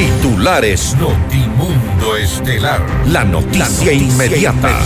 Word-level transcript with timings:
Titulares 0.00 0.96
Notimundo 0.98 2.16
Estelar. 2.16 2.80
La 3.08 3.22
noticia, 3.22 3.92
inmediata. 3.92 4.82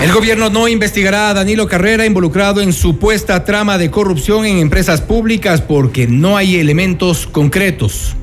El 0.00 0.12
gobierno 0.12 0.50
no 0.50 0.68
investigará 0.68 1.30
a 1.30 1.34
Danilo 1.34 1.66
Carrera 1.66 2.06
involucrado 2.06 2.60
en 2.60 2.72
supuesta 2.72 3.44
trama 3.44 3.76
de 3.76 3.90
corrupción 3.90 4.46
en 4.46 4.58
empresas 4.58 5.00
públicas 5.00 5.62
porque 5.62 6.06
no 6.06 6.36
hay 6.36 6.58
elementos 6.58 7.26
concretos. 7.26 8.14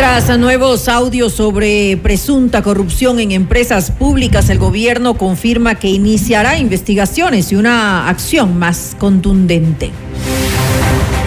Tras 0.00 0.38
nuevos 0.38 0.88
audios 0.88 1.34
sobre 1.34 1.98
presunta 2.02 2.62
corrupción 2.62 3.20
en 3.20 3.32
empresas 3.32 3.90
públicas, 3.90 4.48
el 4.48 4.56
gobierno 4.56 5.12
confirma 5.12 5.74
que 5.74 5.88
iniciará 5.88 6.56
investigaciones 6.56 7.52
y 7.52 7.56
una 7.56 8.08
acción 8.08 8.58
más 8.58 8.96
contundente. 8.98 9.90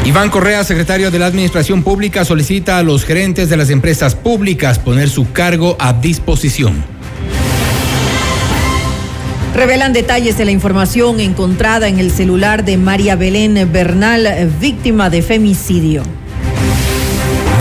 Iván 0.05 0.31
Correa, 0.31 0.63
secretario 0.63 1.11
de 1.11 1.19
la 1.19 1.27
Administración 1.27 1.83
Pública, 1.83 2.25
solicita 2.25 2.79
a 2.79 2.83
los 2.83 3.05
gerentes 3.05 3.47
de 3.47 3.57
las 3.57 3.69
empresas 3.69 4.15
públicas 4.15 4.79
poner 4.79 5.07
su 5.07 5.31
cargo 5.31 5.77
a 5.77 5.93
disposición. 5.93 6.83
Revelan 9.53 9.93
detalles 9.93 10.35
de 10.35 10.45
la 10.45 10.51
información 10.51 11.19
encontrada 11.19 11.89
en 11.89 11.99
el 11.99 12.09
celular 12.09 12.65
de 12.65 12.77
María 12.77 13.15
Belén 13.15 13.71
Bernal, 13.71 14.51
víctima 14.59 15.11
de 15.11 15.21
femicidio. 15.21 16.22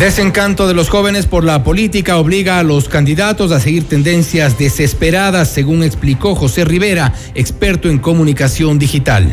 Desencanto 0.02 0.66
de 0.66 0.74
los 0.74 0.88
jóvenes 0.88 1.26
por 1.26 1.44
la 1.44 1.62
política 1.62 2.18
obliga 2.18 2.58
a 2.58 2.64
los 2.64 2.88
candidatos 2.88 3.52
a 3.52 3.60
seguir 3.60 3.86
tendencias 3.86 4.58
desesperadas, 4.58 5.48
según 5.48 5.84
explicó 5.84 6.34
José 6.34 6.64
Rivera, 6.64 7.12
experto 7.36 7.88
en 7.88 8.00
comunicación 8.00 8.80
digital. 8.80 9.32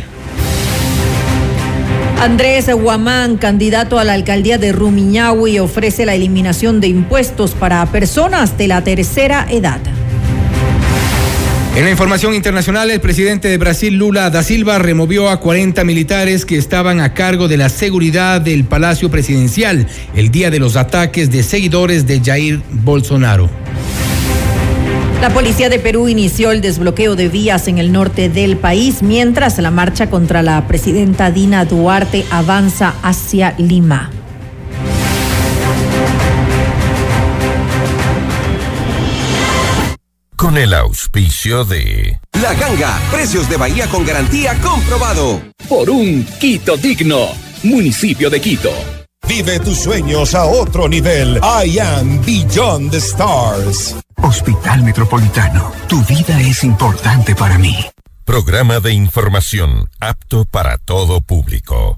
Andrés 2.22 2.72
Guamán, 2.72 3.38
candidato 3.38 3.98
a 3.98 4.04
la 4.04 4.14
alcaldía 4.14 4.60
de 4.60 4.72
Rumiñahui, 4.72 5.58
ofrece 5.58 6.06
la 6.06 6.14
eliminación 6.14 6.82
de 6.82 6.88
impuestos 6.88 7.54
para 7.54 7.84
personas 7.88 8.56
de 8.60 8.68
la 8.68 8.84
tercera 8.84 9.48
edad. 9.50 9.80
En 11.80 11.86
la 11.86 11.92
información 11.92 12.34
internacional, 12.34 12.92
el 12.92 13.00
presidente 13.00 13.48
de 13.48 13.58
Brasil, 13.58 13.96
Lula 13.96 14.30
da 14.30 14.44
Silva, 14.44 14.80
removió 14.80 15.30
a 15.30 15.40
40 15.40 15.86
militares 15.86 16.44
que 16.44 16.58
estaban 16.58 17.00
a 17.00 17.14
cargo 17.14 17.48
de 17.48 17.56
la 17.56 17.70
seguridad 17.70 18.42
del 18.42 18.66
Palacio 18.66 19.10
Presidencial 19.10 19.88
el 20.14 20.30
día 20.30 20.52
de 20.52 20.60
los 20.60 20.76
ataques 20.76 21.32
de 21.32 21.42
seguidores 21.42 22.06
de 22.06 22.20
Jair 22.20 22.60
Bolsonaro. 22.70 23.50
La 25.22 25.30
policía 25.30 25.70
de 25.70 25.80
Perú 25.80 26.10
inició 26.10 26.52
el 26.52 26.60
desbloqueo 26.60 27.16
de 27.16 27.30
vías 27.30 27.70
en 27.70 27.78
el 27.78 27.94
norte 27.94 28.28
del 28.28 28.58
país 28.58 29.02
mientras 29.02 29.58
la 29.58 29.72
marcha 29.72 30.10
contra 30.10 30.44
la 30.44 30.68
presidenta 30.68 31.32
Dina 31.32 31.64
Duarte 31.64 32.26
avanza 32.30 32.94
hacia 33.04 33.56
Lima. 33.58 34.12
Con 40.40 40.58
el 40.58 40.74
auspicio 40.74 41.66
de 41.66 42.18
La 42.42 42.54
Ganga, 42.54 42.98
precios 43.12 43.50
de 43.50 43.58
Bahía 43.58 43.88
con 43.90 44.06
garantía 44.06 44.58
comprobado. 44.62 45.42
Por 45.68 45.90
un 45.90 46.26
Quito 46.40 46.78
digno, 46.78 47.28
municipio 47.64 48.30
de 48.30 48.40
Quito. 48.40 48.72
Vive 49.28 49.60
tus 49.60 49.80
sueños 49.80 50.34
a 50.36 50.46
otro 50.46 50.88
nivel. 50.88 51.42
I 51.44 51.78
am 51.80 52.22
Beyond 52.26 52.92
the 52.92 53.00
Stars. 53.00 53.98
Hospital 54.16 54.82
Metropolitano, 54.84 55.74
tu 55.90 56.02
vida 56.06 56.40
es 56.40 56.64
importante 56.64 57.36
para 57.36 57.58
mí. 57.58 57.76
Programa 58.24 58.80
de 58.80 58.94
información 58.94 59.90
apto 60.00 60.46
para 60.46 60.78
todo 60.78 61.20
público. 61.20 61.98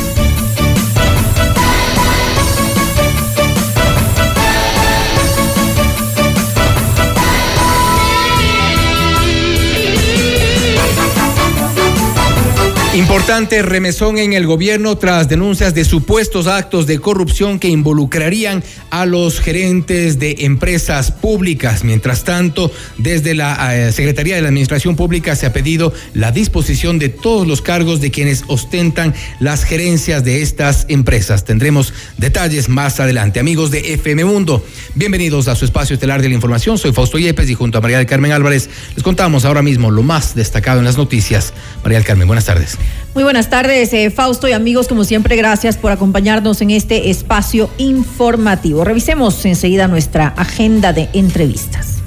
Importante 12.93 13.61
remesón 13.61 14.17
en 14.17 14.33
el 14.33 14.45
gobierno 14.45 14.97
tras 14.97 15.29
denuncias 15.29 15.73
de 15.73 15.85
supuestos 15.85 16.47
actos 16.47 16.87
de 16.87 16.99
corrupción 16.99 17.57
que 17.57 17.69
involucrarían 17.69 18.65
a 18.89 19.05
los 19.05 19.39
gerentes 19.39 20.19
de 20.19 20.35
empresas 20.39 21.09
públicas. 21.09 21.85
Mientras 21.85 22.25
tanto, 22.25 22.69
desde 22.97 23.33
la 23.33 23.77
eh, 23.77 23.93
Secretaría 23.93 24.35
de 24.35 24.41
la 24.41 24.49
Administración 24.49 24.97
Pública 24.97 25.37
se 25.37 25.45
ha 25.45 25.53
pedido 25.53 25.93
la 26.13 26.33
disposición 26.33 26.99
de 26.99 27.07
todos 27.07 27.47
los 27.47 27.61
cargos 27.61 28.01
de 28.01 28.11
quienes 28.11 28.43
ostentan 28.47 29.13
las 29.39 29.63
gerencias 29.63 30.25
de 30.25 30.41
estas 30.41 30.85
empresas. 30.89 31.45
Tendremos 31.45 31.93
detalles 32.17 32.67
más 32.67 32.99
adelante. 32.99 33.39
Amigos 33.39 33.71
de 33.71 33.93
FM 33.93 34.25
Mundo, 34.25 34.65
bienvenidos 34.95 35.47
a 35.47 35.55
su 35.55 35.63
espacio 35.63 35.93
estelar 35.93 36.21
de 36.21 36.27
la 36.27 36.35
información. 36.35 36.77
Soy 36.77 36.91
Fausto 36.91 37.17
Yepes 37.17 37.49
y 37.49 37.53
junto 37.53 37.77
a 37.77 37.81
María 37.81 37.99
del 37.99 38.05
Carmen 38.07 38.33
Álvarez 38.33 38.69
les 38.95 39.03
contamos 39.03 39.45
ahora 39.45 39.61
mismo 39.61 39.91
lo 39.91 40.03
más 40.03 40.35
destacado 40.35 40.79
en 40.79 40.85
las 40.85 40.97
noticias. 40.97 41.53
María 41.83 41.99
del 41.99 42.05
Carmen, 42.05 42.27
buenas 42.27 42.43
tardes. 42.43 42.80
Muy 43.13 43.25
buenas 43.25 43.49
tardes, 43.49 43.91
eh, 43.91 44.09
Fausto 44.09 44.47
y 44.47 44.53
amigos, 44.53 44.87
como 44.87 45.03
siempre, 45.03 45.35
gracias 45.35 45.77
por 45.77 45.91
acompañarnos 45.91 46.61
en 46.61 46.71
este 46.71 47.09
espacio 47.09 47.69
informativo. 47.77 48.85
Revisemos 48.85 49.43
enseguida 49.45 49.89
nuestra 49.89 50.27
agenda 50.27 50.93
de 50.93 51.09
entrevistas. 51.11 52.01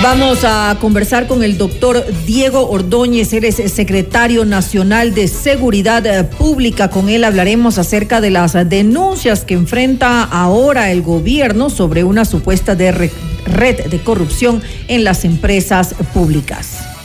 Vamos 0.00 0.44
a 0.44 0.76
conversar 0.80 1.26
con 1.26 1.42
el 1.42 1.58
doctor 1.58 2.04
Diego 2.24 2.70
Ordóñez, 2.70 3.32
eres 3.32 3.56
secretario 3.56 4.44
nacional 4.44 5.12
de 5.12 5.26
Seguridad 5.26 6.30
Pública. 6.30 6.90
Con 6.90 7.08
él 7.08 7.24
hablaremos 7.24 7.78
acerca 7.78 8.20
de 8.20 8.30
las 8.30 8.52
denuncias 8.68 9.44
que 9.44 9.54
enfrenta 9.54 10.22
ahora 10.22 10.92
el 10.92 11.02
gobierno 11.02 11.70
sobre 11.70 12.04
una 12.04 12.24
supuesta 12.24 12.76
de 12.76 12.92
red 12.92 13.86
de 13.86 13.98
corrupción 14.04 14.62
en 14.86 15.02
las 15.02 15.24
empresas 15.24 15.96
públicas. 16.14 16.95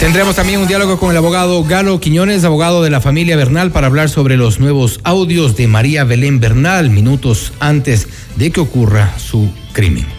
Tendremos 0.00 0.36
también 0.36 0.60
un 0.60 0.68
diálogo 0.68 0.98
con 0.98 1.10
el 1.10 1.16
abogado 1.16 1.64
Galo 1.64 1.98
Quiñones, 2.00 2.44
abogado 2.44 2.82
de 2.82 2.90
la 2.90 3.00
familia 3.00 3.34
Bernal, 3.34 3.70
para 3.70 3.86
hablar 3.86 4.10
sobre 4.10 4.36
los 4.36 4.60
nuevos 4.60 5.00
audios 5.04 5.56
de 5.56 5.68
María 5.68 6.04
Belén 6.04 6.38
Bernal, 6.38 6.90
minutos 6.90 7.54
antes 7.60 8.06
de 8.36 8.50
que 8.50 8.60
ocurra 8.60 9.18
su 9.18 9.50
crimen. 9.72 10.15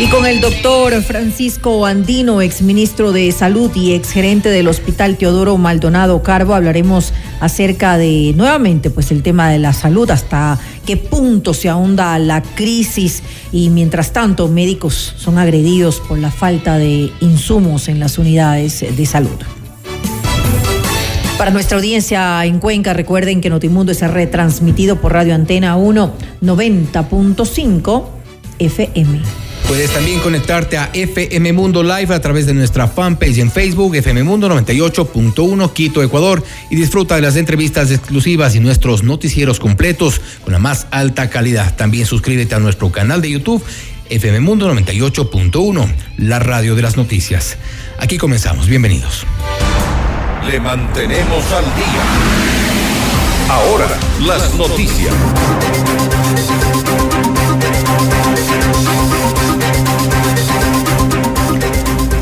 Y 0.00 0.06
con 0.06 0.24
el 0.24 0.40
doctor 0.40 1.02
Francisco 1.02 1.84
Andino, 1.84 2.40
exministro 2.40 3.12
de 3.12 3.30
Salud 3.32 3.70
y 3.76 3.92
exgerente 3.92 4.48
del 4.48 4.66
Hospital 4.66 5.18
Teodoro 5.18 5.58
Maldonado 5.58 6.22
Carbo, 6.22 6.54
hablaremos 6.54 7.12
acerca 7.38 7.98
de 7.98 8.32
nuevamente 8.34 8.88
pues 8.88 9.10
el 9.10 9.22
tema 9.22 9.50
de 9.50 9.58
la 9.58 9.74
salud, 9.74 10.10
hasta 10.10 10.58
qué 10.86 10.96
punto 10.96 11.52
se 11.52 11.68
ahonda 11.68 12.18
la 12.18 12.40
crisis 12.40 13.22
y 13.52 13.68
mientras 13.68 14.14
tanto 14.14 14.48
médicos 14.48 15.14
son 15.18 15.36
agredidos 15.36 16.00
por 16.00 16.18
la 16.18 16.30
falta 16.30 16.78
de 16.78 17.12
insumos 17.20 17.88
en 17.88 18.00
las 18.00 18.16
unidades 18.16 18.82
de 18.96 19.04
salud. 19.04 19.38
Para 21.36 21.50
nuestra 21.50 21.76
audiencia 21.76 22.42
en 22.46 22.58
Cuenca, 22.58 22.94
recuerden 22.94 23.42
que 23.42 23.50
Notimundo 23.50 23.92
es 23.92 24.00
retransmitido 24.00 24.96
por 24.96 25.12
Radio 25.12 25.34
Antena 25.34 25.76
1 25.76 26.14
90.5 26.40 28.04
FM. 28.60 29.49
Puedes 29.70 29.92
también 29.92 30.18
conectarte 30.18 30.78
a 30.78 30.90
FM 30.92 31.52
Mundo 31.52 31.84
Live 31.84 32.12
a 32.12 32.20
través 32.20 32.44
de 32.44 32.54
nuestra 32.54 32.88
fanpage 32.88 33.38
en 33.38 33.52
Facebook, 33.52 33.94
FM 33.94 34.24
Mundo 34.24 34.48
98.1 34.48 35.72
Quito, 35.72 36.02
Ecuador, 36.02 36.42
y 36.70 36.74
disfruta 36.74 37.14
de 37.14 37.20
las 37.20 37.36
entrevistas 37.36 37.92
exclusivas 37.92 38.56
y 38.56 38.60
nuestros 38.60 39.04
noticieros 39.04 39.60
completos 39.60 40.20
con 40.42 40.52
la 40.52 40.58
más 40.58 40.88
alta 40.90 41.30
calidad. 41.30 41.76
También 41.76 42.04
suscríbete 42.04 42.56
a 42.56 42.58
nuestro 42.58 42.90
canal 42.90 43.22
de 43.22 43.30
YouTube, 43.30 43.62
FM 44.08 44.40
Mundo 44.40 44.68
98.1, 44.74 45.94
la 46.16 46.40
radio 46.40 46.74
de 46.74 46.82
las 46.82 46.96
noticias. 46.96 47.56
Aquí 48.00 48.18
comenzamos, 48.18 48.66
bienvenidos. 48.66 49.24
Le 50.50 50.58
mantenemos 50.58 51.44
al 51.52 51.64
día. 51.76 52.02
Ahora, 53.48 53.86
las 54.26 54.52
noticias. 54.56 55.14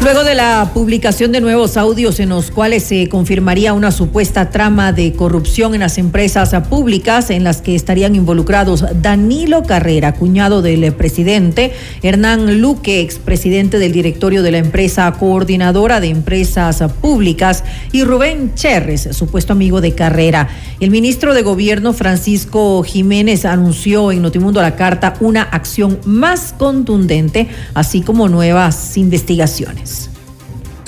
Luego 0.08 0.24
de 0.24 0.34
la 0.34 0.70
publicación 0.72 1.32
de 1.32 1.42
nuevos 1.42 1.76
audios 1.76 2.18
en 2.18 2.30
los 2.30 2.50
cuales 2.50 2.82
se 2.82 3.10
confirmaría 3.10 3.74
una 3.74 3.90
supuesta 3.90 4.48
trama 4.48 4.90
de 4.90 5.12
corrupción 5.12 5.74
en 5.74 5.80
las 5.80 5.98
empresas 5.98 6.54
públicas 6.66 7.28
en 7.28 7.44
las 7.44 7.60
que 7.60 7.74
estarían 7.74 8.14
involucrados 8.14 8.86
Danilo 9.02 9.64
Carrera, 9.64 10.14
cuñado 10.14 10.62
del 10.62 10.94
presidente, 10.94 11.74
Hernán 12.00 12.58
Luque, 12.58 13.02
expresidente 13.02 13.78
del 13.78 13.92
directorio 13.92 14.42
de 14.42 14.50
la 14.50 14.56
empresa 14.56 15.12
coordinadora 15.12 16.00
de 16.00 16.08
empresas 16.08 16.82
públicas, 17.02 17.62
y 17.92 18.02
Rubén 18.02 18.54
Cherres, 18.54 19.10
supuesto 19.12 19.52
amigo 19.52 19.82
de 19.82 19.94
Carrera. 19.94 20.48
El 20.80 20.90
ministro 20.90 21.34
de 21.34 21.42
Gobierno, 21.42 21.92
Francisco 21.92 22.82
Jiménez, 22.82 23.44
anunció 23.44 24.10
en 24.10 24.22
Notimundo 24.22 24.62
la 24.62 24.74
Carta 24.74 25.12
una 25.20 25.42
acción 25.42 25.98
más 26.06 26.54
contundente, 26.56 27.48
así 27.74 28.00
como 28.00 28.30
nuevas 28.30 28.96
investigaciones 28.96 29.97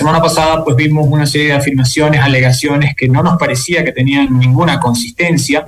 semana 0.01 0.21
pasada 0.21 0.63
pues 0.63 0.75
vimos 0.75 1.07
una 1.07 1.27
serie 1.27 1.47
de 1.47 1.53
afirmaciones, 1.53 2.21
alegaciones 2.21 2.95
que 2.95 3.07
no 3.07 3.21
nos 3.21 3.37
parecía 3.37 3.83
que 3.85 3.91
tenían 3.91 4.37
ninguna 4.39 4.79
consistencia 4.79 5.63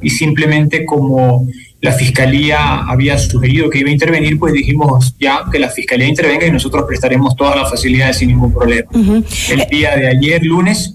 y 0.00 0.10
simplemente 0.10 0.84
como 0.84 1.48
la 1.80 1.92
fiscalía 1.92 2.84
había 2.88 3.18
sugerido 3.18 3.68
que 3.68 3.80
iba 3.80 3.90
a 3.90 3.92
intervenir, 3.92 4.38
pues 4.38 4.52
dijimos 4.52 5.16
ya 5.18 5.44
que 5.50 5.58
la 5.58 5.68
fiscalía 5.68 6.06
intervenga 6.06 6.46
y 6.46 6.52
nosotros 6.52 6.84
prestaremos 6.86 7.34
todas 7.34 7.56
las 7.56 7.68
facilidades 7.68 8.18
sin 8.18 8.28
ningún 8.28 8.54
problema. 8.54 8.88
El 8.94 9.66
día 9.68 9.96
de 9.96 10.08
ayer, 10.08 10.44
lunes, 10.44 10.94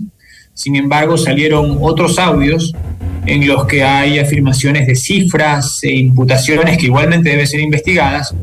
sin 0.54 0.78
embargo, 0.78 1.18
salieron 1.18 1.80
otros 1.82 2.18
audios 2.18 2.74
en 3.26 3.46
los 3.46 3.66
que 3.66 3.84
hay 3.84 4.20
afirmaciones 4.20 4.88
de 4.88 4.96
cifras 4.96 5.84
e 5.84 5.94
imputaciones 5.96 6.78
que 6.78 6.86
igualmente 6.86 7.30
deben 7.30 7.46
ser 7.46 7.60
investigadas 7.60 8.34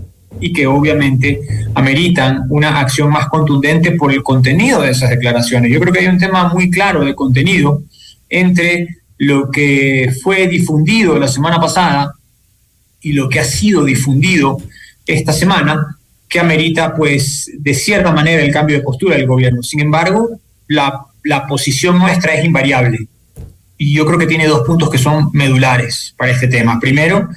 y 0.40 0.52
que 0.52 0.66
obviamente 0.66 1.40
ameritan 1.74 2.44
una 2.48 2.80
acción 2.80 3.10
más 3.10 3.28
contundente 3.28 3.92
por 3.92 4.12
el 4.12 4.22
contenido 4.22 4.82
de 4.82 4.90
esas 4.90 5.10
declaraciones. 5.10 5.72
Yo 5.72 5.80
creo 5.80 5.92
que 5.92 6.00
hay 6.00 6.06
un 6.06 6.18
tema 6.18 6.48
muy 6.52 6.70
claro 6.70 7.04
de 7.04 7.14
contenido 7.14 7.82
entre 8.28 8.88
lo 9.18 9.50
que 9.50 10.12
fue 10.22 10.46
difundido 10.46 11.18
la 11.18 11.28
semana 11.28 11.60
pasada 11.60 12.14
y 13.00 13.12
lo 13.12 13.28
que 13.28 13.40
ha 13.40 13.44
sido 13.44 13.84
difundido 13.84 14.58
esta 15.06 15.32
semana, 15.32 15.96
que 16.28 16.40
amerita 16.40 16.94
pues 16.94 17.50
de 17.58 17.74
cierta 17.74 18.12
manera 18.12 18.42
el 18.42 18.52
cambio 18.52 18.76
de 18.76 18.82
postura 18.82 19.16
del 19.16 19.26
gobierno. 19.26 19.62
Sin 19.62 19.80
embargo, 19.80 20.40
la, 20.66 21.06
la 21.22 21.46
posición 21.46 21.98
nuestra 21.98 22.34
es 22.34 22.44
invariable 22.44 23.06
y 23.78 23.94
yo 23.94 24.06
creo 24.06 24.18
que 24.18 24.26
tiene 24.26 24.46
dos 24.46 24.66
puntos 24.66 24.90
que 24.90 24.98
son 24.98 25.30
medulares 25.32 26.14
para 26.16 26.32
este 26.32 26.48
tema. 26.48 26.80
Primero, 26.80 27.28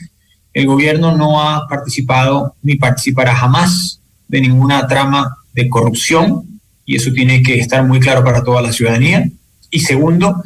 el 0.53 0.65
gobierno 0.65 1.15
no 1.15 1.41
ha 1.41 1.67
participado 1.67 2.55
ni 2.61 2.75
participará 2.75 3.35
jamás 3.35 3.99
de 4.27 4.41
ninguna 4.41 4.87
trama 4.87 5.37
de 5.53 5.69
corrupción 5.69 6.43
y 6.85 6.95
eso 6.95 7.11
tiene 7.11 7.43
que 7.43 7.59
estar 7.59 7.83
muy 7.85 7.99
claro 7.99 8.23
para 8.23 8.43
toda 8.43 8.61
la 8.61 8.71
ciudadanía. 8.71 9.29
Y 9.69 9.79
segundo, 9.81 10.41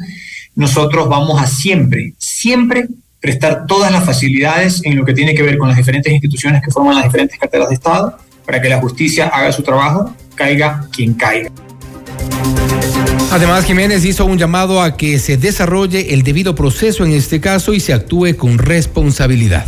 nosotros 0.54 1.08
vamos 1.08 1.40
a 1.40 1.46
siempre, 1.46 2.14
siempre 2.18 2.88
prestar 3.20 3.66
todas 3.66 3.90
las 3.90 4.04
facilidades 4.04 4.82
en 4.84 4.96
lo 4.96 5.04
que 5.06 5.14
tiene 5.14 5.34
que 5.34 5.42
ver 5.42 5.56
con 5.56 5.68
las 5.68 5.76
diferentes 5.78 6.12
instituciones 6.12 6.62
que 6.62 6.70
forman 6.70 6.96
las 6.96 7.04
diferentes 7.04 7.38
carteras 7.38 7.70
de 7.70 7.74
Estado 7.74 8.18
para 8.44 8.60
que 8.60 8.68
la 8.68 8.78
justicia 8.78 9.28
haga 9.28 9.50
su 9.52 9.62
trabajo, 9.62 10.14
caiga 10.34 10.86
quien 10.92 11.14
caiga. 11.14 11.50
Además, 13.30 13.64
Jiménez 13.64 14.04
hizo 14.04 14.26
un 14.26 14.36
llamado 14.36 14.82
a 14.82 14.96
que 14.96 15.18
se 15.18 15.38
desarrolle 15.38 16.12
el 16.12 16.22
debido 16.22 16.54
proceso 16.54 17.04
en 17.04 17.12
este 17.12 17.40
caso 17.40 17.72
y 17.72 17.80
se 17.80 17.94
actúe 17.94 18.36
con 18.36 18.58
responsabilidad 18.58 19.64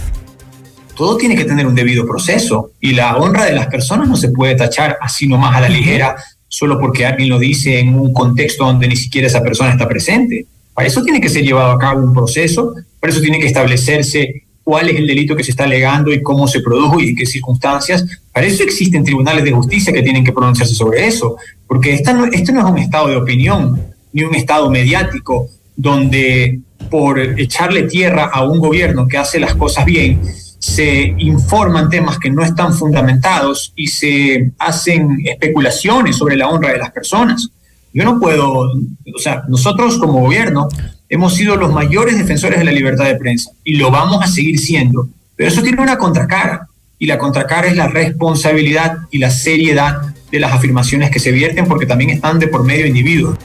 todo 0.97 1.17
tiene 1.17 1.37
que 1.37 1.45
tener 1.45 1.67
un 1.67 1.75
debido 1.75 2.07
proceso 2.07 2.73
y 2.81 2.93
la 2.93 3.17
honra 3.17 3.45
de 3.45 3.53
las 3.53 3.69
personas 3.69 4.09
no 4.09 4.17
se 4.17 4.31
puede 4.31 4.57
tachar 4.57 4.97
así 5.01 5.29
nomás 5.29 5.55
a 5.55 5.61
la 5.61 5.69
ligera 5.69 6.17
solo 6.49 6.81
porque 6.81 7.07
alguien 7.07 7.29
lo 7.29 7.39
dice 7.39 7.79
en 7.79 7.95
un 7.95 8.13
contexto 8.13 8.65
donde 8.65 8.89
ni 8.89 8.97
siquiera 8.97 9.27
esa 9.27 9.43
persona 9.43 9.71
está 9.71 9.87
presente. 9.87 10.47
Para 10.75 10.89
eso 10.89 11.03
tiene 11.03 11.21
que 11.21 11.29
ser 11.29 11.45
llevado 11.45 11.71
a 11.71 11.79
cabo 11.79 12.03
un 12.03 12.13
proceso, 12.13 12.75
para 12.99 13.13
eso 13.13 13.21
tiene 13.21 13.39
que 13.39 13.47
establecerse 13.47 14.45
cuál 14.65 14.89
es 14.89 14.97
el 14.97 15.07
delito 15.07 15.37
que 15.37 15.45
se 15.45 15.53
está 15.53 15.65
alegando 15.65 16.13
y 16.13 16.23
cómo 16.23 16.49
se 16.49 16.61
produjo 16.61 16.99
y 17.01 17.11
en 17.11 17.17
qué 17.17 17.27
circunstancias. 17.27 18.05
Para 18.33 18.47
eso 18.47 18.63
existen 18.63 19.05
tribunales 19.05 19.45
de 19.45 19.53
justicia 19.53 19.93
que 19.93 20.03
tienen 20.03 20.25
que 20.25 20.33
pronunciarse 20.33 20.75
sobre 20.75 21.07
eso, 21.07 21.37
porque 21.67 21.95
esta 21.95 22.13
no, 22.13 22.25
esto 22.27 22.53
no 22.53 22.61
es 22.61 22.73
un 22.73 22.79
estado 22.79 23.09
de 23.09 23.17
opinión 23.17 23.81
ni 24.13 24.25
un 24.25 24.35
estado 24.35 24.71
mediático 24.71 25.49
donde 25.77 26.61
por 26.91 27.19
echarle 27.19 27.83
tierra 27.83 28.31
a 28.33 28.45
un 28.45 28.59
gobierno 28.59 29.07
que 29.07 29.19
hace 29.19 29.39
las 29.39 29.55
cosas 29.55 29.85
bien, 29.85 30.21
se 30.67 31.15
informan 31.19 31.89
temas 31.89 32.19
que 32.19 32.29
no 32.29 32.43
están 32.43 32.75
fundamentados 32.75 33.73
y 33.77 33.87
se 33.87 34.51
hacen 34.59 35.23
especulaciones 35.25 36.17
sobre 36.17 36.37
la 36.37 36.49
honra 36.49 36.73
de 36.73 36.79
las 36.79 36.91
personas. 36.91 37.51
Yo 37.93 38.03
no 38.03 38.19
puedo, 38.19 38.63
o 38.63 39.19
sea, 39.19 39.45
nosotros 39.47 39.97
como 39.99 40.23
gobierno 40.23 40.69
hemos 41.09 41.37
sido 41.37 41.55
los 41.55 41.73
mayores 41.73 42.19
defensores 42.19 42.59
de 42.59 42.65
la 42.65 42.73
libertad 42.73 43.05
de 43.05 43.15
prensa 43.15 43.53
y 43.63 43.77
lo 43.77 43.93
vamos 43.93 44.25
a 44.25 44.27
seguir 44.27 44.59
siendo, 44.59 45.09
pero 45.37 45.51
eso 45.51 45.63
tiene 45.63 45.81
una 45.81 45.99
contracara 45.99 46.67
y 46.99 47.07
la 47.07 47.17
contracara 47.17 47.69
es 47.69 47.77
la 47.77 47.87
responsabilidad 47.87 48.99
y 49.13 49.19
la 49.19 49.31
seriedad 49.31 49.99
de 50.33 50.41
las 50.41 50.53
afirmaciones 50.53 51.13
que 51.13 51.21
se 51.21 51.31
vierten 51.31 51.67
porque 51.67 51.87
también 51.87 52.11
están 52.11 52.41
de 52.41 52.49
por 52.49 52.65
medio 52.65 52.87
individuos. 52.87 53.39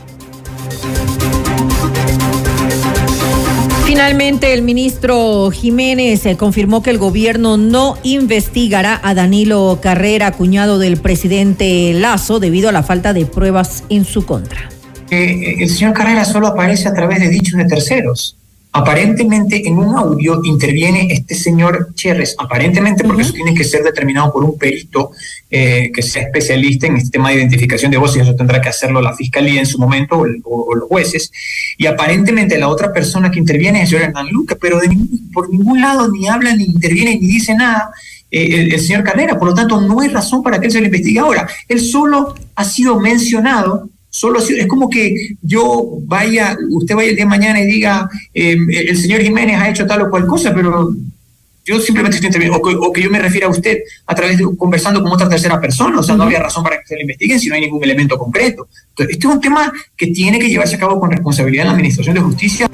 Finalmente, 3.92 4.54
el 4.54 4.62
ministro 4.62 5.52
Jiménez 5.52 6.26
eh, 6.26 6.38
confirmó 6.38 6.82
que 6.82 6.92
el 6.92 6.98
gobierno 6.98 7.58
no 7.58 7.98
investigará 8.04 9.02
a 9.04 9.14
Danilo 9.14 9.80
Carrera, 9.82 10.32
cuñado 10.32 10.80
del 10.80 10.96
presidente 10.96 11.92
Lazo, 11.94 12.40
debido 12.40 12.70
a 12.70 12.72
la 12.72 12.84
falta 12.84 13.12
de 13.12 13.26
pruebas 13.26 13.84
en 13.90 14.06
su 14.06 14.26
contra. 14.26 14.70
Eh, 15.10 15.58
el 15.60 15.70
señor 15.70 15.92
Carrera 15.92 16.24
solo 16.24 16.48
aparece 16.48 16.88
a 16.88 16.94
través 16.94 17.20
de 17.20 17.28
dichos 17.28 17.58
de 17.58 17.66
terceros. 17.66 18.38
Aparentemente 18.74 19.68
en 19.68 19.78
un 19.78 19.98
audio 19.98 20.40
interviene 20.46 21.08
este 21.12 21.36
señor 21.36 21.94
Cherres, 21.94 22.36
aparentemente 22.40 23.04
porque 23.04 23.24
eso 23.24 23.34
tiene 23.34 23.54
que 23.54 23.66
ser 23.66 23.84
determinado 23.84 24.32
por 24.32 24.46
un 24.46 24.58
perito 24.58 25.12
eh, 25.50 25.92
que 25.94 26.02
sea 26.02 26.24
especialista 26.24 26.88
en 26.88 26.96
este 26.96 27.10
tema 27.10 27.30
de 27.30 27.36
identificación 27.36 27.92
de 27.92 27.98
voces, 27.98 28.18
y 28.18 28.20
eso 28.22 28.36
tendrá 28.36 28.62
que 28.62 28.70
hacerlo 28.70 29.02
la 29.02 29.14
fiscalía 29.14 29.60
en 29.60 29.66
su 29.66 29.78
momento 29.78 30.24
o, 30.46 30.76
los 30.76 30.88
jueces. 30.88 31.34
Y 31.78 31.86
aparentemente 31.86 32.58
la 32.58 32.70
otra 32.70 32.94
persona 32.94 33.30
que 33.30 33.40
interviene 33.40 33.80
es 33.80 33.84
el 33.84 33.90
señor 33.90 34.10
Hernán 34.10 34.30
Luque, 34.32 34.56
pero 34.56 34.80
de 34.80 34.90
por 35.34 35.50
ningún 35.50 35.82
lado 35.82 36.10
ni 36.10 36.30
habla, 36.30 36.56
ni 36.56 36.64
interviene, 36.64 37.18
ni 37.20 37.28
dice 37.28 37.54
nada. 37.54 37.92
Eh, 38.32 38.70
el, 38.72 38.80
señor 38.80 39.04
Carrera, 39.04 39.38
por 39.38 39.50
lo 39.50 39.54
tanto 39.54 39.82
no 39.82 40.00
hay 40.00 40.08
razón 40.08 40.42
para 40.42 40.62
que 40.62 40.68
él 40.68 40.72
se 40.72 40.80
le 40.80 40.86
investigue 40.86 41.20
ahora. 41.20 41.46
Él 41.68 41.82
solo 41.82 42.36
ha 42.56 42.64
sido 42.64 42.98
mencionado 43.02 43.90
Solo 44.14 44.40
es 44.40 44.68
como 44.68 44.90
que 44.90 45.36
yo 45.42 46.00
vaya, 46.04 46.58
usted 46.70 46.96
vaya 46.96 47.12
el 47.12 47.16
día 47.16 47.24
de 47.24 47.30
mañana 47.30 47.62
y 47.62 47.66
diga, 47.66 48.10
eh, 48.34 48.58
el 48.70 48.98
señor 48.98 49.22
Jiménez 49.22 49.56
ha 49.58 49.70
hecho 49.70 49.88
tal 49.88 50.02
o 50.02 50.10
cual 50.10 50.28
cosa, 50.28 50.54
pero 50.54 50.94
yo 51.64 51.80
simplemente 51.80 52.18
estoy 52.18 52.28
interviniendo, 52.28 52.60
o 52.60 52.92
que, 52.92 53.02
yo 53.02 53.10
me 53.10 53.20
refiera 53.20 53.48
a 53.48 53.50
usted 53.50 53.80
a 54.06 54.14
través 54.14 54.38
de 54.38 54.46
conversando 54.58 55.02
con 55.02 55.14
otra 55.14 55.30
tercera 55.30 55.62
persona, 55.62 56.00
o 56.00 56.04
sea, 56.04 56.16
no 56.18 56.24
había 56.24 56.40
razón 56.40 56.62
para 56.62 56.78
que 56.80 56.88
se 56.88 56.96
le 56.96 57.02
investiguen 57.04 57.40
si 57.40 57.48
no 57.48 57.56
hay 57.56 57.62
ningún 57.62 57.82
elemento 57.84 58.18
concreto. 58.18 58.68
Entonces, 58.90 59.16
este 59.16 59.28
es 59.28 59.34
un 59.34 59.40
tema 59.40 59.72
que 59.96 60.08
tiene 60.08 60.40
que 60.40 60.50
llevarse 60.50 60.76
a 60.76 60.80
cabo 60.80 61.00
con 61.00 61.10
responsabilidad 61.10 61.64
en 61.64 61.68
la 61.68 61.74
Administración 61.74 62.16
de 62.16 62.22
Justicia. 62.22 62.70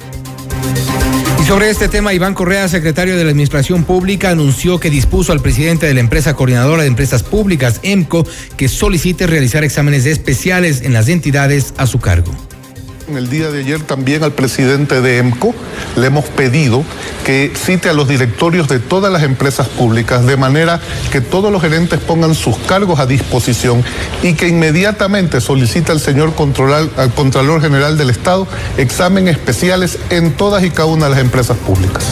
Sobre 1.48 1.70
este 1.70 1.88
tema, 1.88 2.12
Iván 2.12 2.34
Correa, 2.34 2.68
secretario 2.68 3.16
de 3.16 3.24
la 3.24 3.30
Administración 3.30 3.84
Pública, 3.84 4.28
anunció 4.28 4.78
que 4.78 4.90
dispuso 4.90 5.32
al 5.32 5.40
presidente 5.40 5.86
de 5.86 5.94
la 5.94 6.00
empresa 6.00 6.34
coordinadora 6.34 6.82
de 6.82 6.88
empresas 6.88 7.22
públicas, 7.22 7.80
EMCO, 7.82 8.26
que 8.58 8.68
solicite 8.68 9.26
realizar 9.26 9.64
exámenes 9.64 10.04
especiales 10.04 10.82
en 10.82 10.92
las 10.92 11.08
entidades 11.08 11.72
a 11.78 11.86
su 11.86 12.00
cargo. 12.00 12.34
En 13.08 13.16
el 13.16 13.30
día 13.30 13.50
de 13.50 13.60
ayer 13.60 13.82
también 13.82 14.22
al 14.22 14.32
presidente 14.32 15.00
de 15.00 15.16
EMCO 15.16 15.54
le 15.96 16.06
hemos 16.06 16.26
pedido 16.26 16.84
que 17.24 17.52
cite 17.56 17.88
a 17.88 17.94
los 17.94 18.06
directorios 18.06 18.68
de 18.68 18.80
todas 18.80 19.10
las 19.10 19.22
empresas 19.22 19.66
públicas 19.66 20.26
de 20.26 20.36
manera 20.36 20.78
que 21.10 21.22
todos 21.22 21.50
los 21.50 21.62
gerentes 21.62 22.00
pongan 22.00 22.34
sus 22.34 22.58
cargos 22.58 23.00
a 23.00 23.06
disposición 23.06 23.82
y 24.22 24.34
que 24.34 24.48
inmediatamente 24.48 25.40
solicite 25.40 25.90
al 25.90 26.00
señor 26.00 26.34
al 26.96 27.14
Contralor 27.14 27.62
General 27.62 27.96
del 27.96 28.10
Estado 28.10 28.46
exámenes 28.76 29.36
especiales 29.36 29.98
en 30.10 30.34
todas 30.34 30.62
y 30.62 30.70
cada 30.70 30.88
una 30.88 31.06
de 31.06 31.12
las 31.12 31.20
empresas 31.20 31.56
públicas. 31.56 32.04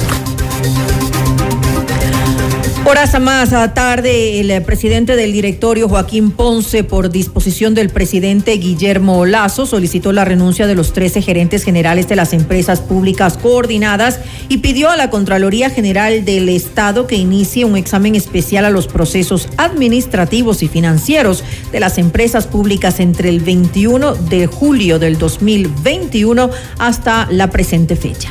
Horas 2.89 3.21
más 3.21 3.51
tarde, 3.75 4.39
el 4.39 4.63
presidente 4.63 5.17
del 5.17 5.33
directorio, 5.33 5.89
Joaquín 5.89 6.31
Ponce, 6.31 6.85
por 6.85 7.11
disposición 7.11 7.75
del 7.75 7.91
presidente 7.91 8.53
Guillermo 8.53 9.27
Lazo, 9.27 9.67
solicitó 9.67 10.13
la 10.13 10.25
renuncia 10.25 10.69
de 10.69 10.77
los 10.77 10.93
13 10.93 11.21
gerentes 11.21 11.65
generales 11.65 12.07
de 12.09 12.15
las 12.15 12.33
empresas 12.33 12.79
públicas 12.81 13.39
coordinadas 13.39 14.21
y 14.49 14.59
pidió 14.59 14.89
a 14.89 14.97
la 14.97 15.11
Contraloría 15.11 15.69
General 15.69 16.25
del 16.25 16.49
Estado 16.49 17.09
que 17.09 17.17
inicie 17.17 17.65
un 17.65 17.77
examen 17.77 18.15
especial 18.15 18.65
a 18.65 18.71
los 18.71 18.87
procesos 18.87 19.49
administrativos 19.57 20.63
y 20.63 20.69
financieros 20.69 21.43
de 21.73 21.81
las 21.81 21.99
empresas 21.99 22.47
públicas 22.47 23.01
entre 23.01 23.31
el 23.31 23.41
21 23.41 24.15
de 24.15 24.47
julio 24.47 25.01
del 25.01 25.19
2021 25.19 26.51
hasta 26.79 27.27
la 27.33 27.51
presente 27.51 27.97
fecha. 27.97 28.31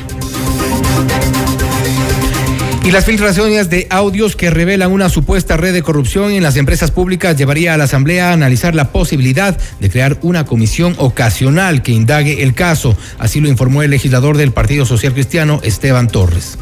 Y 2.86 2.92
las 2.92 3.04
filtraciones 3.04 3.68
de 3.68 3.88
audios 3.90 4.36
que 4.36 4.48
revelan 4.48 4.92
una 4.92 5.08
supuesta 5.08 5.56
red 5.56 5.72
de 5.72 5.82
corrupción 5.82 6.30
en 6.30 6.44
las 6.44 6.56
empresas 6.56 6.92
públicas 6.92 7.36
llevaría 7.36 7.74
a 7.74 7.76
la 7.76 7.82
Asamblea 7.82 8.30
a 8.30 8.32
analizar 8.32 8.76
la 8.76 8.92
posibilidad 8.92 9.58
de 9.80 9.90
crear 9.90 10.18
una 10.22 10.46
comisión 10.46 10.94
ocasional 10.98 11.82
que 11.82 11.90
indague 11.90 12.44
el 12.44 12.54
caso. 12.54 12.96
Así 13.18 13.40
lo 13.40 13.48
informó 13.48 13.82
el 13.82 13.90
legislador 13.90 14.36
del 14.36 14.52
Partido 14.52 14.86
Social 14.86 15.14
Cristiano, 15.14 15.58
Esteban 15.64 16.06
Torres. 16.06 16.60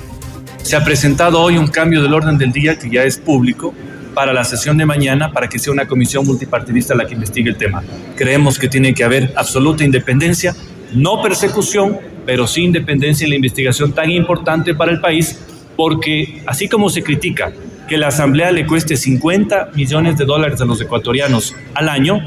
Se 0.63 0.77
ha 0.77 0.83
presentado 0.83 1.43
hoy 1.43 1.59
un 1.59 1.67
cambio 1.67 2.01
del 2.01 2.15
orden 2.15 2.39
del 2.39 2.53
día 2.53 2.79
que 2.79 2.89
ya 2.89 3.03
es 3.03 3.19
público 3.19 3.75
para 4.15 4.33
la 4.33 4.45
sesión 4.45 4.79
de 4.79 4.87
mañana 4.87 5.31
para 5.31 5.51
que 5.51 5.59
sea 5.59 5.75
una 5.75 5.87
comisión 5.87 6.25
multipartidista 6.25 6.95
la 6.95 7.07
que 7.07 7.13
investigue 7.13 7.51
el 7.51 7.57
tema. 7.57 7.83
Creemos 8.17 8.59
que 8.59 8.69
tiene 8.69 8.95
que 8.95 9.05
haber 9.05 9.35
absoluta 9.37 9.85
independencia, 9.85 10.57
no 10.95 11.21
persecución, 11.21 11.99
pero 12.25 12.47
sí 12.47 12.63
independencia 12.63 13.25
en 13.25 13.31
la 13.31 13.37
investigación 13.37 13.93
tan 13.93 14.11
importante 14.11 14.75
para 14.75 14.91
el 14.91 15.03
país 15.03 15.39
porque 15.77 16.43
así 16.47 16.69
como 16.69 16.91
se 16.91 17.03
critica 17.03 17.53
que 17.89 17.99
la 17.99 18.09
Asamblea 18.09 18.51
le 18.51 18.67
cueste 18.67 18.97
50 18.97 19.71
millones 19.75 20.17
de 20.17 20.25
dólares 20.25 20.61
a 20.61 20.65
los 20.65 20.81
ecuatorianos 20.81 21.55
al 21.75 21.89
año, 21.89 22.21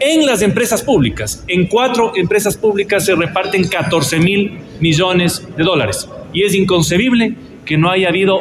en 0.00 0.26
las 0.26 0.42
empresas 0.42 0.82
públicas, 0.82 1.44
en 1.46 1.66
cuatro 1.66 2.12
empresas 2.16 2.56
públicas 2.56 3.04
se 3.04 3.14
reparten 3.14 3.68
14 3.68 4.18
mil 4.18 4.58
millones 4.80 5.46
de 5.56 5.62
dólares. 5.62 6.08
Y 6.32 6.42
es 6.42 6.54
inconcebible 6.54 7.36
que 7.64 7.78
no 7.78 7.90
haya 7.90 8.08
habido 8.08 8.40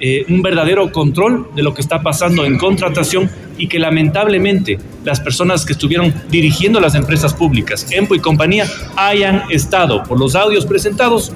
eh, 0.00 0.24
un 0.28 0.42
verdadero 0.42 0.90
control 0.90 1.48
de 1.54 1.62
lo 1.62 1.72
que 1.72 1.82
está 1.82 2.02
pasando 2.02 2.44
en 2.44 2.58
contratación 2.58 3.30
y 3.58 3.68
que 3.68 3.78
lamentablemente 3.78 4.78
las 5.04 5.20
personas 5.20 5.64
que 5.64 5.72
estuvieron 5.72 6.12
dirigiendo 6.30 6.80
las 6.80 6.94
empresas 6.94 7.32
públicas, 7.32 7.86
EMPO 7.90 8.16
y 8.16 8.18
compañía, 8.18 8.66
hayan 8.96 9.44
estado, 9.50 10.02
por 10.02 10.18
los 10.18 10.34
audios 10.34 10.66
presentados, 10.66 11.32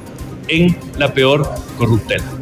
en 0.51 0.77
la 0.99 1.13
peor 1.15 1.49
corruptela. 1.79 2.40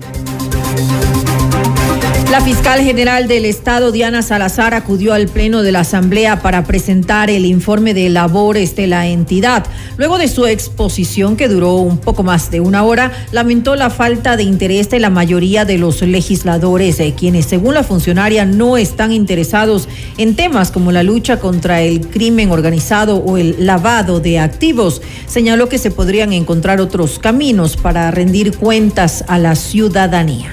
La 2.30 2.42
fiscal 2.42 2.80
general 2.80 3.26
del 3.26 3.46
Estado, 3.46 3.90
Diana 3.90 4.20
Salazar, 4.20 4.74
acudió 4.74 5.14
al 5.14 5.28
Pleno 5.28 5.62
de 5.62 5.72
la 5.72 5.80
Asamblea 5.80 6.42
para 6.42 6.64
presentar 6.64 7.30
el 7.30 7.46
informe 7.46 7.94
de 7.94 8.10
labores 8.10 8.76
de 8.76 8.86
la 8.86 9.06
entidad. 9.06 9.66
Luego 9.96 10.18
de 10.18 10.28
su 10.28 10.44
exposición, 10.44 11.38
que 11.38 11.48
duró 11.48 11.76
un 11.76 11.96
poco 11.96 12.22
más 12.22 12.50
de 12.50 12.60
una 12.60 12.84
hora, 12.84 13.12
lamentó 13.32 13.76
la 13.76 13.88
falta 13.88 14.36
de 14.36 14.42
interés 14.42 14.90
de 14.90 15.00
la 15.00 15.08
mayoría 15.08 15.64
de 15.64 15.78
los 15.78 16.02
legisladores, 16.02 17.00
eh, 17.00 17.14
quienes, 17.16 17.46
según 17.46 17.72
la 17.72 17.82
funcionaria, 17.82 18.44
no 18.44 18.76
están 18.76 19.10
interesados 19.10 19.88
en 20.18 20.36
temas 20.36 20.70
como 20.70 20.92
la 20.92 21.02
lucha 21.02 21.40
contra 21.40 21.80
el 21.80 22.08
crimen 22.08 22.50
organizado 22.50 23.16
o 23.16 23.38
el 23.38 23.64
lavado 23.64 24.20
de 24.20 24.38
activos. 24.38 25.00
Señaló 25.26 25.70
que 25.70 25.78
se 25.78 25.90
podrían 25.90 26.34
encontrar 26.34 26.82
otros 26.82 27.18
caminos 27.18 27.78
para 27.78 28.10
rendir 28.10 28.54
cuentas 28.54 29.24
a 29.28 29.38
la 29.38 29.54
ciudadanía 29.54 30.50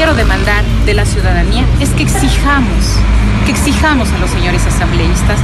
quiero 0.00 0.14
demandar 0.14 0.64
de 0.86 0.94
la 0.94 1.04
ciudadanía 1.04 1.62
es 1.78 1.90
que 1.90 2.04
exijamos, 2.04 2.96
que 3.44 3.52
exijamos 3.52 4.08
a 4.08 4.16
los 4.16 4.30
señores 4.30 4.64
asambleístas 4.66 5.38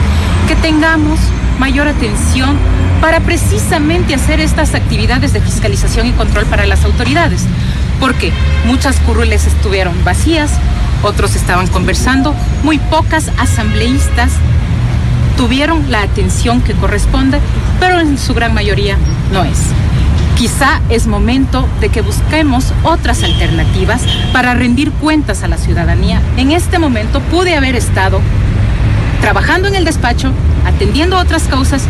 que 0.49 0.57
tengamos 0.57 1.19
mayor 1.59 1.89
atención 1.89 2.57
para 3.03 3.21
precisamente 3.21 4.15
hacer 4.15 4.41
estas 4.41 4.75
actividades 4.75 5.35
de 5.35 5.43
fiscalización 5.43 6.07
y 6.07 6.13
control 6.13 6.47
para 6.47 6.65
las 6.65 6.87
autoridades, 6.87 7.43
porque 8.01 8.33
muchas 8.65 8.99
curules 9.01 9.47
estuvieron 9.47 9.93
vacías, 10.05 10.53
otros 11.03 11.37
estaban 11.37 11.67
conversando, 11.67 12.35
muy 12.63 12.79
pocas 12.79 13.31
asambleístas 13.37 14.33
tuvieron 15.37 15.91
la 15.91 16.01
atención 16.01 16.63
que 16.63 16.73
corresponde, 16.73 17.41
pero 17.79 18.01
en 18.01 18.17
su 18.17 18.33
gran 18.33 18.55
mayoría 18.55 18.97
no 19.35 19.45
es. 19.45 19.59
Quizá 20.37 20.83
es 20.91 21.07
momento 21.07 21.67
de 21.81 21.89
que 21.89 22.03
busquemos 22.03 22.75
otras 22.83 23.23
alternativas 23.23 24.03
para 24.35 24.53
rendir 24.53 24.93
cuentas 24.93 25.43
a 25.43 25.49
la 25.49 25.57
ciudadanía. 25.57 26.21
En 26.37 26.53
este 26.53 26.79
momento 26.79 27.21
pude 27.21 27.57
haber 27.57 27.75
estado 27.75 28.21
trabajando 29.23 29.67
en 29.67 29.75
el 29.75 29.87
despacho, 29.87 30.33
atendiendo 30.67 31.17
otras 31.17 31.45
causas 31.45 31.85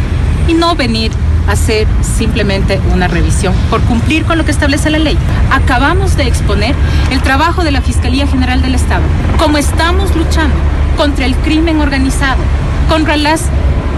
y 0.47 0.55
no 0.55 0.77
venir 0.77 1.11
a 1.49 1.53
hacer 1.53 1.89
simplemente 2.03 2.81
una 2.93 3.09
revisión 3.09 3.53
por 3.69 3.81
cumplir 3.81 4.25
con 4.25 4.39
lo 4.39 4.45
que 4.45 4.53
establece 4.53 4.91
la 4.91 5.01
ley. 5.01 5.19
Acabamos 5.51 6.17
de 6.17 6.29
exponer 6.29 6.77
el 7.11 7.21
trabajo 7.23 7.65
de 7.65 7.73
la 7.73 7.81
Fiscalía 7.81 8.29
General 8.29 8.63
del 8.63 8.77
Estado, 8.77 9.03
como 9.41 9.59
estamos 9.59 10.15
luchando 10.15 10.55
contra 10.97 11.27
el 11.27 11.35
crimen 11.35 11.81
organizado, 11.81 12.41
contra 12.89 13.17
las 13.17 13.43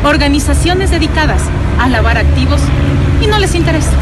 organizaciones 0.04 0.90
dedicadas 0.90 1.42
a 1.78 1.86
lavar 1.86 2.16
activos 2.16 2.62
y 3.22 3.26
no 3.26 3.38
les 3.38 3.54
interesa. 3.54 3.92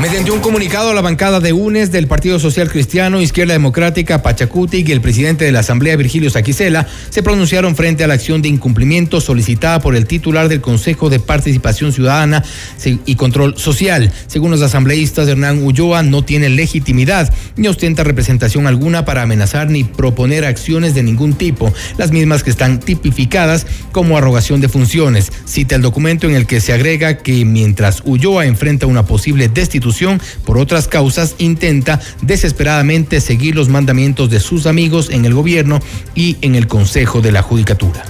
Mediante 0.00 0.30
un 0.30 0.38
comunicado, 0.38 0.94
la 0.94 1.00
bancada 1.00 1.40
de 1.40 1.52
UNES 1.52 1.90
del 1.90 2.06
Partido 2.06 2.38
Social 2.38 2.70
Cristiano, 2.70 3.20
Izquierda 3.20 3.54
Democrática, 3.54 4.22
Pachacuti 4.22 4.84
y 4.86 4.92
el 4.92 5.00
presidente 5.00 5.44
de 5.44 5.50
la 5.50 5.58
Asamblea, 5.58 5.96
Virgilio 5.96 6.30
Saquicela, 6.30 6.86
se 7.10 7.24
pronunciaron 7.24 7.74
frente 7.74 8.04
a 8.04 8.06
la 8.06 8.14
acción 8.14 8.40
de 8.40 8.48
incumplimiento 8.48 9.20
solicitada 9.20 9.80
por 9.80 9.96
el 9.96 10.06
titular 10.06 10.48
del 10.48 10.60
Consejo 10.60 11.10
de 11.10 11.18
Participación 11.18 11.92
Ciudadana 11.92 12.44
y 12.84 13.16
Control 13.16 13.58
Social. 13.58 14.12
Según 14.28 14.52
los 14.52 14.62
asambleístas, 14.62 15.26
Hernán 15.26 15.64
Ulloa 15.64 16.04
no 16.04 16.22
tiene 16.22 16.48
legitimidad 16.48 17.34
ni 17.56 17.66
ostenta 17.66 18.04
representación 18.04 18.68
alguna 18.68 19.04
para 19.04 19.22
amenazar 19.22 19.68
ni 19.68 19.82
proponer 19.82 20.44
acciones 20.44 20.94
de 20.94 21.02
ningún 21.02 21.32
tipo, 21.32 21.74
las 21.96 22.12
mismas 22.12 22.44
que 22.44 22.50
están 22.50 22.78
tipificadas 22.78 23.66
como 23.90 24.16
arrogación 24.16 24.60
de 24.60 24.68
funciones. 24.68 25.32
Cita 25.44 25.74
el 25.74 25.82
documento 25.82 26.28
en 26.28 26.36
el 26.36 26.46
que 26.46 26.60
se 26.60 26.72
agrega 26.72 27.18
que 27.18 27.44
mientras 27.44 28.02
Ulloa 28.04 28.46
enfrenta 28.46 28.86
una 28.86 29.04
posible 29.04 29.48
destitución, 29.48 29.87
por 30.44 30.58
otras 30.58 30.88
causas, 30.88 31.34
intenta 31.38 32.00
desesperadamente 32.22 33.20
seguir 33.20 33.54
los 33.54 33.68
mandamientos 33.68 34.30
de 34.30 34.40
sus 34.40 34.66
amigos 34.66 35.10
en 35.10 35.24
el 35.24 35.34
gobierno 35.34 35.80
y 36.14 36.36
en 36.42 36.54
el 36.54 36.66
Consejo 36.66 37.20
de 37.20 37.32
la 37.32 37.42
Judicatura. 37.42 38.04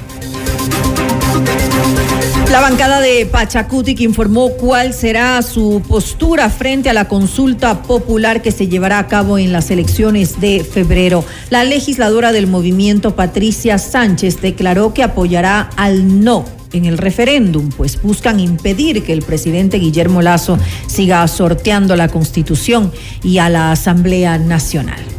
La 2.51 2.61
bancada 2.61 3.03
de 3.03 3.27
Pachacutic 3.27 4.01
informó 4.01 4.49
cuál 4.53 4.95
será 4.95 5.43
su 5.43 5.83
postura 5.87 6.49
frente 6.49 6.89
a 6.89 6.95
la 6.95 7.07
consulta 7.07 7.83
popular 7.83 8.41
que 8.41 8.53
se 8.53 8.69
llevará 8.69 8.99
a 8.99 9.07
cabo 9.07 9.37
en 9.37 9.53
las 9.53 9.71
elecciones 9.71 10.41
de 10.41 10.65
febrero. 10.65 11.27
La 11.51 11.65
legisladora 11.65 12.33
del 12.33 12.47
movimiento, 12.47 13.15
Patricia 13.15 13.77
Sánchez, 13.77 14.41
declaró 14.41 14.95
que 14.95 15.03
apoyará 15.03 15.69
al 15.77 16.25
no 16.25 16.47
en 16.73 16.87
el 16.87 16.97
referéndum, 16.97 17.69
pues 17.69 18.01
buscan 18.01 18.41
impedir 18.41 19.03
que 19.03 19.13
el 19.13 19.21
presidente 19.21 19.79
Guillermo 19.79 20.23
Lazo 20.23 20.59
siga 20.87 21.29
sorteando 21.29 21.97
la 21.97 22.09
Constitución 22.09 22.91
y 23.23 23.39
a 23.39 23.51
la 23.51 23.73
Asamblea 23.73 24.39
Nacional. 24.39 25.18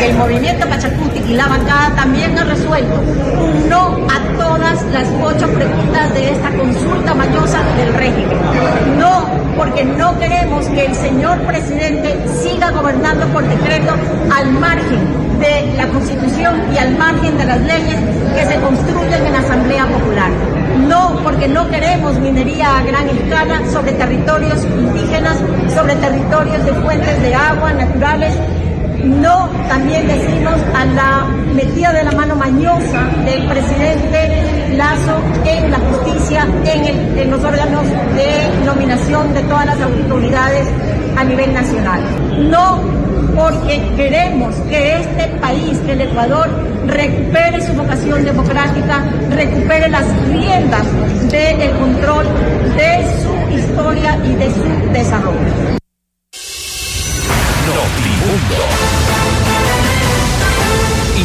El 0.00 0.14
movimiento 0.16 0.68
Pachacuti 0.68 1.20
y 1.28 1.34
la 1.34 1.46
bancada 1.46 1.94
también 1.94 2.36
ha 2.38 2.44
resuelto 2.44 3.00
un 3.40 3.68
no 3.68 3.96
a 4.10 4.36
todas 4.36 4.82
las 4.92 5.08
ocho 5.22 5.48
preguntas 5.52 6.12
de 6.14 6.30
esta 6.30 6.50
consulta 6.50 7.14
mañosa 7.14 7.58
del 7.76 7.94
régimen. 7.94 8.36
No, 8.98 9.26
porque 9.56 9.84
no 9.84 10.18
queremos 10.18 10.66
que 10.66 10.86
el 10.86 10.94
señor 10.94 11.38
presidente 11.42 12.16
siga 12.42 12.70
gobernando 12.70 13.26
por 13.28 13.46
decreto 13.46 13.94
al 14.34 14.50
margen 14.52 15.22
de 15.38 15.74
la 15.76 15.88
Constitución 15.88 16.62
y 16.74 16.78
al 16.78 16.96
margen 16.96 17.36
de 17.36 17.44
las 17.44 17.60
leyes 17.60 17.98
que 18.34 18.46
se 18.46 18.60
construyen 18.60 19.26
en 19.26 19.32
la 19.32 19.40
Asamblea 19.40 19.86
Popular. 19.86 20.30
No, 20.88 21.20
porque 21.22 21.48
no 21.48 21.68
queremos 21.68 22.18
minería 22.18 22.78
a 22.78 22.82
gran 22.82 23.08
escala 23.08 23.60
sobre 23.70 23.92
territorios 23.92 24.64
indígenas, 24.64 25.36
sobre 25.74 25.94
territorios 25.96 26.64
de 26.64 26.72
fuentes 26.74 27.22
de 27.22 27.34
agua 27.34 27.72
naturales. 27.72 28.34
No, 29.04 29.48
también 29.68 30.06
decimos 30.06 30.54
a 30.74 30.84
la 30.84 31.24
metida 31.54 31.92
de 31.92 32.04
la 32.04 32.12
mano 32.12 32.36
mañosa 32.36 33.02
del 33.24 33.46
presidente 33.48 34.74
Lazo 34.76 35.20
en 35.44 35.70
la 35.70 35.78
justicia, 35.78 36.46
en, 36.64 37.30
los 37.30 37.42
órganos 37.42 37.84
de 37.84 38.64
nominación 38.64 39.34
de 39.34 39.42
todas 39.42 39.66
las 39.66 39.80
autoridades 39.80 40.68
a 41.16 41.24
nivel 41.24 41.52
nacional. 41.52 42.00
No 42.48 42.80
porque 43.34 43.82
queremos 43.96 44.54
que 44.68 44.96
este 45.00 45.26
país, 45.40 45.78
que 45.80 45.92
el 45.92 46.02
Ecuador, 46.02 46.48
recupere 46.86 47.60
su 47.60 47.72
vocación 47.74 48.24
democrática, 48.24 49.04
recupere 49.30 49.88
las 49.88 50.04
riendas 50.28 50.86
del 51.30 51.70
control 51.72 52.26
de 52.76 53.04
su 53.22 53.54
historia 53.54 54.16
y 54.24 54.34
de 54.34 54.50
su 54.50 54.92
desarrollo. 54.92 55.81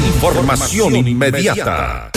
Información 0.08 0.96
inmediata. 1.08 2.12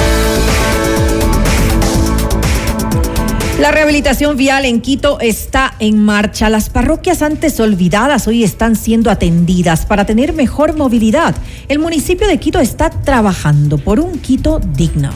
La 3.60 3.70
rehabilitación 3.70 4.36
vial 4.36 4.64
en 4.64 4.80
Quito 4.80 5.20
está 5.20 5.74
en 5.78 6.02
marcha. 6.02 6.48
Las 6.48 6.70
parroquias 6.70 7.20
antes 7.20 7.60
olvidadas 7.60 8.26
hoy 8.26 8.42
están 8.42 8.74
siendo 8.74 9.10
atendidas 9.10 9.84
para 9.84 10.06
tener 10.06 10.32
mejor 10.32 10.74
movilidad. 10.76 11.36
El 11.68 11.78
municipio 11.78 12.26
de 12.26 12.38
Quito 12.38 12.58
está 12.58 12.90
trabajando 12.90 13.76
por 13.78 14.00
un 14.00 14.18
Quito 14.18 14.60
digno. 14.60 15.10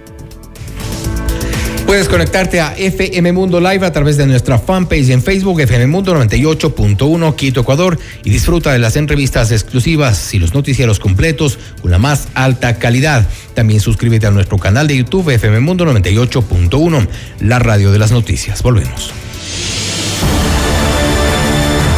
Puedes 1.93 2.09
conectarte 2.09 2.59
a 2.59 2.75
FM 2.75 3.33
Mundo 3.33 3.61
Live 3.61 3.85
a 3.85 3.93
través 3.93 4.17
de 4.17 4.27
nuestra 4.27 4.59
fanpage 4.59 5.11
en 5.11 5.23
Facebook, 5.23 5.61
FM 5.61 5.89
Mundo 5.89 6.17
98.1 6.17 7.37
Quito, 7.37 7.61
Ecuador, 7.61 7.99
y 8.25 8.31
disfruta 8.31 8.73
de 8.73 8.79
las 8.79 8.97
entrevistas 8.97 9.53
exclusivas 9.53 10.33
y 10.33 10.39
los 10.39 10.55
noticieros 10.55 10.99
completos 10.99 11.59
con 11.83 11.91
la 11.91 11.99
más 11.99 12.29
alta 12.33 12.79
calidad. 12.79 13.29
También 13.53 13.81
suscríbete 13.81 14.27
a 14.27 14.31
nuestro 14.31 14.57
canal 14.57 14.87
de 14.87 14.97
YouTube, 14.97 15.35
FM 15.35 15.61
Mundo 15.61 15.85
98.1, 15.85 17.09
la 17.41 17.59
radio 17.59 17.93
de 17.93 17.99
las 17.99 18.11
noticias. 18.11 18.63
Volvemos. 18.63 19.13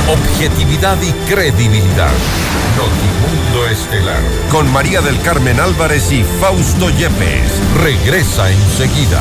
Objetividad 0.08 0.98
y 1.02 1.12
credibilidad. 1.32 2.12
Notimundo 2.76 3.68
Estelar. 3.70 4.22
Con 4.50 4.72
María 4.72 5.00
del 5.02 5.20
Carmen 5.20 5.60
Álvarez 5.60 6.10
y 6.10 6.24
Fausto 6.40 6.90
Yepes. 6.90 7.52
Regresa 7.80 8.50
enseguida. 8.50 9.20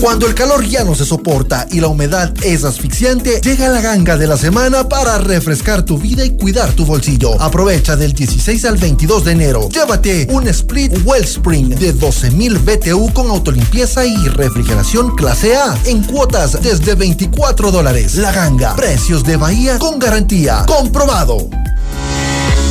Cuando 0.00 0.26
el 0.26 0.34
calor 0.34 0.64
ya 0.64 0.84
no 0.84 0.94
se 0.94 1.04
soporta 1.04 1.66
y 1.70 1.80
la 1.80 1.88
humedad 1.88 2.32
es 2.42 2.64
asfixiante, 2.64 3.40
llega 3.40 3.68
la 3.68 3.80
ganga 3.80 4.16
de 4.16 4.26
la 4.26 4.36
semana 4.36 4.88
para 4.88 5.18
refrescar 5.18 5.82
tu 5.82 5.98
vida 5.98 6.24
y 6.24 6.36
cuidar 6.36 6.72
tu 6.72 6.84
bolsillo. 6.84 7.40
Aprovecha 7.40 7.96
del 7.96 8.12
16 8.12 8.64
al 8.64 8.76
22 8.76 9.24
de 9.24 9.32
enero. 9.32 9.68
Llévate 9.68 10.28
un 10.30 10.46
Split 10.48 10.92
Wellspring 11.04 11.70
de 11.70 11.94
12.000 11.94 12.58
BTU 12.64 13.12
con 13.12 13.30
autolimpieza 13.30 14.04
y 14.04 14.16
refrigeración 14.28 15.14
clase 15.16 15.56
A 15.56 15.76
en 15.84 16.02
cuotas 16.04 16.60
desde 16.62 16.94
24 16.94 17.70
dólares. 17.70 18.16
La 18.16 18.32
ganga, 18.32 18.76
precios 18.76 19.24
de 19.24 19.36
Bahía 19.36 19.78
con 19.78 19.98
garantía. 19.98 20.64
Comprobado. 20.66 21.48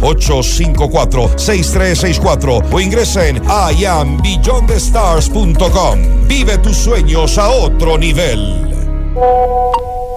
854-6364 0.00 2.72
o 2.72 2.80
ingresa 2.80 3.28
en 3.28 3.40
iambeyondthestars.com. 3.78 6.26
Vive 6.26 6.58
tus 6.58 6.76
sueños 6.76 7.38
a 7.38 7.50
otro 7.50 7.96
nivel. 7.98 9.83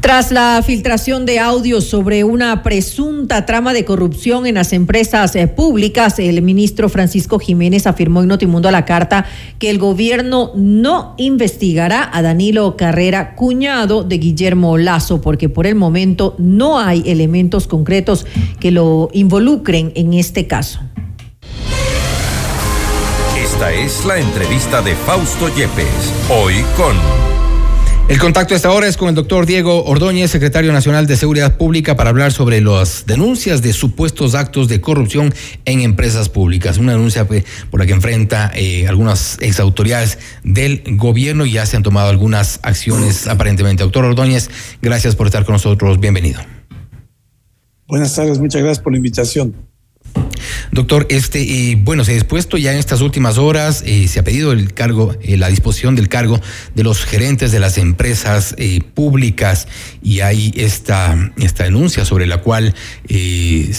Tras 0.00 0.30
la 0.30 0.62
filtración 0.64 1.26
de 1.26 1.40
audios 1.40 1.84
sobre 1.84 2.22
una 2.22 2.62
presunta 2.62 3.44
trama 3.44 3.72
de 3.72 3.84
corrupción 3.84 4.46
en 4.46 4.54
las 4.54 4.72
empresas 4.72 5.34
eh, 5.34 5.48
públicas, 5.48 6.18
el 6.20 6.40
ministro 6.40 6.88
Francisco 6.88 7.38
Jiménez 7.38 7.86
afirmó 7.86 8.22
en 8.22 8.28
Notimundo 8.28 8.68
a 8.68 8.72
la 8.72 8.84
carta 8.84 9.26
que 9.58 9.70
el 9.70 9.78
gobierno 9.78 10.52
no 10.54 11.14
investigará 11.18 12.08
a 12.12 12.22
Danilo 12.22 12.76
Carrera, 12.76 13.34
cuñado 13.34 14.04
de 14.04 14.18
Guillermo 14.18 14.78
Lazo, 14.78 15.20
porque 15.20 15.48
por 15.48 15.66
el 15.66 15.74
momento 15.74 16.36
no 16.38 16.78
hay 16.78 17.02
elementos 17.04 17.66
concretos 17.66 18.24
que 18.60 18.70
lo 18.70 19.10
involucren 19.12 19.92
en 19.96 20.14
este 20.14 20.46
caso. 20.46 20.80
Esta 23.36 23.72
es 23.72 24.04
la 24.04 24.18
entrevista 24.18 24.80
de 24.80 24.94
Fausto 24.94 25.48
Yepes, 25.48 26.12
hoy 26.30 26.54
con... 26.76 27.37
El 28.08 28.18
contacto 28.18 28.54
a 28.54 28.56
esta 28.56 28.70
hora 28.70 28.88
es 28.88 28.96
con 28.96 29.10
el 29.10 29.14
doctor 29.14 29.44
Diego 29.44 29.84
Ordóñez, 29.84 30.30
secretario 30.30 30.72
nacional 30.72 31.06
de 31.06 31.14
Seguridad 31.14 31.58
Pública, 31.58 31.94
para 31.94 32.08
hablar 32.08 32.32
sobre 32.32 32.62
las 32.62 33.04
denuncias 33.04 33.60
de 33.60 33.74
supuestos 33.74 34.34
actos 34.34 34.66
de 34.66 34.80
corrupción 34.80 35.34
en 35.66 35.80
empresas 35.80 36.30
públicas. 36.30 36.78
Una 36.78 36.92
denuncia 36.92 37.26
por 37.26 37.78
la 37.78 37.84
que 37.84 37.92
enfrenta 37.92 38.50
eh, 38.54 38.88
algunas 38.88 39.36
exautoridades 39.42 40.18
del 40.42 40.82
gobierno 40.96 41.44
y 41.44 41.52
ya 41.52 41.66
se 41.66 41.76
han 41.76 41.82
tomado 41.82 42.08
algunas 42.08 42.60
acciones 42.62 43.26
aparentemente. 43.26 43.82
Doctor 43.82 44.06
Ordóñez, 44.06 44.48
gracias 44.80 45.14
por 45.14 45.26
estar 45.26 45.44
con 45.44 45.52
nosotros. 45.52 46.00
Bienvenido. 46.00 46.40
Buenas 47.86 48.14
tardes, 48.14 48.38
muchas 48.38 48.62
gracias 48.62 48.82
por 48.82 48.92
la 48.92 48.96
invitación. 48.96 49.54
Doctor, 50.72 51.06
este, 51.10 51.40
y 51.40 51.74
bueno, 51.74 52.04
se 52.04 52.12
ha 52.12 52.14
dispuesto 52.14 52.56
ya 52.56 52.72
en 52.72 52.78
estas 52.78 53.00
últimas 53.00 53.38
horas, 53.38 53.82
eh, 53.86 54.06
se 54.08 54.20
ha 54.20 54.24
pedido 54.24 54.52
el 54.52 54.74
cargo, 54.74 55.16
eh, 55.22 55.36
la 55.36 55.48
disposición 55.48 55.94
del 55.94 56.08
cargo 56.08 56.40
de 56.74 56.82
los 56.82 57.04
gerentes 57.04 57.52
de 57.52 57.60
las 57.60 57.78
empresas 57.78 58.54
eh, 58.58 58.80
públicas 58.94 59.68
y 60.02 60.20
hay 60.20 60.52
esta, 60.56 61.32
esta 61.38 61.64
denuncia 61.64 62.04
sobre 62.04 62.26
la 62.26 62.38
cual 62.38 62.74
se, 63.08 63.72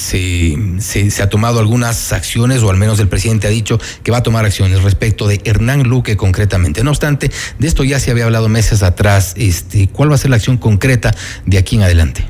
se, 0.80 1.12
se, 1.12 1.24
ha 1.24 1.30
tomado 1.30 1.60
algunas 1.60 2.12
acciones, 2.14 2.64
o 2.64 2.70
al 2.70 2.78
menos 2.78 3.00
el 3.00 3.08
presidente 3.08 3.48
ha 3.48 3.52
dicho 3.52 3.80
que 4.04 4.12
va 4.12 4.18
a 4.18 4.24
tomar 4.24 4.46
acciones 4.46 4.82
respecto 4.84 5.28
de 5.28 5.42
Hernán 5.44 5.84
Luque 5.84 6.18
concretamente. 6.18 6.84
No 6.84 6.92
obstante, 6.92 7.32
de 7.58 7.68
esto 7.68 7.84
ya 7.84 8.00
se 8.00 8.12
había 8.12 8.26
hablado 8.26 8.50
meses 8.50 8.84
atrás. 8.84 9.34
Este, 9.38 9.88
¿Cuál 9.88 10.12
va 10.12 10.16
a 10.16 10.18
ser 10.18 10.32
la 10.32 10.38
acción 10.38 10.58
concreta 10.58 11.14
de 11.46 11.58
aquí 11.58 11.76
en 11.76 11.84
adelante? 11.84 12.26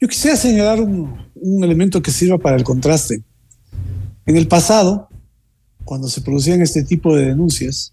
Yo 0.00 0.08
quisiera 0.08 0.36
señalar 0.36 0.80
un, 0.80 1.23
elemento 1.62 2.02
que 2.02 2.10
sirva 2.10 2.38
para 2.38 2.56
el 2.56 2.64
contraste. 2.64 3.22
En 4.26 4.36
el 4.36 4.48
pasado, 4.48 5.08
cuando 5.84 6.08
se 6.08 6.22
producían 6.22 6.62
este 6.62 6.82
tipo 6.82 7.14
de 7.14 7.26
denuncias, 7.26 7.92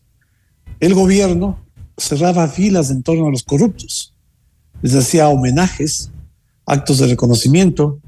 el 0.79 0.93
gobierno 0.93 1.65
cerraba 1.97 2.47
filas 2.47 2.89
en 2.89 3.03
torno 3.03 3.27
a 3.27 3.31
los 3.31 3.43
corruptos, 3.43 4.13
les 4.81 4.95
hacía 4.95 5.27
homenajes, 5.27 6.09
actos 6.65 6.99
de 6.99 7.07
reconocimiento 7.07 7.99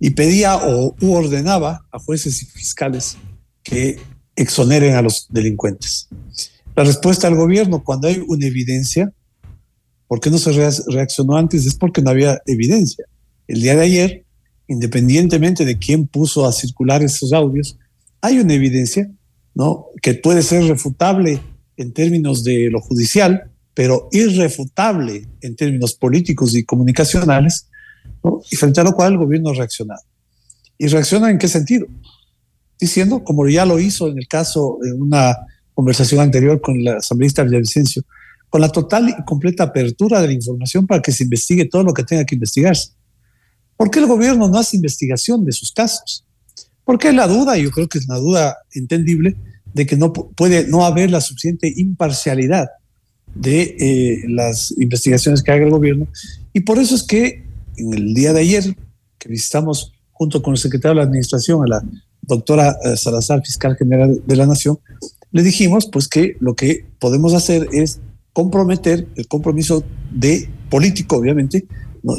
y 0.00 0.10
pedía 0.10 0.56
o 0.56 0.94
ordenaba 1.00 1.86
a 1.90 1.98
jueces 1.98 2.42
y 2.42 2.46
fiscales 2.46 3.16
que 3.62 3.98
exoneren 4.34 4.94
a 4.94 5.02
los 5.02 5.26
delincuentes. 5.30 6.08
La 6.74 6.84
respuesta 6.84 7.28
del 7.28 7.36
gobierno 7.36 7.82
cuando 7.82 8.08
hay 8.08 8.22
una 8.26 8.46
evidencia, 8.46 9.12
¿por 10.06 10.20
qué 10.20 10.30
no 10.30 10.38
se 10.38 10.52
reaccionó 10.88 11.36
antes? 11.36 11.66
Es 11.66 11.74
porque 11.74 12.02
no 12.02 12.10
había 12.10 12.40
evidencia 12.46 13.04
el 13.48 13.62
día 13.62 13.74
de 13.74 13.82
ayer, 13.82 14.24
independientemente 14.68 15.64
de 15.64 15.78
quién 15.78 16.06
puso 16.06 16.46
a 16.46 16.52
circular 16.52 17.02
esos 17.02 17.32
audios, 17.32 17.76
hay 18.20 18.38
una 18.38 18.54
evidencia, 18.54 19.10
¿no? 19.54 19.86
Que 20.02 20.14
puede 20.14 20.42
ser 20.42 20.64
refutable 20.64 21.40
en 21.76 21.92
términos 21.92 22.44
de 22.44 22.68
lo 22.70 22.80
judicial, 22.80 23.50
pero 23.74 24.08
irrefutable 24.12 25.26
en 25.40 25.56
términos 25.56 25.94
políticos 25.94 26.54
y 26.54 26.64
comunicacionales, 26.64 27.68
y 28.50 28.56
frente 28.56 28.80
a 28.80 28.84
lo 28.84 28.92
cual 28.92 29.12
el 29.12 29.18
gobierno 29.18 29.50
ha 29.50 29.54
reaccionado. 29.54 30.02
¿Y 30.76 30.86
reacciona 30.88 31.30
en 31.30 31.38
qué 31.38 31.48
sentido? 31.48 31.86
Diciendo, 32.78 33.24
como 33.24 33.48
ya 33.48 33.64
lo 33.64 33.78
hizo 33.78 34.08
en 34.08 34.18
el 34.18 34.28
caso, 34.28 34.78
de 34.82 34.92
una 34.92 35.36
conversación 35.74 36.20
anterior 36.20 36.60
con 36.60 36.82
la 36.82 36.96
asambleísta 36.96 37.42
Villavicencio, 37.42 38.02
con 38.48 38.60
la 38.60 38.68
total 38.68 39.08
y 39.08 39.24
completa 39.24 39.64
apertura 39.64 40.20
de 40.20 40.28
la 40.28 40.32
información 40.32 40.86
para 40.86 41.00
que 41.02 41.12
se 41.12 41.24
investigue 41.24 41.66
todo 41.66 41.82
lo 41.84 41.94
que 41.94 42.02
tenga 42.02 42.24
que 42.24 42.34
investigarse. 42.34 42.92
¿Por 43.78 43.92
qué 43.92 44.00
el 44.00 44.06
gobierno 44.06 44.48
no 44.48 44.58
hace 44.58 44.76
investigación 44.76 45.44
de 45.44 45.52
sus 45.52 45.70
casos? 45.70 46.24
Porque 46.84 47.12
la 47.12 47.28
duda, 47.28 47.56
yo 47.56 47.70
creo 47.70 47.88
que 47.88 47.98
es 47.98 48.06
una 48.06 48.18
duda 48.18 48.58
entendible, 48.74 49.36
de 49.72 49.86
que 49.86 49.96
no 49.96 50.12
puede 50.12 50.66
no 50.66 50.84
haber 50.84 51.10
la 51.10 51.20
suficiente 51.20 51.72
imparcialidad 51.76 52.66
de 53.34 53.76
eh, 53.78 54.24
las 54.26 54.72
investigaciones 54.78 55.42
que 55.44 55.52
haga 55.52 55.64
el 55.64 55.70
gobierno. 55.70 56.08
Y 56.52 56.60
por 56.60 56.78
eso 56.78 56.96
es 56.96 57.04
que 57.04 57.44
en 57.76 57.94
el 57.94 58.14
día 58.14 58.32
de 58.32 58.40
ayer, 58.40 58.76
que 59.16 59.28
visitamos 59.28 59.92
junto 60.10 60.42
con 60.42 60.54
el 60.54 60.58
secretario 60.58 60.96
de 60.96 60.96
la 60.96 61.06
Administración 61.06 61.62
a 61.62 61.68
la 61.68 61.84
doctora 62.22 62.76
eh, 62.82 62.96
Salazar, 62.96 63.42
fiscal 63.44 63.76
general 63.76 64.20
de 64.26 64.36
la 64.36 64.46
Nación, 64.46 64.80
le 65.30 65.44
dijimos 65.44 65.86
pues 65.86 66.08
que 66.08 66.36
lo 66.40 66.56
que 66.56 66.84
podemos 66.98 67.32
hacer 67.32 67.68
es 67.70 68.00
comprometer 68.32 69.06
el 69.14 69.28
compromiso 69.28 69.84
de 70.10 70.48
político, 70.68 71.16
obviamente, 71.16 71.66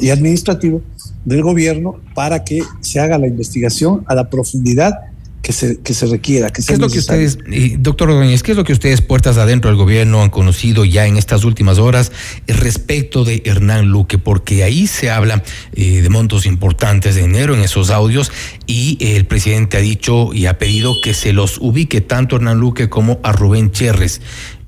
y 0.00 0.10
administrativo 0.10 0.82
del 1.24 1.42
gobierno 1.42 1.96
para 2.14 2.44
que 2.44 2.62
se 2.80 3.00
haga 3.00 3.18
la 3.18 3.26
investigación 3.26 4.04
a 4.06 4.14
la 4.14 4.30
profundidad 4.30 4.94
que 5.42 5.52
se, 5.52 5.80
que 5.80 5.94
se 5.94 6.06
requiera. 6.06 6.50
Que 6.50 6.62
¿Qué 6.62 6.74
es 6.74 6.78
lo 6.78 6.88
que 6.88 6.98
ustedes, 6.98 7.38
doctor 7.78 8.10
Ordóñez, 8.10 8.42
qué 8.42 8.52
es 8.52 8.56
lo 8.56 8.64
que 8.64 8.72
ustedes 8.72 9.00
puertas 9.00 9.38
adentro 9.38 9.70
del 9.70 9.78
gobierno 9.78 10.22
han 10.22 10.30
conocido 10.30 10.84
ya 10.84 11.06
en 11.06 11.16
estas 11.16 11.44
últimas 11.44 11.78
horas 11.78 12.12
respecto 12.46 13.24
de 13.24 13.42
Hernán 13.44 13.86
Luque? 13.88 14.18
Porque 14.18 14.64
ahí 14.64 14.86
se 14.86 15.10
habla 15.10 15.42
eh, 15.74 16.02
de 16.02 16.08
montos 16.08 16.46
importantes 16.46 17.14
de 17.14 17.22
dinero 17.22 17.54
en 17.54 17.60
esos 17.60 17.90
audios 17.90 18.30
y 18.66 18.98
el 19.00 19.24
presidente 19.26 19.78
ha 19.78 19.80
dicho 19.80 20.32
y 20.34 20.46
ha 20.46 20.58
pedido 20.58 20.92
que 21.02 21.14
se 21.14 21.32
los 21.32 21.58
ubique 21.58 22.00
tanto 22.00 22.36
a 22.36 22.38
Hernán 22.38 22.58
Luque 22.58 22.88
como 22.88 23.18
a 23.22 23.32
Rubén 23.32 23.70
Cherres. 23.70 24.20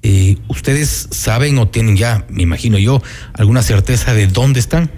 Eh, 0.02 0.36
¿Ustedes 0.48 1.08
saben 1.10 1.58
o 1.58 1.68
tienen 1.68 1.96
ya, 1.96 2.26
me 2.28 2.42
imagino 2.42 2.78
yo, 2.78 3.02
alguna 3.34 3.62
certeza 3.62 4.14
de 4.14 4.26
dónde 4.26 4.58
están? 4.58 4.90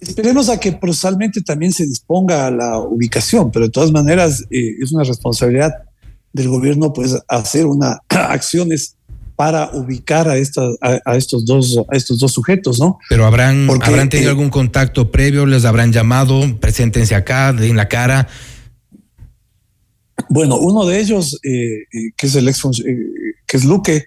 Esperemos 0.00 0.48
a 0.48 0.58
que 0.58 0.72
procesalmente 0.72 1.42
también 1.42 1.72
se 1.72 1.86
disponga 1.86 2.50
la 2.50 2.78
ubicación, 2.78 3.50
pero 3.50 3.66
de 3.66 3.70
todas 3.70 3.92
maneras 3.92 4.42
eh, 4.50 4.76
es 4.80 4.92
una 4.92 5.04
responsabilidad 5.04 5.72
del 6.32 6.48
gobierno 6.48 6.92
pues 6.92 7.18
hacer 7.28 7.66
una 7.66 7.98
acciones 8.08 8.96
para 9.36 9.70
ubicar 9.72 10.28
a, 10.28 10.36
estas, 10.36 10.76
a, 10.80 11.16
estos 11.16 11.46
dos 11.46 11.78
a 11.90 11.96
estos 11.96 12.18
dos 12.18 12.32
sujetos, 12.32 12.78
¿no? 12.78 12.98
Pero 13.08 13.26
habrán 13.26 13.68
habrán 13.82 14.08
tenido 14.08 14.30
eh, 14.30 14.32
algún 14.32 14.50
contacto 14.50 15.10
previo, 15.10 15.46
les 15.46 15.64
habrán 15.64 15.92
llamado, 15.92 16.40
preséntense 16.60 17.14
acá, 17.14 17.50
en 17.50 17.76
la 17.76 17.88
cara. 17.88 18.28
Bueno, 20.28 20.58
uno 20.58 20.86
de 20.86 21.00
ellos 21.00 21.38
eh, 21.42 22.12
que 22.16 22.26
es 22.26 22.34
el 22.34 22.48
ex 22.48 22.62
que 23.46 23.56
es 23.56 23.64
Luque, 23.64 24.04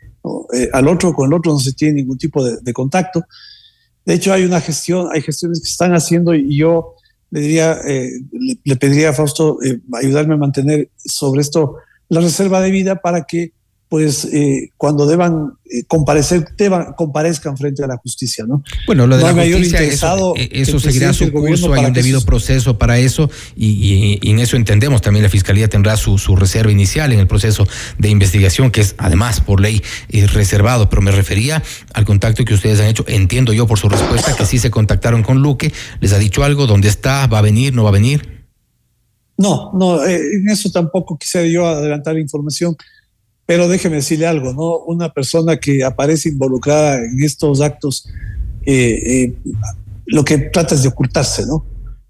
al 0.71 0.87
otro 0.87 1.13
con 1.13 1.27
el 1.27 1.33
otro 1.33 1.51
no 1.51 1.59
se 1.59 1.73
tiene 1.73 1.95
ningún 1.95 2.17
tipo 2.17 2.43
de 2.43 2.73
contacto. 2.73 3.25
De 4.05 4.13
hecho, 4.13 4.33
hay 4.33 4.43
una 4.43 4.61
gestión, 4.61 5.09
hay 5.11 5.21
gestiones 5.21 5.61
que 5.61 5.69
están 5.69 5.93
haciendo 5.93 6.33
y 6.33 6.57
yo 6.57 6.95
le 7.31 7.41
diría, 7.41 7.79
eh, 7.87 8.11
le, 8.63 8.75
pediría 8.75 9.09
a 9.09 9.13
Fausto 9.13 9.57
eh, 9.63 9.79
ayudarme 9.93 10.35
a 10.35 10.37
mantener 10.37 10.89
sobre 10.97 11.41
esto 11.41 11.77
la 12.09 12.21
reserva 12.21 12.61
de 12.61 12.69
vida 12.69 12.97
para 12.97 13.23
que 13.23 13.53
pues 13.93 14.25
eh, 14.33 14.71
cuando 14.75 15.05
deban 15.05 15.53
eh, 15.65 15.83
comparecer, 15.87 16.47
deban, 16.57 16.93
comparezcan 16.93 17.55
frente 17.55 17.83
a 17.83 17.87
la 17.87 17.97
justicia, 17.97 18.43
¿no? 18.47 18.63
Bueno, 18.87 19.05
lo 19.05 19.17
de 19.17 19.23
la 19.23 19.33
justicia, 19.33 19.83
eso, 19.83 20.33
eh, 20.35 20.49
eso 20.51 20.79
seguirá 20.79 21.13
su 21.13 21.31
curso, 21.31 21.71
hay 21.71 21.85
un 21.85 21.93
debido 21.93 22.19
proceso 22.21 22.75
para 22.79 22.97
eso 22.97 23.29
y, 23.55 24.17
en 24.27 24.39
eso 24.39 24.57
entendemos, 24.57 25.03
también 25.03 25.21
la 25.21 25.29
Fiscalía 25.29 25.67
tendrá 25.67 25.95
su, 25.95 26.17
su, 26.17 26.35
reserva 26.35 26.71
inicial 26.71 27.13
en 27.13 27.19
el 27.19 27.27
proceso 27.27 27.67
de 27.99 28.09
investigación, 28.09 28.71
que 28.71 28.81
es 28.81 28.95
además 28.97 29.41
por 29.41 29.61
ley 29.61 29.83
reservado, 30.09 30.89
pero 30.89 31.03
me 31.03 31.11
refería 31.11 31.61
al 31.93 32.03
contacto 32.03 32.43
que 32.45 32.55
ustedes 32.55 32.79
han 32.79 32.87
hecho, 32.87 33.05
entiendo 33.07 33.53
yo 33.53 33.67
por 33.67 33.77
su 33.77 33.89
respuesta 33.89 34.35
que 34.35 34.47
sí 34.47 34.57
se 34.57 34.71
contactaron 34.71 35.21
con 35.21 35.43
Luque, 35.43 35.71
les 35.99 36.13
ha 36.13 36.17
dicho 36.17 36.43
algo, 36.43 36.65
¿dónde 36.65 36.87
está? 36.87 37.27
¿Va 37.27 37.37
a 37.37 37.43
venir? 37.43 37.75
¿No 37.75 37.83
va 37.83 37.89
a 37.89 37.93
venir? 37.93 38.47
No, 39.37 39.69
no, 39.75 40.03
en 40.03 40.49
eso 40.49 40.71
tampoco 40.71 41.15
quisiera 41.15 41.45
yo 41.45 41.67
adelantar 41.67 42.17
información. 42.17 42.75
Pero 43.45 43.67
déjeme 43.67 43.97
decirle 43.97 44.25
algo, 44.25 44.53
¿no? 44.53 44.79
Una 44.85 45.09
persona 45.09 45.57
que 45.57 45.83
aparece 45.83 46.29
involucrada 46.29 47.03
en 47.03 47.21
estos 47.21 47.59
actos, 47.59 48.07
eh, 48.65 49.01
eh, 49.05 49.33
lo 50.05 50.23
que 50.23 50.37
trata 50.37 50.75
es 50.75 50.83
de 50.83 50.89
ocultarse, 50.89 51.45
¿no? 51.45 51.65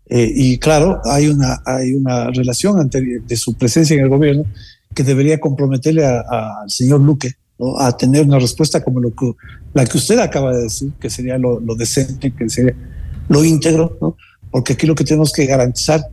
Eh, 0.09 0.31
y 0.35 0.57
claro, 0.59 1.01
hay 1.05 1.27
una, 1.27 1.61
hay 1.65 1.93
una 1.93 2.29
relación 2.29 2.79
ante, 2.79 3.01
de 3.01 3.35
su 3.35 3.55
presencia 3.55 3.95
en 3.95 4.03
el 4.03 4.09
gobierno 4.09 4.45
que 4.93 5.03
debería 5.03 5.39
comprometerle 5.39 6.05
al 6.05 6.69
señor 6.69 7.01
Luque 7.01 7.31
¿no? 7.57 7.79
a 7.79 7.97
tener 7.97 8.25
una 8.25 8.37
respuesta 8.37 8.83
como 8.83 8.99
lo 8.99 9.09
que, 9.15 9.31
la 9.73 9.85
que 9.85 9.97
usted 9.97 10.19
acaba 10.19 10.55
de 10.55 10.63
decir, 10.63 10.91
que 10.99 11.09
sería 11.09 11.39
lo, 11.39 11.59
lo 11.59 11.73
decente, 11.73 12.31
que 12.31 12.47
sería 12.47 12.75
lo 13.27 13.43
íntegro, 13.43 13.97
¿no? 13.99 14.17
Porque 14.51 14.73
aquí 14.73 14.85
lo 14.85 14.93
que 14.93 15.03
tenemos 15.03 15.31
que 15.31 15.47
garantizar 15.47 16.05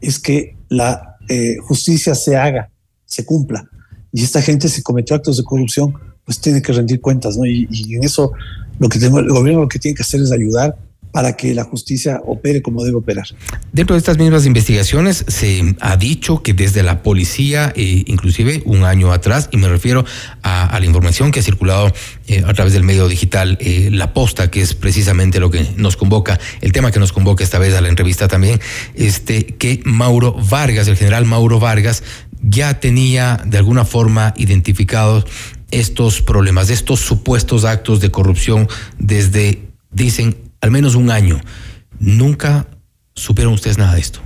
es 0.00 0.18
que 0.18 0.56
la 0.68 1.16
justicia 1.62 2.14
se 2.14 2.36
haga, 2.36 2.70
se 3.06 3.24
cumpla 3.24 3.68
y 4.14 4.22
esta 4.22 4.40
gente 4.40 4.68
se 4.68 4.84
cometió 4.84 5.16
actos 5.16 5.36
de 5.36 5.42
corrupción, 5.42 5.92
pues 6.24 6.38
tiene 6.38 6.62
que 6.62 6.72
rendir 6.72 7.00
cuentas, 7.00 7.36
¿no? 7.36 7.44
Y, 7.44 7.66
en 7.96 8.04
eso 8.04 8.32
lo 8.78 8.88
que 8.88 9.00
tengo, 9.00 9.18
el 9.18 9.28
gobierno 9.28 9.62
lo 9.62 9.68
que 9.68 9.80
tiene 9.80 9.96
que 9.96 10.02
hacer 10.02 10.20
es 10.20 10.30
ayudar 10.30 10.76
para 11.14 11.36
que 11.36 11.54
la 11.54 11.62
justicia 11.62 12.20
opere 12.26 12.60
como 12.60 12.82
debe 12.82 12.96
operar. 12.96 13.24
Dentro 13.72 13.94
de 13.94 13.98
estas 13.98 14.18
mismas 14.18 14.46
investigaciones 14.46 15.24
se 15.28 15.76
ha 15.78 15.96
dicho 15.96 16.42
que 16.42 16.54
desde 16.54 16.82
la 16.82 17.04
policía, 17.04 17.72
eh, 17.76 18.02
inclusive 18.08 18.64
un 18.66 18.82
año 18.82 19.12
atrás, 19.12 19.48
y 19.52 19.56
me 19.56 19.68
refiero 19.68 20.04
a, 20.42 20.76
la 20.76 20.84
información 20.84 21.30
que 21.30 21.38
ha 21.38 21.42
circulado 21.44 21.92
eh, 22.26 22.42
a 22.44 22.52
través 22.52 22.72
del 22.72 22.82
medio 22.82 23.06
digital, 23.06 23.56
eh, 23.60 23.90
La 23.92 24.12
Posta, 24.12 24.50
que 24.50 24.60
es 24.60 24.74
precisamente 24.74 25.38
lo 25.38 25.52
que 25.52 25.64
nos 25.76 25.96
convoca, 25.96 26.40
el 26.60 26.72
tema 26.72 26.90
que 26.90 26.98
nos 26.98 27.12
convoca 27.12 27.44
esta 27.44 27.60
vez 27.60 27.74
a 27.74 27.80
la 27.80 27.88
entrevista 27.88 28.26
también, 28.26 28.60
este, 28.96 29.46
que 29.46 29.82
Mauro 29.84 30.32
Vargas, 30.32 30.88
el 30.88 30.96
general 30.96 31.26
Mauro 31.26 31.60
Vargas, 31.60 32.02
ya 32.48 32.80
tenía 32.80 33.40
de 33.44 33.58
alguna 33.58 33.84
forma 33.84 34.34
identificados 34.36 35.26
estos 35.70 36.22
problemas, 36.22 36.70
estos 36.70 37.00
supuestos 37.00 37.64
actos 37.64 38.00
de 38.00 38.10
corrupción 38.10 38.68
desde, 38.98 39.62
dicen, 39.90 40.36
al 40.60 40.70
menos 40.70 40.94
un 40.94 41.10
año. 41.10 41.40
Nunca 41.98 42.66
supieron 43.14 43.54
ustedes 43.54 43.78
nada 43.78 43.94
de 43.94 44.00
esto. 44.00 44.20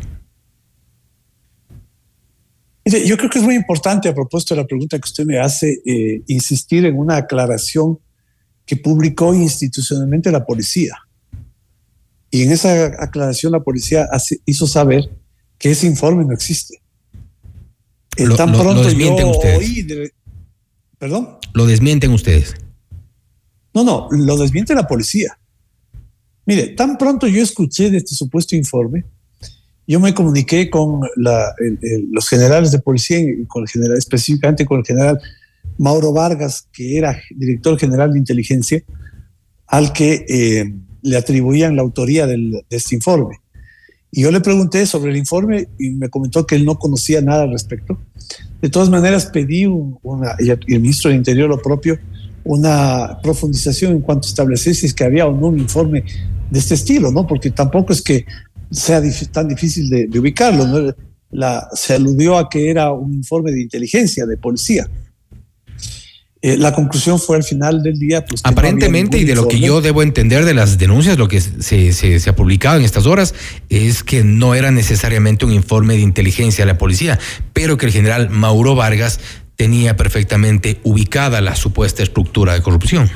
Yo 2.85 3.19
creo 3.19 3.29
que 3.29 3.39
es 3.39 3.45
muy 3.45 3.55
importante, 3.55 4.09
a 4.09 4.15
propósito 4.15 4.55
de 4.55 4.63
la 4.63 4.67
pregunta 4.67 4.99
que 4.99 5.07
usted 5.07 5.27
me 5.27 5.39
hace, 5.39 5.79
eh, 5.85 6.23
insistir 6.27 6.87
en 6.87 6.97
una 6.97 7.17
aclaración 7.17 7.99
que 8.65 8.77
publicó 8.77 9.35
institucionalmente 9.35 10.31
la 10.33 10.45
policía. 10.45 10.97
Y 12.31 12.43
en 12.43 12.53
esa 12.53 12.87
aclaración 13.03 13.53
la 13.53 13.61
policía 13.61 14.09
hizo 14.47 14.67
saber 14.67 15.11
que 15.59 15.71
ese 15.71 15.87
informe 15.87 16.25
no 16.25 16.33
existe. 16.33 16.81
Lo, 18.19 18.37
tan 18.37 18.53
pronto 18.53 18.83
desmienten 18.85 19.27
ustedes. 19.27 20.13
¿Perdón? 20.99 21.39
Lo 21.55 21.67
desmienten 21.67 22.11
ustedes. 22.11 22.55
No, 23.75 23.85
no, 23.85 24.09
lo 24.11 24.37
desmiente 24.37 24.75
la 24.75 24.87
policía. 24.87 25.39
Mire, 26.47 26.69
tan 26.69 26.97
pronto 26.99 27.27
yo 27.27 27.43
escuché 27.43 27.91
de 27.91 27.99
este 27.99 28.15
supuesto 28.15 28.57
informe, 28.57 29.05
yo 29.87 30.01
me 30.01 30.15
comuniqué 30.15 30.69
con 30.69 31.01
los 31.17 32.29
generales 32.29 32.73
de 32.73 32.79
policía, 32.79 33.21
con 33.47 33.63
el 33.63 33.69
general, 33.69 33.97
específicamente 33.97 34.67
con 34.67 34.81
el 34.81 34.85
general 34.85 35.21
Mauro 35.79 36.13
Vargas, 36.13 36.67
que 36.73 36.99
era 36.99 37.19
director 37.31 37.79
general 37.79 38.13
de 38.13 38.19
inteligencia, 38.19 38.83
al 39.67 39.93
que 39.93 40.27
eh, 40.29 40.75
le 41.03 41.17
atribuían 41.17 41.77
la 41.77 41.83
autoría 41.83 42.27
de 42.27 42.65
este 42.71 42.97
informe. 42.97 43.41
Y 44.11 44.23
yo 44.23 44.31
le 44.31 44.41
pregunté 44.41 44.87
sobre 44.87 45.11
el 45.11 45.17
informe 45.17 45.69
y 45.79 45.91
me 45.91 46.09
comentó 46.09 46.47
que 46.47 46.57
él 46.57 46.65
no 46.65 46.79
conocía 46.79 47.21
nada 47.21 47.43
al 47.43 47.53
respecto. 47.53 47.99
De 48.61 48.71
todas 48.71 48.89
maneras, 48.89 49.27
pedí 49.27 49.67
una, 49.67 50.35
y 50.39 50.51
el 50.51 50.81
ministro 50.81 51.11
del 51.11 51.19
Interior 51.19 51.49
lo 51.49 51.61
propio, 51.61 51.99
una 52.45 53.19
profundización 53.23 53.93
en 53.93 54.01
cuanto 54.01 54.27
a 54.27 54.31
establecer 54.31 54.75
si 54.75 54.87
es 54.87 54.95
que 54.95 55.05
había 55.05 55.27
o 55.27 55.33
no 55.33 55.49
un 55.49 55.59
informe 55.59 56.05
de 56.51 56.59
este 56.59 56.75
estilo, 56.75 57.13
¿no? 57.13 57.27
Porque 57.27 57.51
tampoco 57.51 57.93
es 57.93 58.03
que 58.03 58.25
sea 58.71 59.03
tan 59.31 59.49
difícil 59.49 59.89
de, 59.91 60.19
ubicarlo, 60.19 60.67
¿no? 60.67 60.95
La, 61.31 61.69
se 61.75 61.95
aludió 61.95 62.39
a 62.39 62.49
que 62.49 62.71
era 62.71 62.91
un 62.93 63.13
informe 63.15 63.53
de 63.53 63.61
inteligencia, 63.61 64.25
de 64.25 64.39
policía. 64.39 64.89
Eh, 66.41 66.57
la 66.57 66.73
conclusión 66.73 67.19
fue 67.19 67.37
al 67.37 67.43
final 67.43 67.83
del 67.83 67.99
día. 67.99 68.25
Pues, 68.25 68.43
Aparentemente, 68.45 69.19
y 69.19 69.25
de 69.25 69.35
lo 69.35 69.49
que 69.49 69.59
yo 69.59 69.81
debo 69.81 70.03
entender 70.03 70.45
de 70.45 70.55
las 70.55 70.79
denuncias, 70.79 71.19
lo 71.19 71.27
que 71.27 71.41
se, 71.41 71.93
se, 71.93 72.31
ha 72.31 72.37
publicado 72.37 72.79
en 72.79 72.85
estas 72.85 73.07
horas, 73.07 73.35
es 73.69 74.05
que 74.05 74.23
no 74.23 74.55
era 74.55 74.71
necesariamente 74.71 75.45
un 75.45 75.53
informe 75.53 75.95
de 75.95 76.01
inteligencia 76.01 76.65
de 76.65 76.73
la 76.73 76.79
policía, 76.79 77.19
pero 77.53 77.77
que 77.77 77.87
el 77.87 77.93
general 77.93 78.31
Mauro 78.31 78.77
Vargas 78.77 79.19
tenía 79.57 79.97
perfectamente 79.97 80.81
ubicada 80.85 81.41
la 81.41 81.57
supuesta 81.57 82.05
estructura 82.05 82.55
de 82.55 82.63
corrupción. 82.63 83.11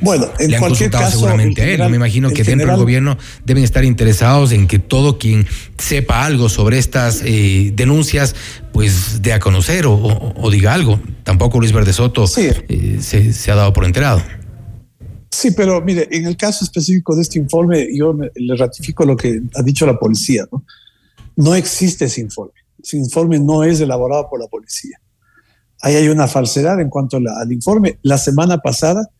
Bueno, 0.00 0.28
en 0.40 0.50
Le 0.50 0.56
han 0.56 0.60
cualquier 0.60 0.90
caso, 0.90 1.12
seguramente 1.12 1.62
a 1.62 1.66
él. 1.66 1.88
me 1.88 1.96
imagino 1.96 2.30
que 2.30 2.42
dentro 2.42 2.66
del 2.66 2.76
gobierno 2.76 3.16
deben 3.44 3.62
estar 3.62 3.84
interesados 3.84 4.50
en 4.50 4.66
que 4.66 4.80
todo 4.80 5.16
quien 5.16 5.46
sepa 5.78 6.24
algo 6.24 6.48
sobre 6.48 6.78
estas 6.78 7.22
eh, 7.24 7.70
denuncias, 7.74 8.34
pues 8.72 9.22
dé 9.22 9.32
a 9.32 9.38
conocer 9.38 9.84
o, 9.86 10.50
diga 10.50 10.74
algo. 10.74 11.00
Tampoco 11.24 11.58
Luis 11.58 11.72
Verde 11.72 11.92
Soto 11.92 12.24
eh, 12.36 12.98
se, 13.00 13.50
ha 13.50 13.54
dado 13.54 13.72
por 13.72 13.84
enterado. 13.84 14.22
Sí, 15.30 15.50
pero 15.52 15.80
mire, 15.80 16.08
en 16.10 16.26
el 16.26 16.36
caso 16.36 16.64
específico 16.64 17.14
de 17.16 17.22
este 17.22 17.38
informe, 17.38 17.88
yo 17.94 18.14
le 18.34 18.56
ratifico 18.56 19.04
lo 19.04 19.16
que 19.16 19.42
ha 19.54 19.62
dicho 19.62 19.86
la 19.86 19.98
policía. 19.98 20.46
No, 20.50 20.64
no 21.36 21.54
existe 21.54 22.06
ese 22.06 22.20
informe. 22.20 22.54
Ese 22.82 22.96
informe 22.96 23.38
no 23.38 23.62
es 23.64 23.80
elaborado 23.80 24.28
por 24.28 24.40
la 24.40 24.46
policía. 24.46 25.00
Ahí 25.80 25.96
hay 25.96 26.08
una 26.08 26.28
falsedad 26.28 26.80
en 26.80 26.90
cuanto 26.90 27.16
al 27.16 27.52
informe. 27.52 27.98
La 28.02 28.18
semana 28.18 28.58
pasada 28.58 29.10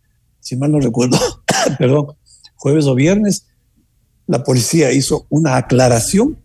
si 0.42 0.56
mal 0.56 0.72
no 0.72 0.80
recuerdo, 0.80 1.16
perdón, 1.78 2.08
jueves 2.56 2.86
o 2.86 2.94
viernes, 2.94 3.46
la 4.26 4.42
policía 4.42 4.92
hizo 4.92 5.26
una 5.30 5.56
aclaración 5.56 6.36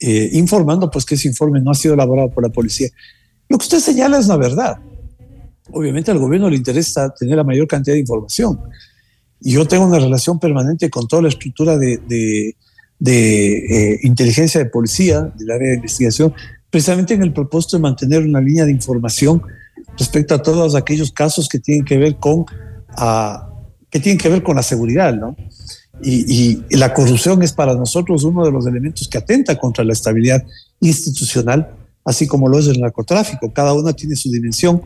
eh, 0.00 0.30
informando 0.32 0.90
pues 0.90 1.04
que 1.04 1.14
ese 1.14 1.28
informe 1.28 1.60
no 1.60 1.70
ha 1.70 1.74
sido 1.74 1.94
elaborado 1.94 2.30
por 2.30 2.42
la 2.42 2.50
policía. 2.50 2.88
Lo 3.48 3.58
que 3.58 3.64
usted 3.64 3.80
señala 3.80 4.18
es 4.18 4.26
la 4.26 4.36
verdad. 4.36 4.78
Obviamente 5.70 6.10
al 6.10 6.18
gobierno 6.18 6.50
le 6.50 6.56
interesa 6.56 7.12
tener 7.14 7.36
la 7.36 7.44
mayor 7.44 7.66
cantidad 7.66 7.94
de 7.94 8.00
información. 8.00 8.60
Yo 9.40 9.66
tengo 9.66 9.86
una 9.86 9.98
relación 9.98 10.38
permanente 10.38 10.90
con 10.90 11.06
toda 11.06 11.22
la 11.22 11.28
estructura 11.28 11.76
de, 11.76 12.54
eh, 13.04 13.98
inteligencia 14.02 14.62
de 14.62 14.70
policía, 14.70 15.22
del 15.36 15.50
área 15.50 15.68
de 15.70 15.76
investigación, 15.76 16.32
precisamente 16.70 17.14
en 17.14 17.22
el 17.22 17.32
propósito 17.32 17.76
de 17.76 17.82
mantener 17.82 18.22
una 18.22 18.40
línea 18.40 18.64
de 18.64 18.72
información 18.72 19.42
respecto 19.98 20.34
a 20.34 20.42
todos 20.42 20.74
aquellos 20.74 21.12
casos 21.12 21.48
que 21.48 21.58
tienen 21.58 21.84
que 21.84 21.98
ver 21.98 22.16
con 22.16 22.44
que 23.90 24.00
tienen 24.00 24.18
que 24.18 24.28
ver 24.28 24.42
con 24.42 24.56
la 24.56 24.62
seguridad, 24.62 25.14
¿no? 25.14 25.36
Y, 26.02 26.62
la 26.70 26.92
corrupción 26.92 27.42
es 27.42 27.52
para 27.52 27.74
nosotros 27.74 28.24
uno 28.24 28.44
de 28.44 28.52
los 28.52 28.66
elementos 28.66 29.08
que 29.08 29.18
atenta 29.18 29.56
contra 29.56 29.84
la 29.84 29.92
estabilidad 29.92 30.44
institucional, 30.80 31.74
así 32.04 32.26
como 32.26 32.48
lo 32.48 32.58
es 32.58 32.66
el 32.66 32.80
narcotráfico. 32.80 33.52
Cada 33.52 33.72
una 33.72 33.92
tiene 33.92 34.16
su 34.16 34.30
dimensión. 34.30 34.82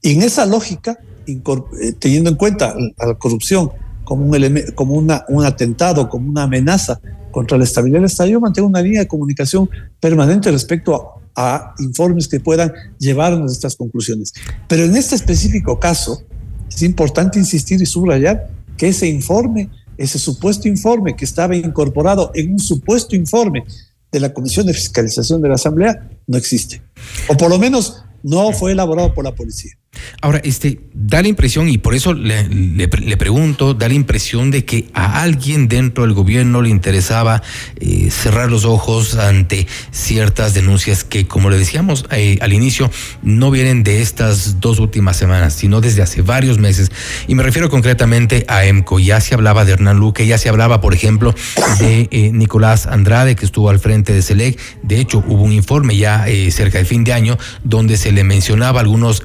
Y 0.00 0.12
en 0.12 0.22
esa 0.22 0.46
lógica, 0.46 0.98
eh, 1.26 1.92
teniendo 1.98 2.30
en 2.30 2.36
cuenta 2.36 2.74
la 2.98 3.14
corrupción 3.14 3.70
como 4.04 4.26
un, 4.26 4.62
como 4.74 4.94
una, 4.94 5.24
un 5.28 5.44
atentado, 5.44 6.08
como 6.08 6.28
una 6.28 6.44
amenaza 6.44 7.00
contra 7.30 7.58
la 7.58 7.64
estabilidad 7.64 7.98
del 7.98 8.06
Estado, 8.06 8.30
yo 8.30 8.40
mantengo 8.40 8.68
una 8.68 8.82
línea 8.82 9.00
de 9.00 9.08
comunicación 9.08 9.68
permanente 9.98 10.52
respecto 10.52 10.94
a, 10.94 11.24
a 11.36 11.74
informes 11.80 12.28
que 12.28 12.38
puedan 12.38 12.72
llevarnos 12.98 13.50
a 13.50 13.54
estas 13.54 13.74
conclusiones. 13.74 14.32
Pero 14.68 14.84
en 14.84 14.94
este 14.94 15.16
específico 15.16 15.80
caso, 15.80 16.22
es 16.68 16.82
importante 16.82 17.38
insistir 17.38 17.80
y 17.80 17.86
subrayar 17.86 18.48
que 18.76 18.88
ese 18.88 19.06
informe, 19.06 19.70
ese 19.96 20.18
supuesto 20.18 20.68
informe 20.68 21.16
que 21.16 21.24
estaba 21.24 21.56
incorporado 21.56 22.30
en 22.34 22.52
un 22.52 22.58
supuesto 22.58 23.16
informe 23.16 23.64
de 24.10 24.20
la 24.20 24.32
Comisión 24.32 24.66
de 24.66 24.74
Fiscalización 24.74 25.42
de 25.42 25.48
la 25.48 25.54
Asamblea, 25.56 26.08
no 26.26 26.38
existe. 26.38 26.82
O 27.28 27.36
por 27.36 27.50
lo 27.50 27.58
menos 27.58 28.02
no 28.22 28.52
fue 28.52 28.72
elaborado 28.72 29.12
por 29.12 29.24
la 29.24 29.34
policía. 29.34 29.72
Ahora, 30.20 30.40
este, 30.44 30.80
da 30.92 31.22
la 31.22 31.28
impresión, 31.28 31.68
y 31.68 31.78
por 31.78 31.94
eso 31.94 32.14
le, 32.14 32.88
pregunto, 33.16 33.74
da 33.74 33.88
la 33.88 33.94
impresión 33.94 34.50
de 34.50 34.64
que 34.64 34.88
a 34.94 35.22
alguien 35.22 35.68
dentro 35.68 36.04
del 36.04 36.14
gobierno 36.14 36.62
le 36.62 36.68
interesaba 36.68 37.42
eh, 37.80 38.10
cerrar 38.10 38.50
los 38.50 38.64
ojos 38.64 39.16
ante 39.16 39.66
ciertas 39.90 40.54
denuncias 40.54 41.04
que, 41.04 41.26
como 41.26 41.50
le 41.50 41.58
decíamos 41.58 42.06
eh, 42.10 42.38
al 42.40 42.52
inicio, 42.52 42.90
no 43.22 43.50
vienen 43.50 43.82
de 43.82 44.02
estas 44.02 44.60
dos 44.60 44.78
últimas 44.78 45.16
semanas, 45.16 45.54
sino 45.54 45.80
desde 45.80 46.02
hace 46.02 46.22
varios 46.22 46.58
meses. 46.58 46.90
Y 47.26 47.34
me 47.34 47.42
refiero 47.42 47.68
concretamente 47.68 48.44
a 48.48 48.64
EMCO. 48.64 48.98
Ya 48.98 49.20
se 49.20 49.34
hablaba 49.34 49.64
de 49.64 49.72
Hernán 49.72 49.98
Luque, 49.98 50.26
ya 50.26 50.38
se 50.38 50.48
hablaba, 50.48 50.80
por 50.80 50.94
ejemplo, 50.94 51.34
de 51.78 52.08
eh, 52.10 52.30
Nicolás 52.32 52.86
Andrade, 52.86 53.36
que 53.36 53.44
estuvo 53.44 53.68
al 53.68 53.78
frente 53.78 54.12
de 54.12 54.22
SELEC. 54.22 54.58
De 54.82 55.00
hecho, 55.00 55.24
hubo 55.26 55.42
un 55.42 55.52
informe 55.52 55.96
ya 55.96 56.24
cerca 56.50 56.78
de 56.78 56.84
fin 56.84 57.04
de 57.04 57.12
año 57.12 57.38
donde 57.62 57.96
se 57.96 58.12
le 58.12 58.24
mencionaba 58.24 58.80
algunos 58.80 59.22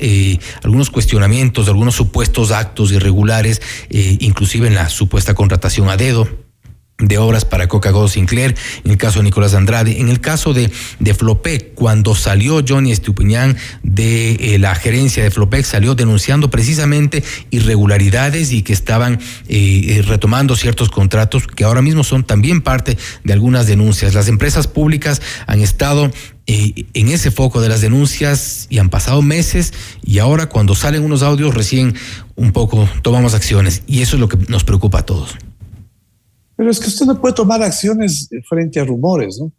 algunos 0.64 0.90
cuestionamientos, 0.90 1.68
algunos 1.68 1.96
supuestos 1.96 2.52
actos 2.52 2.92
irregulares, 2.92 3.62
eh, 3.90 4.18
inclusive 4.20 4.68
en 4.68 4.76
la 4.76 4.90
supuesta 4.90 5.34
contratación 5.34 5.90
a 5.90 5.98
dedo 5.98 6.28
de 7.00 7.18
obras 7.18 7.46
para 7.46 7.68
Coca-Cola 7.68 8.10
Sinclair, 8.10 8.56
en 8.84 8.92
el 8.92 8.98
caso 8.98 9.20
de 9.20 9.24
Nicolás 9.24 9.54
Andrade, 9.54 10.00
en 10.00 10.10
el 10.10 10.20
caso 10.20 10.54
de, 10.54 10.70
Flopec, 11.18 11.74
cuando 11.74 12.14
salió 12.14 12.62
Johnny 12.68 12.92
Estupiñán 12.92 13.58
de 13.84 14.32
eh, 14.34 14.60
la 14.60 14.76
gerencia 14.76 15.24
de 15.24 15.32
Flopec, 15.32 15.64
salió 15.64 15.96
denunciando 15.96 16.50
precisamente 16.50 17.24
irregularidades 17.52 18.52
y 18.52 18.64
que 18.64 18.74
estaban 18.74 19.20
eh, 19.48 20.04
retomando 20.06 20.56
ciertos 20.56 20.90
contratos 20.90 21.48
que 21.48 21.64
ahora 21.64 21.82
mismo 21.82 22.04
son 22.04 22.26
también 22.26 22.62
parte 22.62 22.98
de 23.24 23.34
algunas 23.34 23.66
denuncias. 23.66 24.14
Las 24.14 24.28
empresas 24.28 24.68
públicas 24.68 25.22
han 25.48 25.62
estado 25.62 26.12
en 26.52 27.10
ese 27.10 27.30
foco 27.30 27.62
de 27.62 27.70
las 27.70 27.82
denuncias 27.82 28.66
y 28.70 28.80
han 28.80 28.90
pasado 28.90 29.22
meses 29.22 29.72
y 30.04 30.18
ahora 30.18 30.50
cuando 30.50 30.74
salen 30.74 31.04
unos 31.04 31.22
audios 31.22 31.54
recién 31.54 31.94
un 32.36 32.52
poco 32.54 32.90
tomamos 33.04 33.36
acciones 33.36 33.84
y 33.86 34.02
eso 34.02 34.16
es 34.16 34.20
lo 34.20 34.28
que 34.28 34.38
nos 34.48 34.64
preocupa 34.64 35.00
a 35.00 35.06
todos. 35.06 35.36
Pero 36.56 36.72
es 36.72 36.80
que 36.80 36.88
usted 36.88 37.06
no 37.06 37.22
puede 37.22 37.36
tomar 37.36 37.62
acciones 37.62 38.30
frente 38.48 38.80
a 38.80 38.86
rumores, 38.86 39.40
¿no? 39.40 39.52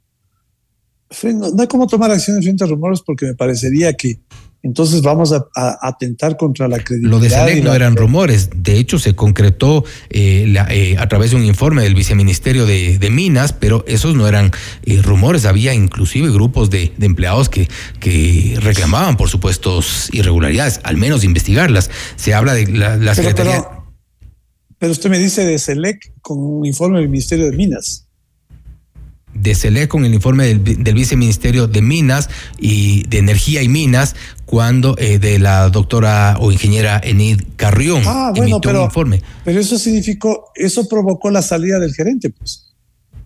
No 1.53 1.63
hay 1.63 1.69
como 1.69 1.87
tomar 1.87 2.11
acciones 2.11 2.45
frente 2.45 2.65
a 2.65 2.67
rumores 2.67 3.01
porque 3.07 3.27
me 3.27 3.35
parecería 3.35 3.93
que 3.93 4.21
entonces 4.63 5.01
vamos 5.01 5.33
a, 5.33 5.49
atentar 5.81 6.37
contra 6.37 6.69
la 6.69 6.79
credibilidad. 6.79 7.11
Lo 7.11 7.21
de 7.21 7.31
SELEC 7.31 7.65
no 7.65 7.75
eran 7.75 7.97
rumores, 7.97 8.51
de 8.55 8.77
hecho 8.77 8.99
se 8.99 9.15
concretó 9.15 9.85
eh, 10.11 10.53
eh, 10.71 10.97
a 10.99 11.09
través 11.09 11.31
de 11.31 11.37
un 11.37 11.45
informe 11.45 11.83
del 11.83 11.95
viceministerio 11.95 12.67
de, 12.67 13.11
Minas, 13.11 13.53
pero 13.53 13.85
esos 13.89 14.15
no 14.15 14.29
eran 14.29 14.53
eh, 14.85 15.01
rumores, 15.03 15.45
había 15.45 15.75
inclusive 15.75 16.31
grupos 16.31 16.71
de, 16.71 16.93
empleados 17.01 17.49
que, 17.49 17.69
que 17.99 18.57
reclamaban 18.61 19.17
por 19.17 19.29
supuestos 19.29 20.09
irregularidades, 20.13 20.81
al 20.85 20.97
menos 20.97 21.25
investigarlas. 21.25 21.91
Se 22.17 22.35
habla 22.35 22.55
de 22.55 22.67
la, 22.67 23.15
Secretaría... 23.15 23.67
Pero, 24.79 24.93
usted 24.93 25.11
me 25.11 25.19
dice 25.19 25.45
de 25.45 25.59
SELEC 25.59 26.13
con 26.23 26.39
un 26.39 26.65
informe 26.65 27.01
del 27.01 27.09
Ministerio 27.09 27.51
de 27.51 27.57
Minas 27.57 28.10
de 29.35 29.55
SELEC 29.55 29.89
con 29.89 30.05
el 30.05 30.15
informe 30.15 30.55
del, 30.55 30.95
viceministerio 30.95 31.67
de 31.67 31.83
Minas 31.83 32.29
y 32.59 33.05
de 33.09 33.19
Energía 33.19 33.63
y 33.63 33.69
Minas 33.69 34.17
cuando 34.45 34.97
eh, 34.99 35.19
de 35.19 35.39
la 35.39 35.69
doctora 35.69 36.37
o 36.41 36.51
ingeniera 36.51 37.01
Enid 37.03 37.43
Carrión 37.57 38.03
ah, 38.07 38.33
bueno, 38.35 38.61
pero, 38.61 38.81
un 38.81 38.85
informe. 38.87 39.23
Pero 39.45 39.61
eso 39.61 39.79
significó, 39.79 40.51
eso 40.55 40.89
provocó 40.89 41.31
la 41.31 41.43
salida 41.43 41.79
del 41.79 41.95
gerente, 41.95 42.31
pues. 42.31 42.67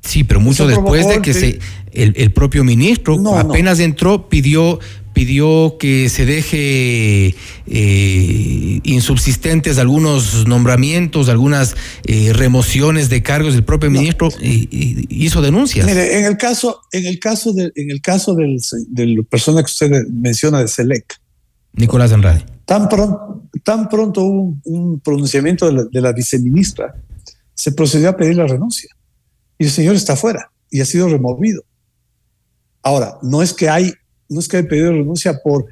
Sí, 0.02 0.22
pero 0.22 0.38
mucho 0.38 0.66
después 0.66 1.08
de 1.08 1.22
que 1.22 1.32
se, 1.32 1.58
el, 1.92 2.30
propio 2.32 2.62
ministro 2.62 3.18
apenas 3.38 3.80
entró, 3.80 4.28
pidió 4.28 4.78
pidió 5.14 5.77
que 5.79 6.11
se 6.11 6.27
deje 6.27 7.35
eh, 7.66 8.81
insubsistentes 8.83 9.79
algunos 9.79 10.46
nombramientos, 10.46 11.31
algunas 11.31 11.74
eh, 12.05 12.33
remociones 12.35 13.09
de 13.09 13.22
cargos. 13.22 13.55
El 13.55 13.64
propio 13.64 13.90
ministro 13.90 14.29
hizo 14.40 15.40
denuncias. 15.40 15.87
Mire, 15.87 16.18
en 16.18 16.27
el 16.27 16.37
caso, 16.37 16.83
en 16.92 17.07
el 17.07 17.18
caso, 17.18 17.53
de, 17.55 17.72
en 17.77 17.90
el 17.90 18.03
caso 18.03 18.35
del, 18.35 18.61
del 18.88 19.24
persona 19.24 19.62
que 19.62 19.70
usted 19.70 20.07
menciona 20.11 20.61
de 20.61 20.68
Selec, 20.68 21.18
Nicolás 21.72 22.12
Andrade. 22.12 22.44
Tan 22.66 22.88
pronto, 22.88 23.42
tan 23.62 23.88
pronto 23.88 24.22
hubo 24.22 24.57
un, 24.64 25.00
pronunciamiento 25.00 25.66
de 25.66 25.72
la, 25.72 25.85
de 25.85 26.00
la 26.00 26.12
viceministra, 26.12 26.94
se 27.55 27.72
procedió 27.72 28.11
a 28.11 28.16
pedir 28.16 28.37
la 28.37 28.46
renuncia. 28.46 28.90
Y 29.59 29.64
el 29.64 29.70
señor 29.70 29.94
está 29.94 30.16
fuera 30.16 30.50
y 30.70 30.81
ha 30.81 30.85
sido 30.85 31.09
removido. 31.09 31.62
Ahora, 32.83 33.18
no 33.22 33.42
es 33.42 33.55
que 33.55 33.68
hay, 33.68 33.94
no 34.28 34.40
es 34.40 34.48
que 34.48 34.58
haya 34.58 34.68
pedido 34.68 34.92
renuncia 34.92 35.40
por 35.42 35.66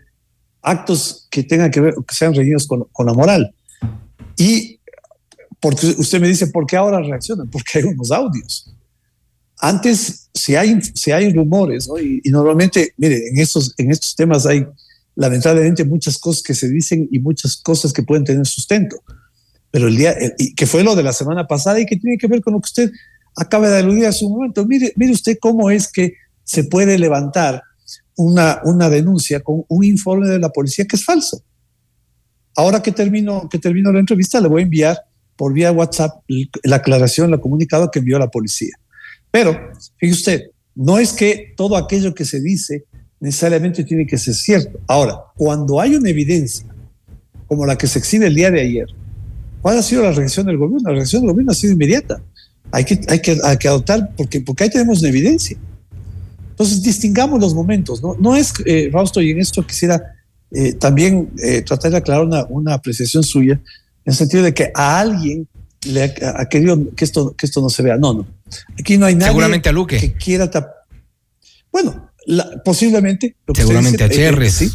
actos 0.63 1.27
que 1.31 1.43
tengan 1.43 1.71
que 1.71 1.81
ver, 1.81 1.95
que 2.07 2.15
sean 2.15 2.35
reñidos 2.35 2.67
con, 2.67 2.85
con, 2.93 3.07
la 3.07 3.13
moral. 3.13 3.55
Y 4.37 4.81
porque 5.61 5.87
usted 5.99 6.21
me 6.21 6.29
dice, 6.29 6.47
¿por 6.49 6.67
qué 6.67 6.77
ahora 6.77 7.01
reaccionan? 7.01 7.51
Porque 7.51 7.79
hay 7.79 7.85
unos 7.85 8.11
audios. 8.11 8.73
Antes, 9.59 10.29
si 10.35 10.57
hay, 10.57 10.81
si 10.95 11.13
hay 11.13 11.33
rumores, 11.33 11.89
¿no? 11.89 11.99
y, 11.99 12.21
y, 12.25 12.31
normalmente, 12.31 12.95
mire, 12.97 13.29
en 13.29 13.39
estos, 13.39 13.75
en 13.79 13.93
estos 13.93 14.17
temas 14.17 14.45
hay 14.45 14.67
lamentablemente 15.15 15.85
muchas 15.85 16.19
cosas 16.19 16.43
que 16.43 16.55
se 16.55 16.69
dicen 16.69 17.09
y 17.13 17.19
muchas 17.19 17.57
cosas 17.57 17.93
que 17.93 18.03
pueden 18.03 18.25
tener 18.25 18.47
sustento. 18.47 18.97
Pero 19.71 19.89
el 19.89 19.97
día, 19.97 20.17
y 20.39 20.55
que 20.55 20.67
fue 20.67 20.83
lo 20.83 20.95
de 20.95 21.03
la 21.03 21.13
semana 21.13 21.47
pasada 21.47 21.81
y 21.81 21.87
que 21.87 21.97
tiene 21.97 22.19
que 22.19 22.27
ver 22.27 22.43
con 22.43 22.55
lo 22.55 22.61
que 22.61 22.67
usted 22.67 22.93
acaba 23.37 23.69
de 23.71 23.79
aludir 23.79 24.07
hace 24.07 24.25
un 24.25 24.33
momento. 24.33 24.67
Mire, 24.67 24.93
mire 24.97 25.13
usted 25.13 25.39
cómo 25.41 25.71
es 25.71 25.91
que 25.91 26.15
se 26.45 26.65
puede 26.65 26.99
levantar 26.99 27.63
una, 28.17 28.61
una 28.65 28.89
denuncia 28.89 29.41
con 29.41 29.65
un 29.69 29.85
informe 29.85 30.29
de 30.29 30.39
la 30.39 30.51
policía 30.51 30.85
que 30.87 30.97
es 30.97 31.05
falso. 31.05 31.43
Ahora 32.55 32.83
que 32.83 32.93
termino, 32.93 33.49
que 33.49 33.59
termino 33.59 33.93
la 33.93 34.01
entrevista, 34.01 34.41
le 34.41 34.49
voy 34.49 34.63
a 34.63 34.65
enviar 34.65 34.99
por 35.37 35.53
vía 35.53 35.73
WhatsApp 35.73 36.23
la 36.63 36.77
aclaración, 36.77 37.31
la 37.31 37.39
comunicado 37.39 37.91
que 37.91 38.01
envió 38.01 38.19
la 38.19 38.29
policía. 38.29 38.75
Pero, 39.31 39.59
fíjese 39.97 40.19
usted, 40.19 40.43
no 40.75 40.99
es 40.99 41.13
que 41.13 41.55
todo 41.57 41.77
aquello 41.77 42.15
que 42.15 42.25
se 42.25 42.41
dice 42.41 42.85
necesariamente 43.21 43.85
tiene 43.85 44.07
que 44.07 44.19
ser 44.19 44.35
cierto. 44.35 44.79
Ahora, 44.87 45.17
cuando 45.37 45.81
hay 45.81 45.95
una 45.95 46.11
evidencia 46.11 46.67
como 47.47 47.65
la 47.67 47.77
que 47.77 47.87
se 47.87 47.99
exhibe 47.99 48.27
el 48.27 48.35
día 48.35 48.51
de 48.51 48.61
ayer, 48.61 48.87
¿cuál 49.61 49.79
ha 49.79 49.83
sido 49.83 50.03
la 50.03 50.13
reacción 50.13 50.47
del 50.47 50.59
gobierno? 50.59 50.91
La 50.91 50.97
reacción 50.97 51.23
del 51.23 51.31
gobierno 51.31 51.53
ha 51.53 51.55
sido 51.55 51.73
inmediata. 51.73 52.23
Hay 52.71 52.85
que, 52.85 53.01
hay 53.09 53.21
que, 53.21 53.39
hay 53.43 53.57
que 53.57 53.69
adoptar, 53.69 54.15
porque, 54.17 54.41
porque 54.41 54.65
ahí 54.65 54.71
tenemos 54.71 55.01
una 55.01 55.09
evidencia. 55.09 55.57
Entonces, 56.53 56.83
distingamos 56.83 57.41
los 57.41 57.55
momentos, 57.55 58.03
¿no? 58.03 58.15
No 58.19 58.37
es, 58.37 58.53
eh, 58.67 58.91
Rausto, 58.93 59.21
y 59.21 59.31
en 59.31 59.41
esto 59.41 59.67
quisiera 59.67 60.15
eh, 60.51 60.75
también 60.75 61.31
eh, 61.43 61.63
tratar 61.63 61.91
de 61.91 61.97
aclarar 61.97 62.25
una, 62.25 62.45
una, 62.45 62.75
apreciación 62.75 63.23
suya, 63.23 63.55
en 63.55 64.13
el 64.13 64.15
sentido 64.15 64.43
de 64.43 64.53
que 64.53 64.71
a 64.75 65.01
alguien 65.01 65.49
le 65.87 66.05
ha, 66.05 66.13
ha, 66.37 66.49
querido 66.49 66.95
que 66.95 67.05
esto, 67.05 67.35
que 67.35 67.47
esto 67.47 67.63
no 67.63 67.71
se 67.71 67.83
vea. 67.83 67.97
No, 67.97 68.13
no. 68.13 68.27
Aquí 68.79 68.99
no 68.99 69.07
hay 69.07 69.15
nadie 69.15 69.29
Seguramente 69.29 69.69
a 69.71 69.73
Luque. 69.73 69.99
que 69.99 70.13
quiera 70.13 70.51
tapar. 70.51 70.73
Bueno, 71.73 72.11
la, 72.27 72.63
posiblemente. 72.63 73.35
Seguramente 73.55 74.09
dice, 74.09 74.27
a 74.27 74.31
Cherres. 74.31 74.63
Eh, 74.63 74.71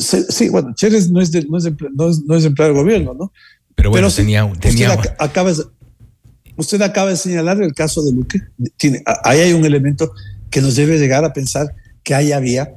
sí, 0.00 0.24
sí, 0.28 0.48
bueno, 0.48 0.72
Cherres 0.74 1.10
no 1.10 1.20
es, 1.20 1.32
de, 1.32 1.44
no, 1.44 1.58
es 1.58 1.64
de, 1.64 1.74
no, 1.94 2.08
es, 2.08 2.22
no 2.22 2.36
es 2.36 2.44
empleado 2.44 2.72
del 2.72 2.82
gobierno, 2.82 3.14
¿no? 3.14 3.32
Pero 3.74 3.90
bueno, 3.90 4.08
Pero 4.08 4.16
tenía, 4.16 4.52
tenía... 4.60 4.94
Usted, 4.94 5.10
acaba, 5.18 5.52
usted 6.56 6.82
acaba 6.82 7.10
de 7.10 7.16
señalar 7.16 7.60
el 7.62 7.74
caso 7.74 8.02
de 8.04 8.12
Luque. 8.12 8.40
Tiene, 8.76 9.02
ahí 9.24 9.40
hay 9.40 9.52
un 9.52 9.64
elemento 9.64 10.12
que 10.50 10.60
nos 10.60 10.76
debe 10.76 10.98
llegar 10.98 11.24
a 11.24 11.32
pensar 11.32 11.74
que 12.02 12.14
ahí 12.14 12.32
había 12.32 12.74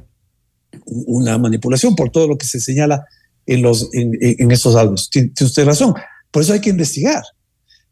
una 0.86 1.38
manipulación 1.38 1.94
por 1.94 2.10
todo 2.10 2.28
lo 2.28 2.38
que 2.38 2.46
se 2.46 2.60
señala 2.60 3.04
en, 3.46 3.62
los, 3.62 3.88
en, 3.92 4.12
en 4.20 4.50
estos 4.50 4.76
audios. 4.76 5.10
Tiene, 5.10 5.32
usted 5.40 5.64
razón. 5.64 5.94
Por 6.30 6.42
eso 6.42 6.52
hay 6.52 6.60
que 6.60 6.70
investigar. 6.70 7.22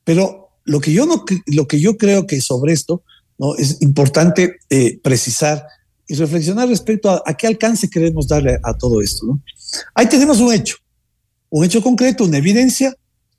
Pero 0.05 0.51
lo 0.65 0.81
que 0.81 0.93
yo, 0.93 1.07
no, 1.07 1.25
lo 1.47 1.67
que 1.67 1.81
yo 1.81 1.97
creo 1.97 2.27
que 2.27 2.41
sobre 2.41 2.73
esto 2.73 3.03
¿no? 3.41 3.57
Es 3.57 3.81
importante 3.81 4.57
eh, 4.69 5.01
precisar 5.03 5.67
y 6.07 6.15
reflexionar 6.15 6.69
respecto 6.69 7.09
a, 7.09 7.23
a, 7.25 7.35
qué 7.35 7.47
alcance 7.47 7.89
queremos 7.89 8.29
darle 8.29 8.59
a 8.63 8.75
todo 8.75 9.01
esto. 9.01 9.25
¿no? 9.27 9.41
Ahí 9.95 10.07
tenemos 10.09 10.41
un 10.41 10.53
hecho, 10.53 10.77
un 11.49 11.65
hecho 11.65 11.83
concreto, 11.83 12.25
una 12.25 12.37
evidencia, 12.37 12.95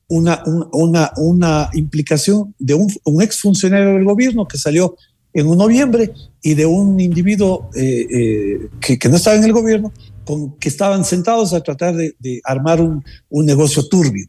una, 0.07 0.43
una, 0.73 1.11
una 1.17 1.69
implicación 1.73 2.55
de 2.57 2.73
un, 2.73 2.91
un 3.05 3.21
exfuncionario 3.21 3.93
del 3.93 4.03
gobierno 4.03 4.47
que 4.47 4.57
salió 4.57 4.97
en 5.33 5.47
un 5.47 5.57
noviembre 5.57 6.13
y 6.41 6.53
de 6.53 6.65
un 6.65 6.99
individuo 6.99 7.69
eh, 7.75 8.07
eh, 8.09 8.69
que, 8.79 9.09
no 9.09 9.15
estaba 9.15 9.37
en 9.37 9.43
el 9.43 9.53
gobierno, 9.53 9.93
con, 10.25 10.57
que 10.57 10.69
estaban 10.69 11.05
sentados 11.05 11.53
a 11.53 11.61
tratar 11.61 11.95
de, 11.95 12.41
armar 12.43 12.81
un, 12.81 13.03
un 13.29 13.45
negocio 13.45 13.87
turbio. 13.87 14.27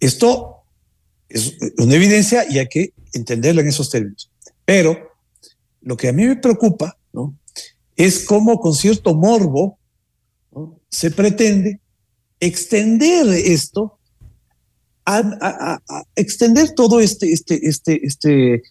Esto 0.00 0.62
es 1.28 1.54
una 1.78 1.94
evidencia 1.94 2.44
y 2.48 2.58
hay 2.58 2.68
que 2.68 2.92
entenderlo 3.12 3.60
en 3.60 3.68
esos 3.68 3.90
términos. 3.90 4.30
Pero 4.64 4.98
lo 5.80 5.96
que 5.96 6.08
a 6.08 6.12
mí 6.12 6.26
me 6.26 6.36
preocupa 6.36 6.98
¿no? 7.12 7.36
es 7.96 8.24
cómo 8.24 8.60
con 8.60 8.74
cierto 8.74 9.14
morbo 9.14 9.78
se 10.90 11.10
pretende 11.10 11.80
extender 12.40 13.26
esto, 13.28 13.98
a, 15.04 15.80
extender 16.16 16.72
todo 16.74 17.00
este, 17.00 17.32
este, 17.32 17.66
este, 17.66 18.04
este, 18.04 18.62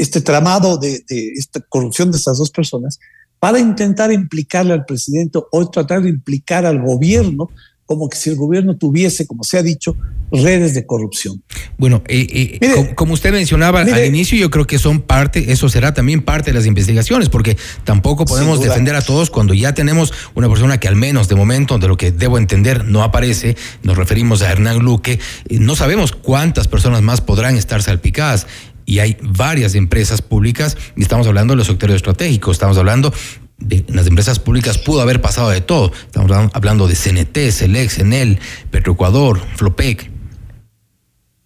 este 0.00 0.20
tramado 0.20 0.78
de, 0.78 1.04
de, 1.08 1.32
esta 1.36 1.60
corrupción 1.60 2.10
de 2.10 2.16
estas 2.16 2.38
dos 2.38 2.50
personas 2.50 2.98
para 3.38 3.58
intentar 3.58 4.12
implicarle 4.12 4.72
al 4.72 4.84
presidente 4.84 5.38
o 5.50 5.70
tratar 5.70 6.02
de 6.02 6.10
implicar 6.10 6.66
al 6.66 6.80
gobierno 6.80 7.48
como 7.90 8.08
que 8.08 8.16
si 8.16 8.30
el 8.30 8.36
gobierno 8.36 8.76
tuviese, 8.76 9.26
como 9.26 9.42
se 9.42 9.58
ha 9.58 9.64
dicho, 9.64 9.96
redes 10.30 10.74
de 10.74 10.86
corrupción. 10.86 11.42
Bueno, 11.76 12.04
eh, 12.06 12.24
eh, 12.30 12.58
mire, 12.60 12.74
como, 12.76 12.94
como, 12.94 13.14
usted 13.14 13.32
mencionaba 13.32 13.82
mire, 13.82 13.96
al 13.96 14.06
inicio, 14.06 14.38
yo 14.38 14.48
creo 14.48 14.64
que 14.64 14.78
son 14.78 15.00
parte, 15.00 15.50
eso 15.50 15.68
será 15.68 15.92
también 15.92 16.22
parte 16.22 16.52
de 16.52 16.56
las 16.56 16.66
investigaciones, 16.66 17.28
porque 17.28 17.56
tampoco 17.82 18.26
podemos 18.26 18.60
defender 18.60 18.94
a 18.94 19.02
todos 19.02 19.28
cuando 19.28 19.54
ya 19.54 19.74
tenemos 19.74 20.12
una 20.36 20.48
persona 20.48 20.78
que 20.78 20.86
al 20.86 20.94
menos 20.94 21.28
de 21.28 21.34
momento, 21.34 21.78
de 21.78 21.88
lo 21.88 21.96
que 21.96 22.12
debo 22.12 22.38
entender, 22.38 22.84
no 22.84 23.02
aparece, 23.02 23.56
nos 23.82 23.96
referimos 23.96 24.40
a 24.42 24.52
Hernán 24.52 24.78
Luque, 24.78 25.18
eh, 25.48 25.58
no 25.58 25.74
sabemos 25.74 26.12
cuántas 26.12 26.68
personas 26.68 27.02
más 27.02 27.20
podrán 27.20 27.56
estar 27.56 27.82
salpicadas 27.82 28.46
y 28.86 28.98
hay 28.98 29.16
varias 29.22 29.74
empresas 29.74 30.22
públicas, 30.22 30.76
y 30.96 31.02
estamos 31.02 31.26
hablando 31.26 31.52
de 31.52 31.58
los 31.58 31.66
sectores 31.66 31.96
estratégicos, 31.96 32.56
estamos 32.56 32.78
hablando 32.78 33.12
de 33.60 33.84
las 33.88 34.06
empresas 34.06 34.38
públicas 34.38 34.78
pudo 34.78 35.00
haber 35.00 35.20
pasado 35.20 35.50
de 35.50 35.60
todo. 35.60 35.92
Estamos 35.92 36.30
hablando 36.52 36.88
de 36.88 36.94
CNT, 36.94 37.50
Selex, 37.50 37.98
Enel, 37.98 38.38
Petroecuador, 38.70 39.38
Flopec. 39.56 40.10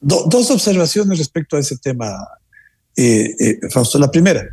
Do, 0.01 0.25
dos 0.29 0.51
observaciones 0.51 1.19
respecto 1.19 1.57
a 1.57 1.61
ese 1.61 1.77
tema, 1.77 2.15
eh, 2.97 3.31
eh, 3.39 3.59
Fausto. 3.71 3.99
La 3.99 4.11
primera, 4.11 4.45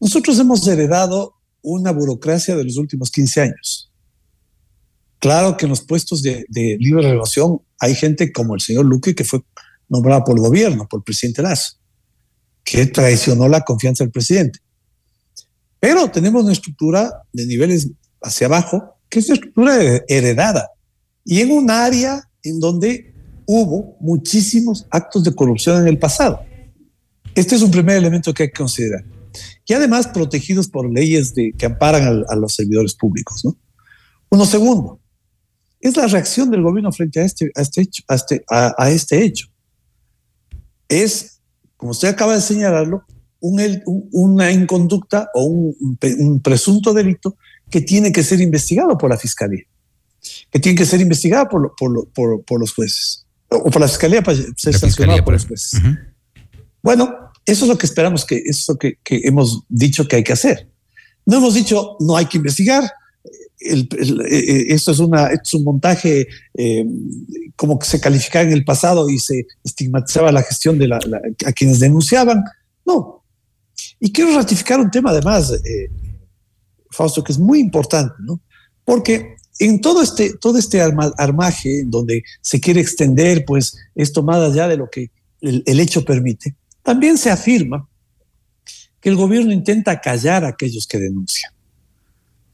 nosotros 0.00 0.38
hemos 0.38 0.66
heredado 0.66 1.34
una 1.62 1.92
burocracia 1.92 2.56
de 2.56 2.64
los 2.64 2.76
últimos 2.76 3.10
15 3.10 3.40
años. 3.40 3.90
Claro 5.18 5.56
que 5.56 5.64
en 5.64 5.70
los 5.70 5.80
puestos 5.80 6.22
de, 6.22 6.44
de 6.48 6.76
libre 6.78 7.10
relación 7.10 7.60
hay 7.78 7.94
gente 7.94 8.32
como 8.32 8.54
el 8.54 8.60
señor 8.60 8.84
Luque 8.84 9.14
que 9.14 9.24
fue 9.24 9.42
nombrado 9.88 10.24
por 10.24 10.36
el 10.36 10.42
gobierno, 10.42 10.86
por 10.88 11.00
el 11.00 11.04
presidente 11.04 11.42
Lazo, 11.42 11.78
que 12.66 12.84
traicionó 12.86 13.48
la 13.48 13.60
confianza 13.60 14.02
del 14.02 14.10
presidente. 14.10 14.58
Pero 15.78 16.10
tenemos 16.10 16.42
una 16.42 16.52
estructura 16.52 17.22
de 17.32 17.46
niveles 17.46 17.88
hacia 18.20 18.48
abajo, 18.48 18.98
que 19.08 19.20
es 19.20 19.26
una 19.26 19.34
estructura 19.34 20.04
heredada, 20.08 20.68
y 21.24 21.40
en 21.40 21.52
un 21.52 21.70
área 21.70 22.28
en 22.42 22.58
donde 22.58 23.14
hubo 23.46 23.96
muchísimos 24.00 24.84
actos 24.90 25.22
de 25.22 25.32
corrupción 25.32 25.80
en 25.80 25.86
el 25.86 25.98
pasado. 25.98 26.40
Este 27.36 27.54
es 27.54 27.62
un 27.62 27.70
primer 27.70 27.98
elemento 27.98 28.34
que 28.34 28.44
hay 28.44 28.48
que 28.48 28.58
considerar. 28.58 29.04
Y 29.64 29.72
además 29.72 30.08
protegidos 30.08 30.66
por 30.66 30.90
leyes 30.90 31.34
que 31.34 31.66
amparan 31.66 32.24
a, 32.28 32.34
los 32.34 32.54
servidores 32.54 32.94
públicos. 32.94 33.44
¿no? 33.44 33.56
Uno 34.28 34.44
segundo, 34.44 35.00
es 35.80 35.96
la 35.96 36.08
reacción 36.08 36.50
del 36.50 36.62
gobierno 36.62 36.90
frente 36.90 37.20
a 37.20 37.24
este, 37.24 37.52
este 37.54 37.82
hecho. 37.82 38.02
Este, 38.08 38.44
a 38.48 38.90
este 38.90 39.22
hecho. 39.22 39.46
Es, 40.88 41.35
como 41.86 41.92
usted 41.92 42.08
acaba 42.08 42.34
de 42.34 42.40
señalarlo, 42.40 43.04
un, 43.38 43.60
un, 43.86 44.08
una 44.10 44.50
inconducta 44.50 45.30
o 45.34 45.44
un, 45.44 45.98
un, 46.18 46.40
presunto 46.40 46.92
delito 46.92 47.36
que 47.70 47.80
tiene 47.80 48.10
que 48.10 48.24
ser 48.24 48.40
investigado 48.40 48.98
por 48.98 49.08
la 49.08 49.16
fiscalía, 49.16 49.62
que 50.50 50.58
tiene 50.58 50.76
que 50.76 50.84
ser 50.84 51.00
investigado 51.00 51.48
por, 51.48 51.76
por, 51.76 52.08
por, 52.08 52.44
por 52.44 52.58
los 52.58 52.74
jueces, 52.74 53.24
o 53.48 53.70
por 53.70 53.80
la 53.80 53.86
fiscalía 53.86 54.20
para 54.20 54.36
ser 54.36 54.72
la 54.72 54.78
sancionado 54.80 55.24
por 55.24 55.34
los 55.34 55.46
jueces. 55.46 55.74
Uh 55.74 55.86
-huh. 55.86 56.12
Bueno, 56.82 57.14
eso 57.44 57.64
es 57.66 57.68
lo 57.68 57.78
que 57.78 57.86
esperamos, 57.86 58.24
que 58.24 58.38
eso 58.38 58.62
es 58.62 58.68
lo 58.70 58.76
que, 58.76 58.98
que, 59.04 59.20
hemos 59.22 59.62
dicho 59.68 60.08
que 60.08 60.16
hay 60.16 60.24
que 60.24 60.32
hacer. 60.32 60.68
No 61.24 61.36
hemos 61.36 61.54
dicho 61.54 61.96
no 62.00 62.16
hay 62.16 62.26
que 62.26 62.38
investigar. 62.38 62.82
El, 63.58 63.88
el, 63.98 64.20
esto, 64.68 64.92
es 64.92 65.00
es 65.00 65.54
un 65.54 65.64
montaje 65.64 66.26
eh, 66.54 66.86
como 67.56 67.78
que 67.78 67.86
se 67.86 68.00
calificaba 68.00 68.44
en 68.44 68.52
el 68.52 68.64
pasado 68.64 69.08
y 69.08 69.18
se 69.18 69.46
estigmatizaba 69.64 70.30
la 70.30 70.42
gestión 70.42 70.78
de 70.78 70.92
a 71.46 71.52
quienes 71.52 71.80
denunciaban. 71.80 72.44
No, 72.84 73.16
y 74.00 74.12
quiero 74.12 74.34
ratificar 74.34 74.80
un 74.80 74.90
tema 74.90 75.10
además, 75.10 75.52
eh, 75.52 75.90
Fausto, 76.90 77.22
que 77.24 77.32
es 77.32 77.38
muy 77.38 77.60
importante, 77.60 78.14
¿no? 78.20 78.40
Porque 78.84 79.36
en 79.58 79.80
todo 79.80 80.02
este, 80.02 80.34
todo 80.34 80.58
este 80.58 80.80
armaje 80.82 81.82
donde 81.86 82.22
se 82.40 82.60
quiere 82.60 82.80
extender, 82.80 83.44
pues, 83.46 83.76
esto 83.94 84.22
más 84.22 84.38
allá 84.38 84.68
de 84.68 84.76
lo 84.76 84.90
que 84.90 85.10
el, 85.40 85.62
el 85.66 85.80
hecho 85.80 86.04
permite, 86.04 86.54
también 86.82 87.18
se 87.18 87.30
afirma 87.30 87.88
que 89.00 89.08
el 89.08 89.16
gobierno 89.16 89.52
intenta 89.52 90.00
callar 90.00 90.44
a 90.44 90.48
aquellos 90.48 90.86
que 90.86 90.98
denuncian. 90.98 91.52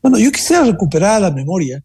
Bueno, 0.03 0.19
yo 0.19 0.33
quisiera 0.33 0.65
recuperar 0.65 1.23
la 1.23 1.31
memoria 1.31 1.83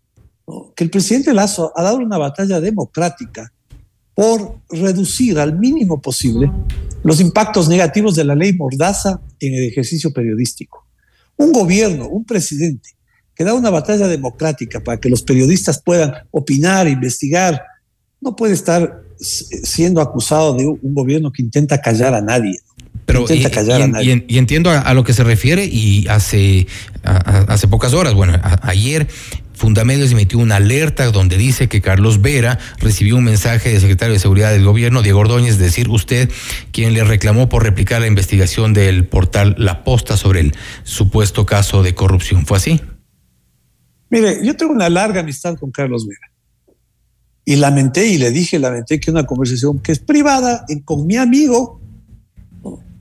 que 0.75 0.83
el 0.83 0.89
presidente 0.89 1.33
Lazo 1.33 1.71
ha 1.75 1.83
dado 1.83 1.97
una 1.97 2.17
batalla 2.17 2.59
democrática 2.59 3.53
por 4.15 4.61
reducir 4.69 5.37
al 5.37 5.59
mínimo 5.59 6.01
posible 6.01 6.51
los 7.03 7.21
impactos 7.21 7.69
negativos 7.69 8.15
de 8.15 8.23
la 8.23 8.33
ley 8.33 8.53
Mordaza 8.53 9.21
en 9.39 9.53
el 9.53 9.65
ejercicio 9.65 10.11
periodístico. 10.11 10.87
Un 11.35 11.51
gobierno, 11.51 12.07
un 12.07 12.25
presidente 12.25 12.89
que 13.35 13.43
da 13.43 13.53
una 13.53 13.69
batalla 13.69 14.07
democrática 14.07 14.83
para 14.83 14.99
que 14.99 15.09
los 15.09 15.21
periodistas 15.21 15.79
puedan 15.79 16.11
opinar, 16.31 16.87
investigar, 16.87 17.61
no 18.19 18.35
puede 18.35 18.55
estar 18.55 19.03
siendo 19.19 20.01
acusado 20.01 20.55
de 20.55 20.65
un 20.65 20.93
gobierno 20.95 21.31
que 21.31 21.43
intenta 21.43 21.79
callar 21.79 22.15
a 22.15 22.21
nadie. 22.21 22.57
Pero 23.07 23.25
y, 23.29 24.25
y, 24.27 24.37
entiendo 24.37 24.69
a, 24.69 24.93
lo 24.93 25.05
que 25.05 25.13
se 25.13 25.23
refiere 25.23 25.63
y 25.63 26.05
hace, 26.09 26.67
hace 27.03 27.69
pocas 27.69 27.93
horas, 27.93 28.13
bueno, 28.13 28.37
ayer 28.61 29.07
Fundamedios 29.53 30.11
emitió 30.11 30.39
una 30.39 30.57
alerta 30.57 31.09
donde 31.09 31.37
dice 31.37 31.69
que 31.69 31.79
Carlos 31.79 32.21
Vera 32.21 32.59
recibió 32.79 33.15
un 33.15 33.23
mensaje 33.23 33.69
del 33.69 33.79
secretario 33.79 34.13
de 34.13 34.19
Seguridad 34.19 34.51
del 34.51 34.65
Gobierno, 34.65 35.03
Diego 35.03 35.19
Ordóñez, 35.19 35.53
es 35.53 35.57
decir, 35.57 35.87
usted, 35.89 36.29
quien 36.73 36.93
le 36.93 37.05
reclamó 37.05 37.47
por 37.47 37.63
replicar 37.63 38.01
la 38.01 38.07
investigación 38.07 38.73
del 38.73 39.07
portal 39.07 39.55
La 39.57 39.85
Posta 39.85 40.17
sobre 40.17 40.41
el 40.41 40.55
supuesto 40.83 41.45
caso 41.45 41.83
de 41.83 41.95
corrupción. 41.95 42.45
¿Fue 42.45 42.57
así? 42.57 42.81
Mire, 44.09 44.45
yo 44.45 44.55
tengo 44.57 44.73
una 44.73 44.89
larga 44.89 45.21
amistad 45.21 45.55
con 45.55 45.71
Carlos 45.71 46.05
Vera. 46.05 46.29
Y 47.45 47.55
lamenté 47.55 48.05
y 48.05 48.17
le 48.17 48.31
dije, 48.31 48.59
lamenté 48.59 48.99
que 48.99 49.11
una 49.11 49.25
conversación 49.25 49.79
que 49.79 49.93
es 49.93 49.99
privada 49.99 50.65
con 50.83 51.07
mi 51.07 51.15
amigo 51.15 51.79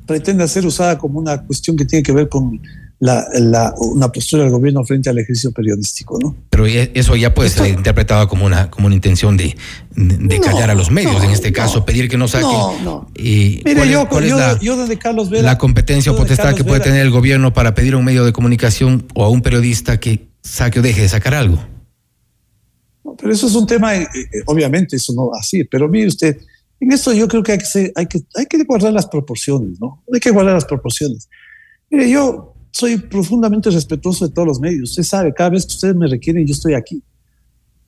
pretenda 0.06 0.46
ser 0.48 0.66
usada 0.66 0.98
como 0.98 1.18
una 1.18 1.42
cuestión 1.42 1.76
que 1.76 1.84
tiene 1.84 2.02
que 2.02 2.12
ver 2.12 2.28
con 2.28 2.60
la, 2.98 3.74
una 3.76 4.10
postura 4.10 4.44
del 4.44 4.52
gobierno 4.52 4.82
frente 4.84 5.10
al 5.10 5.18
ejercicio 5.18 5.52
periodístico, 5.52 6.18
¿no? 6.18 6.34
Pero 6.48 6.64
eso 6.66 7.14
ya 7.14 7.34
puede 7.34 7.50
ser 7.50 7.66
interpretado 7.66 8.26
como 8.26 8.46
una, 8.46 8.70
como 8.70 8.86
una 8.86 8.94
intención 8.94 9.36
de, 9.36 9.54
de, 9.94 10.40
callar 10.40 10.70
a 10.70 10.74
los 10.74 10.90
medios, 10.90 11.22
en 11.22 11.30
este 11.30 11.52
caso, 11.52 11.84
pedir 11.84 12.08
que 12.08 12.16
no 12.16 12.26
saquen. 12.26 12.48
No, 12.48 12.80
no. 12.82 13.10
Y 13.14 13.60
Mire, 13.64 13.88
yo, 13.90 14.08
es 14.10 14.32
la, 14.32 14.86
de 14.86 14.98
Carlos 14.98 15.28
Vera, 15.28 15.42
la 15.42 15.58
competencia 15.58 16.12
o 16.12 16.16
potestad 16.16 16.54
que 16.54 16.64
puede 16.64 16.80
tener 16.80 17.02
el 17.02 17.10
gobierno 17.10 17.52
para 17.52 17.74
pedir 17.74 17.94
a 17.94 17.96
un 17.98 18.04
medio 18.04 18.24
de 18.24 18.32
comunicación 18.32 19.06
o 19.14 19.24
a 19.24 19.28
un 19.28 19.42
periodista 19.42 20.00
que 20.00 20.28
saque 20.42 20.80
o 20.80 20.82
deje 20.82 21.02
de 21.02 21.08
sacar 21.08 21.34
algo? 21.34 21.60
pero 23.18 23.32
eso 23.32 23.46
es 23.46 23.54
un 23.54 23.66
tema, 23.66 23.94
eh, 23.94 24.02
eh, 24.14 24.42
obviamente, 24.46 24.96
eso 24.96 25.12
no 25.14 25.30
así, 25.38 25.64
pero 25.64 25.88
mire 25.88 26.08
usted, 26.08 26.38
en 26.80 26.92
esto 26.92 27.12
yo 27.12 27.26
creo 27.28 27.42
que 27.42 27.52
hay 27.52 27.58
que, 27.58 27.92
hay 27.94 28.06
que, 28.06 28.20
hay 28.34 28.46
que 28.46 28.64
guardar 28.64 28.92
las 28.92 29.06
proporciones, 29.06 29.80
¿no? 29.80 30.02
Hay 30.12 30.20
que 30.20 30.30
guardar 30.30 30.54
las 30.54 30.64
proporciones. 30.64 31.28
Mire, 31.90 32.10
yo 32.10 32.54
soy 32.70 32.98
profundamente 32.98 33.70
respetuoso 33.70 34.26
de 34.26 34.34
todos 34.34 34.46
los 34.46 34.60
medios. 34.60 34.90
Usted 34.90 35.02
sabe, 35.02 35.32
cada 35.32 35.50
vez 35.50 35.64
que 35.64 35.74
ustedes 35.74 35.96
me 35.96 36.06
requieren, 36.06 36.46
yo 36.46 36.52
estoy 36.52 36.74
aquí. 36.74 37.02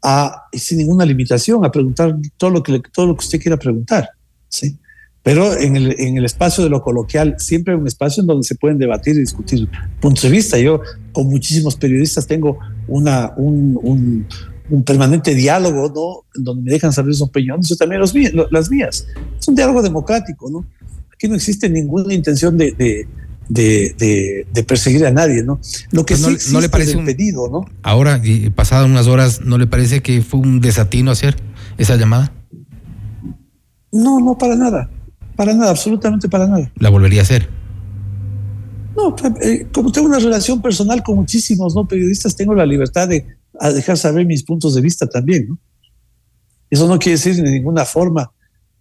A, 0.03 0.45
sin 0.53 0.79
ninguna 0.79 1.05
limitación, 1.05 1.65
a 1.65 1.71
preguntar 1.73 2.17
todo 2.37 2.51
lo 2.51 2.63
que, 2.63 2.81
todo 2.93 3.07
lo 3.07 3.17
que 3.17 3.25
usted 3.25 3.41
quiera 3.41 3.57
preguntar. 3.59 4.09
¿sí? 4.49 4.79
Pero 5.23 5.55
en 5.55 5.77
el, 5.77 6.01
en 6.01 6.17
el 6.17 6.25
espacio 6.25 6.65
de 6.65 6.71
lo 6.71 6.81
coloquial, 6.81 7.35
siempre 7.39 7.75
hay 7.75 7.81
un 7.81 7.87
espacio 7.87 8.23
en 8.23 8.29
donde 8.29 8.47
se 8.47 8.55
pueden 8.55 8.79
debatir 8.79 9.15
y 9.17 9.21
discutir 9.21 9.69
puntos 10.01 10.23
de 10.23 10.31
vista. 10.31 10.59
Yo 10.59 10.81
con 11.13 11.27
muchísimos 11.27 11.77
periodistas 11.77 12.27
tengo 12.27 12.59
una, 12.87 13.35
un, 13.37 13.79
un, 13.83 14.27
un 14.71 14.83
permanente 14.85 15.35
diálogo, 15.35 15.93
¿no? 15.95 16.39
En 16.39 16.45
donde 16.45 16.63
me 16.63 16.71
dejan 16.71 16.93
saber 16.93 17.15
sus 17.15 17.23
opiniones, 17.23 17.69
yo 17.69 17.77
también 17.77 18.01
los, 18.01 18.13
las 18.51 18.71
mías. 18.71 19.07
Es 19.39 19.49
un 19.49 19.55
diálogo 19.55 19.83
democrático, 19.83 20.51
¿no? 20.51 20.67
Aquí 21.13 21.29
no 21.29 21.35
existe 21.35 21.69
ninguna 21.69 22.15
intención 22.15 22.57
de, 22.57 22.73
de 22.73 23.09
de, 23.49 24.47
de, 24.53 24.65
perseguir 24.65 25.07
a 25.07 25.11
nadie, 25.11 25.43
¿no? 25.43 25.59
Lo 25.91 26.05
que 26.05 26.17
sí 26.17 26.53
no, 26.53 26.61
le 26.61 26.69
parece 26.69 26.97
un 26.97 27.05
pedido, 27.05 27.49
¿no? 27.49 27.65
Ahora, 27.83 28.21
y 28.23 28.51
pasadas 28.51 28.87
unas 28.87 29.07
horas, 29.07 29.41
¿no 29.41 29.59
le 29.59 29.67
parece 29.67 30.03
que 30.03 30.21
fue 30.23 30.41
un 30.41 30.61
desatino 30.61 31.11
hacer 31.11 31.37
esa 31.79 31.97
llamada? 31.97 32.33
No, 33.91 34.21
no, 34.21 34.37
para 34.37 34.55
nada. 34.55 34.91
Para 35.37 35.55
nada, 35.55 35.71
absolutamente 35.71 36.29
para 36.29 36.47
nada. 36.47 36.71
¿La 36.77 36.91
volvería 36.91 37.21
a 37.21 37.23
hacer? 37.23 37.49
No, 38.97 39.15
eh, 39.41 39.67
como 39.73 39.93
tengo 39.93 40.09
una 40.09 40.19
relación 40.19 40.61
personal 40.61 41.03
con 41.03 41.17
muchísimos 41.17 41.75
¿no? 41.75 41.87
periodistas, 41.87 42.35
tengo 42.35 42.55
la 42.55 42.67
libertad 42.67 43.09
de 43.09 43.38
dejar 43.73 43.97
saber 43.97 44.27
mis 44.27 44.43
puntos 44.43 44.75
de 44.75 44.81
vista 44.81 45.07
también, 45.07 45.49
¿no? 45.49 45.59
Eso 46.71 46.87
no 46.87 46.99
quiere 46.99 47.17
decir 47.17 47.37
de 47.37 47.51
ninguna 47.51 47.85
forma, 47.85 48.31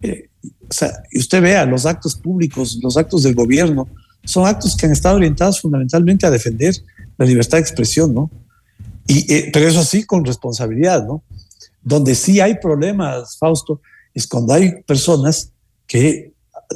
eh, 0.02 0.28
o 0.42 0.72
sea, 0.72 1.02
usted 1.14 1.40
vea 1.40 1.64
los 1.64 1.86
actos 1.86 2.14
públicos, 2.14 2.78
los 2.82 2.96
actos 2.96 3.22
del 3.22 3.34
gobierno, 3.34 3.88
son 4.24 4.46
actos 4.46 4.76
que 4.76 4.86
han 4.86 4.92
estado 4.92 5.16
orientados 5.16 5.60
fundamentalmente 5.60 6.26
a 6.26 6.30
defender 6.30 6.74
la 7.16 7.24
libertad 7.24 7.58
de 7.58 7.62
expresión, 7.62 8.14
¿no? 8.14 8.30
Y, 9.06 9.32
eh, 9.32 9.50
pero 9.52 9.66
eso 9.66 9.82
sí, 9.82 10.04
con 10.04 10.24
responsabilidad, 10.24 11.06
¿no? 11.06 11.22
Donde 11.82 12.14
sí 12.14 12.40
hay 12.40 12.56
problemas, 12.56 13.38
Fausto, 13.38 13.80
es 14.14 14.26
cuando 14.26 14.52
hay 14.52 14.82
personas 14.82 15.52
que, 15.86 16.34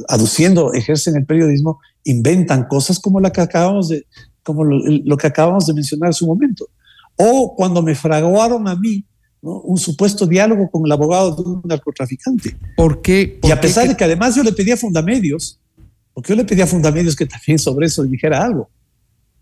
aduciendo, 0.09 0.73
ejercen 0.73 1.17
el 1.17 1.27
periodismo, 1.27 1.81
inventan 2.05 2.65
cosas 2.65 2.99
como 2.99 3.21
la 3.21 3.31
que 3.31 3.43
acabamos 3.43 3.89
de, 3.89 4.07
como 4.43 4.65
lo, 4.65 5.17
que 5.17 5.27
acabamos 5.27 5.67
de 5.67 5.75
mencionar 5.75 6.09
en 6.09 6.15
su 6.15 6.27
momento. 6.27 6.69
O 7.17 7.55
cuando 7.57 7.83
me 7.83 7.95
fraguaron 7.95 8.67
a 8.69 8.77
mí 8.77 9.05
¿no? 9.41 9.61
un 9.61 9.79
supuesto 9.79 10.27
diálogo 10.27 10.71
con 10.71 10.85
el 10.87 10.93
abogado 10.93 11.35
de 11.35 11.43
un 11.43 11.63
narcotraficante. 11.65 12.57
¿Por 12.77 13.03
qué? 13.03 13.39
y 13.43 13.51
a 13.51 13.61
pesar 13.61 13.89
de 13.89 13.97
que 13.97 14.05
además 14.05 14.35
yo 14.35 14.43
le 14.43 14.53
pedía 14.53 14.77
fundamedios, 14.77 15.59
porque 16.15 16.31
yo 16.31 16.37
le 16.37 16.45
pedí 16.45 16.61
a 16.61 16.67
Fundamedios 16.67 17.17
que 17.17 17.27
también 17.27 17.59
sobre 17.59 17.87
eso 17.87 18.05
dijera 18.05 18.45
algo. 18.45 18.69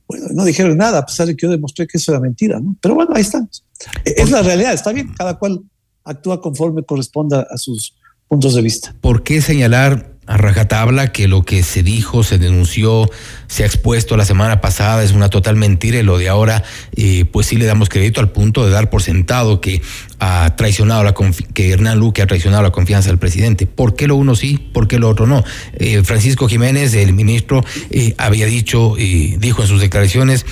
Bueno, 0.07 0.27
no 0.33 0.45
dijeron 0.45 0.77
nada, 0.77 0.99
a 0.99 1.07
pesar 1.07 1.27
de 1.27 1.37
que 1.37 1.47
yo 1.47 1.51
demostré 1.51 1.87
que 1.87 1.99
eso 1.99 2.13
era 2.13 2.21
mentira, 2.21 2.59
¿no? 2.61 2.77
Pero 2.81 2.95
bueno, 2.95 3.13
ahí 3.15 3.23
estamos. 3.23 3.65
Es 4.05 4.31
la 4.31 4.43
realidad, 4.43 4.73
está 4.73 4.93
bien, 4.93 5.13
cada 5.17 5.39
cual 5.39 5.63
actúa 6.05 6.41
conforme 6.41 6.85
corresponda 6.85 7.47
a 7.49 7.57
sus 7.57 7.95
puntos 8.27 8.55
de 8.55 8.63
vista. 8.63 8.95
¿Por 9.01 9.23
qué 9.23 9.41
señalar 9.41 10.10
a 10.31 10.37
rajatabla 10.37 11.11
que 11.11 11.27
lo 11.27 11.43
que 11.43 11.65
se 11.65 11.83
dijo, 11.83 12.23
se 12.23 12.39
denunció, 12.39 13.11
se 13.49 13.65
ha 13.65 13.67
expuesto 13.67 14.17
la 14.17 14.25
semana 14.25 14.61
pasada 14.61 15.03
es 15.03 15.11
una 15.11 15.29
total 15.29 15.57
mentira 15.57 15.99
y 15.99 16.05
lo 16.05 16.19
de 16.19 16.29
ahora, 16.29 16.63
eh, 16.95 17.25
pues 17.25 17.49
sí 17.49 17.57
le 17.57 17.65
damos 17.65 17.89
crédito 17.89 18.21
al 18.21 18.31
punto 18.31 18.65
de 18.65 18.71
dar 18.71 18.91
por 18.91 19.03
sentado 19.03 19.61
que 19.61 19.83
ha 20.21 20.55
traicionado 20.55 21.03
la 21.03 21.15
que 21.53 21.71
Hernán 21.73 21.99
Luque 21.99 22.23
ha 22.23 22.29
traicionado 22.29 22.63
la 22.63 22.71
confianza 22.71 23.09
del 23.09 23.19
presidente. 23.19 23.67
¿Por 23.67 23.97
qué 23.97 24.07
lo 24.07 24.15
uno 24.15 24.37
sí, 24.37 24.57
por 24.73 24.87
qué 24.87 25.01
lo 25.01 25.09
otro 25.09 25.27
no? 25.27 25.43
Eh, 25.73 26.05
Francisco 26.05 26.47
Jiménez, 26.47 26.95
el 26.95 27.13
ministro, 27.13 27.65
eh, 27.91 28.15
había 28.17 28.47
dicho, 28.47 28.95
dijo 28.97 29.63
en 29.63 29.69
sus 29.69 29.81
declaraciones, 29.81 30.47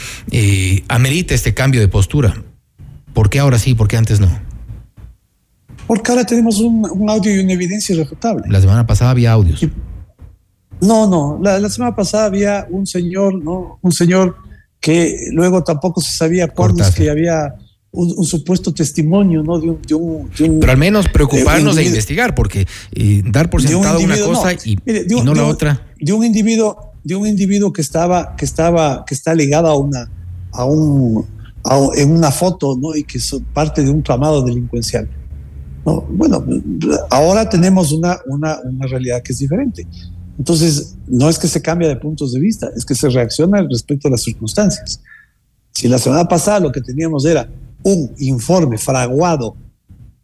amerita 0.88 1.36
este 1.36 1.54
cambio 1.54 1.80
de 1.80 1.86
postura. 1.86 2.42
¿Por 3.14 3.30
qué 3.30 3.38
ahora 3.38 3.60
sí, 3.60 3.74
por 3.74 3.86
qué 3.86 3.96
antes 3.96 4.18
no? 4.18 4.47
Porque 5.88 6.12
ahora 6.12 6.24
tenemos 6.24 6.60
un, 6.60 7.08
audio 7.08 7.34
y 7.34 7.38
una 7.38 7.54
evidencia 7.54 7.94
irrefutable. 7.94 8.44
La 8.48 8.60
semana 8.60 8.86
pasada 8.86 9.10
había 9.10 9.32
audios. 9.32 9.66
no, 10.82 11.08
no, 11.08 11.40
la, 11.42 11.68
semana 11.70 11.96
pasada 11.96 12.26
había 12.26 12.66
un 12.70 12.86
señor, 12.86 13.42
¿no? 13.42 13.78
Un 13.80 13.92
señor 13.92 14.36
que 14.80 15.28
luego 15.32 15.64
tampoco 15.64 16.02
se 16.02 16.12
sabía 16.12 16.48
cuándo 16.48 16.84
es 16.84 16.94
que 16.94 17.10
había 17.10 17.54
un, 17.90 18.24
supuesto 18.26 18.72
testimonio, 18.74 19.42
¿no? 19.42 19.58
De 19.58 19.94
un, 19.94 20.28
Pero 20.60 20.70
al 20.70 20.78
menos 20.78 21.08
preocuparnos 21.08 21.74
de, 21.74 21.84
investigar, 21.84 22.34
porque 22.34 22.66
dar 23.24 23.48
por 23.48 23.62
sentado 23.62 23.98
una 24.00 24.20
cosa 24.20 24.52
y, 24.64 24.78
no 25.24 25.34
la 25.34 25.46
otra. 25.46 25.86
De 25.98 26.12
un 26.12 26.22
individuo, 26.22 26.92
de 27.02 27.16
un 27.16 27.26
individuo 27.26 27.72
que 27.72 27.80
estaba, 27.80 28.36
que 28.36 28.44
estaba, 28.44 29.06
que 29.06 29.14
está 29.14 29.34
ligado 29.34 29.68
a 29.68 29.76
una, 29.78 30.10
a 30.52 30.66
un, 30.66 31.24
en 31.96 32.12
una 32.12 32.30
foto, 32.30 32.76
¿no? 32.78 32.94
Y 32.94 33.04
que 33.04 33.16
es 33.16 33.36
parte 33.54 33.82
de 33.82 33.88
un 33.88 34.02
tramado 34.02 34.42
delincuencial. 34.42 35.08
Bueno, 36.10 36.44
ahora 37.10 37.48
tenemos 37.48 37.92
una, 37.92 38.18
una, 38.26 38.58
una 38.64 38.86
realidad 38.86 39.22
que 39.22 39.32
es 39.32 39.38
diferente. 39.38 39.86
Entonces, 40.38 40.96
no 41.06 41.28
es 41.28 41.38
que 41.38 41.48
se 41.48 41.60
cambie 41.60 41.88
de 41.88 41.96
puntos 41.96 42.32
de 42.32 42.40
vista, 42.40 42.70
es 42.76 42.84
que 42.84 42.94
se 42.94 43.08
reacciona 43.08 43.60
respecto 43.62 44.08
a 44.08 44.10
las 44.12 44.22
circunstancias. 44.22 45.00
Si 45.72 45.88
la 45.88 45.98
semana 45.98 46.26
pasada 46.26 46.60
lo 46.60 46.72
que 46.72 46.80
teníamos 46.80 47.24
era 47.24 47.48
un 47.82 48.12
informe 48.18 48.78
fraguado, 48.78 49.56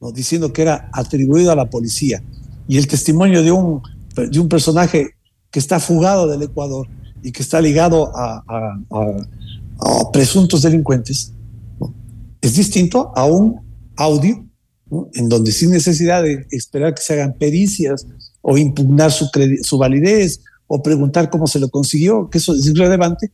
¿no? 0.00 0.12
diciendo 0.12 0.52
que 0.52 0.62
era 0.62 0.88
atribuido 0.92 1.50
a 1.50 1.56
la 1.56 1.68
policía, 1.68 2.22
y 2.68 2.78
el 2.78 2.86
testimonio 2.86 3.42
de 3.42 3.50
un, 3.50 3.82
de 4.14 4.40
un 4.40 4.48
personaje 4.48 5.10
que 5.50 5.58
está 5.58 5.78
fugado 5.80 6.26
del 6.26 6.42
Ecuador 6.42 6.88
y 7.22 7.32
que 7.32 7.42
está 7.42 7.60
ligado 7.60 8.16
a, 8.16 8.42
a, 8.46 8.78
a, 8.90 10.12
presuntos 10.12 10.62
delincuentes, 10.62 11.32
es 12.40 12.54
distinto 12.54 13.12
a 13.14 13.24
un 13.24 13.60
audio 13.96 14.44
en 15.14 15.28
donde 15.28 15.52
sin 15.52 15.70
necesidad 15.70 16.22
de 16.22 16.46
esperar 16.50 16.94
que 16.94 17.02
se 17.02 17.14
hagan 17.14 17.34
pericias 17.38 18.06
o 18.42 18.58
impugnar 18.58 19.10
su, 19.10 19.28
su 19.62 19.78
validez 19.78 20.40
o 20.66 20.82
preguntar 20.82 21.30
cómo 21.30 21.46
se 21.46 21.58
lo 21.58 21.68
consiguió, 21.68 22.28
que 22.30 22.38
eso 22.38 22.54
es 22.54 22.66
irrelevante, 22.66 23.30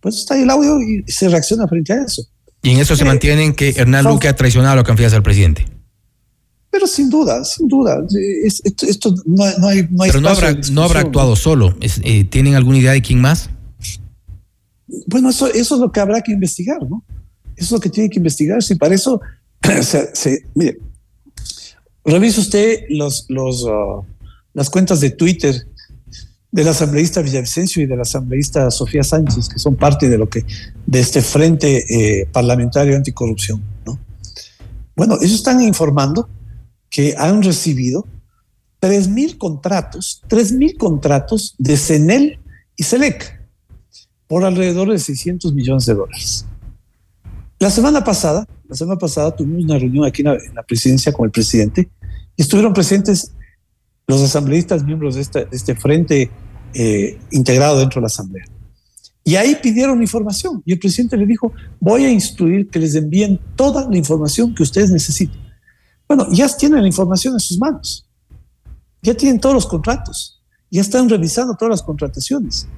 Pues 0.00 0.16
está 0.16 0.34
ahí 0.34 0.42
el 0.42 0.50
audio 0.50 0.80
y 0.80 1.04
se 1.06 1.28
reacciona 1.28 1.66
frente 1.66 1.92
a 1.92 2.04
eso. 2.04 2.22
Y 2.62 2.70
en 2.70 2.78
eso 2.78 2.96
se 2.96 3.04
mantienen 3.04 3.54
que 3.54 3.70
Hernán 3.70 4.04
Luque 4.04 4.28
ha 4.28 4.34
traicionado 4.34 4.76
la 4.76 4.84
confianza 4.84 5.16
del 5.16 5.22
presidente. 5.22 5.66
Pero 6.70 6.86
sin 6.86 7.08
duda, 7.08 7.44
sin 7.44 7.68
duda. 7.68 8.04
esto, 8.82 9.14
no, 9.24 9.44
hay, 9.66 9.88
no 9.90 10.04
Pero 10.04 10.20
no 10.20 10.28
habrá, 10.28 10.52
no 10.72 10.82
habrá 10.82 11.00
actuado 11.00 11.36
solo. 11.36 11.76
Eh, 11.80 12.24
¿Tienen 12.24 12.54
alguna 12.54 12.78
idea 12.78 12.92
de 12.92 13.02
quién 13.02 13.20
más? 13.20 13.50
Bueno, 15.06 15.30
eso, 15.30 15.46
eso 15.46 15.76
es 15.76 15.80
lo 15.80 15.90
que 15.90 16.00
habrá 16.00 16.20
que 16.20 16.32
investigar, 16.32 16.82
¿no? 16.88 17.04
Eso 17.56 17.66
es 17.66 17.70
lo 17.72 17.80
que 17.80 17.88
tiene 17.88 18.10
que 18.10 18.18
investigar. 18.18 18.62
Si 18.62 18.74
para 18.74 18.94
eso, 18.94 19.20
mire, 20.54 20.78
revise 22.04 22.40
usted 22.40 22.84
uh, 22.90 24.04
las 24.54 24.70
cuentas 24.70 25.00
de 25.00 25.10
Twitter 25.10 25.66
del 26.50 26.68
asambleísta 26.68 27.20
Villavicencio 27.20 27.82
y 27.82 27.86
del 27.86 28.00
asambleísta 28.00 28.70
Sofía 28.70 29.02
Sánchez, 29.02 29.48
que 29.48 29.58
son 29.58 29.76
parte 29.76 30.08
de 30.08 30.16
lo 30.16 30.28
que, 30.28 30.44
de 30.86 31.00
este 31.00 31.20
frente 31.20 31.84
eh, 31.88 32.26
parlamentario 32.32 32.96
anticorrupción, 32.96 33.62
¿no? 33.84 33.98
Bueno, 34.94 35.18
ellos 35.20 35.34
están 35.34 35.60
informando 35.60 36.28
que 36.88 37.14
han 37.18 37.42
recibido 37.42 38.06
3.000 38.80 39.36
contratos, 39.36 40.22
3.000 40.28 40.78
contratos 40.78 41.54
de 41.58 41.76
CENEL 41.76 42.38
y 42.76 42.84
SELEC 42.84 43.38
por 44.26 44.44
alrededor 44.44 44.90
de 44.90 44.98
600 44.98 45.52
millones 45.52 45.86
de 45.86 45.94
dólares. 45.94 46.46
La 47.58 47.70
semana 47.70 48.04
pasada, 48.04 48.46
la 48.68 48.76
semana 48.76 48.98
pasada 48.98 49.34
tuvimos 49.34 49.64
una 49.64 49.78
reunión 49.78 50.04
aquí 50.04 50.22
en 50.22 50.54
la, 50.54 50.62
presidencia 50.62 51.12
con 51.12 51.24
el 51.24 51.30
presidente 51.30 51.88
y 52.36 52.42
estuvieron 52.42 52.74
presentes 52.74 53.32
los 54.06 54.20
asambleístas 54.22 54.84
miembros 54.84 55.14
de 55.14 55.22
este, 55.22 55.48
este 55.50 55.74
frente 55.74 56.30
eh, 56.74 57.18
integrado 57.30 57.78
dentro 57.78 58.00
de 58.00 58.02
la 58.02 58.08
asamblea. 58.08 58.44
Y 59.24 59.36
ahí 59.36 59.56
pidieron 59.60 60.02
información 60.02 60.62
y 60.66 60.72
el 60.74 60.78
presidente 60.78 61.16
le 61.16 61.26
dijo, 61.26 61.52
voy 61.80 62.04
a 62.04 62.10
instruir 62.10 62.68
que 62.68 62.78
les 62.78 62.94
envíen 62.94 63.40
toda 63.56 63.88
la 63.88 63.96
información 63.96 64.54
que 64.54 64.62
ustedes 64.62 64.90
necesiten. 64.90 65.40
Bueno, 66.06 66.28
ya 66.30 66.48
tienen 66.48 66.82
la 66.82 66.86
información 66.86 67.34
en 67.34 67.40
sus 67.40 67.58
manos. 67.58 68.06
Ya 69.02 69.14
tienen 69.14 69.40
todos 69.40 69.54
los 69.54 69.66
contratos. 69.66 70.42
Ya 70.70 70.82
están 70.82 71.08
revisando 71.08 71.54
todas 71.54 71.70
las 71.70 71.82
contrataciones. 71.82 72.68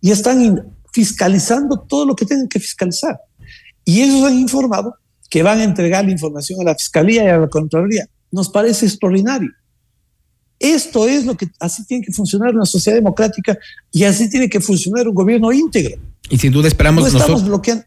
Ya 0.00 0.14
están 0.14 0.74
fiscalizando 0.92 1.78
todo 1.78 2.06
lo 2.06 2.16
que 2.16 2.24
tienen 2.24 2.48
que 2.48 2.58
fiscalizar. 2.58 3.20
Y 3.84 4.02
ellos 4.02 4.24
han 4.24 4.38
informado 4.38 4.94
que 5.28 5.42
van 5.42 5.60
a 5.60 5.64
entregar 5.64 6.04
la 6.04 6.10
información 6.10 6.60
a 6.60 6.64
la 6.64 6.74
Fiscalía 6.74 7.24
y 7.24 7.28
a 7.28 7.38
la 7.38 7.48
Contraloría. 7.48 8.06
Nos 8.30 8.48
parece 8.48 8.86
extraordinario. 8.86 9.50
Esto 10.58 11.08
es 11.08 11.26
lo 11.26 11.36
que 11.36 11.48
así 11.58 11.84
tiene 11.86 12.04
que 12.04 12.12
funcionar 12.12 12.54
una 12.54 12.64
sociedad 12.64 12.96
democrática 12.96 13.58
y 13.90 14.04
así 14.04 14.30
tiene 14.30 14.48
que 14.48 14.60
funcionar 14.60 15.08
un 15.08 15.14
gobierno 15.14 15.52
íntegro. 15.52 16.00
Y 16.30 16.38
sin 16.38 16.52
duda 16.52 16.68
esperamos 16.68 17.12
no 17.12 17.18
estamos 17.18 17.44
bloqueando 17.44 17.84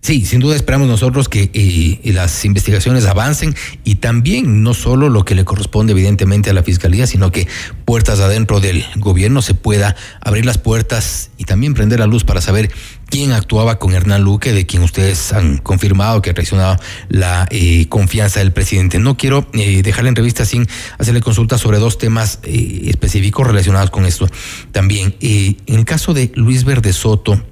Sí, 0.00 0.24
sin 0.24 0.40
duda 0.40 0.56
esperamos 0.56 0.88
nosotros 0.88 1.28
que 1.28 1.50
eh, 1.52 2.12
las 2.12 2.44
investigaciones 2.44 3.06
avancen 3.06 3.54
y 3.84 3.96
también 3.96 4.62
no 4.62 4.74
solo 4.74 5.08
lo 5.08 5.24
que 5.24 5.34
le 5.34 5.44
corresponde 5.44 5.92
evidentemente 5.92 6.50
a 6.50 6.52
la 6.52 6.62
Fiscalía, 6.62 7.06
sino 7.06 7.30
que 7.30 7.46
puertas 7.84 8.20
adentro 8.20 8.60
del 8.60 8.84
gobierno 8.96 9.42
se 9.42 9.54
pueda 9.54 9.96
abrir 10.20 10.46
las 10.46 10.58
puertas 10.58 11.30
y 11.36 11.44
también 11.44 11.74
prender 11.74 12.00
la 12.00 12.06
luz 12.06 12.24
para 12.24 12.40
saber 12.40 12.70
quién 13.10 13.32
actuaba 13.32 13.78
con 13.78 13.92
Hernán 13.92 14.22
Luque, 14.22 14.52
de 14.52 14.64
quien 14.64 14.82
ustedes 14.82 15.32
han 15.32 15.58
confirmado 15.58 16.22
que 16.22 16.30
ha 16.30 16.34
traicionado 16.34 16.78
la 17.08 17.46
eh, 17.50 17.86
confianza 17.88 18.40
del 18.40 18.52
presidente. 18.52 18.98
No 18.98 19.16
quiero 19.16 19.46
eh, 19.52 19.82
dejar 19.82 20.04
la 20.04 20.08
entrevista 20.08 20.44
sin 20.44 20.66
hacerle 20.98 21.20
consulta 21.20 21.58
sobre 21.58 21.78
dos 21.78 21.98
temas 21.98 22.38
específicos 22.44 23.46
relacionados 23.46 23.90
con 23.90 24.06
esto. 24.06 24.28
También, 24.72 25.14
en 25.20 25.56
el 25.66 25.84
caso 25.84 26.14
de 26.14 26.32
Luis 26.34 26.64
Verde 26.64 26.92
Soto, 26.92 27.42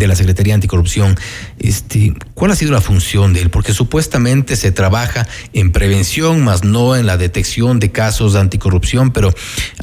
de 0.00 0.08
la 0.08 0.16
Secretaría 0.16 0.54
Anticorrupción, 0.54 1.16
este, 1.60 2.14
¿cuál 2.34 2.50
ha 2.50 2.56
sido 2.56 2.72
la 2.72 2.80
función 2.80 3.32
de 3.32 3.42
él? 3.42 3.50
Porque 3.50 3.72
supuestamente 3.72 4.56
se 4.56 4.72
trabaja 4.72 5.28
en 5.52 5.70
prevención, 5.70 6.42
más 6.42 6.64
no 6.64 6.96
en 6.96 7.06
la 7.06 7.16
detección 7.16 7.78
de 7.78 7.92
casos 7.92 8.32
de 8.32 8.40
anticorrupción, 8.40 9.12
pero 9.12 9.32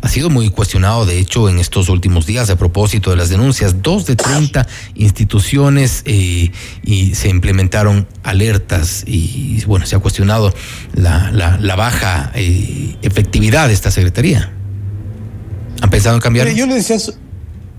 ha 0.02 0.10
sido 0.10 0.30
muy 0.30 0.50
cuestionado, 0.50 1.06
de 1.06 1.20
hecho, 1.20 1.48
en 1.50 1.60
estos 1.60 1.88
últimos 1.88 2.26
días 2.26 2.50
a 2.50 2.58
propósito 2.58 3.12
de 3.12 3.16
las 3.16 3.30
denuncias. 3.30 3.82
Dos 3.82 4.06
de 4.06 4.16
30 4.16 4.68
instituciones 4.96 6.02
eh, 6.06 6.52
y 6.84 7.16
se 7.16 7.30
implementaron 7.30 8.08
alertas 8.24 9.04
y, 9.06 9.64
bueno, 9.66 9.86
se 9.86 9.96
ha 9.96 10.00
cuestionado 10.00 10.54
la, 10.94 11.32
la, 11.32 11.76
baja 11.76 12.32
eh, 12.34 12.96
efectividad 13.04 13.68
de 13.68 13.74
esta 13.74 13.92
Secretaría. 13.92 14.52
¿Han 15.82 15.90
pensado 15.92 16.16
en 16.16 16.22
cambiar? 16.22 16.50
Yo 16.50 16.66
le 16.66 16.76
decía 16.76 16.98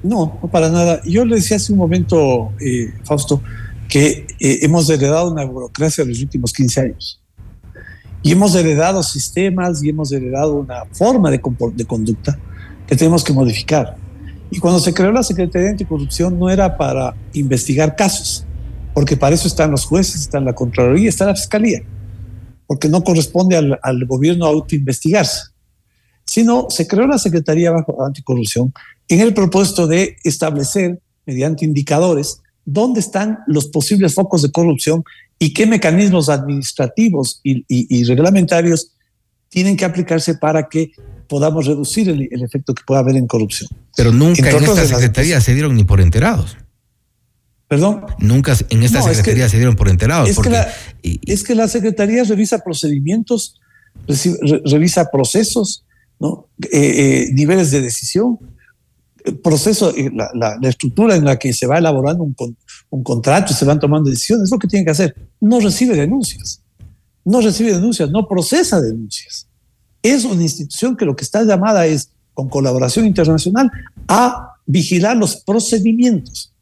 no, 0.02 0.38
no 0.42 0.48
para 0.50 0.68
nada. 0.68 1.00
Yo 1.04 1.24
le 1.24 1.36
decía 1.36 1.56
hace 1.56 1.72
un 1.72 1.78
momento, 1.78 2.52
eh, 2.60 2.92
Fausto, 3.04 3.42
que 3.88 4.26
eh, 4.38 4.58
hemos 4.62 4.88
heredado 4.90 5.32
una 5.32 5.44
burocracia 5.44 6.04
de 6.04 6.10
los 6.10 6.20
últimos 6.20 6.52
15 6.52 6.80
años. 6.80 7.20
Y 8.22 8.32
hemos 8.32 8.54
heredado 8.54 9.02
sistemas 9.02 9.82
y 9.82 9.90
hemos 9.90 10.12
heredado 10.12 10.54
una 10.54 10.84
forma 10.92 11.30
de, 11.30 11.40
de 11.74 11.84
conducta 11.84 12.38
que 12.86 12.96
tenemos 12.96 13.24
que 13.24 13.32
modificar. 13.32 13.96
Y 14.50 14.58
cuando 14.58 14.80
se 14.80 14.94
creó 14.94 15.12
la 15.12 15.22
Secretaría 15.22 15.66
de 15.66 15.70
Anticorrupción 15.72 16.38
no 16.38 16.48
era 16.50 16.76
para 16.76 17.14
investigar 17.34 17.96
casos, 17.96 18.46
porque 18.94 19.16
para 19.16 19.34
eso 19.34 19.46
están 19.46 19.70
los 19.70 19.84
jueces, 19.84 20.22
está 20.22 20.40
la 20.40 20.54
Contraloría, 20.54 21.08
está 21.08 21.26
la 21.26 21.34
Fiscalía, 21.34 21.82
porque 22.66 22.88
no 22.88 23.04
corresponde 23.04 23.56
al, 23.56 23.78
al 23.82 24.06
gobierno 24.06 24.46
autoinvestigarse, 24.46 25.50
sino 26.24 26.66
se 26.70 26.86
creó 26.86 27.06
la 27.06 27.18
Secretaría 27.18 27.70
bajo 27.70 28.02
Anticorrupción 28.02 28.72
en 29.08 29.20
el 29.20 29.34
propósito 29.34 29.86
de 29.86 30.16
establecer, 30.24 31.00
mediante 31.26 31.64
indicadores, 31.64 32.40
dónde 32.64 33.00
están 33.00 33.38
los 33.46 33.68
posibles 33.68 34.14
focos 34.14 34.42
de 34.42 34.50
corrupción 34.50 35.02
y 35.38 35.54
qué 35.54 35.66
mecanismos 35.66 36.28
administrativos 36.28 37.40
y, 37.42 38.04
reglamentarios 38.04 38.92
tienen 39.48 39.76
que 39.76 39.84
aplicarse 39.84 40.34
para 40.34 40.68
que 40.68 40.92
podamos 41.26 41.66
reducir 41.66 42.08
el, 42.10 42.42
efecto 42.42 42.74
que 42.74 42.82
pueda 42.86 43.00
haber 43.00 43.16
en 43.16 43.26
corrupción. 43.26 43.70
Pero 43.96 44.12
nunca 44.12 44.50
en 44.50 44.62
esta 44.62 44.86
Secretaría 44.86 45.40
se 45.40 45.54
dieron 45.54 45.74
ni 45.74 45.84
por 45.84 46.00
enterados. 46.00 46.56
¿Perdón? 47.68 48.06
Nunca 48.18 48.56
en 48.70 48.82
esta 48.82 49.02
Secretaría 49.02 49.48
se 49.48 49.56
dieron 49.56 49.76
por 49.76 49.88
enterados. 49.88 50.28
Es, 50.28 50.38
que 50.38 50.50
la, 50.50 50.68
es 51.02 51.44
que 51.44 51.54
la 51.54 51.68
Secretaría 51.68 52.24
revisa 52.24 52.58
procedimientos, 52.58 53.60
revisa 54.64 55.10
procesos, 55.10 55.84
¿no? 56.18 56.48
Eh, 56.64 56.68
eh, 56.72 57.28
niveles 57.32 57.70
de 57.70 57.80
decisión, 57.80 58.38
proceso, 59.42 59.92
la, 60.12 60.56
la, 60.60 60.68
estructura 60.68 61.16
en 61.16 61.24
la 61.24 61.38
que 61.38 61.52
se 61.52 61.66
va 61.66 61.78
elaborando 61.78 62.24
un, 62.24 62.34
un 62.90 63.02
contrato, 63.02 63.52
se 63.52 63.64
van 63.64 63.80
tomando 63.80 64.10
decisiones, 64.10 64.44
es 64.44 64.50
lo 64.50 64.58
que 64.58 64.68
tiene 64.68 64.84
que 64.84 64.92
hacer. 64.92 65.14
No 65.40 65.60
recibe 65.60 65.96
denuncias, 65.96 66.62
no 67.24 67.40
recibe 67.40 67.74
denuncias, 67.74 68.10
no 68.10 68.26
procesa 68.26 68.80
denuncias. 68.80 69.46
Es 70.02 70.24
una 70.24 70.42
institución 70.42 70.96
que 70.96 71.04
lo 71.04 71.16
que 71.16 71.24
está 71.24 71.42
llamada 71.42 71.86
es, 71.86 72.10
con 72.34 72.48
colaboración 72.48 73.04
internacional, 73.06 73.70
a 74.06 74.54
vigilar 74.66 75.16
los 75.16 75.36
procedimientos 75.36 76.52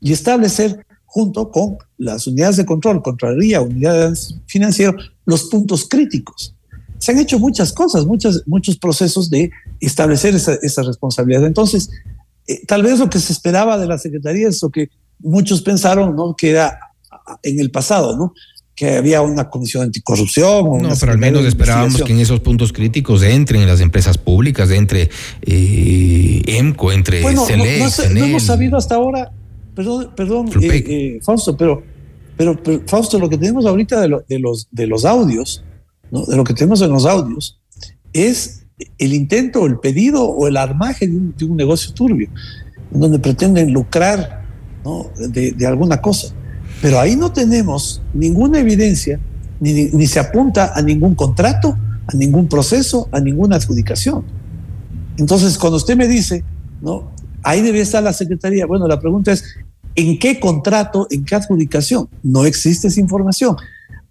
y 0.00 0.12
establecer 0.12 0.86
junto 1.04 1.50
con 1.50 1.78
las 1.96 2.26
unidades 2.26 2.56
de 2.56 2.66
control, 2.66 3.02
Contraloría, 3.02 3.60
unidades 3.60 4.34
financieras, 4.46 4.96
los 5.24 5.44
puntos 5.44 5.88
críticos. 5.88 6.54
Se 7.04 7.12
han 7.12 7.18
hecho 7.18 7.38
muchas 7.38 7.70
cosas, 7.70 8.06
muchas, 8.06 8.44
muchos 8.46 8.78
procesos 8.78 9.28
de 9.28 9.50
establecer 9.78 10.34
esa, 10.34 10.54
esa 10.62 10.82
responsabilidad. 10.82 11.44
Entonces, 11.44 11.90
eh, 12.46 12.64
tal 12.66 12.82
vez 12.82 12.98
lo 12.98 13.10
que 13.10 13.18
se 13.18 13.30
esperaba 13.30 13.76
de 13.76 13.86
la 13.86 13.98
Secretaría 13.98 14.48
es 14.48 14.62
lo 14.62 14.70
que 14.70 14.88
muchos 15.18 15.60
pensaron, 15.60 16.16
¿no? 16.16 16.34
Que 16.34 16.48
era 16.48 16.78
en 17.42 17.60
el 17.60 17.70
pasado, 17.70 18.16
¿no? 18.16 18.32
Que 18.74 18.96
había 18.96 19.20
una 19.20 19.50
comisión 19.50 19.82
anticorrupción. 19.82 20.64
no, 20.80 20.94
pero 20.98 21.12
al 21.12 21.18
menos 21.18 21.44
esperábamos 21.44 22.00
que 22.00 22.12
en 22.14 22.20
esos 22.20 22.40
puntos 22.40 22.72
críticos 22.72 23.22
entren 23.22 23.66
las 23.66 23.80
empresas 23.80 24.16
públicas, 24.16 24.70
entre 24.70 25.10
eh, 25.42 26.42
EMCO, 26.46 26.90
entre 26.90 27.20
bueno, 27.20 27.46
no, 27.46 27.56
no, 27.58 28.24
hemos 28.24 28.44
sabido 28.44 28.78
hasta 28.78 28.94
ahora, 28.94 29.30
perdón, 29.74 30.10
perdón 30.16 30.48
eh, 30.62 30.84
eh, 30.86 31.18
Fausto, 31.22 31.54
pero, 31.54 31.82
pero, 32.34 32.58
Fausto, 32.86 33.18
lo 33.18 33.28
que 33.28 33.36
tenemos 33.36 33.66
ahorita 33.66 34.00
de, 34.00 34.22
de, 34.26 34.38
los, 34.38 34.68
de 34.70 34.86
los 34.86 35.04
audios, 35.04 35.62
¿no? 36.14 36.24
de 36.24 36.36
lo 36.36 36.44
que 36.44 36.54
tenemos 36.54 36.80
en 36.80 36.90
los 36.90 37.04
audios, 37.04 37.60
es 38.12 38.64
el 38.98 39.12
intento, 39.12 39.66
el 39.66 39.78
pedido 39.80 40.24
o 40.24 40.46
el 40.46 40.56
armaje 40.56 41.08
de 41.08 41.44
un, 41.44 41.56
negocio 41.56 41.92
turbio, 41.92 42.28
donde 42.90 43.18
pretenden 43.18 43.72
lucrar 43.72 44.44
de, 45.18 45.66
alguna 45.66 46.00
cosa. 46.00 46.28
Pero 46.80 47.00
ahí 47.00 47.16
no 47.16 47.32
tenemos 47.32 48.00
ninguna 48.12 48.60
evidencia, 48.60 49.18
ni, 49.58 50.06
se 50.06 50.20
apunta 50.20 50.72
a 50.74 50.82
ningún 50.82 51.16
contrato, 51.16 51.76
a 52.06 52.16
ningún 52.16 52.48
proceso, 52.48 53.08
a 53.10 53.18
ninguna 53.18 53.56
adjudicación. 53.56 54.24
Entonces, 55.16 55.58
cuando 55.58 55.78
usted 55.78 55.96
me 55.96 56.06
dice, 56.06 56.44
¿no? 56.80 57.12
Ahí 57.42 57.60
debe 57.60 57.80
estar 57.80 58.02
la 58.02 58.12
Secretaría. 58.12 58.66
Bueno, 58.66 58.86
la 58.86 59.00
pregunta 59.00 59.32
es, 59.32 59.44
¿en 59.94 60.18
qué 60.18 60.40
contrato, 60.40 61.06
en 61.10 61.24
qué 61.24 61.34
adjudicación? 61.34 62.08
No 62.22 62.44
existe 62.44 62.88
esa 62.88 63.00
información. 63.00 63.56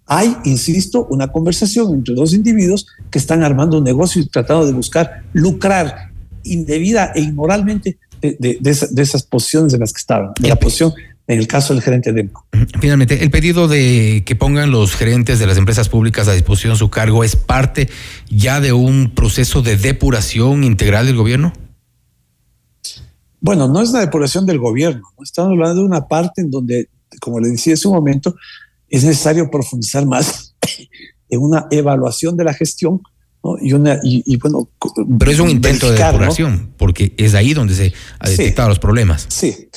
Hay, 0.06 0.36
insisto, 0.44 1.06
una 1.10 1.28
conversación 1.28 1.94
entre 1.94 2.14
dos 2.14 2.34
individuos 2.34 2.86
que 3.10 3.18
están 3.18 3.42
armando 3.42 3.78
un 3.78 3.84
negocio 3.84 4.20
y 4.20 4.26
tratando 4.26 4.66
de 4.66 4.72
buscar 4.72 5.22
lucrar 5.32 6.10
indebida 6.42 7.12
e 7.14 7.20
inmoralmente 7.22 7.98
de, 8.20 8.36
de- 8.38 8.58
de 8.60 8.70
esa- 8.70 8.86
de 8.90 9.02
esas 9.02 9.22
posiciones 9.22 9.72
en 9.72 9.80
las 9.80 9.92
que 9.92 9.98
estaban, 9.98 10.32
de 10.38 10.48
la 10.48 10.56
posición 10.56 10.92
en 11.26 11.38
el 11.38 11.46
caso 11.46 11.72
del 11.72 11.82
gerente 11.82 12.12
de 12.12 12.20
EMCO. 12.20 12.46
Finalmente, 12.82 13.22
el 13.24 13.30
pedido 13.30 13.66
de 13.66 14.22
que 14.26 14.36
pongan 14.36 14.70
los 14.70 14.94
gerentes 14.94 15.38
de 15.38 15.46
las 15.46 15.56
empresas 15.56 15.88
públicas 15.88 16.28
a 16.28 16.34
disposición 16.34 16.76
su 16.76 16.90
cargo 16.90 17.24
es 17.24 17.34
parte 17.34 17.88
ya 18.28 18.60
de 18.60 18.74
un 18.74 19.10
proceso 19.14 19.62
de 19.62 19.78
depuración 19.78 20.64
integral 20.64 21.06
del 21.06 21.16
gobierno. 21.16 21.54
Bueno, 23.40 23.68
no 23.68 23.80
es 23.82 23.90
una 23.90 24.00
depuración 24.00 24.46
del 24.46 24.58
gobierno, 24.58 25.02
¿no? 25.16 25.22
estamos 25.24 25.52
hablando 25.52 25.80
de 25.80 25.86
una 25.86 26.06
parte 26.08 26.40
en 26.40 26.50
donde, 26.50 26.88
como 27.20 27.40
le 27.40 27.48
decía 27.48 27.74
hace 27.74 27.88
un 27.88 27.94
momento, 27.94 28.34
es 28.96 29.04
necesario 29.04 29.50
profundizar 29.50 30.06
más 30.06 30.54
en 31.28 31.40
una 31.40 31.66
evaluación 31.70 32.36
de 32.36 32.44
la 32.44 32.54
gestión 32.54 33.00
¿no? 33.42 33.56
y 33.60 33.72
una 33.72 33.98
y, 34.02 34.22
y, 34.26 34.36
bueno 34.36 34.68
Pero 35.18 35.30
es 35.30 35.40
un 35.40 35.50
intento 35.50 35.86
de 35.86 35.92
verificar, 35.92 36.14
¿no? 36.14 36.18
depuración, 36.20 36.74
porque 36.76 37.14
es 37.16 37.34
ahí 37.34 37.54
donde 37.54 37.74
se 37.74 37.92
ha 38.18 38.26
Sí. 38.28 38.36
detectado 38.36 38.68
los 38.68 38.78
problemas. 38.78 39.26
Sí, 39.28 39.68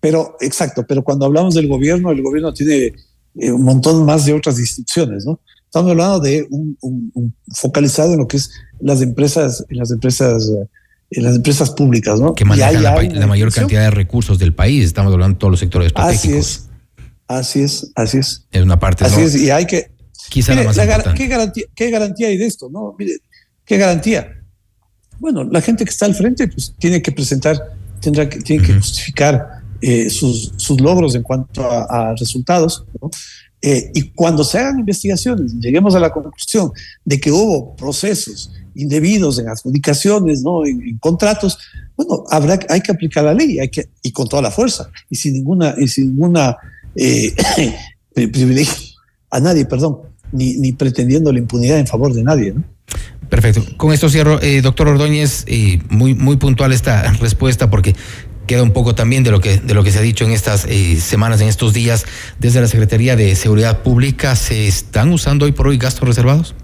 pero 0.00 0.36
exacto, 0.40 0.84
pero 0.88 1.02
cuando 1.02 1.26
hablamos 1.26 1.54
del 1.54 1.68
gobierno, 1.68 2.10
el 2.10 2.22
gobierno 2.22 2.52
tiene 2.54 2.92
eh, 3.36 3.52
un 3.52 3.62
montón 3.62 4.04
más 4.04 4.24
de 4.26 4.32
otras 4.32 4.58
instituciones, 4.58 5.24
¿no? 5.24 5.40
Estamos 5.66 5.90
hablando 5.92 6.18
de 6.20 6.46
un, 6.50 6.76
un- 6.80 7.10
un 7.14 7.34
focalizado 7.54 8.12
en 8.14 8.18
lo 8.18 8.26
que 8.26 8.38
es 8.38 8.50
las 8.80 9.00
empresas, 9.02 9.64
en 9.68 9.76
las 9.76 9.90
empresas, 9.92 10.48
eh, 10.48 10.66
en 11.12 11.22
las 11.24 11.36
empresas 11.36 11.70
públicas, 11.70 12.18
¿no? 12.18 12.34
que 12.34 12.44
manejan 12.44 12.82
la, 12.82 13.00
la 13.02 13.26
mayor 13.28 13.52
cantidad 13.52 13.82
de 13.82 13.90
recursos 13.92 14.38
del 14.38 14.52
país. 14.54 14.84
Estamos 14.84 15.12
hablando 15.12 15.34
de 15.34 15.38
todos 15.38 15.50
los 15.52 15.60
sectores 15.60 15.92
Así 15.94 16.14
estratégicos. 16.16 16.46
es, 16.46 16.68
así 17.38 17.62
es, 17.62 17.90
así 17.94 18.18
es. 18.18 18.46
Es 18.50 18.62
una 18.62 18.78
parte. 18.78 19.04
Así 19.04 19.20
¿no? 19.20 19.26
es, 19.26 19.36
y 19.36 19.50
hay 19.50 19.66
que. 19.66 19.90
Quizá 20.28 20.54
la 20.54 20.64
más 20.64 20.76
la 20.76 20.84
gar-. 20.84 21.14
¿qué, 21.14 21.26
garantía, 21.26 21.64
¿Qué 21.74 21.90
garantía 21.90 22.28
hay 22.28 22.36
de 22.36 22.46
esto? 22.46 22.68
No, 22.70 22.94
mire, 22.98 23.12
¿qué 23.64 23.78
garantía? 23.78 24.36
Bueno, 25.18 25.44
la 25.44 25.60
gente 25.60 25.84
que 25.84 25.90
está 25.90 26.06
al 26.06 26.14
frente 26.14 26.48
pues, 26.48 26.74
tiene 26.78 27.02
que 27.02 27.12
presentar, 27.12 27.58
tendrá 28.00 28.28
que, 28.28 28.38
tiene 28.40 28.64
que 28.64 28.74
justificar 28.74 29.62
eh, 29.80 30.08
sus, 30.08 30.52
sus 30.56 30.80
logros 30.80 31.14
en 31.14 31.22
cuanto 31.22 31.68
a, 31.70 32.10
a 32.10 32.14
resultados. 32.14 32.84
¿no? 33.00 33.10
Eh, 33.62 33.90
y 33.94 34.10
cuando 34.10 34.42
se 34.42 34.58
hagan 34.58 34.78
investigaciones, 34.78 35.52
lleguemos 35.60 35.94
a 35.94 36.00
la 36.00 36.10
conclusión 36.10 36.70
de 37.04 37.20
que 37.20 37.30
hubo 37.30 37.76
procesos 37.76 38.50
indebidos 38.74 39.38
en 39.38 39.48
adjudicaciones, 39.48 40.42
¿no? 40.42 40.64
en, 40.64 40.80
en 40.80 40.98
contratos, 40.98 41.58
bueno, 41.94 42.24
habrá, 42.30 42.58
hay 42.70 42.80
que 42.80 42.92
aplicar 42.92 43.24
la 43.24 43.34
ley 43.34 43.58
hay 43.58 43.68
que, 43.68 43.90
y 44.02 44.12
con 44.12 44.28
toda 44.28 44.40
la 44.40 44.50
fuerza 44.50 44.90
y 45.10 45.16
sin 45.16 45.34
ninguna, 45.34 45.74
y 45.76 45.88
sin 45.88 46.08
ninguna 46.08 46.56
eh, 46.96 47.34
pri- 48.14 48.26
privilegio 48.28 48.74
a 49.30 49.40
nadie, 49.40 49.64
perdón, 49.64 49.98
ni, 50.32 50.54
ni 50.54 50.72
pretendiendo 50.72 51.32
la 51.32 51.38
impunidad 51.38 51.78
en 51.78 51.86
favor 51.86 52.12
de 52.12 52.22
nadie. 52.22 52.52
¿no? 52.52 52.64
Perfecto. 53.28 53.62
Con 53.76 53.92
esto 53.92 54.08
cierro. 54.08 54.40
Eh, 54.42 54.60
doctor 54.62 54.88
Ordóñez, 54.88 55.44
eh, 55.46 55.80
muy, 55.88 56.14
muy 56.14 56.36
puntual 56.36 56.72
esta 56.72 57.12
respuesta 57.12 57.70
porque 57.70 57.94
queda 58.48 58.64
un 58.64 58.72
poco 58.72 58.96
también 58.96 59.22
de 59.22 59.30
lo 59.30 59.40
que, 59.40 59.58
de 59.58 59.74
lo 59.74 59.84
que 59.84 59.92
se 59.92 59.98
ha 60.00 60.02
dicho 60.02 60.24
en 60.24 60.32
estas 60.32 60.64
eh, 60.68 61.00
semanas, 61.00 61.40
en 61.40 61.46
estos 61.48 61.72
días, 61.72 62.04
desde 62.40 62.60
la 62.60 62.66
Secretaría 62.66 63.14
de 63.14 63.36
Seguridad 63.36 63.82
Pública. 63.82 64.34
¿Se 64.34 64.66
están 64.66 65.12
usando 65.12 65.44
hoy 65.44 65.52
por 65.52 65.68
hoy 65.68 65.78
gastos 65.78 66.08
reservados? 66.08 66.56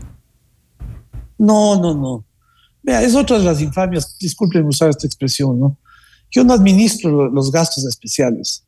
No, 1.39 1.81
no, 1.81 1.95
no. 1.95 2.25
Vea, 2.83 3.03
es 3.03 3.15
otra 3.15 3.39
de 3.39 3.45
las 3.45 3.61
infamias, 3.61 4.17
disculpen 4.19 4.65
usar 4.65 4.91
esta 4.91 5.07
expresión, 5.07 5.59
¿no? 5.61 5.79
Yo 6.31 6.43
no 6.45 6.53
administro 6.53 7.11
lo- 7.11 7.29
los 7.31 7.51
gastos 7.53 7.85
especiales. 7.85 8.65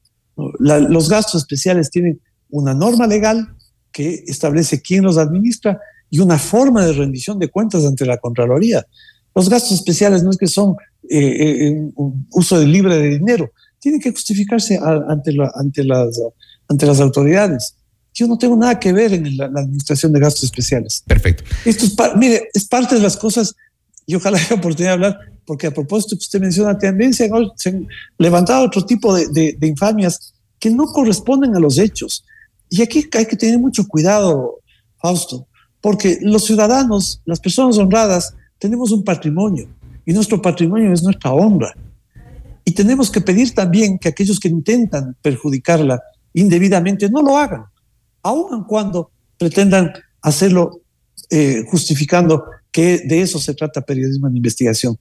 Los 0.58 1.08
gastos 1.08 1.42
especiales 1.42 1.90
tienen 1.90 2.20
una 2.50 2.74
norma 2.74 3.06
legal 3.06 3.54
que 3.92 4.24
establece 4.26 4.80
quién 4.80 5.04
los 5.04 5.18
administra 5.18 5.80
y 6.10 6.20
una 6.20 6.38
forma 6.38 6.86
de 6.86 6.92
rendición 6.92 7.38
de 7.38 7.48
cuentas 7.48 7.84
ante 7.84 8.06
la 8.06 8.18
Contraloría. 8.18 8.86
Los 9.34 9.48
gastos 9.48 9.72
especiales 9.72 10.22
no 10.22 10.30
es 10.30 10.36
que 10.36 10.46
son 10.46 10.76
eh, 11.10 11.18
eh, 11.68 11.90
un- 11.96 12.26
uso 12.32 12.58
de 12.58 12.66
libre 12.66 12.96
de 12.98 13.18
dinero, 13.18 13.50
tienen 13.78 14.00
que 14.00 14.10
justificarse 14.10 14.76
a- 14.78 15.04
ante, 15.08 15.32
la- 15.32 15.52
ante, 15.54 15.84
las, 15.84 16.20
ante 16.68 16.86
las 16.86 17.00
autoridades. 17.00 17.74
Yo 18.14 18.26
no 18.26 18.36
tengo 18.36 18.56
nada 18.56 18.78
que 18.80 18.92
ver 18.92 19.12
en 19.14 19.36
la, 19.36 19.48
la 19.48 19.60
administración 19.60 20.12
de 20.12 20.20
gastos 20.20 20.44
especiales. 20.44 21.02
Perfecto. 21.06 21.44
Esto 21.64 21.84
es, 21.84 21.94
mire, 22.16 22.48
es 22.52 22.64
parte 22.66 22.94
de 22.96 23.00
las 23.00 23.16
cosas, 23.16 23.54
y 24.08 24.14
ojalá 24.14 24.38
haya 24.42 24.56
oportunidad 24.56 24.92
de 24.92 24.94
hablar, 24.94 25.18
porque 25.44 25.66
a 25.66 25.70
propósito 25.70 26.16
que 26.16 26.24
usted 26.24 26.40
menciona, 26.40 26.76
también 26.78 27.12
se 27.12 27.26
han, 27.26 27.86
levantado 28.16 28.64
otro 28.64 28.84
tipo 28.84 29.14
de, 29.14 29.28
de- 29.28 29.56
de 29.58 29.66
infamias 29.66 30.32
que 30.58 30.70
no 30.70 30.86
corresponden 30.86 31.54
a 31.54 31.60
los 31.60 31.78
hechos. 31.78 32.24
Y 32.70 32.82
aquí 32.82 33.08
hay 33.12 33.26
que 33.26 33.36
tener 33.36 33.58
mucho 33.58 33.86
cuidado, 33.86 34.60
Fausto, 34.96 35.46
porque 35.80 36.18
los 36.22 36.44
ciudadanos, 36.44 37.20
las 37.26 37.38
personas 37.38 37.76
honradas, 37.78 38.34
tenemos 38.58 38.90
un 38.90 39.04
patrimonio, 39.04 39.68
y 40.06 40.12
nuestro 40.14 40.40
patrimonio 40.40 40.90
es 40.92 41.02
nuestra 41.02 41.30
honra. 41.32 41.74
Y 42.64 42.72
tenemos 42.72 43.10
que 43.10 43.20
pedir 43.20 43.54
también 43.54 43.98
que 43.98 44.08
aquellos 44.08 44.40
que 44.40 44.48
intentan 44.48 45.16
perjudicarla 45.20 46.00
indebidamente 46.32 47.10
no 47.10 47.20
lo 47.22 47.36
hagan, 47.36 47.64
aun 48.22 48.64
cuando 48.64 49.10
pretendan 49.36 49.92
hacerlo 50.22 50.80
eh, 51.30 51.62
justificando 51.70 52.44
que 52.70 52.98
de 52.98 53.22
eso 53.22 53.38
se 53.38 53.54
trata 53.54 53.80
periodismo 53.80 54.28
de 54.28 54.36
investigación. 54.36 54.98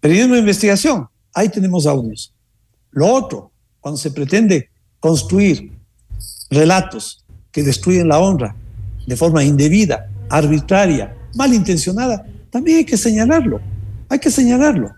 Periodismo 0.00 0.34
de 0.34 0.40
investigación, 0.40 1.06
ahí 1.34 1.48
tenemos 1.48 1.86
audios. 1.86 2.34
Lo 2.90 3.06
otro, 3.06 3.52
cuando 3.80 3.98
se 3.98 4.10
pretende 4.10 4.70
construir 4.98 5.72
relatos 6.50 7.24
que 7.52 7.62
destruyen 7.62 8.08
la 8.08 8.18
honra 8.18 8.56
de 9.06 9.16
forma 9.16 9.44
indebida, 9.44 10.08
arbitraria, 10.28 11.16
malintencionada, 11.34 12.26
también 12.50 12.78
hay 12.78 12.84
que 12.84 12.96
señalarlo. 12.96 13.60
Hay 14.08 14.18
que 14.18 14.30
señalarlo. 14.30 14.90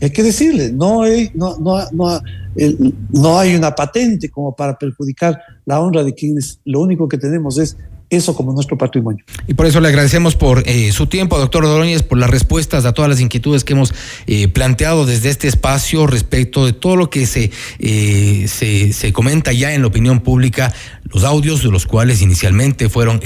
Hay 0.00 0.10
que 0.10 0.22
decirle, 0.22 0.72
no 0.72 1.02
hay, 1.02 1.30
no, 1.34 3.38
hay 3.38 3.54
una 3.54 3.74
patente 3.74 4.28
como 4.28 4.54
para 4.54 4.76
perjudicar 4.76 5.40
la 5.64 5.80
honra 5.80 6.04
de 6.04 6.14
quienes 6.14 6.60
lo 6.64 6.80
único 6.80 7.08
que 7.08 7.16
tenemos 7.16 7.58
es 7.58 7.76
eso 8.08 8.34
como 8.34 8.52
nuestro 8.52 8.78
patrimonio. 8.78 9.24
Y 9.48 9.54
por 9.54 9.66
eso 9.66 9.80
le 9.80 9.88
agradecemos 9.88 10.36
por 10.36 10.62
eh, 10.66 10.92
su 10.92 11.06
tiempo, 11.06 11.38
doctor 11.38 11.64
Ordóñez, 11.64 12.02
por 12.02 12.18
las 12.18 12.30
respuestas 12.30 12.84
a 12.84 12.92
todas 12.92 13.08
las 13.08 13.20
inquietudes 13.20 13.64
que 13.64 13.72
hemos 13.72 13.92
eh, 14.26 14.48
planteado 14.48 15.06
desde 15.06 15.28
este 15.28 15.48
espacio 15.48 16.06
respecto 16.06 16.66
de 16.66 16.72
todo 16.72 16.96
lo 16.96 17.10
que 17.10 17.26
se, 17.26 17.50
eh, 17.78 18.46
se, 18.48 18.92
se 18.92 19.12
comenta 19.12 19.52
ya 19.52 19.74
en 19.74 19.82
la 19.82 19.88
opinión 19.88 20.20
pública, 20.20 20.72
los 21.12 21.24
audios 21.24 21.62
de 21.62 21.70
los 21.70 21.86
cuales 21.86 22.20
inicialmente 22.20 22.88
fueron 22.88 23.20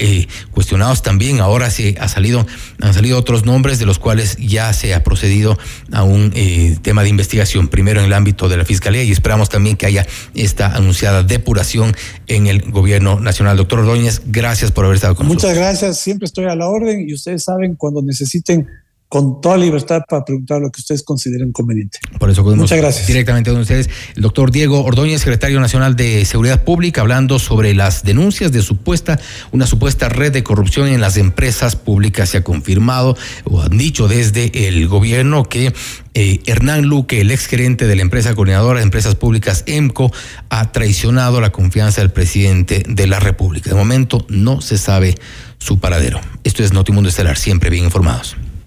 cuestionados 0.51 1.01
también, 1.01 1.39
ahora 1.39 1.71
se 1.71 1.95
ha 1.99 2.07
salido, 2.07 2.45
han 2.79 2.93
salido 2.93 3.17
otros 3.17 3.43
nombres 3.43 3.79
de 3.79 3.87
los 3.87 3.97
cuales 3.97 4.37
ya 4.37 4.71
se 4.73 4.93
ha 4.93 5.03
procedido 5.03 5.57
a 5.91 6.03
un 6.03 6.31
tema 6.83 7.01
de 7.01 7.09
investigación, 7.09 7.69
primero 7.69 7.99
en 7.99 8.05
el 8.05 8.13
ámbito 8.13 8.49
de 8.49 8.57
la 8.57 8.65
Fiscalía 8.65 9.03
y 9.03 9.11
esperamos 9.11 9.49
también 9.49 9.77
que 9.77 9.87
haya 9.87 10.05
esta 10.35 10.75
anunciada 10.75 11.23
depuración 11.23 11.95
en 12.27 12.45
el 12.45 12.69
gobierno 12.69 13.19
nacional. 13.19 13.57
Doctor 13.57 13.79
Ordóñez, 13.79 14.21
gracias 14.25 14.70
por 14.71 14.85
haber 14.85 14.95
estado 14.95 15.15
con 15.15 15.27
nosotros. 15.27 15.51
Muchas 15.51 15.57
gracias, 15.57 15.97
siempre 15.99 16.25
estoy 16.25 16.45
a 16.45 16.55
la 16.55 16.67
orden 16.67 17.07
y 17.07 17.13
ustedes 17.13 17.43
saben 17.43 17.75
cuando 17.75 18.01
necesiten 18.01 18.67
con 19.11 19.41
toda 19.41 19.57
libertad 19.57 20.03
para 20.07 20.23
preguntar 20.23 20.61
lo 20.61 20.71
que 20.71 20.79
ustedes 20.79 21.03
consideren 21.03 21.51
conveniente. 21.51 21.99
Por 22.17 22.29
eso 22.29 22.45
Muchas 22.45 22.77
gracias. 22.77 23.07
directamente 23.07 23.51
con 23.51 23.59
ustedes. 23.59 23.89
El 24.15 24.21
doctor 24.21 24.51
Diego 24.51 24.85
Ordóñez, 24.85 25.19
secretario 25.19 25.59
nacional 25.59 25.97
de 25.97 26.23
Seguridad 26.23 26.63
Pública, 26.63 27.01
hablando 27.01 27.37
sobre 27.37 27.73
las 27.73 28.03
denuncias 28.03 28.53
de 28.53 28.61
supuesta, 28.61 29.19
una 29.51 29.67
supuesta 29.67 30.07
red 30.07 30.31
de 30.31 30.43
corrupción 30.43 30.87
en 30.87 31.01
las 31.01 31.17
empresas 31.17 31.75
públicas. 31.75 32.29
Se 32.29 32.37
ha 32.37 32.43
confirmado 32.45 33.17
o 33.43 33.61
han 33.61 33.77
dicho 33.77 34.07
desde 34.07 34.69
el 34.69 34.87
gobierno 34.87 35.43
que 35.43 35.73
eh, 36.13 36.39
Hernán 36.45 36.83
Luque, 36.83 37.19
el 37.19 37.31
exgerente 37.31 37.87
de 37.87 37.97
la 37.97 38.03
empresa 38.03 38.33
coordinadora 38.33 38.79
de 38.79 38.85
empresas 38.85 39.15
públicas 39.15 39.65
EMCO, 39.65 40.09
ha 40.47 40.71
traicionado 40.71 41.41
la 41.41 41.51
confianza 41.51 41.99
del 41.99 42.11
presidente 42.11 42.85
de 42.87 43.07
la 43.07 43.19
República. 43.19 43.71
De 43.71 43.75
momento 43.75 44.25
no 44.29 44.61
se 44.61 44.77
sabe 44.77 45.15
su 45.57 45.79
paradero. 45.79 46.21
Esto 46.45 46.63
es 46.63 46.71
Notimundo 46.71 47.09
Estelar, 47.09 47.37
siempre 47.37 47.69
bien 47.69 47.83
informados. 47.83 48.37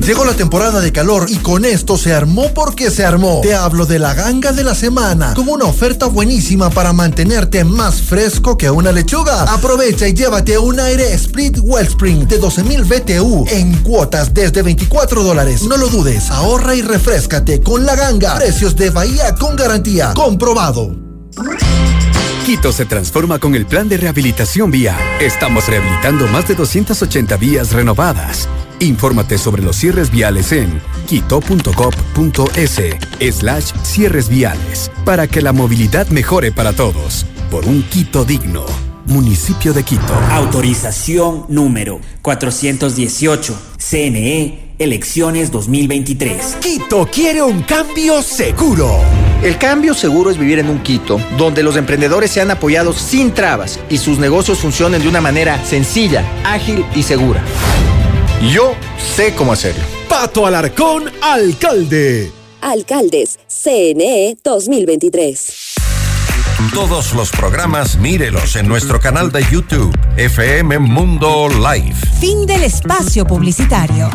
Llegó 0.00 0.24
la 0.24 0.34
temporada 0.34 0.80
de 0.80 0.92
calor 0.92 1.26
y 1.28 1.36
con 1.36 1.64
esto 1.64 1.96
se 1.96 2.12
armó 2.12 2.52
porque 2.54 2.90
se 2.90 3.04
armó. 3.04 3.40
Te 3.42 3.54
hablo 3.54 3.86
de 3.86 3.98
la 3.98 4.14
ganga 4.14 4.52
de 4.52 4.64
la 4.64 4.74
semana, 4.74 5.34
como 5.34 5.52
una 5.52 5.66
oferta 5.66 6.06
buenísima 6.06 6.70
para 6.70 6.92
mantenerte 6.92 7.64
más 7.64 8.02
fresco 8.02 8.56
que 8.56 8.70
una 8.70 8.92
lechuga. 8.92 9.42
Aprovecha 9.44 10.08
y 10.08 10.14
llévate 10.14 10.58
un 10.58 10.80
aire 10.80 11.12
Split 11.14 11.58
Wellspring 11.62 12.26
de 12.26 12.40
12.000 12.40 12.84
BTU 12.88 13.46
en 13.48 13.82
cuotas 13.82 14.34
desde 14.34 14.62
24 14.62 15.22
dólares. 15.22 15.62
No 15.62 15.76
lo 15.76 15.88
dudes, 15.88 16.30
ahorra 16.30 16.74
y 16.74 16.82
refrescate 16.82 17.60
con 17.60 17.86
la 17.86 17.94
ganga. 17.94 18.36
Precios 18.36 18.74
de 18.76 18.90
Bahía 18.90 19.34
con 19.34 19.56
garantía. 19.56 20.14
Comprobado. 20.14 21.01
Quito 22.46 22.72
se 22.72 22.86
transforma 22.86 23.38
con 23.38 23.54
el 23.54 23.66
plan 23.66 23.88
de 23.88 23.96
rehabilitación 23.96 24.70
vía. 24.70 24.98
Estamos 25.20 25.68
rehabilitando 25.68 26.26
más 26.26 26.48
de 26.48 26.54
280 26.54 27.36
vías 27.36 27.72
renovadas. 27.72 28.48
Infórmate 28.80 29.38
sobre 29.38 29.62
los 29.62 29.76
cierres 29.76 30.10
viales 30.10 30.50
en 30.50 30.80
quito.gov.es 31.06 32.80
slash 33.38 33.72
cierres 33.82 34.28
viales 34.28 34.90
para 35.04 35.28
que 35.28 35.40
la 35.40 35.52
movilidad 35.52 36.08
mejore 36.08 36.50
para 36.50 36.72
todos. 36.72 37.26
Por 37.50 37.64
un 37.66 37.84
Quito 37.84 38.24
digno. 38.24 38.66
Municipio 39.06 39.72
de 39.72 39.84
Quito. 39.84 40.14
Autorización 40.30 41.46
número 41.48 42.00
418. 42.22 43.56
CNE, 43.78 44.74
elecciones 44.78 45.50
2023. 45.52 46.56
Quito 46.60 47.06
quiere 47.06 47.42
un 47.42 47.62
cambio 47.62 48.20
seguro. 48.22 49.31
El 49.42 49.58
cambio 49.58 49.92
seguro 49.92 50.30
es 50.30 50.38
vivir 50.38 50.60
en 50.60 50.70
un 50.70 50.78
Quito 50.78 51.20
donde 51.36 51.64
los 51.64 51.74
emprendedores 51.76 52.30
sean 52.30 52.52
apoyados 52.52 52.96
sin 52.98 53.34
trabas 53.34 53.80
y 53.90 53.98
sus 53.98 54.18
negocios 54.18 54.60
funcionen 54.60 55.02
de 55.02 55.08
una 55.08 55.20
manera 55.20 55.62
sencilla, 55.64 56.24
ágil 56.44 56.84
y 56.94 57.02
segura. 57.02 57.42
Yo 58.52 58.74
sé 59.16 59.34
cómo 59.34 59.52
hacerlo. 59.52 59.82
Pato 60.08 60.46
Alarcón, 60.46 61.10
alcalde. 61.20 62.30
Alcaldes, 62.60 63.40
CNE 63.48 64.36
2023. 64.44 65.74
Todos 66.72 67.12
los 67.12 67.32
programas 67.32 67.96
mírelos 67.96 68.54
en 68.54 68.68
nuestro 68.68 69.00
canal 69.00 69.32
de 69.32 69.44
YouTube, 69.50 69.92
FM 70.16 70.78
Mundo 70.78 71.48
Live. 71.48 71.96
Fin 72.20 72.46
del 72.46 72.62
espacio 72.62 73.26
publicitario. 73.26 74.08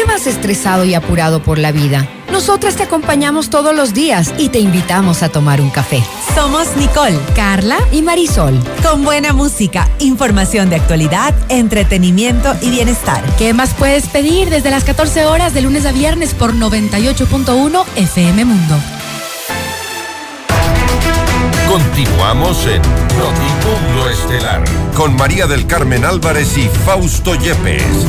¿Por 0.00 0.06
qué 0.06 0.14
vas 0.14 0.26
estresado 0.26 0.86
y 0.86 0.94
apurado 0.94 1.42
por 1.42 1.58
la 1.58 1.72
vida? 1.72 2.08
Nosotras 2.32 2.74
te 2.74 2.84
acompañamos 2.84 3.50
todos 3.50 3.76
los 3.76 3.92
días 3.92 4.32
y 4.38 4.48
te 4.48 4.58
invitamos 4.58 5.22
a 5.22 5.28
tomar 5.28 5.60
un 5.60 5.68
café. 5.68 6.02
Somos 6.34 6.74
Nicole, 6.76 7.18
Carla 7.36 7.76
y 7.92 8.00
Marisol. 8.00 8.58
con 8.82 9.04
buena 9.04 9.34
música, 9.34 9.90
información 9.98 10.70
de 10.70 10.76
actualidad, 10.76 11.34
entretenimiento 11.50 12.56
y 12.62 12.70
bienestar. 12.70 13.22
¿Qué 13.36 13.52
más 13.52 13.74
puedes 13.74 14.08
pedir 14.08 14.48
desde 14.48 14.70
las 14.70 14.84
14 14.84 15.26
horas 15.26 15.52
de 15.52 15.60
lunes 15.60 15.84
a 15.84 15.92
viernes 15.92 16.32
por 16.32 16.54
98.1 16.54 17.84
FM 17.96 18.44
Mundo? 18.46 18.76
Continuamos 21.68 22.66
en 22.66 22.80
Notimundo 23.18 24.08
Estelar 24.08 24.64
con 24.94 25.14
María 25.14 25.46
del 25.46 25.66
Carmen 25.66 26.06
Álvarez 26.06 26.56
y 26.56 26.68
Fausto 26.86 27.34
Yepes. 27.34 28.06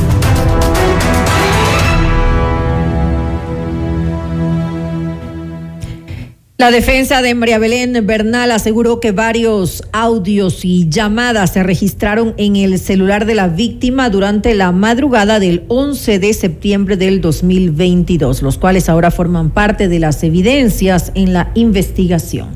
La 6.62 6.70
defensa 6.70 7.24
de 7.24 7.34
María 7.34 7.58
Belén 7.58 8.06
Bernal 8.06 8.52
aseguró 8.52 9.00
que 9.00 9.12
varios 9.12 9.82
audios 9.94 10.64
y 10.64 10.88
llamadas 10.90 11.54
se 11.54 11.64
registraron 11.64 12.36
en 12.38 12.56
el 12.56 12.78
celular 12.78 13.26
de 13.26 13.34
la 13.34 13.48
víctima 13.48 14.12
durante 14.12 14.54
la 14.54 14.72
madrugada 14.72 15.40
del 15.40 15.64
11 15.70 16.20
de 16.20 16.32
septiembre 16.36 16.98
del 16.98 17.20
2022, 17.20 18.44
los 18.44 18.60
cuales 18.60 18.90
ahora 18.90 19.10
forman 19.10 19.50
parte 19.50 19.88
de 19.88 19.98
las 19.98 20.22
evidencias 20.22 21.12
en 21.16 21.34
la 21.34 21.52
investigación. 21.56 22.50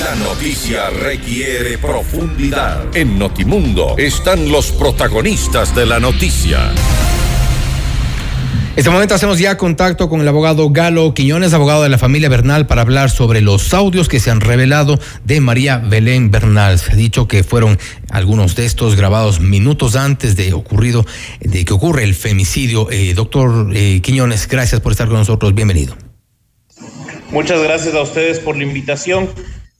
La 0.00 0.16
noticia 0.16 0.90
requiere 0.90 1.78
profundidad. 1.78 2.86
En 2.92 3.20
Notimundo 3.20 3.94
están 3.96 4.50
los 4.50 4.72
protagonistas 4.72 5.76
de 5.76 5.86
la 5.86 6.00
noticia. 6.00 6.72
Este 8.76 8.90
momento 8.90 9.14
hacemos 9.14 9.38
ya 9.38 9.56
contacto 9.56 10.08
con 10.08 10.20
el 10.20 10.28
abogado 10.28 10.70
Galo 10.70 11.12
Quiñones, 11.12 11.52
abogado 11.52 11.82
de 11.82 11.88
la 11.88 11.98
familia 11.98 12.28
Bernal, 12.28 12.66
para 12.66 12.82
hablar 12.82 13.10
sobre 13.10 13.40
los 13.40 13.74
audios 13.74 14.08
que 14.08 14.20
se 14.20 14.30
han 14.30 14.40
revelado 14.40 14.98
de 15.24 15.40
María 15.40 15.78
Belén 15.78 16.30
Bernal. 16.30 16.78
Se 16.78 16.92
ha 16.92 16.94
dicho 16.94 17.26
que 17.26 17.42
fueron 17.42 17.78
algunos 18.10 18.54
de 18.54 18.66
estos 18.66 18.94
grabados 18.94 19.40
minutos 19.40 19.96
antes 19.96 20.36
de 20.36 20.52
ocurrido, 20.52 21.04
de 21.40 21.64
que 21.64 21.72
ocurre 21.72 22.04
el 22.04 22.14
femicidio. 22.14 22.88
Eh, 22.90 23.14
doctor 23.14 23.70
eh, 23.74 24.00
Quiñones, 24.00 24.46
gracias 24.46 24.80
por 24.80 24.92
estar 24.92 25.08
con 25.08 25.16
nosotros. 25.16 25.54
Bienvenido. 25.54 25.96
Muchas 27.30 27.60
gracias 27.62 27.94
a 27.94 28.02
ustedes 28.02 28.38
por 28.38 28.56
la 28.56 28.62
invitación. 28.62 29.28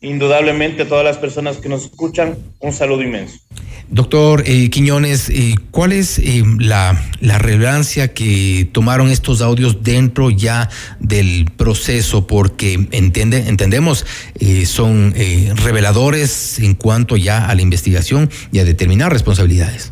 Indudablemente 0.00 0.82
a 0.82 0.88
todas 0.88 1.04
las 1.04 1.18
personas 1.18 1.56
que 1.56 1.68
nos 1.68 1.84
escuchan, 1.84 2.36
un 2.60 2.72
saludo 2.72 3.02
inmenso. 3.02 3.38
Doctor 3.90 4.42
eh, 4.46 4.68
Quiñones, 4.68 5.30
eh, 5.30 5.54
¿cuál 5.70 5.92
es 5.92 6.18
eh, 6.18 6.42
la, 6.58 7.02
la 7.20 7.38
relevancia 7.38 8.12
que 8.12 8.68
tomaron 8.70 9.08
estos 9.08 9.40
audios 9.40 9.82
dentro 9.82 10.28
ya 10.28 10.68
del 11.00 11.46
proceso? 11.56 12.26
Porque 12.26 12.86
entiende, 12.90 13.48
entendemos, 13.48 14.04
son 14.66 15.14
reveladores 15.56 16.58
en 16.58 16.74
cuanto 16.74 17.16
ya 17.16 17.48
a 17.48 17.54
la 17.54 17.62
investigación 17.62 18.30
y 18.52 18.58
a 18.58 18.64
determinar 18.64 19.10
responsabilidades. 19.10 19.90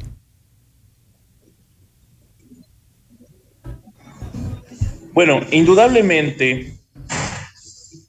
Bueno, 5.13 5.41
indudablemente, 5.51 6.75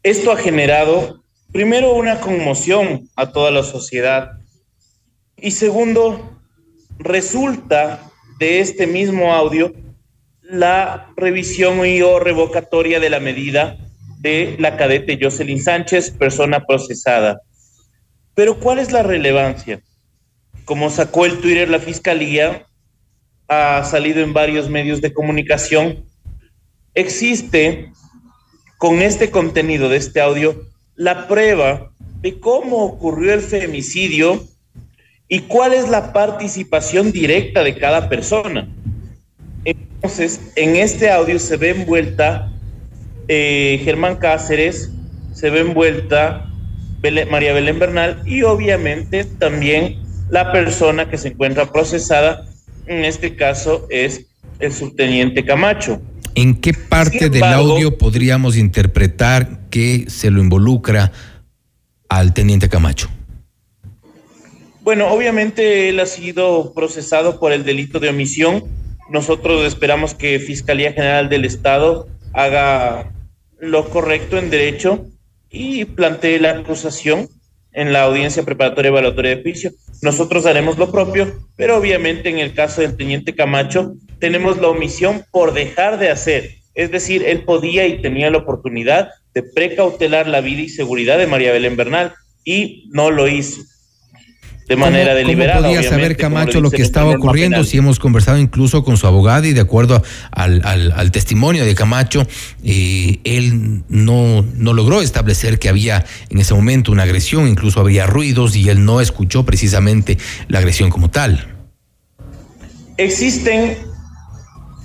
esto 0.04 0.32
ha 0.34 0.38
generado 0.38 1.24
primero 1.54 1.94
una 1.94 2.20
conmoción 2.20 3.10
a 3.16 3.32
toda 3.32 3.52
la 3.52 3.64
sociedad 3.64 4.37
y 5.40 5.52
segundo, 5.52 6.38
resulta 7.00 8.12
de 8.40 8.60
este 8.60 8.88
mismo 8.88 9.34
audio 9.34 9.74
la 10.42 11.12
revisión 11.16 11.86
y 11.86 12.02
o 12.02 12.20
revocatoria 12.20 13.00
de 13.00 13.10
la 13.10 13.20
medida 13.20 13.78
de 14.20 14.56
la 14.60 14.78
cadete 14.78 15.20
Jocelyn 15.22 15.62
Sánchez, 15.62 16.12
persona 16.12 16.66
procesada. 16.66 17.42
Pero 18.34 18.60
¿cuál 18.60 18.80
es 18.80 18.92
la 18.92 19.04
relevancia? 19.04 19.82
Como 20.66 20.90
sacó 20.90 21.26
el 21.26 21.40
Twitter 21.40 21.70
la 21.70 21.80
Fiscalía, 21.80 22.66
ha 23.48 23.84
salido 23.84 24.22
en 24.22 24.34
varios 24.34 24.70
medios 24.70 25.02
de 25.02 25.14
comunicación, 25.14 26.06
existe 26.94 27.92
con 28.78 29.02
este 29.02 29.32
contenido 29.32 29.90
de 29.90 29.98
este 29.98 30.20
audio 30.20 30.68
la 30.96 31.28
prueba 31.28 31.92
de 32.22 32.40
cómo 32.40 32.84
ocurrió 32.84 33.34
el 33.34 33.42
femicidio 33.42 34.48
y 35.30 35.40
cuál 35.42 35.74
es 35.74 35.90
la 35.90 36.14
participación 36.14 37.12
directa 37.12 37.64
de 37.64 37.76
cada 37.78 38.10
persona. 38.10 38.68
Entonces, 39.66 40.40
en 40.56 40.76
este 40.76 41.10
audio 41.10 41.40
se 41.40 41.58
ve 41.58 41.72
envuelta 41.72 42.52
eh, 43.28 43.82
Germán 43.84 44.16
Cáceres, 44.18 44.92
se 45.34 45.50
ve 45.50 45.60
envuelta 45.60 46.50
Belén- 47.02 47.30
María 47.30 47.54
Belén 47.54 47.78
Bernal 47.78 48.22
y 48.26 48.44
obviamente 48.44 49.26
también 49.26 49.98
la 50.30 50.52
persona 50.52 51.10
que 51.10 51.18
se 51.18 51.30
encuentra 51.30 51.72
procesada, 51.72 52.46
en 52.86 53.06
este 53.06 53.36
caso 53.36 53.88
es 53.90 54.28
el 54.60 54.72
subteniente 54.72 55.44
Camacho. 55.44 56.02
¿En 56.36 56.56
qué 56.56 56.74
parte 56.74 57.30
del 57.30 57.44
audio 57.44 57.98
podríamos 57.98 58.58
interpretar 58.58 59.68
que 59.70 60.06
se 60.08 60.30
lo 60.30 60.40
involucra 60.40 61.12
al 62.10 62.34
teniente 62.34 62.70
Camacho? 62.70 63.10
Bueno, 64.88 65.12
obviamente 65.12 65.90
él 65.90 66.00
ha 66.00 66.06
sido 66.06 66.74
procesado 66.74 67.42
por 67.42 67.52
el 67.52 67.66
delito 67.66 68.00
de 68.00 68.08
omisión. 68.08 68.64
Nosotros 69.10 69.68
esperamos 69.68 70.14
que 70.14 70.40
Fiscalía 70.40 70.94
General 70.94 71.28
del 71.28 71.44
Estado 71.44 72.08
haga 72.32 73.12
lo 73.60 73.90
correcto 73.90 74.38
en 74.38 74.50
derecho 74.50 75.06
y 75.50 75.84
plantee 75.84 76.40
la 76.40 76.52
acusación 76.52 77.28
en 77.74 77.92
la 77.92 78.04
audiencia 78.04 78.44
preparatoria 78.44 78.88
evaluatoria 78.88 79.36
de 79.36 79.42
juicio. 79.42 79.72
Nosotros 80.02 80.46
haremos 80.46 80.78
lo 80.78 80.90
propio, 80.90 81.38
pero 81.58 81.76
obviamente 81.76 82.30
en 82.30 82.40
el 82.40 82.54
caso 82.54 82.80
del 82.80 82.96
teniente 82.96 83.36
Camacho 83.36 83.94
tenemos 84.20 84.58
la 84.58 84.70
omisión 84.70 85.26
por 85.32 85.54
dejar 85.54 86.00
de 86.00 86.12
hacer. 86.12 86.52
Es 86.76 86.92
decir, 86.92 87.26
él 87.26 87.44
podía 87.44 87.86
y 87.88 88.02
tenía 88.02 88.32
la 88.32 88.38
oportunidad 88.38 89.10
de 89.34 89.44
precautelar 89.44 90.28
la 90.28 90.40
vida 90.40 90.62
y 90.62 90.70
seguridad 90.70 91.18
de 91.18 91.28
María 91.28 91.52
Belén 91.52 91.76
Bernal 91.76 92.14
y 92.46 92.90
no 92.94 93.12
lo 93.12 93.28
hizo 93.28 93.60
de 94.68 94.76
manera 94.76 95.12
¿Cómo- 95.12 95.16
deliberada. 95.18 95.62
¿Cómo 95.62 95.74
podía 95.76 95.90
saber 95.90 96.18
Camacho 96.18 96.60
lo 96.62 96.70
que 96.72 96.82
estaba 96.82 97.12
ocurriendo? 97.12 97.64
Si 97.64 97.78
hemos 97.78 98.00
conversado 98.00 98.38
incluso 98.38 98.84
con 98.84 98.98
su 98.98 99.08
abogado 99.08 99.46
y 99.48 99.54
de 99.54 99.62
acuerdo 99.62 100.04
al, 100.32 100.62
al- 100.66 100.92
al 100.92 101.12
testimonio 101.12 101.64
de 101.66 101.74
Camacho, 101.76 102.28
eh, 102.64 103.20
él 103.24 103.84
no, 103.88 104.42
no 104.42 104.74
logró 104.74 105.02
establecer 105.02 105.58
que 105.60 105.70
había 105.70 106.06
en 106.30 106.40
ese 106.40 106.54
momento 106.54 106.92
una 106.92 107.04
agresión, 107.04 107.48
incluso 107.48 107.80
había 107.80 108.06
ruidos 108.08 108.56
y 108.56 108.70
él 108.70 108.84
no 108.84 109.00
escuchó 109.02 109.46
precisamente 109.46 110.18
la 110.50 110.60
agresión 110.60 110.90
como 110.90 111.10
tal. 111.10 111.54
existen 112.98 113.78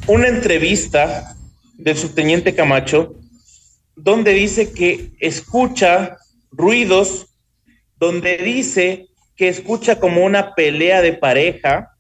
una 0.07 0.29
entrevista 0.29 1.35
del 1.79 1.97
subteniente 1.97 2.55
Camacho 2.55 3.15
donde 3.97 4.33
dice 4.33 4.73
que 4.73 5.13
escucha 5.21 6.17
ruidos, 6.51 7.27
donde 7.99 8.37
dice 8.39 9.07
que 9.43 9.49
escucha 9.49 9.99
como 9.99 10.25
una 10.25 10.55
pelea 10.55 11.03
de 11.03 11.15
pareja. 11.15 11.97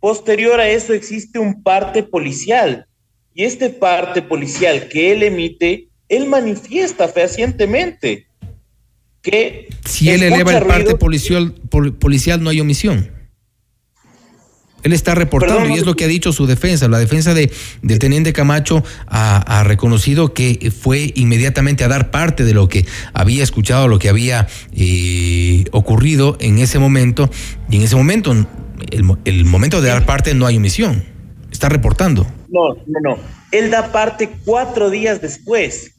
Posterior 0.00 0.58
a 0.58 0.70
eso 0.70 0.94
existe 0.94 1.38
un 1.38 1.62
parte 1.62 2.02
policial 2.02 2.86
y 3.34 3.44
este 3.44 3.68
parte 3.68 4.22
policial 4.22 4.88
que 4.88 5.12
él 5.12 5.22
emite, 5.22 5.88
él 6.08 6.24
manifiesta 6.28 7.08
fehacientemente 7.08 8.26
que... 9.20 9.68
Si 9.84 10.08
él 10.08 10.22
eleva 10.22 10.56
el 10.56 10.64
parte 10.64 10.94
policial, 10.94 11.52
policial 12.00 12.42
no 12.42 12.48
hay 12.48 12.60
omisión. 12.60 13.10
Él 14.82 14.92
está 14.92 15.14
reportando 15.14 15.68
y 15.68 15.78
es 15.78 15.86
lo 15.86 15.94
que 15.94 16.04
ha 16.04 16.08
dicho 16.08 16.32
su 16.32 16.46
defensa. 16.46 16.88
La 16.88 16.98
defensa 16.98 17.34
de, 17.34 17.52
del 17.82 17.98
teniente 17.98 18.32
Camacho 18.32 18.82
ha, 19.06 19.62
reconocido 19.64 20.34
que 20.34 20.72
fue 20.76 21.12
inmediatamente 21.14 21.84
a 21.84 21.88
dar 21.88 22.10
parte 22.10 22.44
de 22.44 22.52
lo 22.52 22.68
que 22.68 22.84
había 23.12 23.44
escuchado, 23.44 23.86
lo 23.86 23.98
que 23.98 24.08
había 24.08 24.48
eh, 24.74 25.64
ocurrido 25.70 26.36
en 26.40 26.58
ese 26.58 26.78
momento. 26.78 27.30
Y 27.70 27.76
en 27.76 27.82
ese 27.82 27.94
momento, 27.94 28.32
el, 28.32 29.04
el 29.24 29.44
momento 29.44 29.80
de 29.80 29.88
dar 29.88 30.04
parte 30.04 30.34
no 30.34 30.46
hay 30.46 30.56
omisión. 30.56 31.04
Está 31.52 31.68
reportando. 31.68 32.26
No, 32.48 32.74
no, 32.86 33.00
no. 33.02 33.18
Él 33.52 33.70
da 33.70 33.92
parte 33.92 34.30
cuatro 34.44 34.90
días 34.90 35.20
después. 35.20 35.94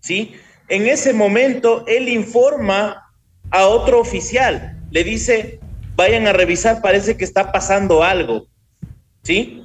¿Sí? 0.00 0.34
En 0.68 0.86
ese 0.86 1.12
momento, 1.12 1.84
él 1.88 2.08
informa 2.08 3.10
a 3.50 3.66
otro 3.66 3.98
oficial. 3.98 4.78
Le 4.90 5.02
dice, 5.02 5.58
vayan 6.00 6.26
a 6.26 6.32
revisar, 6.32 6.80
parece 6.80 7.18
que 7.18 7.26
está 7.26 7.52
pasando 7.52 8.02
algo, 8.02 8.46
¿sí? 9.22 9.64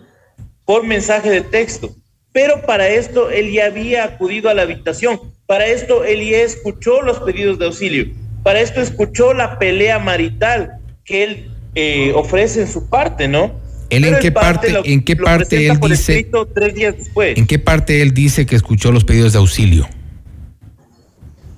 Por 0.65 0.85
mensaje 0.85 1.29
de 1.29 1.39
texto. 1.39 1.95
Pero 2.33 2.61
para 2.63 2.89
esto 2.89 3.31
él 3.31 3.53
ya 3.53 3.67
había 3.67 4.03
acudido 4.03 4.49
a 4.49 4.53
la 4.53 4.63
habitación, 4.63 5.17
para 5.47 5.67
esto 5.67 6.03
él 6.03 6.29
ya 6.29 6.39
escuchó 6.39 7.01
los 7.01 7.19
pedidos 7.19 7.57
de 7.57 7.67
auxilio, 7.67 8.07
para 8.43 8.59
esto 8.59 8.81
escuchó 8.81 9.33
la 9.33 9.57
pelea 9.57 9.97
marital 9.97 10.73
que 11.05 11.23
él 11.23 11.51
eh, 11.73 12.11
ofrece 12.13 12.59
en 12.63 12.67
su 12.67 12.89
parte, 12.89 13.29
¿no? 13.29 13.53
¿Él 13.89 14.03
en 14.03 14.19
qué 14.19 14.29
parte, 14.29 14.73
en 14.83 15.05
qué 15.05 15.15
parte 15.15 15.67
él 15.67 15.79
dice, 15.79 16.27
tres 16.53 16.75
días 16.75 16.97
después. 16.97 17.37
en 17.37 17.47
qué 17.47 17.59
parte 17.59 18.01
él 18.01 18.13
dice 18.13 18.45
que 18.45 18.57
escuchó 18.57 18.91
los 18.91 19.05
pedidos 19.05 19.31
de 19.31 19.39
auxilio? 19.39 19.87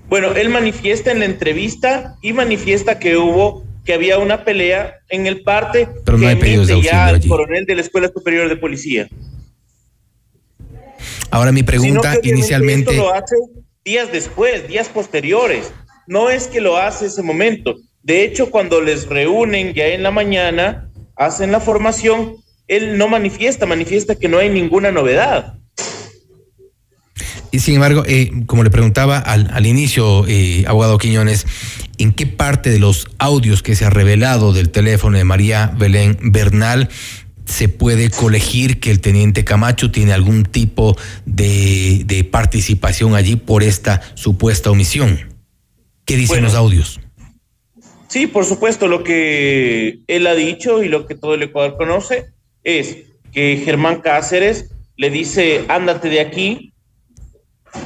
Bueno, 0.07 0.35
él 0.35 0.49
manifiesta 0.49 1.11
en 1.11 1.19
la 1.19 1.25
entrevista 1.25 2.15
y 2.21 2.33
manifiesta 2.33 2.99
que 2.99 3.17
hubo 3.17 3.66
que 3.87 3.93
había 3.93 4.19
una 4.19 4.43
pelea 4.43 4.99
en 5.07 5.27
el 5.27 5.43
parte 5.43 5.87
Pero 6.03 6.17
no 6.17 6.27
hay 6.27 6.35
pedidos 6.35 6.67
de 6.67 6.81
ya 6.81 7.09
el 7.09 7.25
coronel 7.25 7.65
de 7.65 7.75
la 7.75 7.81
Escuela 7.81 8.11
Superior 8.13 8.49
de 8.49 8.57
Policía. 8.57 9.07
Ahora 11.31 11.53
mi 11.53 11.63
pregunta 11.63 12.17
inicialmente... 12.21 12.91
Esto 12.91 13.03
lo 13.03 13.13
hace 13.13 13.35
días 13.85 14.11
después, 14.11 14.67
días 14.67 14.89
posteriores. 14.89 15.71
No 16.05 16.29
es 16.29 16.47
que 16.47 16.59
lo 16.59 16.75
hace 16.75 17.05
ese 17.05 17.23
momento. 17.23 17.77
De 18.03 18.25
hecho, 18.25 18.51
cuando 18.51 18.81
les 18.81 19.07
reúnen 19.07 19.73
ya 19.73 19.87
en 19.87 20.03
la 20.03 20.11
mañana, 20.11 20.89
hacen 21.15 21.53
la 21.53 21.61
formación, 21.61 22.35
él 22.67 22.97
no 22.97 23.07
manifiesta, 23.07 23.65
manifiesta 23.65 24.15
que 24.15 24.27
no 24.27 24.37
hay 24.37 24.49
ninguna 24.49 24.91
novedad. 24.91 25.53
Y 27.51 27.59
sin 27.59 27.75
embargo, 27.75 28.03
eh, 28.05 28.31
como 28.47 28.63
le 28.63 28.69
preguntaba 28.69 29.17
al, 29.17 29.49
al 29.53 29.65
inicio, 29.65 30.25
eh, 30.27 30.65
abogado 30.67 30.97
Quiñones, 30.97 31.45
¿en 31.97 32.13
qué 32.13 32.25
parte 32.25 32.69
de 32.69 32.79
los 32.79 33.07
audios 33.17 33.63
que 33.63 33.75
se 33.75 33.85
ha 33.85 33.89
revelado 33.89 34.53
del 34.53 34.69
teléfono 34.69 35.17
de 35.17 35.23
María 35.23 35.73
Belén 35.77 36.17
Bernal 36.21 36.89
se 37.45 37.69
puede 37.69 38.09
colegir 38.09 38.79
que 38.79 38.91
el 38.91 38.99
teniente 38.99 39.45
Camacho 39.45 39.89
tiene 39.89 40.13
algún 40.13 40.43
tipo 40.43 40.97
de, 41.25 42.03
de 42.05 42.23
participación 42.23 43.15
allí 43.15 43.35
por 43.35 43.63
esta 43.63 44.01
supuesta 44.15 44.69
omisión? 44.69 45.33
¿Qué 46.05 46.15
dicen 46.15 46.43
los 46.43 46.55
audios? 46.55 46.99
Sí, 48.07 48.27
por 48.27 48.45
supuesto, 48.45 48.87
lo 48.87 49.03
que 49.03 49.99
él 50.07 50.27
ha 50.27 50.35
dicho 50.35 50.81
y 50.81 50.87
lo 50.87 51.05
que 51.05 51.15
todo 51.15 51.33
el 51.33 51.43
Ecuador 51.43 51.75
conoce 51.77 52.27
es 52.63 52.97
que 53.33 53.61
Germán 53.63 54.01
Cáceres 54.01 54.71
le 54.95 55.09
dice, 55.09 55.65
ándate 55.67 56.09
de 56.09 56.21
aquí, 56.21 56.73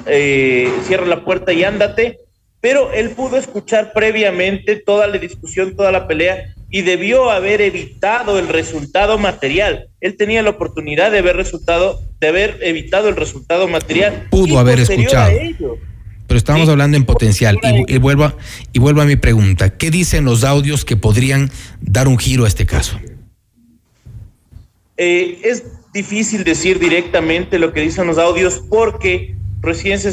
eh, 0.05 0.71
cierra 0.87 1.07
la 1.07 1.25
puerta 1.25 1.51
y 1.51 1.63
ándate, 1.63 2.19
pero 2.61 2.93
él 2.93 3.09
pudo 3.09 3.37
escuchar 3.37 3.91
previamente 3.93 4.75
toda 4.75 5.07
la 5.07 5.17
discusión, 5.17 5.75
toda 5.75 5.91
la 5.91 6.07
pelea 6.07 6.53
y 6.69 6.83
debió 6.83 7.29
haber 7.31 7.59
evitado 7.59 8.39
el 8.39 8.47
resultado 8.47 9.17
material. 9.17 9.89
Él 9.99 10.15
tenía 10.15 10.41
la 10.41 10.51
oportunidad 10.51 11.11
de 11.11 11.19
haber 11.19 11.35
resultado, 11.35 11.99
de 12.19 12.27
haber 12.27 12.59
evitado 12.61 13.09
el 13.09 13.17
resultado 13.17 13.67
material. 13.67 14.27
Pudo 14.29 14.57
haber 14.57 14.79
escuchado. 14.79 15.37
Pero 16.27 16.37
estamos 16.37 16.69
hablando 16.69 16.95
en 16.95 17.03
potencial. 17.03 17.59
Y, 17.87 17.97
vuelvo 17.97 18.23
a, 18.23 18.37
y 18.71 18.79
vuelvo 18.79 19.01
a 19.01 19.05
mi 19.05 19.17
pregunta. 19.17 19.77
¿Qué 19.77 19.91
dicen 19.91 20.23
los 20.23 20.45
audios 20.45 20.85
que 20.85 20.95
podrían 20.95 21.51
dar 21.81 22.07
un 22.07 22.17
giro 22.17 22.45
a 22.45 22.47
este 22.47 22.65
caso? 22.65 22.97
Eh, 24.95 25.39
es 25.43 25.65
difícil 25.93 26.45
decir 26.45 26.79
directamente 26.79 27.59
lo 27.59 27.73
que 27.73 27.81
dicen 27.81 28.07
los 28.07 28.17
audios 28.17 28.63
porque 28.69 29.35
se 29.73 30.11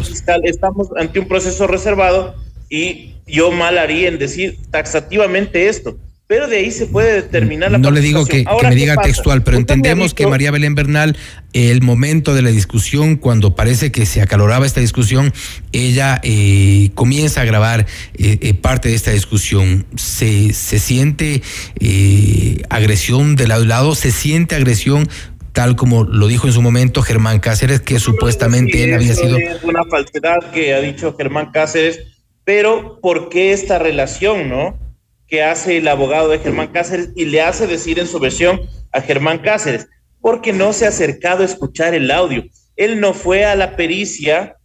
fiscal, 0.00 0.42
estamos 0.44 0.88
ante 0.96 1.20
un 1.20 1.28
proceso 1.28 1.66
reservado 1.66 2.34
y 2.68 3.14
yo 3.26 3.50
mal 3.50 3.78
haría 3.78 4.08
en 4.08 4.18
decir 4.18 4.58
taxativamente 4.70 5.68
esto. 5.68 5.98
Pero 6.26 6.46
de 6.46 6.58
ahí 6.58 6.70
se 6.70 6.86
puede 6.86 7.14
determinar 7.14 7.72
la 7.72 7.78
No 7.78 7.90
le 7.90 8.00
digo 8.00 8.24
que, 8.24 8.44
me 8.62 8.76
diga 8.76 8.94
textual, 8.98 9.42
pero 9.42 9.56
entendemos 9.56 10.14
que 10.14 10.28
María 10.28 10.52
Belén 10.52 10.76
Bernal, 10.76 11.16
el 11.52 11.82
momento 11.82 12.36
de 12.36 12.42
la 12.42 12.50
discusión, 12.50 13.16
cuando 13.16 13.56
parece 13.56 13.90
que 13.90 14.06
se 14.06 14.22
acaloraba 14.22 14.64
esta 14.64 14.80
discusión, 14.80 15.32
ella 15.72 16.20
eh, 16.22 16.90
comienza 16.94 17.40
a 17.40 17.44
grabar 17.44 17.80
eh, 18.14 18.38
eh, 18.42 18.54
parte 18.54 18.90
de 18.90 18.94
esta 18.94 19.10
discusión. 19.10 19.86
¿Se, 19.96 20.52
se 20.52 20.78
siente 20.78 21.42
agresión 22.68 23.34
de 23.34 23.48
lado 23.48 23.64
y 23.64 23.66
lado? 23.66 23.96
¿Se 23.96 24.12
siente 24.12 24.54
agresión 24.54 25.08
tal 25.60 25.76
como 25.76 26.04
lo 26.04 26.26
dijo 26.26 26.46
en 26.46 26.54
su 26.54 26.62
momento 26.62 27.02
Germán 27.02 27.38
Cáceres, 27.38 27.82
que 27.82 28.00
supuestamente 28.00 28.82
él 28.82 28.94
había 28.94 29.14
sido... 29.14 29.36
Es 29.36 29.62
una 29.62 29.84
falsedad 29.84 30.38
que 30.52 30.72
ha 30.72 30.80
dicho 30.80 31.14
Germán 31.18 31.50
Cáceres, 31.52 32.00
pero 32.44 32.98
¿por 33.02 33.28
qué 33.28 33.52
esta 33.52 33.78
relación, 33.78 34.48
no? 34.48 34.78
Que 35.28 35.42
hace 35.42 35.76
el 35.76 35.88
abogado 35.88 36.30
de 36.30 36.38
Germán 36.38 36.68
Cáceres 36.68 37.10
y 37.14 37.26
le 37.26 37.42
hace 37.42 37.66
decir 37.66 37.98
en 37.98 38.06
su 38.06 38.18
versión 38.18 38.62
a 38.90 39.02
Germán 39.02 39.40
Cáceres, 39.40 39.86
porque 40.22 40.54
no 40.54 40.72
se 40.72 40.86
ha 40.86 40.88
acercado 40.88 41.42
a 41.42 41.44
escuchar 41.44 41.92
el 41.92 42.10
audio. 42.10 42.42
Él 42.76 42.98
no 42.98 43.12
fue 43.12 43.44
a 43.44 43.54
la 43.54 43.76
pericia 43.76 44.56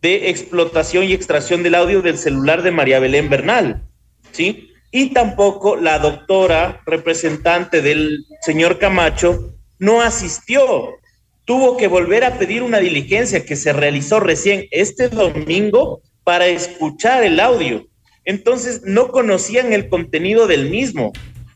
de 0.00 0.30
explotación 0.30 1.06
y 1.06 1.12
extracción 1.12 1.64
del 1.64 1.74
audio 1.74 2.02
del 2.02 2.18
celular 2.18 2.62
de 2.62 2.70
María 2.70 3.00
Belén 3.00 3.30
Bernal, 3.30 3.82
¿sí? 4.30 4.70
Y 4.92 5.12
tampoco 5.12 5.74
la 5.74 5.98
doctora 5.98 6.82
representante 6.86 7.82
del 7.82 8.26
señor 8.42 8.78
Camacho 8.78 9.56
no 9.80 10.02
asistió. 10.02 10.94
Tuvo 11.44 11.76
que 11.76 11.88
volver 11.88 12.22
a 12.22 12.38
pedir 12.38 12.62
una 12.62 12.78
diligencia 12.78 13.44
que 13.44 13.56
se 13.56 13.72
realizó 13.72 14.20
recién 14.20 14.66
este 14.70 15.08
domingo 15.08 16.02
para 16.22 16.46
escuchar 16.46 17.24
el 17.24 17.40
audio. 17.40 17.88
Entonces 18.24 18.82
no 18.84 19.08
conocían 19.08 19.72
el 19.72 19.88
contenido 19.88 20.46
del 20.46 20.70
mismo, 20.70 21.12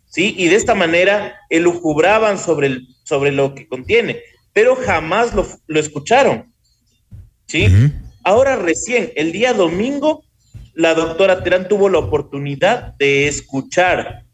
¿sí? 0.06 0.34
Y 0.36 0.48
de 0.48 0.56
esta 0.56 0.74
manera 0.74 1.36
elucubraban 1.50 2.38
sobre, 2.38 2.66
el, 2.68 2.88
sobre 3.04 3.30
lo 3.30 3.54
que 3.54 3.68
contiene, 3.68 4.20
pero 4.52 4.74
jamás 4.74 5.32
lo, 5.34 5.78
escucharon, 5.78 6.52
¿sí? 7.46 7.66
Ahora 8.24 8.56
recién, 8.56 9.12
el 9.14 9.30
día 9.30 9.52
domingo, 9.52 10.24
la 10.72 10.94
doctora 10.94 11.44
Terán 11.44 11.68
tuvo 11.68 11.88
la 11.88 11.98
oportunidad 11.98 12.94
de 12.94 13.28
escuchar 13.28 14.24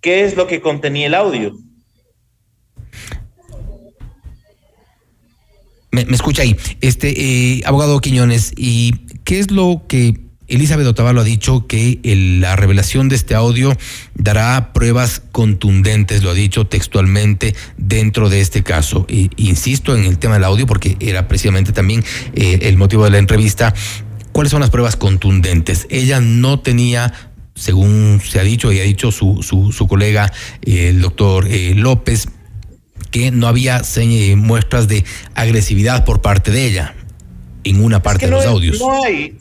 qué 0.00 0.24
es 0.24 0.36
lo 0.36 0.46
que 0.48 0.60
contenía 0.60 1.06
el 1.06 1.14
audio. 1.14 1.56
Me, 5.90 6.02
escucha 6.02 6.42
ahí. 6.42 6.56
Este, 6.80 7.14
eh, 7.56 7.62
abogado 7.64 8.00
Quiñones, 8.00 8.52
¿y 8.56 8.92
qué 9.24 9.38
es 9.38 9.50
lo 9.50 9.84
que 9.88 10.28
Elizabeth 10.48 10.86
Otavalo 10.86 11.20
ha 11.20 11.24
dicho 11.24 11.66
que 11.66 12.00
la 12.40 12.56
revelación 12.56 13.08
de 13.08 13.16
este 13.16 13.34
audio 13.34 13.76
dará 14.14 14.72
pruebas 14.72 15.22
contundentes, 15.30 16.22
lo 16.22 16.30
ha 16.30 16.34
dicho 16.34 16.66
textualmente 16.66 17.54
dentro 17.76 18.30
de 18.30 18.40
este 18.40 18.62
caso. 18.62 19.06
insisto 19.36 19.94
en 19.94 20.04
el 20.04 20.18
tema 20.18 20.34
del 20.34 20.44
audio 20.44 20.66
porque 20.66 20.96
era 21.00 21.28
precisamente 21.28 21.72
también 21.72 22.02
eh, 22.34 22.60
el 22.62 22.78
motivo 22.78 23.04
de 23.04 23.10
la 23.10 23.18
entrevista. 23.18 23.74
¿Cuáles 24.32 24.50
son 24.50 24.60
las 24.60 24.70
pruebas 24.70 24.96
contundentes? 24.96 25.86
Ella 25.90 26.20
no 26.20 26.60
tenía, 26.60 27.12
según 27.54 28.20
se 28.24 28.40
ha 28.40 28.42
dicho 28.42 28.72
y 28.72 28.80
ha 28.80 28.84
dicho 28.84 29.12
su, 29.12 29.42
su, 29.42 29.72
su 29.72 29.86
colega, 29.86 30.32
eh, 30.62 30.88
el 30.88 31.02
doctor 31.02 31.46
López, 31.74 32.28
que 33.10 33.30
no 33.30 33.46
había 33.46 33.82
muestras 34.36 34.88
de 34.88 35.04
agresividad 35.34 36.04
por 36.04 36.20
parte 36.20 36.50
de 36.50 36.66
ella 36.66 36.94
en 37.64 37.82
una 37.82 38.02
parte 38.02 38.26
de 38.26 38.32
los 38.32 38.46
audios. 38.46 38.78
No 38.80 39.04
hay. 39.04 39.36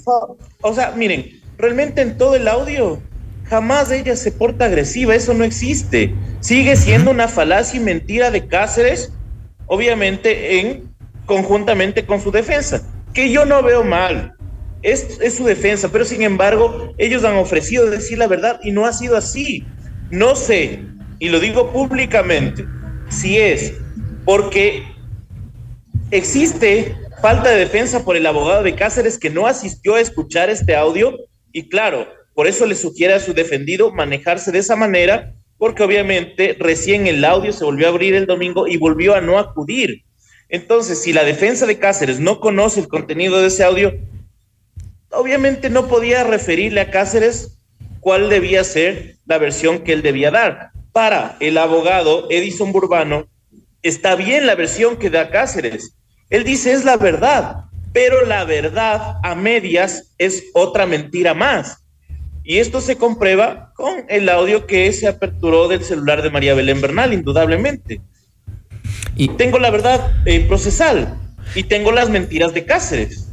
O 0.62 0.74
sea, 0.74 0.92
miren, 0.92 1.40
realmente 1.58 2.02
en 2.02 2.18
todo 2.18 2.36
el 2.36 2.48
audio, 2.48 3.02
Jamás 3.50 3.92
ella 3.92 4.16
se 4.16 4.32
porta 4.32 4.66
agresiva, 4.66 5.16
eso 5.16 5.34
no 5.34 5.46
existe. 5.46 6.14
Sigue 6.42 6.76
siendo 6.76 7.12
una 7.12 7.30
falacia 7.30 7.80
y 7.80 7.84
mentira 7.84 8.30
de 8.30 8.46
Cáceres, 8.46 9.14
obviamente 9.68 10.60
en 10.60 10.90
conjuntamente 11.26 12.06
con 12.06 12.22
su 12.22 12.32
defensa, 12.32 12.82
que 13.14 13.32
yo 13.32 13.46
no 13.46 13.64
veo 13.64 13.84
mal. 13.84 14.34
Es, 14.82 15.18
es 15.22 15.36
su 15.36 15.46
defensa, 15.46 15.90
pero 15.92 16.06
sin 16.06 16.24
embargo, 16.24 16.94
ellos 16.98 17.24
han 17.24 17.36
ofrecido 17.36 17.90
decir 17.90 18.18
la 18.18 18.28
verdad 18.28 18.60
y 18.64 18.72
no 18.72 18.86
ha 18.86 18.94
sido 18.94 19.16
así. 19.16 19.66
No 20.10 20.36
sé, 20.36 20.82
y 21.20 21.30
lo 21.30 21.40
digo 21.40 21.72
públicamente, 21.72 22.66
si 23.10 23.38
es 23.38 23.74
porque 24.26 24.84
existe 26.12 26.96
falta 27.22 27.50
de 27.50 27.58
defensa 27.58 28.04
por 28.04 28.16
el 28.16 28.26
abogado 28.26 28.64
de 28.64 28.76
Cáceres 28.76 29.18
que 29.18 29.30
no 29.30 29.48
asistió 29.48 29.96
a 29.96 30.02
escuchar 30.02 30.50
este 30.50 30.76
audio 30.76 31.16
y 31.52 31.70
claro, 31.70 32.08
por 32.34 32.48
eso 32.48 32.66
le 32.66 32.76
sugiere 32.76 33.16
a 33.16 33.20
su 33.20 33.34
defendido 33.34 33.92
manejarse 33.92 34.52
de 34.52 34.60
esa 34.60 34.76
manera, 34.76 35.34
porque 35.58 35.82
obviamente 35.82 36.56
recién 36.60 37.08
el 37.08 37.26
audio 37.26 37.52
se 37.52 37.66
volvió 37.66 37.88
a 37.88 37.90
abrir 37.90 38.14
el 38.14 38.28
domingo 38.28 38.68
y 38.68 38.78
volvió 38.78 39.16
a 39.16 39.22
no 39.22 39.40
acudir. 39.40 40.04
Entonces, 40.50 41.02
si 41.02 41.14
la 41.14 41.24
defensa 41.24 41.66
de 41.66 41.80
Cáceres 41.80 42.20
no 42.20 42.40
conoce 42.40 42.80
el 42.80 42.88
contenido 42.88 43.42
de 43.42 43.48
ese 43.48 43.64
audio, 43.64 43.94
obviamente 45.10 45.70
no 45.72 45.88
podía 45.88 46.24
referirle 46.24 46.82
a 46.82 46.92
Cáceres 46.92 47.58
cuál 48.02 48.30
debía 48.30 48.64
ser 48.64 49.16
la 49.26 49.40
versión 49.40 49.80
que 49.80 49.94
él 49.94 50.04
debía 50.04 50.30
dar. 50.30 50.72
Para 50.98 51.38
el 51.42 51.60
abogado 51.60 52.26
Edison 52.32 52.72
Burbano, 52.72 53.28
está 53.84 54.16
bien 54.16 54.48
la 54.48 54.56
versión 54.56 54.98
que 54.98 55.12
da 55.12 55.30
Cáceres. 55.30 55.96
Él 56.32 56.44
dice 56.44 56.72
es 56.72 56.86
la 56.86 56.98
verdad, 56.98 57.66
pero 57.94 58.26
la 58.26 58.46
verdad 58.46 59.20
a 59.22 59.36
medias 59.36 60.16
es 60.18 60.46
otra 60.56 60.88
mentira 60.88 61.36
más. 61.36 61.86
Y 62.44 62.58
esto 62.58 62.82
se 62.82 62.96
comprueba 62.96 63.74
con 63.76 64.06
el 64.10 64.28
audio 64.28 64.66
que 64.66 64.92
se 64.92 65.08
aperturó 65.08 65.68
del 65.68 65.84
celular 65.84 66.24
de 66.24 66.32
María 66.32 66.56
Belén 66.56 66.82
Bernal, 66.82 67.14
indudablemente. 67.14 68.02
Y 69.16 69.28
tengo 69.28 69.60
la 69.60 69.70
verdad 69.70 70.16
eh, 70.26 70.40
procesal 70.48 71.16
y 71.54 71.62
tengo 71.62 71.92
las 71.92 72.10
mentiras 72.10 72.56
de 72.56 72.66
Cáceres 72.66 73.27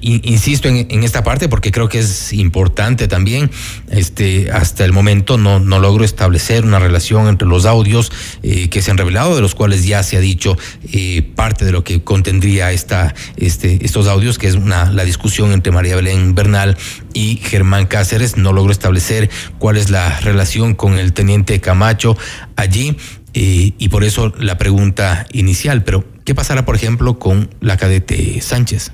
insisto 0.00 0.68
en, 0.68 1.02
esta 1.02 1.24
parte 1.24 1.48
porque 1.48 1.72
creo 1.72 1.88
que 1.88 1.98
es 1.98 2.32
importante 2.32 3.08
también. 3.08 3.50
Este, 3.90 4.50
hasta 4.50 4.84
el 4.84 4.92
momento 4.92 5.38
no, 5.38 5.58
no 5.58 5.78
logro 5.78 6.04
establecer 6.04 6.64
una 6.64 6.78
relación 6.78 7.28
entre 7.28 7.48
los 7.48 7.66
audios 7.66 8.12
eh, 8.42 8.68
que 8.68 8.82
se 8.82 8.90
han 8.90 8.98
revelado, 8.98 9.34
de 9.34 9.42
los 9.42 9.54
cuales 9.54 9.84
ya 9.84 10.02
se 10.02 10.16
ha 10.16 10.20
dicho 10.20 10.56
eh, 10.92 11.22
parte 11.34 11.64
de 11.64 11.72
lo 11.72 11.84
que 11.84 12.02
contendría 12.02 12.72
esta, 12.72 13.14
este, 13.36 13.84
estos 13.84 14.06
audios, 14.06 14.38
que 14.38 14.46
es 14.46 14.54
una, 14.54 14.90
la 14.92 15.04
discusión 15.04 15.52
entre 15.52 15.72
María 15.72 15.96
Belén 15.96 16.34
Bernal 16.34 16.76
y 17.12 17.36
Germán 17.42 17.86
Cáceres. 17.86 18.36
No 18.36 18.52
logro 18.52 18.72
establecer 18.72 19.30
cuál 19.58 19.76
es 19.76 19.90
la 19.90 20.20
relación 20.20 20.74
con 20.74 20.98
el 20.98 21.12
teniente 21.12 21.60
Camacho 21.60 22.16
allí. 22.56 22.96
Eh, 23.32 23.74
y 23.78 23.88
por 23.88 24.02
eso 24.02 24.32
la 24.38 24.58
pregunta 24.58 25.26
inicial, 25.32 25.84
pero 25.84 26.04
¿qué 26.24 26.34
pasará, 26.34 26.64
por 26.64 26.74
ejemplo, 26.74 27.18
con 27.18 27.48
la 27.60 27.76
cadete 27.76 28.40
Sánchez? 28.40 28.92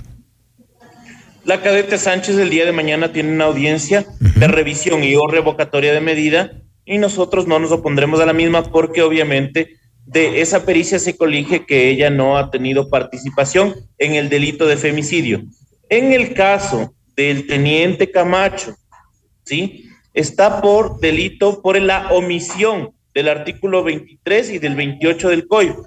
La 1.47 1.62
cadete 1.62 1.97
Sánchez 1.97 2.38
el 2.38 2.51
día 2.51 2.64
de 2.66 2.72
mañana 2.72 3.12
tiene 3.12 3.30
una 3.30 3.44
audiencia 3.44 4.05
de 4.18 4.49
revisión 4.49 5.05
y 5.05 5.14
o 5.14 5.28
revocatoria 5.28 5.92
de 5.92 6.01
medida 6.01 6.61
y 6.84 6.99
nosotros 6.99 7.47
no 7.47 7.61
nos 7.61 7.70
opondremos 7.70 8.18
a 8.18 8.26
la 8.26 8.32
misma 8.32 8.64
porque 8.64 9.03
obviamente 9.03 9.76
de 10.05 10.40
esa 10.40 10.66
pericia 10.66 10.99
se 10.99 11.16
colige 11.16 11.64
que 11.64 11.88
ella 11.88 12.11
no 12.11 12.36
ha 12.36 12.51
tenido 12.51 12.90
participación 12.90 13.76
en 13.99 14.16
el 14.16 14.28
delito 14.28 14.66
de 14.66 14.76
femicidio. 14.76 15.44
En 15.88 16.12
el 16.12 16.34
caso 16.34 16.92
del 17.14 17.47
teniente 17.47 18.11
Camacho, 18.11 18.74
¿sí? 19.44 19.88
Está 20.14 20.61
por 20.61 20.99
delito 20.99 21.62
por 21.62 21.80
la 21.80 22.09
omisión 22.11 22.90
del 23.14 23.28
artículo 23.28 23.84
23 23.84 24.51
y 24.51 24.59
del 24.59 24.74
28 24.74 25.28
del 25.28 25.47
código, 25.47 25.86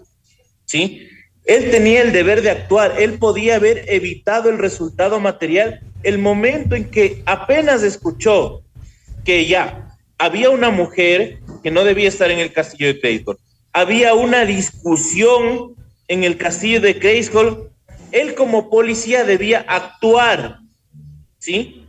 ¿sí? 0.63 1.08
Él 1.49 1.71
tenía 1.71 2.03
el 2.03 2.11
deber 2.11 2.43
de 2.43 2.51
actuar, 2.51 3.01
él 3.01 3.17
podía 3.17 3.55
haber 3.55 3.83
evitado 3.87 4.51
el 4.51 4.59
resultado 4.59 5.19
material 5.19 5.81
el 6.03 6.19
momento 6.19 6.75
en 6.75 6.91
que 6.91 7.23
apenas 7.25 7.81
escuchó 7.81 8.61
que 9.25 9.47
ya 9.47 9.97
había 10.19 10.51
una 10.51 10.69
mujer 10.69 11.39
que 11.63 11.71
no 11.71 11.83
debía 11.83 12.07
estar 12.07 12.29
en 12.29 12.37
el 12.37 12.53
castillo 12.53 12.93
de 12.93 12.99
Creyscore, 12.99 13.39
había 13.73 14.13
una 14.13 14.45
discusión 14.45 15.73
en 16.07 16.23
el 16.23 16.37
castillo 16.37 16.81
de 16.81 16.99
Creyscore, 16.99 17.71
él 18.11 18.35
como 18.35 18.69
policía 18.69 19.23
debía 19.23 19.65
actuar, 19.67 20.59
¿sí? 21.39 21.83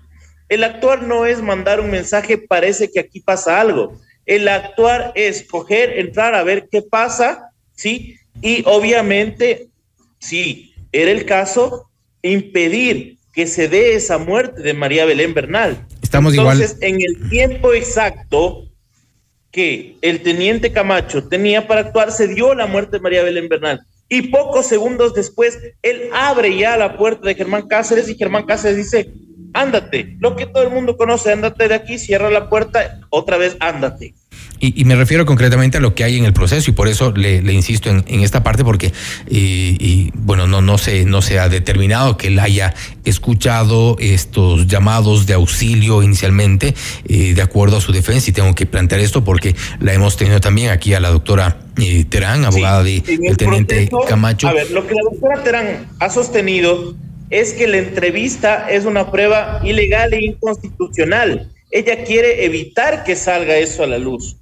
El 0.49 0.65
actuar 0.65 1.03
no 1.03 1.27
es 1.27 1.43
mandar 1.43 1.81
un 1.81 1.91
mensaje, 1.91 2.39
parece 2.39 2.91
que 2.91 3.01
aquí 3.01 3.21
pasa 3.21 3.61
algo. 3.61 4.01
El 4.25 4.49
actuar 4.49 5.13
es 5.15 5.43
coger, 5.43 5.99
entrar 5.99 6.35
a 6.35 6.45
ver 6.45 6.67
qué 6.71 6.81
pasa, 6.81 7.53
¿sí? 7.75 8.17
Y 8.43 8.63
obviamente, 8.67 9.69
si 10.19 10.75
era 10.93 11.11
el 11.11 11.25
caso, 11.25 11.91
impedir 12.23 13.19
que 13.33 13.47
se 13.47 13.69
dé 13.69 13.95
esa 13.95 14.19
muerte 14.19 14.63
de 14.63 14.75
María 14.75 15.05
Belén 15.05 15.35
Bernal. 15.35 15.87
Estamos 16.03 16.35
Entonces, 16.35 16.77
en 16.81 16.97
el 17.01 17.29
tiempo 17.29 17.73
exacto 17.73 18.67
que 19.51 19.97
el 20.03 20.23
teniente 20.23 20.73
Camacho 20.73 21.29
tenía 21.29 21.67
para 21.67 21.83
actuar, 21.83 22.13
se 22.13 22.29
dio 22.29 22.55
la 22.55 22.67
muerte 22.67 22.97
de 22.97 23.03
María 23.03 23.23
Belén 23.23 23.49
Bernal. 23.49 23.81
Y 24.09 24.23
pocos 24.23 24.67
segundos 24.67 25.15
después, 25.15 25.59
él 25.83 26.11
abre 26.13 26.57
ya 26.57 26.77
la 26.77 26.97
puerta 26.97 27.29
de 27.29 27.35
Germán 27.35 27.69
Cáceres 27.69 28.09
y 28.09 28.17
Germán 28.17 28.45
Cáceres 28.45 28.77
dice, 28.77 29.13
ándate, 29.53 30.17
lo 30.19 30.35
que 30.35 30.47
todo 30.47 30.65
el 30.65 30.71
mundo 30.71 30.97
conoce, 30.97 31.33
ándate 31.33 31.69
de 31.69 31.75
aquí, 31.75 31.99
cierra 31.99 32.31
la 32.31 32.49
puerta, 32.49 33.01
otra 33.11 33.37
vez 33.37 33.57
ándate. 33.61 34.15
Y, 34.63 34.85
me 34.85 34.95
refiero 34.95 35.25
concretamente 35.25 35.79
a 35.79 35.81
lo 35.81 35.95
que 35.95 36.05
hay 36.05 36.19
en 36.19 36.27
el 36.27 36.35
proceso 36.35 36.71
y 36.71 36.75
por 36.75 36.87
eso 36.87 37.13
le, 37.13 37.39
insisto 37.53 37.89
en, 37.89 38.21
esta 38.21 38.43
parte 38.43 38.63
porque, 38.63 38.93
y, 39.27 40.11
bueno, 40.15 40.47
no, 40.47 40.61
no, 40.61 40.77
se, 40.77 41.07
no 41.07 41.23
se 41.23 41.39
ha 41.39 41.49
determinado 41.49 42.19
que 42.19 42.27
él 42.27 42.39
haya 42.39 42.75
escuchado 43.07 43.97
estos 43.99 44.67
llamados 44.67 45.27
de 45.27 45.33
auxilio 45.33 46.03
inicialmente 46.03 46.75
eh, 47.09 47.33
de 47.33 47.43
acuerdo 47.43 47.79
a 47.79 47.81
su 47.81 47.93
defensa 47.93 48.29
y 48.29 48.33
tengo 48.35 48.55
que 48.55 48.67
plantear 48.67 49.01
esto 49.01 49.25
porque 49.25 49.57
la 49.81 49.95
hemos 49.95 50.19
tenido 50.19 50.41
también 50.41 50.71
aquí 50.71 50.93
a 50.93 51.01
la 51.01 51.09
doctora 51.09 51.61
eh, 51.79 52.05
Terán, 52.05 52.45
abogada 52.45 52.83
del 52.83 53.03
teniente 53.39 53.89
Camacho. 54.07 54.47
A 54.47 54.53
ver, 54.53 54.71
lo 54.71 54.87
que 54.87 54.95
la 54.95 55.03
doctora 55.11 55.43
Terán 55.43 55.89
ha 55.99 56.11
sostenido 56.11 56.95
es 57.31 57.55
que 57.55 57.67
la 57.67 57.79
entrevista 57.79 58.69
es 58.69 58.85
una 58.85 59.11
prueba 59.11 59.61
ilegal 59.65 60.13
e 60.13 60.25
inconstitucional. 60.25 61.49
Ella 61.71 62.05
quiere 62.05 62.45
evitar 62.45 63.05
que 63.05 63.17
salga 63.17 63.57
eso 63.57 63.85
a 63.85 63.87
la 63.87 63.99
luz. 63.99 64.37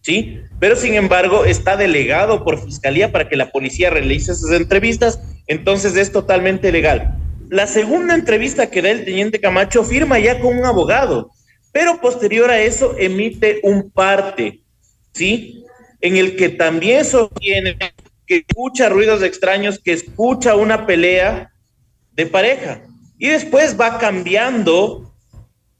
¿Sí? 0.00 0.40
Pero 0.60 0.76
sin 0.76 0.94
embargo 0.94 1.44
está 1.44 1.76
delegado 1.76 2.44
por 2.44 2.62
fiscalía 2.62 3.12
para 3.12 3.28
que 3.28 3.36
la 3.36 3.50
policía 3.50 3.90
realice 3.90 4.32
esas 4.32 4.52
entrevistas, 4.52 5.20
entonces 5.46 5.96
es 5.96 6.12
totalmente 6.12 6.72
legal. 6.72 7.16
La 7.48 7.66
segunda 7.66 8.14
entrevista 8.14 8.70
que 8.70 8.82
da 8.82 8.90
el 8.90 9.04
teniente 9.04 9.40
Camacho 9.40 9.84
firma 9.84 10.18
ya 10.18 10.40
con 10.40 10.58
un 10.58 10.64
abogado, 10.64 11.30
pero 11.72 12.00
posterior 12.00 12.50
a 12.50 12.60
eso 12.60 12.94
emite 12.98 13.60
un 13.62 13.90
parte, 13.90 14.60
¿sí? 15.12 15.64
En 16.00 16.16
el 16.16 16.36
que 16.36 16.50
también 16.50 17.04
sostiene 17.04 17.76
que 18.26 18.44
escucha 18.46 18.88
ruidos 18.88 19.22
extraños, 19.22 19.78
que 19.78 19.92
escucha 19.92 20.54
una 20.54 20.86
pelea 20.86 21.50
de 22.12 22.26
pareja 22.26 22.82
y 23.18 23.28
después 23.28 23.78
va 23.80 23.98
cambiando 23.98 25.12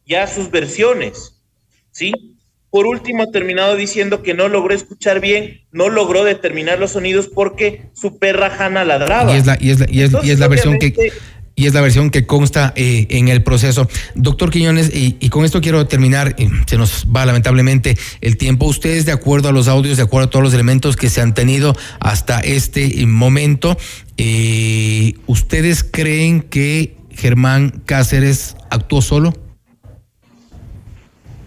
ya 0.07 0.27
sus 0.27 0.51
versiones, 0.51 1.43
¿sí? 1.91 2.38
Por 2.71 2.87
último, 2.87 3.23
ha 3.23 3.31
terminado 3.31 3.77
diciendo 3.77 4.23
que 4.23 4.35
no 4.35 4.49
logró 4.49 4.75
escuchar 4.75 5.21
bien, 5.21 5.63
no 5.73 5.89
logró 5.89 6.25
determinar 6.25 6.79
los 6.79 6.93
sonidos 6.93 7.29
porque 7.29 7.91
su 7.95 8.19
perra 8.19 8.55
Hanna 8.59 8.85
ladraba. 8.85 9.35
Y 9.35 9.39
es 9.39 9.47
la, 9.47 9.57
y 9.61 9.71
es 9.71 9.81
la, 9.81 9.87
y 9.91 10.31
es, 10.31 10.39
la 10.39 10.49
versión 10.49 10.79
que 10.79 10.95
y 11.59 11.67
es 11.67 11.75
la 11.75 11.81
versión 11.81 12.11
que 12.11 12.25
consta 12.25 12.73
eh, 12.77 13.09
en 13.11 13.27
el 13.27 13.43
proceso. 13.43 13.89
Doctor 14.15 14.51
Quiñones, 14.51 14.93
y, 14.95 15.29
con 15.29 15.45
esto 15.45 15.61
quiero 15.61 15.89
terminar, 15.89 16.37
se 16.67 16.79
nos 16.79 17.09
va 17.15 17.27
lamentablemente 17.27 17.99
el 18.21 18.37
tiempo. 18.37 18.67
Ustedes, 18.67 19.07
de 19.07 19.13
acuerdo 19.13 19.49
a 19.49 19.53
los 19.53 19.67
audios, 19.67 19.97
de 19.97 20.05
acuerdo 20.05 20.29
a 20.29 20.31
todos 20.31 20.45
los 20.45 20.55
elementos 20.55 20.95
que 20.95 21.11
se 21.11 21.21
han 21.21 21.35
tenido 21.35 21.77
hasta 21.99 22.39
este 22.39 23.05
momento, 23.07 23.77
eh, 24.19 25.15
¿ustedes 25.27 25.83
creen 25.83 26.43
que 26.43 26.95
Germán 27.11 27.83
Cáceres 27.85 28.55
actuó 28.71 29.03
solo? 29.03 29.35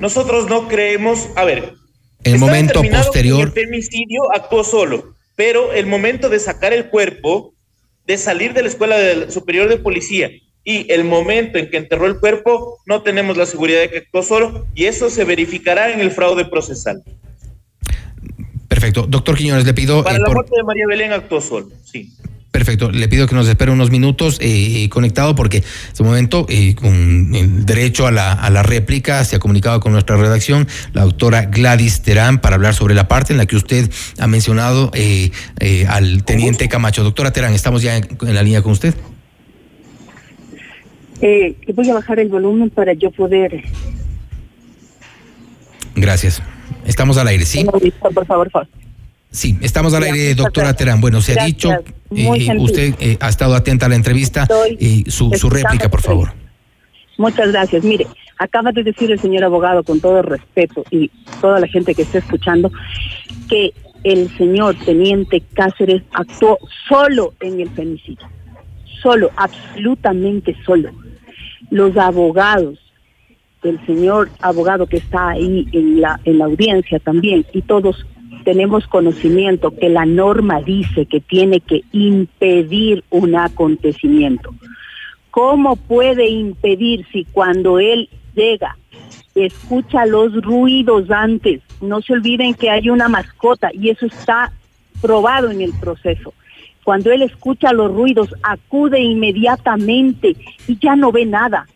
Nosotros 0.01 0.49
no 0.49 0.67
creemos, 0.67 1.29
a 1.35 1.45
ver, 1.45 1.75
el 2.23 2.39
momento 2.39 2.81
posterior. 2.81 3.47
El 3.47 3.51
femicidio 3.53 4.33
actuó 4.33 4.63
solo, 4.63 5.13
pero 5.35 5.71
el 5.73 5.85
momento 5.85 6.27
de 6.27 6.39
sacar 6.39 6.73
el 6.73 6.89
cuerpo, 6.89 7.53
de 8.07 8.17
salir 8.17 8.53
de 8.53 8.63
la 8.63 8.69
escuela 8.69 8.97
superior 9.29 9.69
de 9.69 9.77
policía 9.77 10.31
y 10.63 10.91
el 10.91 11.03
momento 11.03 11.59
en 11.59 11.69
que 11.69 11.77
enterró 11.77 12.07
el 12.07 12.19
cuerpo, 12.19 12.79
no 12.87 13.03
tenemos 13.03 13.37
la 13.37 13.45
seguridad 13.45 13.79
de 13.79 13.91
que 13.91 13.97
actuó 13.99 14.23
solo 14.23 14.65
y 14.73 14.85
eso 14.85 15.11
se 15.11 15.23
verificará 15.23 15.93
en 15.93 15.99
el 15.99 16.09
fraude 16.09 16.45
procesal. 16.45 17.03
Perfecto. 18.67 19.05
Doctor 19.07 19.37
Quiñones, 19.37 19.65
le 19.65 19.75
pido. 19.75 20.03
Para 20.03 20.15
eh, 20.15 20.19
la 20.19 20.29
muerte 20.29 20.55
de 20.55 20.63
María 20.63 20.85
Belén 20.87 21.13
actuó 21.13 21.41
solo, 21.41 21.69
sí. 21.83 22.11
Perfecto, 22.51 22.91
le 22.91 23.07
pido 23.07 23.27
que 23.27 23.35
nos 23.35 23.47
espere 23.47 23.71
unos 23.71 23.91
minutos 23.91 24.37
eh, 24.41 24.89
conectado 24.89 25.35
porque 25.35 25.57
en 25.57 25.63
este 25.87 26.03
momento, 26.03 26.45
eh, 26.49 26.75
con 26.75 27.33
el 27.33 27.65
derecho 27.65 28.07
a 28.07 28.11
la, 28.11 28.33
a 28.33 28.49
la 28.49 28.61
réplica, 28.61 29.23
se 29.23 29.37
ha 29.37 29.39
comunicado 29.39 29.79
con 29.79 29.93
nuestra 29.93 30.17
redacción 30.17 30.67
la 30.91 31.03
doctora 31.03 31.45
Gladys 31.45 32.01
Terán 32.01 32.39
para 32.41 32.55
hablar 32.55 32.73
sobre 32.73 32.93
la 32.93 33.07
parte 33.07 33.31
en 33.31 33.37
la 33.37 33.45
que 33.45 33.55
usted 33.55 33.89
ha 34.19 34.27
mencionado 34.27 34.91
eh, 34.93 35.31
eh, 35.61 35.85
al 35.87 36.25
teniente 36.25 36.67
Camacho. 36.67 37.03
Doctora 37.03 37.31
Terán, 37.31 37.53
estamos 37.53 37.83
ya 37.83 37.95
en, 37.95 38.07
en 38.21 38.35
la 38.35 38.43
línea 38.43 38.61
con 38.61 38.73
usted. 38.73 38.93
Eh, 41.21 41.55
voy 41.73 41.89
a 41.89 41.93
bajar 41.93 42.19
el 42.19 42.27
volumen 42.27 42.69
para 42.69 42.91
yo 42.93 43.11
poder. 43.11 43.63
Gracias. 45.95 46.41
Estamos 46.85 47.17
al 47.17 47.27
aire, 47.29 47.45
¿sí? 47.45 47.63
Por 47.63 48.25
favor, 48.25 48.49
Fausto. 48.49 48.75
Sí, 49.31 49.57
estamos 49.61 49.93
al 49.93 50.03
aire, 50.03 50.35
doctora. 50.35 50.73
Terán. 50.73 50.99
Bueno, 50.99 51.21
se 51.21 51.39
ha 51.39 51.45
dicho, 51.45 51.71
eh, 52.13 52.57
usted 52.59 52.95
eh, 52.99 53.17
ha 53.21 53.29
estado 53.29 53.55
atenta 53.55 53.85
a 53.85 53.89
la 53.89 53.95
entrevista, 53.95 54.43
Estoy 54.43 54.77
eh, 54.79 55.09
su, 55.09 55.31
su 55.31 55.49
réplica, 55.49 55.89
por 55.89 56.01
favor. 56.01 56.33
Muchas 57.17 57.51
gracias. 57.51 57.81
Mire, 57.83 58.07
acaba 58.37 58.73
de 58.73 58.83
decir 58.83 59.09
el 59.09 59.19
señor 59.19 59.45
abogado, 59.45 59.83
con 59.83 60.01
todo 60.01 60.21
respeto 60.21 60.83
y 60.91 61.09
toda 61.39 61.61
la 61.61 61.67
gente 61.67 61.95
que 61.95 62.01
está 62.01 62.17
escuchando, 62.17 62.71
que 63.49 63.73
el 64.03 64.29
señor 64.37 64.75
teniente 64.83 65.41
Cáceres 65.53 66.01
actuó 66.11 66.57
solo 66.89 67.33
en 67.39 67.61
el 67.61 67.69
femicidio. 67.69 68.27
Solo, 69.01 69.31
absolutamente 69.37 70.57
solo. 70.65 70.91
Los 71.69 71.95
abogados, 71.95 72.79
el 73.63 73.83
señor 73.85 74.29
abogado 74.41 74.87
que 74.87 74.97
está 74.97 75.29
ahí 75.29 75.67
en 75.71 76.01
la, 76.01 76.19
en 76.25 76.37
la 76.39 76.45
audiencia 76.45 76.99
también, 76.99 77.45
y 77.53 77.61
todos 77.61 78.05
tenemos 78.43 78.87
conocimiento 78.87 79.71
que 79.71 79.89
la 79.89 80.05
norma 80.05 80.61
dice 80.61 81.05
que 81.05 81.19
tiene 81.19 81.59
que 81.59 81.83
impedir 81.91 83.03
un 83.09 83.35
acontecimiento. 83.35 84.53
¿Cómo 85.29 85.75
puede 85.75 86.29
impedir 86.29 87.05
si 87.11 87.25
cuando 87.25 87.79
él 87.79 88.09
llega, 88.35 88.77
escucha 89.35 90.05
los 90.05 90.33
ruidos 90.41 91.09
antes? 91.09 91.61
No 91.79 92.01
se 92.01 92.13
olviden 92.13 92.53
que 92.53 92.69
hay 92.69 92.89
una 92.89 93.07
mascota 93.07 93.69
y 93.73 93.89
eso 93.89 94.05
está 94.05 94.51
probado 95.01 95.49
en 95.49 95.61
el 95.61 95.73
proceso. 95.79 96.33
Cuando 96.83 97.11
él 97.11 97.21
escucha 97.21 97.73
los 97.73 97.93
ruidos, 97.93 98.33
acude 98.43 98.99
inmediatamente 98.99 100.35
y 100.67 100.77
ya 100.79 100.95
no 100.95 101.11
ve 101.11 101.25
nada. 101.25 101.67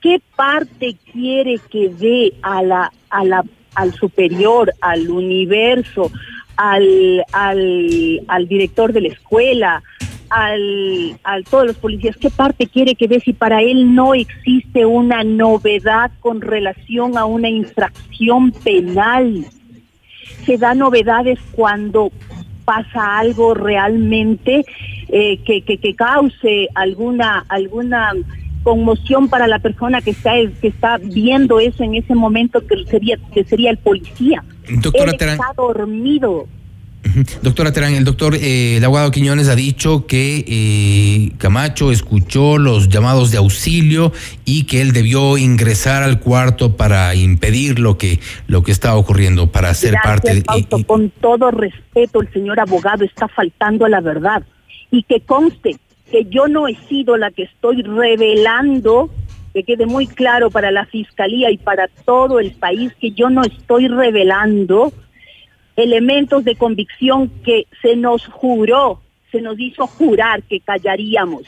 ¿Qué 0.00 0.20
parte 0.34 0.96
quiere 1.12 1.60
que 1.70 1.90
dé 1.90 2.32
a 2.42 2.62
la, 2.62 2.92
a 3.10 3.24
la, 3.24 3.44
al 3.76 3.94
superior, 3.94 4.72
al 4.80 5.08
universo, 5.08 6.10
al, 6.56 7.22
al, 7.32 8.22
al 8.26 8.48
director 8.48 8.92
de 8.92 9.02
la 9.02 9.08
escuela, 9.08 9.82
al, 10.30 11.18
a 11.22 11.40
todos 11.42 11.66
los 11.66 11.76
policías, 11.76 12.16
¿qué 12.16 12.30
parte 12.30 12.66
quiere 12.66 12.94
que 12.94 13.06
dé 13.06 13.20
si 13.20 13.32
para 13.32 13.62
él 13.62 13.94
no 13.94 14.14
existe 14.14 14.84
una 14.84 15.22
novedad 15.22 16.10
con 16.20 16.40
relación 16.40 17.16
a 17.16 17.26
una 17.26 17.48
infracción 17.48 18.50
penal? 18.50 19.46
Se 20.44 20.58
da 20.58 20.74
novedades 20.74 21.38
cuando 21.52 22.10
pasa 22.64 23.18
algo 23.18 23.54
realmente 23.54 24.64
eh, 25.08 25.38
que, 25.44 25.62
que, 25.62 25.78
que 25.78 25.94
cause 25.94 26.68
alguna 26.74 27.44
alguna 27.48 28.12
conmoción 28.66 29.28
para 29.28 29.46
la 29.46 29.60
persona 29.60 30.02
que 30.02 30.10
está 30.10 30.32
que 30.60 30.66
está 30.66 30.98
viendo 30.98 31.60
eso 31.60 31.84
en 31.84 31.94
ese 31.94 32.16
momento 32.16 32.66
que 32.66 32.84
sería 32.90 33.16
que 33.32 33.44
sería 33.44 33.70
el 33.70 33.78
policía. 33.78 34.42
Doctora 34.68 35.12
Él 35.12 35.18
Terán. 35.18 35.34
está 35.34 35.52
dormido. 35.56 36.48
Doctora 37.42 37.72
Terán, 37.72 37.94
el 37.94 38.02
doctor, 38.02 38.34
eh, 38.34 38.78
el 38.78 38.84
abogado 38.84 39.12
Quiñones 39.12 39.48
ha 39.48 39.54
dicho 39.54 40.08
que 40.08 40.44
eh, 40.48 41.32
Camacho 41.38 41.92
escuchó 41.92 42.58
los 42.58 42.88
llamados 42.88 43.30
de 43.30 43.38
auxilio 43.38 44.12
y 44.44 44.64
que 44.64 44.80
él 44.80 44.92
debió 44.92 45.38
ingresar 45.38 46.02
al 46.02 46.18
cuarto 46.18 46.76
para 46.76 47.14
impedir 47.14 47.78
lo 47.78 47.96
que, 47.96 48.18
lo 48.48 48.64
que 48.64 48.72
estaba 48.72 48.96
ocurriendo, 48.96 49.52
para 49.52 49.72
ser 49.74 49.92
Gracias, 49.92 50.12
parte 50.12 50.34
de... 50.34 50.42
Fausto. 50.42 50.84
Con 50.84 51.10
todo 51.10 51.52
respeto, 51.52 52.20
el 52.20 52.32
señor 52.32 52.58
abogado 52.58 53.04
está 53.04 53.28
faltando 53.28 53.84
a 53.84 53.88
la 53.88 54.00
verdad. 54.00 54.42
Y 54.90 55.04
que 55.04 55.20
conste 55.20 55.76
que 56.10 56.24
yo 56.26 56.48
no 56.48 56.68
he 56.68 56.74
sido 56.88 57.16
la 57.16 57.30
que 57.30 57.44
estoy 57.44 57.82
revelando, 57.82 59.10
que 59.52 59.64
quede 59.64 59.86
muy 59.86 60.06
claro 60.06 60.50
para 60.50 60.70
la 60.70 60.86
fiscalía 60.86 61.50
y 61.50 61.58
para 61.58 61.88
todo 62.04 62.40
el 62.40 62.52
país, 62.52 62.92
que 63.00 63.10
yo 63.10 63.30
no 63.30 63.42
estoy 63.42 63.88
revelando 63.88 64.92
elementos 65.76 66.44
de 66.44 66.56
convicción 66.56 67.30
que 67.44 67.66
se 67.82 67.96
nos 67.96 68.26
juró, 68.26 69.02
se 69.30 69.40
nos 69.40 69.58
hizo 69.58 69.86
jurar 69.86 70.42
que 70.42 70.60
callaríamos. 70.60 71.42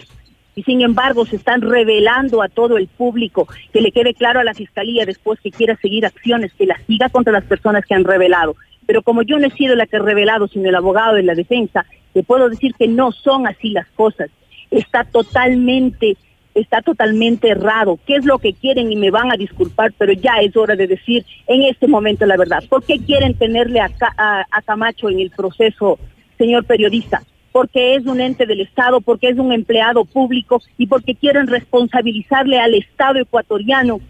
Y 0.55 0.65
sin 0.65 0.83
embargo 0.83 1.25
se 1.25 1.37
están 1.37 1.61
revelando 1.61 2.43
a 2.43 2.49
todo 2.49 2.79
el 2.79 2.89
público, 2.89 3.47
que 3.73 3.81
le 3.81 3.93
quede 3.93 4.13
claro 4.13 4.41
a 4.41 4.45
la 4.45 4.55
fiscalía 4.55 5.07
después 5.07 5.41
que 5.41 5.53
quiera 5.53 5.77
seguir 5.77 6.05
acciones, 6.05 6.53
que 6.55 6.67
las 6.67 6.83
siga 6.83 7.09
contra 7.09 7.33
las 7.33 7.45
personas 7.45 7.85
que 7.87 7.95
han 7.95 8.05
revelado. 8.05 8.57
Pero 8.85 9.03
como 9.03 9.23
yo 9.23 9.39
no 9.39 9.47
he 9.47 9.51
sido 9.51 9.77
la 9.77 9.87
que 9.87 9.97
he 9.97 10.01
revelado, 10.01 10.49
sino 10.49 10.69
el 10.69 10.75
abogado 10.75 11.15
de 11.15 11.23
la 11.23 11.35
defensa, 11.35 11.87
te 12.13 12.23
puedo 12.23 12.49
decir 12.49 12.75
que 12.75 12.89
no 12.89 13.13
son 13.13 13.47
así 13.47 13.71
las 13.71 13.87
cosas. 13.91 14.31
Está 14.71 15.05
totalmente, 15.05 16.17
está 16.55 16.83
totalmente 16.83 17.49
errado. 17.49 17.99
¿Qué 18.07 18.17
es 18.17 18.25
lo 18.25 18.39
que 18.39 18.53
quieren? 18.53 18.91
Y 18.93 18.97
me 18.97 19.11
van 19.11 19.33
a 19.33 19.37
disculpar, 19.37 19.93
pero 19.97 20.13
ya 20.13 20.35
es 20.43 20.57
hora 20.57 20.77
de 20.77 20.87
decir 20.87 21.25
en 21.47 21.63
este 21.63 21.87
momento 21.89 22.27
la 22.27 22.37
verdad. 22.37 22.63
¿Por 22.69 22.85
qué 22.85 22.99
quieren 22.99 23.35
tenerle 23.35 23.81
a, 23.81 23.89
a- 24.19 24.63
Camacho 24.67 25.09
en 25.09 25.21
el 25.21 25.31
proceso, 25.31 25.99
señor 26.37 26.65
periodista? 26.65 27.23
Porque 27.53 27.95
es 27.97 28.05
un 28.07 28.21
ente 28.21 28.45
del 28.47 28.61
Estado, 28.61 29.01
porque 29.01 29.29
es 29.31 29.39
un 29.39 29.53
empleado 29.53 30.05
público 30.05 30.61
y 30.77 30.87
porque 30.87 31.15
quieren 31.15 31.47
responsabilizarle 31.47 32.59
al 32.59 32.75
Estado 32.75 33.19
ecuatoriano 33.21 34.01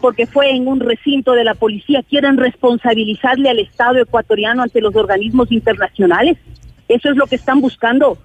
porque 0.00 0.26
fue 0.26 0.50
en 0.50 0.66
un 0.66 0.80
recinto 0.80 1.32
de 1.34 1.44
la 1.44 1.54
policía, 1.54 2.02
quieren 2.02 2.38
responsabilizarle 2.38 3.50
al 3.50 3.58
Estado 3.58 3.98
ecuatoriano 3.98 4.62
ante 4.62 4.80
los 4.80 4.96
organismos 4.96 5.52
internacionales. 5.52 6.38
Eso 6.88 7.10
es 7.10 7.16
lo 7.16 7.26
que 7.26 7.36
están 7.36 7.60
buscando. 7.60 8.16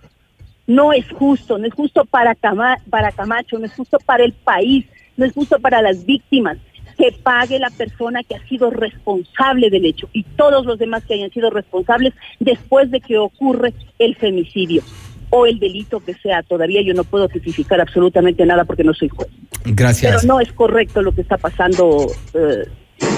No 0.67 0.93
es 0.93 1.05
justo, 1.11 1.57
no 1.57 1.67
es 1.67 1.73
justo 1.73 2.05
para, 2.05 2.35
Cama- 2.35 2.77
para 2.89 3.11
Camacho, 3.11 3.59
no 3.59 3.65
es 3.65 3.73
justo 3.73 3.97
para 4.05 4.23
el 4.23 4.33
país, 4.33 4.85
no 5.17 5.25
es 5.25 5.33
justo 5.33 5.59
para 5.59 5.81
las 5.81 6.05
víctimas. 6.05 6.57
Que 6.97 7.11
pague 7.11 7.57
la 7.59 7.71
persona 7.71 8.21
que 8.23 8.35
ha 8.35 8.47
sido 8.47 8.69
responsable 8.69 9.69
del 9.71 9.85
hecho 9.85 10.07
y 10.13 10.23
todos 10.23 10.63
los 10.65 10.77
demás 10.77 11.03
que 11.05 11.15
hayan 11.15 11.31
sido 11.31 11.49
responsables 11.49 12.13
después 12.39 12.91
de 12.91 13.01
que 13.01 13.17
ocurre 13.17 13.73
el 13.97 14.15
femicidio 14.15 14.83
o 15.31 15.47
el 15.47 15.57
delito 15.57 15.99
que 16.01 16.13
sea. 16.13 16.43
Todavía 16.43 16.83
yo 16.83 16.93
no 16.93 17.03
puedo 17.03 17.27
tipificar 17.27 17.81
absolutamente 17.81 18.45
nada 18.45 18.63
porque 18.65 18.83
no 18.83 18.93
soy 18.93 19.09
juez. 19.09 19.27
Gracias. 19.65 20.21
Pero 20.21 20.33
no 20.33 20.39
es 20.39 20.53
correcto 20.53 21.01
lo 21.01 21.11
que 21.13 21.21
está 21.21 21.37
pasando, 21.37 22.05
eh, 22.35 22.67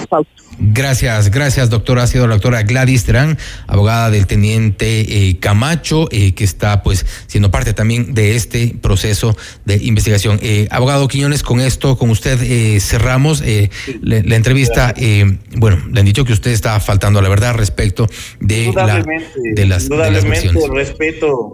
Fausto. 0.07 0.31
Gracias, 0.57 1.31
gracias, 1.31 1.69
doctora. 1.69 2.03
Ha 2.03 2.07
sido 2.07 2.27
la 2.27 2.35
doctora 2.35 2.63
Gladys 2.63 3.03
Terán, 3.03 3.37
abogada 3.67 4.09
del 4.09 4.25
teniente 4.25 5.01
eh, 5.29 5.37
Camacho, 5.39 6.07
eh, 6.11 6.33
que 6.33 6.43
está 6.45 6.81
pues 6.81 7.05
siendo 7.27 7.51
parte 7.51 7.73
también 7.73 8.13
de 8.13 8.35
este 8.35 8.75
proceso 8.81 9.35
de 9.65 9.75
investigación. 9.75 10.39
Eh, 10.41 10.67
abogado 10.71 11.07
Quiñones, 11.07 11.43
con 11.43 11.59
esto, 11.59 11.97
con 11.97 12.09
usted 12.09 12.41
eh, 12.41 12.79
cerramos 12.79 13.41
eh, 13.41 13.69
la, 14.01 14.21
la 14.23 14.35
entrevista. 14.35 14.93
eh, 14.95 15.37
bueno, 15.57 15.81
le 15.91 15.99
han 15.99 16.05
dicho 16.05 16.23
que 16.23 16.33
usted 16.33 16.51
está 16.51 16.79
faltando 16.79 17.19
a 17.19 17.21
la 17.21 17.29
verdad 17.29 17.53
respecto 17.55 18.07
de, 18.39 18.57
la, 18.57 18.63
Indudablemente, 18.63 19.39
de, 19.55 19.65
las, 19.65 19.89
de 19.89 19.97
las 19.97 20.23
respeto, 20.69 21.53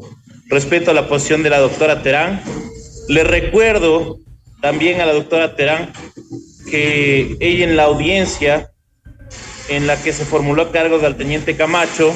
respeto 0.49 0.91
a 0.91 0.93
la 0.93 1.07
posición 1.07 1.41
de 1.43 1.49
la 1.49 1.59
doctora 1.59 2.03
Terán. 2.03 2.41
Le 3.07 3.23
recuerdo 3.23 4.19
también 4.61 5.01
a 5.01 5.05
la 5.07 5.13
doctora 5.13 5.55
Terán 5.55 5.91
que 6.69 7.37
ella 7.39 7.63
en 7.63 7.75
la 7.77 7.83
audiencia 7.83 8.71
en 9.69 9.87
la 9.87 10.01
que 10.01 10.13
se 10.13 10.25
formuló 10.25 10.63
a 10.63 10.71
cargo 10.71 10.99
del 10.99 11.15
teniente 11.15 11.55
Camacho 11.55 12.13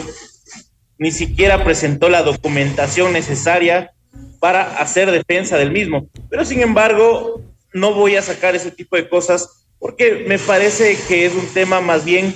ni 0.98 1.12
siquiera 1.12 1.64
presentó 1.64 2.10
la 2.10 2.24
documentación 2.24 3.14
necesaria 3.14 3.91
para 4.39 4.80
hacer 4.80 5.12
defensa 5.12 5.58
del 5.58 5.72
mismo. 5.72 6.08
Pero 6.30 6.46
sin 6.46 6.62
embargo, 6.62 7.41
no 7.74 7.93
voy 7.93 8.16
a 8.16 8.22
sacar 8.22 8.56
ese 8.56 8.72
tipo 8.72 8.96
de 8.96 9.10
cosas 9.10 9.66
porque 9.80 10.26
me 10.28 10.39
parece 10.39 10.98
que 11.08 11.26
es 11.26 11.34
un 11.34 11.48
tema 11.48 11.82
más 11.82 12.06
bien 12.06 12.36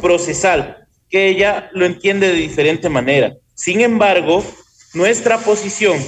procesal, 0.00 0.88
que 1.08 1.28
ella 1.28 1.70
lo 1.72 1.86
entiende 1.86 2.28
de 2.28 2.34
diferente 2.34 2.88
manera. 2.88 3.34
Sin 3.54 3.80
embargo, 3.80 4.44
nuestra 4.94 5.38
posición, 5.38 5.98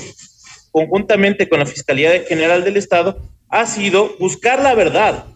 conjuntamente 0.71 1.49
con 1.49 1.61
la 1.61 1.67
Fiscalía 1.67 2.25
General 2.29 2.65
del 2.65 2.77
Estado, 2.77 3.21
ha 3.49 3.67
sido 3.67 4.17
buscar 4.19 4.63
la 4.63 4.75
verdad, 4.75 5.27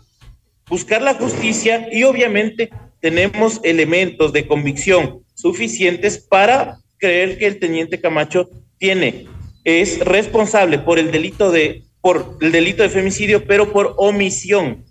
buscar 0.69 1.03
la 1.03 1.15
justicia 1.15 1.89
y 1.93 2.03
obviamente 2.03 2.71
tenemos 3.01 3.61
elementos 3.63 4.33
de 4.33 4.47
convicción 4.47 5.21
suficientes 5.35 6.19
para 6.19 6.79
creer 6.99 7.39
que 7.39 7.47
el 7.47 7.59
teniente 7.59 8.01
Camacho 8.01 8.49
tiene 8.79 9.27
es 9.65 10.01
responsable 10.01 10.79
por 10.79 10.99
el 10.99 11.11
delito 11.11 11.51
de 11.51 11.83
por 12.01 12.39
el 12.41 12.53
delito 12.53 12.85
de 12.85 12.89
femicidio, 12.89 13.45
pero 13.47 13.73
por 13.73 13.95
omisión, 13.97 14.85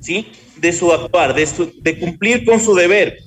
¿sí? 0.00 0.28
De 0.56 0.72
su 0.72 0.90
actuar, 0.90 1.34
de, 1.34 1.46
su- 1.46 1.70
de 1.82 1.98
cumplir 1.98 2.46
con 2.46 2.60
su 2.60 2.74
deber. 2.74 3.18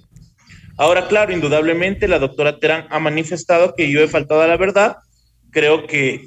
Ahora, 0.78 1.07
claro, 1.07 1.32
indudablemente 1.32 2.07
la 2.07 2.18
doctora 2.18 2.57
Terán 2.60 2.88
ha 2.90 2.99
manifestado 2.99 3.76
que 3.76 3.91
yo 3.91 4.02
he 4.02 4.07
faltado 4.07 4.41
a 4.41 4.48
la 4.48 4.57
verdad 4.57 4.98
creo 5.52 5.86
que 5.86 6.24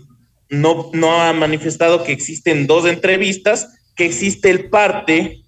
no, 0.48 0.90
no 0.92 1.20
ha 1.20 1.32
manifestado 1.32 2.04
que 2.04 2.12
existen 2.12 2.66
dos 2.66 2.86
entrevistas, 2.86 3.68
que 3.96 4.04
existe 4.04 4.50
el 4.50 4.68
parte. 4.70 5.41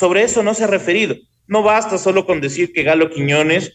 Sobre 0.00 0.22
eso 0.22 0.42
no 0.42 0.54
se 0.54 0.64
ha 0.64 0.66
referido. 0.66 1.14
No 1.46 1.62
basta 1.62 1.98
solo 1.98 2.24
con 2.24 2.40
decir 2.40 2.72
que 2.72 2.84
Galo 2.84 3.10
Quiñones 3.10 3.74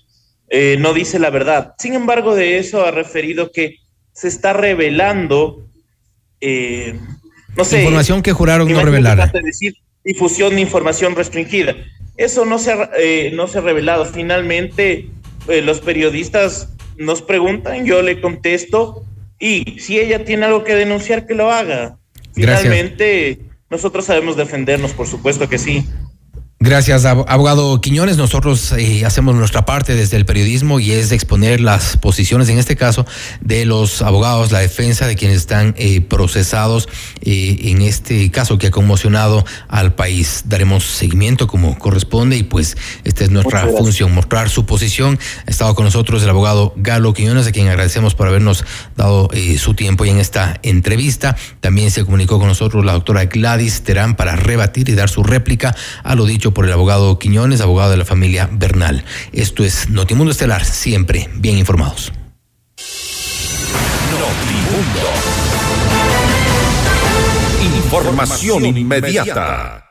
eh, 0.50 0.76
no 0.80 0.92
dice 0.92 1.20
la 1.20 1.30
verdad. 1.30 1.76
Sin 1.78 1.94
embargo, 1.94 2.34
de 2.34 2.58
eso 2.58 2.84
ha 2.84 2.90
referido 2.90 3.52
que 3.52 3.76
se 4.12 4.28
está 4.28 4.52
revelando, 4.52 5.68
eh, 6.42 7.00
no 7.56 7.64
sé. 7.64 7.82
Información 7.82 8.24
que 8.24 8.34
juraron 8.34 8.68
no 8.72 8.82
revelar. 8.84 9.32
decir 9.34 9.76
difusión 10.04 10.56
de 10.56 10.62
información 10.62 11.16
restringida. 11.16 11.76
Eso 12.18 12.44
no 12.44 12.58
se 12.58 12.72
ha, 12.72 12.90
eh, 12.98 13.32
no 13.36 13.48
se 13.48 13.60
ha 13.60 13.62
revelado. 13.62 14.04
Finalmente, 14.06 15.10
los 15.48 15.80
periodistas 15.80 16.70
nos 16.98 17.22
preguntan, 17.22 17.86
yo 17.86 18.02
le 18.02 18.20
contesto, 18.20 19.06
y 19.38 19.78
si 19.80 20.00
ella 20.00 20.26
tiene 20.26 20.48
algo 20.48 20.64
que 20.64 20.74
denunciar, 20.74 21.28
que 21.28 21.36
lo 21.36 21.52
haga. 21.52 22.00
Finalmente, 22.34 23.42
nosotros 23.70 24.06
sabemos 24.06 24.36
defendernos, 24.36 24.94
por 24.94 25.06
supuesto 25.06 25.48
que 25.48 25.60
sí. 25.60 25.86
Gracias, 26.66 27.06
abogado 27.06 27.80
Quiñones. 27.80 28.18
Nosotros 28.18 28.72
eh, 28.72 29.06
hacemos 29.06 29.36
nuestra 29.36 29.68
parte 29.68 29.94
desde 29.94 30.18
el 30.18 30.26
periodismo 30.26 30.80
y 30.80 30.94
es 30.94 31.12
exponer 31.12 31.62
las 31.62 31.96
posiciones, 31.96 32.50
en 32.50 32.58
este 32.58 32.76
caso, 32.76 33.06
de 33.40 33.66
los 33.66 34.02
abogados, 34.02 34.52
la 34.52 34.62
defensa 34.62 35.06
de 35.06 35.16
quienes 35.16 35.38
están 35.38 35.76
eh, 35.78 36.02
procesados 36.02 36.90
eh, 37.22 37.56
en 37.66 37.84
este 37.84 38.32
caso 38.32 38.58
que 38.58 38.66
ha 38.66 38.72
conmocionado 38.72 39.46
al 39.68 39.94
país. 39.94 40.46
Daremos 40.46 40.86
seguimiento 40.86 41.46
como 41.46 41.78
corresponde 41.78 42.36
y 42.36 42.42
pues 42.42 42.78
esta 43.04 43.26
es 43.26 43.30
nuestra 43.30 43.68
función, 43.68 44.12
mostrar 44.12 44.50
su 44.50 44.66
posición. 44.66 45.20
Ha 45.46 45.52
estado 45.52 45.76
con 45.76 45.86
nosotros 45.86 46.24
el 46.24 46.30
abogado 46.30 46.74
Galo 46.78 47.14
Quiñones, 47.14 47.46
a 47.46 47.52
quien 47.52 47.68
agradecemos 47.68 48.16
por 48.16 48.28
habernos 48.28 48.66
dado 48.98 49.30
su 49.60 49.76
tiempo 49.76 50.04
y 50.04 50.10
en 50.10 50.18
esta 50.18 50.60
entrevista. 50.64 51.38
También 51.60 51.92
se 51.92 52.04
comunicó 52.04 52.40
con 52.40 52.48
nosotros 52.48 52.84
la 52.84 52.94
doctora 52.94 53.26
Gladys 53.26 53.84
Terán 53.84 54.16
para 54.16 54.36
rebatir 54.36 54.90
y 54.90 54.96
dar 54.96 55.12
su 55.12 55.22
réplica 55.22 55.76
a 56.04 56.16
lo 56.16 56.26
dicho 56.26 56.55
por 56.56 56.66
el 56.66 56.72
abogado 56.72 57.20
Quiñones, 57.20 57.62
abogado 57.62 57.92
de 57.92 57.98
la 57.98 58.06
familia 58.06 58.50
Bernal. 58.52 59.06
Esto 59.32 59.64
es 59.64 59.90
Notimundo 59.90 60.32
Estelar, 60.32 60.66
siempre 60.66 61.30
bien 61.36 61.60
informados. 61.60 62.12
Notimundo. 64.10 65.02
Información 67.78 68.66
inmediata. 68.66 69.86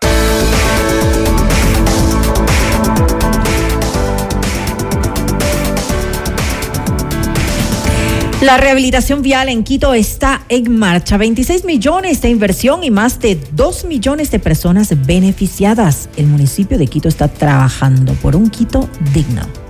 La 8.44 8.58
rehabilitación 8.58 9.22
vial 9.22 9.48
en 9.48 9.64
Quito 9.64 9.94
está 9.94 10.44
en 10.50 10.76
marcha. 10.76 11.16
26 11.16 11.64
millones 11.64 12.20
de 12.20 12.28
inversión 12.28 12.84
y 12.84 12.90
más 12.90 13.18
de 13.18 13.40
2 13.52 13.86
millones 13.86 14.30
de 14.30 14.38
personas 14.38 15.06
beneficiadas. 15.06 16.10
El 16.18 16.26
municipio 16.26 16.76
de 16.76 16.86
Quito 16.86 17.08
está 17.08 17.28
trabajando 17.28 18.12
por 18.20 18.36
un 18.36 18.50
Quito 18.50 18.86
digno. 19.14 19.63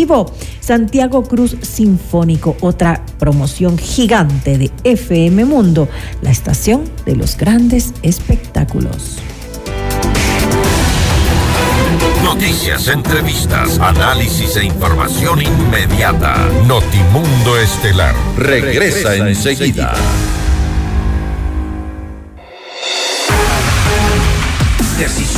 Santiago 0.59 1.23
Cruz 1.23 1.55
Sinfónico, 1.61 2.57
otra 2.61 3.05
promoción 3.19 3.77
gigante 3.77 4.57
de 4.57 4.71
FM 4.83 5.45
Mundo, 5.45 5.87
la 6.23 6.31
estación 6.31 6.83
de 7.05 7.15
los 7.15 7.37
grandes 7.37 7.93
espectáculos. 8.01 9.19
Noticias, 12.23 12.87
entrevistas, 12.87 13.77
análisis 13.79 14.55
e 14.57 14.65
información 14.65 15.41
inmediata. 15.41 16.49
Notimundo 16.67 17.59
Estelar 17.59 18.15
regresa, 18.37 19.15
enseguida. 19.15 19.93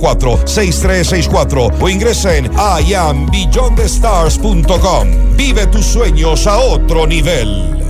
6364 0.00 1.70
o 1.80 1.88
ingresa 1.88 2.36
en 2.36 2.50
iambeyondthestars.com. 2.86 5.36
Vive 5.36 5.66
tus 5.66 5.86
sueños 5.86 6.46
a 6.46 6.58
otro 6.58 7.06
nivel. 7.06 7.80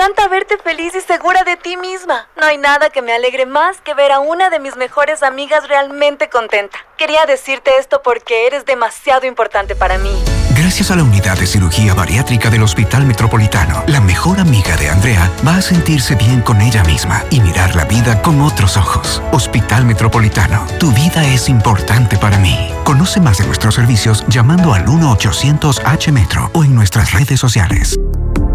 Encanta 0.00 0.28
verte 0.28 0.56
feliz 0.56 0.94
y 0.94 1.02
segura 1.02 1.44
de 1.44 1.58
ti 1.58 1.76
misma. 1.76 2.26
No 2.40 2.46
hay 2.46 2.56
nada 2.56 2.88
que 2.88 3.02
me 3.02 3.12
alegre 3.12 3.44
más 3.44 3.82
que 3.82 3.92
ver 3.92 4.12
a 4.12 4.18
una 4.18 4.48
de 4.48 4.58
mis 4.58 4.74
mejores 4.76 5.22
amigas 5.22 5.68
realmente 5.68 6.30
contenta. 6.30 6.78
Quería 6.96 7.26
decirte 7.26 7.72
esto 7.78 8.00
porque 8.02 8.46
eres 8.46 8.64
demasiado 8.64 9.26
importante 9.26 9.76
para 9.76 9.98
mí. 9.98 10.10
Gracias 10.56 10.90
a 10.90 10.96
la 10.96 11.02
unidad 11.02 11.36
de 11.38 11.46
cirugía 11.46 11.92
bariátrica 11.92 12.48
del 12.48 12.62
Hospital 12.62 13.04
Metropolitano, 13.04 13.84
la 13.88 14.00
mejor 14.00 14.40
amiga 14.40 14.74
de 14.78 14.88
Andrea 14.88 15.30
va 15.46 15.56
a 15.56 15.62
sentirse 15.62 16.14
bien 16.14 16.40
con 16.40 16.62
ella 16.62 16.82
misma 16.84 17.22
y 17.28 17.42
mirar 17.42 17.76
la 17.76 17.84
vida 17.84 18.22
con 18.22 18.40
otros 18.40 18.78
ojos. 18.78 19.22
Hospital 19.32 19.84
Metropolitano, 19.84 20.66
tu 20.78 20.92
vida 20.92 21.22
es 21.26 21.50
importante 21.50 22.16
para 22.16 22.38
mí. 22.38 22.72
Conoce 22.84 23.20
más 23.20 23.36
de 23.36 23.44
nuestros 23.44 23.74
servicios 23.74 24.24
llamando 24.28 24.72
al 24.72 24.86
1-800-H-Metro 24.86 26.50
o 26.54 26.64
en 26.64 26.74
nuestras 26.74 27.12
redes 27.12 27.38
sociales. 27.38 27.98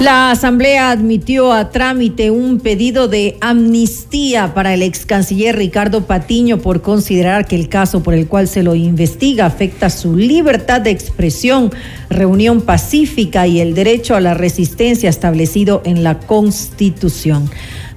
La 0.00 0.30
Asamblea 0.30 0.92
admitió 0.92 1.52
a 1.52 1.68
trámite 1.68 2.30
un 2.30 2.58
pedido 2.58 3.06
de 3.06 3.36
amnistía 3.42 4.54
para 4.54 4.72
el 4.72 4.82
ex 4.82 5.04
canciller 5.04 5.56
Ricardo 5.56 6.06
Patiño 6.06 6.56
por 6.56 6.80
considerar 6.80 7.46
que 7.46 7.54
el 7.54 7.68
caso 7.68 8.02
por 8.02 8.14
el 8.14 8.26
cual 8.26 8.48
se 8.48 8.62
lo 8.62 8.74
investiga 8.74 9.44
afecta 9.44 9.90
su 9.90 10.16
libertad 10.16 10.80
de 10.80 10.88
expresión, 10.88 11.70
reunión 12.08 12.62
pacífica 12.62 13.46
y 13.46 13.60
el 13.60 13.74
derecho 13.74 14.16
a 14.16 14.22
la 14.22 14.32
resistencia 14.32 15.10
establecido 15.10 15.82
en 15.84 16.02
la 16.02 16.18
Constitución. 16.18 17.50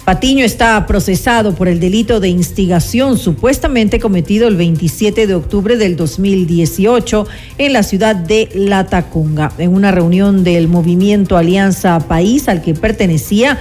Patiño 0.05 0.43
está 0.43 0.85
procesado 0.85 1.55
por 1.55 1.69
el 1.69 1.79
delito 1.79 2.19
de 2.19 2.27
instigación 2.27 3.17
supuestamente 3.17 4.01
cometido 4.01 4.49
el 4.49 4.57
27 4.57 5.27
de 5.27 5.33
octubre 5.33 5.77
del 5.77 5.95
2018 5.95 7.25
en 7.57 7.71
la 7.71 7.83
ciudad 7.83 8.13
de 8.13 8.49
La 8.53 8.87
Tacunga. 8.87 9.53
En 9.57 9.73
una 9.73 9.91
reunión 9.91 10.43
del 10.43 10.67
movimiento 10.67 11.37
Alianza 11.37 11.97
País 12.01 12.49
al 12.49 12.61
que 12.61 12.73
pertenecía, 12.73 13.57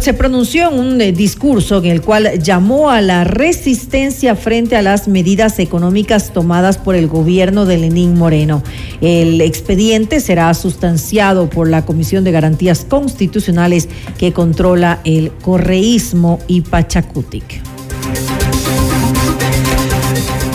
se 0.00 0.14
pronunció 0.14 0.70
en 0.70 0.78
un 0.78 1.00
eh, 1.00 1.12
discurso 1.12 1.78
en 1.78 1.86
el 1.86 2.02
cual 2.02 2.40
llamó 2.42 2.90
a 2.90 3.00
la 3.00 3.24
resistencia 3.24 4.36
frente 4.36 4.76
a 4.76 4.82
las 4.82 5.08
medidas 5.08 5.58
económicas 5.58 6.32
tomadas 6.32 6.78
por 6.78 6.94
el 6.94 7.08
gobierno 7.08 7.66
de 7.66 7.78
Lenín 7.78 8.14
Moreno. 8.14 8.62
El 9.00 9.40
expediente 9.40 10.20
será 10.20 10.52
sustanciado 10.54 11.50
por 11.50 11.68
la 11.68 11.84
Comisión 11.84 12.22
de 12.22 12.32
Garantías 12.32 12.84
Constitucionales 12.84 13.88
que 14.18 14.32
controla 14.32 15.00
el 15.04 15.32
correísmo 15.42 16.38
y 16.46 16.60
Pachacutic. 16.60 17.77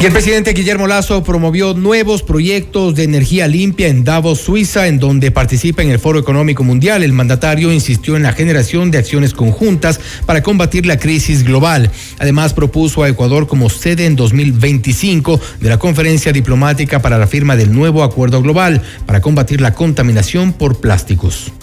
Y 0.03 0.05
el 0.05 0.11
presidente 0.11 0.51
Guillermo 0.51 0.85
Lazo 0.85 1.23
promovió 1.23 1.75
nuevos 1.75 2.23
proyectos 2.23 2.93
de 2.93 3.05
energía 3.05 3.47
limpia 3.47 3.87
en 3.87 4.03
Davos, 4.03 4.41
Suiza, 4.41 4.87
en 4.87 4.99
donde 4.99 5.31
participa 5.31 5.81
en 5.81 5.91
el 5.91 5.97
Foro 5.97 6.19
Económico 6.19 6.61
Mundial. 6.65 7.03
El 7.03 7.13
mandatario 7.13 7.71
insistió 7.71 8.17
en 8.17 8.23
la 8.23 8.33
generación 8.33 8.91
de 8.91 8.97
acciones 8.97 9.33
conjuntas 9.33 10.01
para 10.25 10.43
combatir 10.43 10.85
la 10.85 10.97
crisis 10.97 11.45
global. 11.45 11.89
Además, 12.19 12.53
propuso 12.53 13.01
a 13.01 13.07
Ecuador 13.07 13.47
como 13.47 13.69
sede 13.69 14.05
en 14.05 14.17
2025 14.17 15.39
de 15.61 15.69
la 15.69 15.79
conferencia 15.79 16.33
diplomática 16.33 17.01
para 17.01 17.17
la 17.17 17.25
firma 17.25 17.55
del 17.55 17.71
nuevo 17.71 18.03
acuerdo 18.03 18.41
global 18.41 18.81
para 19.05 19.21
combatir 19.21 19.61
la 19.61 19.73
contaminación 19.73 20.51
por 20.51 20.81
plásticos. 20.81 21.53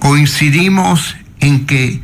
Coincidimos 0.00 1.14
en 1.38 1.64
que 1.64 2.00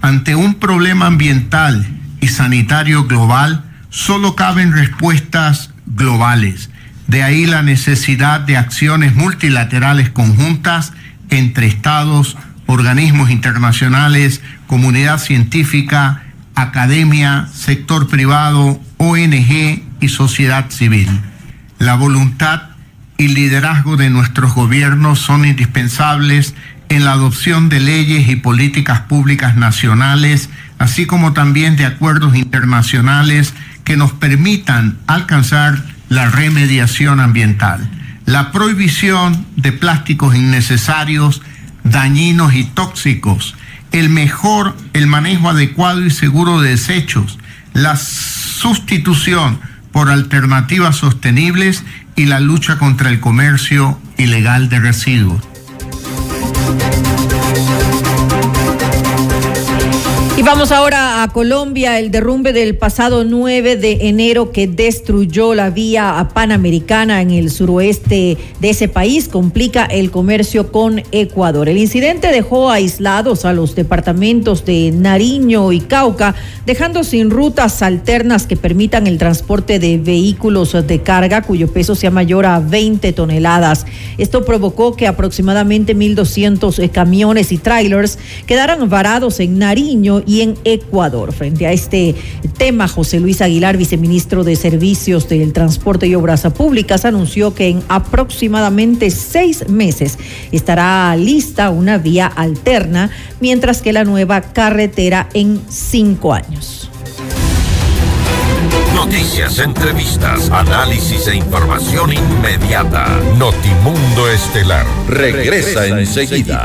ante 0.00 0.34
un 0.34 0.54
problema 0.54 1.04
ambiental 1.04 1.86
y 2.22 2.28
sanitario 2.28 3.04
global, 3.04 3.65
solo 3.96 4.36
caben 4.36 4.74
respuestas 4.74 5.70
globales. 5.86 6.68
De 7.06 7.22
ahí 7.22 7.46
la 7.46 7.62
necesidad 7.62 8.40
de 8.40 8.58
acciones 8.58 9.14
multilaterales 9.14 10.10
conjuntas 10.10 10.92
entre 11.30 11.66
estados, 11.66 12.36
organismos 12.66 13.30
internacionales, 13.30 14.42
comunidad 14.66 15.18
científica, 15.18 16.24
academia, 16.54 17.48
sector 17.54 18.06
privado, 18.06 18.78
ONG 18.98 19.82
y 20.02 20.08
sociedad 20.08 20.68
civil. 20.68 21.08
La 21.78 21.94
voluntad 21.94 22.64
y 23.16 23.28
liderazgo 23.28 23.96
de 23.96 24.10
nuestros 24.10 24.52
gobiernos 24.52 25.20
son 25.20 25.46
indispensables 25.46 26.54
en 26.90 27.06
la 27.06 27.12
adopción 27.12 27.70
de 27.70 27.80
leyes 27.80 28.28
y 28.28 28.36
políticas 28.36 29.00
públicas 29.00 29.56
nacionales, 29.56 30.50
así 30.78 31.06
como 31.06 31.32
también 31.32 31.76
de 31.76 31.86
acuerdos 31.86 32.36
internacionales 32.36 33.54
que 33.86 33.96
nos 33.96 34.12
permitan 34.12 34.98
alcanzar 35.06 35.82
la 36.08 36.28
remediación 36.28 37.20
ambiental. 37.20 37.88
La 38.26 38.50
prohibición 38.50 39.46
de 39.54 39.70
plásticos 39.70 40.34
innecesarios, 40.34 41.40
dañinos 41.84 42.52
y 42.54 42.64
tóxicos, 42.64 43.54
el 43.92 44.10
mejor, 44.10 44.76
el 44.92 45.06
manejo 45.06 45.48
adecuado 45.48 46.04
y 46.04 46.10
seguro 46.10 46.60
de 46.60 46.70
desechos, 46.70 47.38
la 47.74 47.94
sustitución 47.94 49.60
por 49.92 50.10
alternativas 50.10 50.96
sostenibles 50.96 51.84
y 52.16 52.26
la 52.26 52.40
lucha 52.40 52.78
contra 52.78 53.08
el 53.08 53.20
comercio 53.20 54.00
ilegal 54.18 54.68
de 54.68 54.80
residuos. 54.80 55.42
Vamos 60.46 60.70
ahora 60.70 61.24
a 61.24 61.28
Colombia, 61.32 61.98
el 61.98 62.12
derrumbe 62.12 62.52
del 62.52 62.76
pasado 62.76 63.24
9 63.24 63.74
de 63.74 64.08
enero 64.08 64.52
que 64.52 64.68
destruyó 64.68 65.54
la 65.54 65.70
vía 65.70 66.28
panamericana 66.34 67.20
en 67.20 67.32
el 67.32 67.50
suroeste 67.50 68.38
de 68.60 68.70
ese 68.70 68.86
país 68.86 69.28
complica 69.28 69.86
el 69.86 70.12
comercio 70.12 70.70
con 70.70 71.02
Ecuador. 71.10 71.68
El 71.68 71.78
incidente 71.78 72.28
dejó 72.28 72.70
aislados 72.70 73.44
a 73.44 73.52
los 73.52 73.74
departamentos 73.74 74.64
de 74.64 74.92
Nariño 74.92 75.72
y 75.72 75.80
Cauca, 75.80 76.36
dejando 76.64 77.02
sin 77.02 77.30
rutas 77.30 77.82
alternas 77.82 78.46
que 78.46 78.56
permitan 78.56 79.08
el 79.08 79.18
transporte 79.18 79.80
de 79.80 79.98
vehículos 79.98 80.76
de 80.86 81.02
carga 81.02 81.42
cuyo 81.42 81.72
peso 81.72 81.96
sea 81.96 82.12
mayor 82.12 82.46
a 82.46 82.60
20 82.60 83.12
toneladas. 83.14 83.84
Esto 84.16 84.44
provocó 84.44 84.94
que 84.94 85.08
aproximadamente 85.08 85.96
1.200 85.96 86.88
camiones 86.92 87.50
y 87.50 87.58
trailers 87.58 88.18
quedaran 88.46 88.88
varados 88.88 89.40
en 89.40 89.58
Nariño 89.58 90.22
y 90.24 90.35
en 90.42 90.54
Ecuador. 90.64 91.32
Frente 91.32 91.66
a 91.66 91.72
este 91.72 92.14
tema, 92.56 92.88
José 92.88 93.20
Luis 93.20 93.42
Aguilar, 93.42 93.76
viceministro 93.76 94.44
de 94.44 94.56
Servicios 94.56 95.28
del 95.28 95.52
Transporte 95.52 96.06
y 96.06 96.14
Obras 96.14 96.42
Públicas, 96.56 97.04
anunció 97.04 97.54
que 97.54 97.68
en 97.68 97.82
aproximadamente 97.88 99.10
seis 99.10 99.68
meses 99.68 100.18
estará 100.52 101.14
lista 101.16 101.70
una 101.70 101.98
vía 101.98 102.26
alterna, 102.26 103.10
mientras 103.40 103.82
que 103.82 103.92
la 103.92 104.04
nueva 104.04 104.40
carretera 104.40 105.28
en 105.34 105.60
cinco 105.68 106.32
años. 106.32 106.90
Noticias, 108.94 109.58
entrevistas, 109.58 110.50
análisis 110.50 111.28
e 111.28 111.36
información 111.36 112.12
inmediata. 112.12 113.06
Notimundo 113.38 114.30
Estelar 114.30 114.86
regresa, 115.08 115.86
enseguida. 115.86 116.64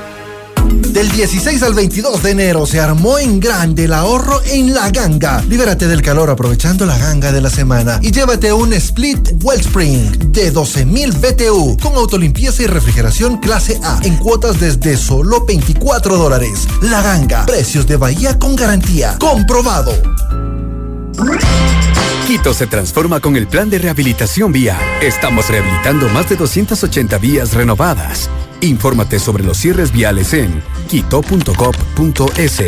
Del 0.71 1.11
16 1.11 1.63
al 1.63 1.73
22 1.73 2.23
de 2.23 2.31
enero 2.31 2.65
se 2.65 2.79
armó 2.79 3.19
en 3.19 3.39
grande 3.39 3.85
el 3.85 3.93
ahorro 3.93 4.41
en 4.45 4.73
La 4.73 4.89
Ganga. 4.89 5.43
Libérate 5.47 5.87
del 5.87 6.01
calor 6.01 6.29
aprovechando 6.29 6.85
la 6.85 6.97
ganga 6.97 7.31
de 7.31 7.41
la 7.41 7.49
semana 7.49 7.99
y 8.01 8.11
llévate 8.11 8.53
un 8.53 8.71
Split 8.73 9.43
Wellspring 9.43 10.31
de 10.31 10.53
12.000 10.53 11.13
BTU 11.19 11.77
con 11.81 11.95
autolimpieza 11.95 12.63
y 12.63 12.67
refrigeración 12.67 13.37
clase 13.37 13.79
A 13.83 13.99
en 14.03 14.17
cuotas 14.17 14.59
desde 14.59 14.95
solo 14.97 15.45
24 15.45 16.17
dólares. 16.17 16.67
La 16.81 17.01
Ganga, 17.01 17.45
precios 17.45 17.85
de 17.85 17.97
Bahía 17.97 18.39
con 18.39 18.55
garantía. 18.55 19.17
Comprobado. 19.19 19.91
Quito 22.27 22.53
se 22.53 22.67
transforma 22.67 23.19
con 23.19 23.35
el 23.35 23.47
plan 23.47 23.69
de 23.69 23.77
rehabilitación 23.77 24.51
vía. 24.51 24.79
Estamos 25.01 25.49
rehabilitando 25.49 26.07
más 26.09 26.29
de 26.29 26.37
280 26.37 27.17
vías 27.17 27.53
renovadas. 27.53 28.29
Infórmate 28.61 29.17
sobre 29.17 29.43
los 29.43 29.57
cierres 29.57 29.91
viales 29.91 30.33
en 30.33 30.61
quito.gov.es 30.87 32.61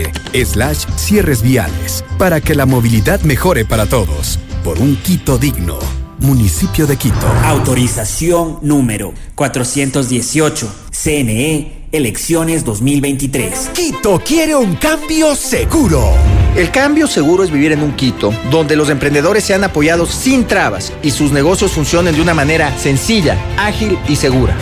slash 0.51 0.85
cierres 0.95 1.41
viales 1.43 2.03
para 2.17 2.41
que 2.41 2.55
la 2.55 2.65
movilidad 2.65 3.21
mejore 3.21 3.63
para 3.63 3.85
todos. 3.85 4.39
Por 4.63 4.79
un 4.79 4.95
Quito 4.95 5.37
digno. 5.37 5.77
Municipio 6.19 6.87
de 6.87 6.97
Quito. 6.97 7.27
Autorización 7.43 8.57
número 8.61 9.13
418. 9.35 10.73
CNE, 10.89 11.87
elecciones 11.91 12.63
2023. 12.65 13.69
Quito 13.73 14.19
quiere 14.25 14.55
un 14.55 14.75
cambio 14.77 15.35
seguro. 15.35 16.11
El 16.55 16.71
cambio 16.71 17.07
seguro 17.07 17.43
es 17.43 17.51
vivir 17.51 17.71
en 17.71 17.83
un 17.83 17.95
Quito 17.95 18.33
donde 18.49 18.75
los 18.75 18.89
emprendedores 18.89 19.43
sean 19.43 19.63
apoyados 19.63 20.09
sin 20.09 20.45
trabas 20.47 20.91
y 21.03 21.11
sus 21.11 21.31
negocios 21.31 21.71
funcionen 21.71 22.15
de 22.15 22.21
una 22.21 22.33
manera 22.33 22.75
sencilla, 22.79 23.37
ágil 23.57 23.99
y 24.07 24.15
segura. 24.15 24.55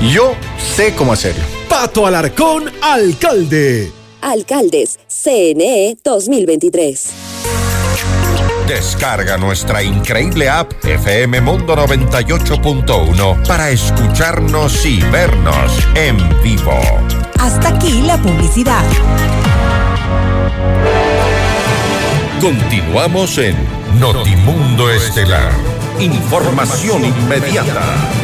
Yo 0.00 0.34
sé 0.56 0.94
cómo 0.94 1.12
hacerlo. 1.12 1.44
Pato 1.68 2.06
Alarcón, 2.06 2.70
alcalde. 2.82 3.92
Alcaldes, 4.22 4.98
CNE 5.08 5.96
2023. 6.02 7.10
Descarga 8.66 9.36
nuestra 9.36 9.82
increíble 9.82 10.48
app 10.48 10.72
FM 10.84 11.40
Mundo 11.42 11.76
98.1 11.76 13.46
para 13.46 13.70
escucharnos 13.70 14.86
y 14.86 15.02
vernos 15.02 15.72
en 15.94 16.16
vivo. 16.42 16.80
Hasta 17.38 17.68
aquí 17.68 18.00
la 18.02 18.16
publicidad. 18.16 18.84
Continuamos 22.40 23.36
en 23.38 23.56
Notimundo 23.98 24.90
Estelar. 24.90 25.52
Información 25.98 27.04
inmediata. 27.04 28.19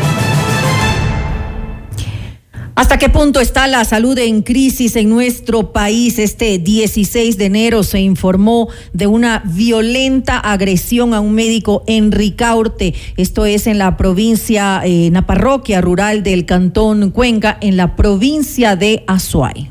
¿Hasta 2.77 2.98
qué 2.98 3.09
punto 3.09 3.40
está 3.40 3.66
la 3.69 3.86
salud 3.86 4.19
en 4.19 4.43
crisis 4.43 4.97
en 4.97 5.09
nuestro 5.09 5.73
país? 5.73 6.19
Este 6.19 6.59
16 6.59 7.39
de 7.39 7.47
enero 7.47 7.82
se 7.82 8.01
informó 8.01 8.69
de 8.93 9.07
una 9.07 9.43
violenta 9.47 10.39
agresión 10.39 11.15
a 11.15 11.20
un 11.20 11.32
médico 11.32 11.85
en 11.86 12.12
Ricaurte. 12.12 12.93
Esto 13.16 13.47
es 13.47 13.66
en 13.66 13.78
la 13.78 13.97
provincia, 13.97 14.82
eh, 14.85 15.07
en 15.07 15.15
la 15.15 15.23
parroquia 15.23 15.81
rural 15.81 16.23
del 16.23 16.44
Cantón 16.44 17.12
Cuenca, 17.12 17.57
en 17.62 17.78
la 17.78 17.97
provincia 17.97 18.77
de 18.77 19.05
Azuay. 19.07 19.70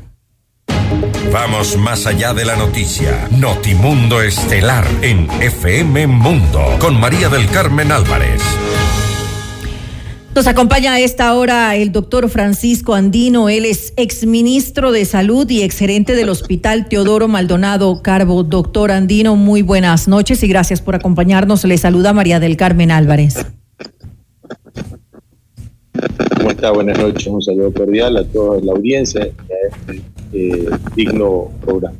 Vamos 1.32 1.76
más 1.76 2.06
allá 2.06 2.34
de 2.34 2.44
la 2.44 2.56
noticia. 2.56 3.28
Notimundo 3.30 4.20
Estelar 4.20 4.84
en 5.02 5.28
FM 5.40 6.08
Mundo 6.08 6.60
con 6.80 6.98
María 6.98 7.28
del 7.28 7.46
Carmen 7.50 7.92
Álvarez. 7.92 8.42
Nos 10.36 10.46
acompaña 10.46 10.92
a 10.92 11.00
esta 11.00 11.32
hora 11.32 11.74
el 11.76 11.92
doctor 11.92 12.28
Francisco 12.28 12.92
Andino. 12.92 13.48
Él 13.48 13.64
es 13.64 13.94
exministro 13.96 14.92
de 14.92 15.06
Salud 15.06 15.48
y 15.48 15.62
exgerente 15.62 16.14
del 16.14 16.28
Hospital 16.28 16.90
Teodoro 16.90 17.26
Maldonado 17.26 18.02
Carbo. 18.02 18.42
Doctor 18.42 18.90
Andino, 18.90 19.34
muy 19.34 19.62
buenas 19.62 20.08
noches 20.08 20.42
y 20.42 20.48
gracias 20.48 20.82
por 20.82 20.94
acompañarnos. 20.94 21.64
Le 21.64 21.78
saluda 21.78 22.12
María 22.12 22.38
del 22.38 22.58
Carmen 22.58 22.90
Álvarez. 22.90 23.46
¿Cómo 26.36 26.50
está? 26.50 26.70
Buenas 26.70 26.98
noches. 26.98 27.26
Un 27.28 27.40
saludo 27.40 27.72
cordial 27.72 28.18
a 28.18 28.24
toda 28.24 28.60
la 28.60 28.72
audiencia 28.72 29.26
y 29.26 29.30
a 29.30 29.94
este 29.94 30.02
eh, 30.34 30.68
digno 30.94 31.50
programa. 31.62 31.96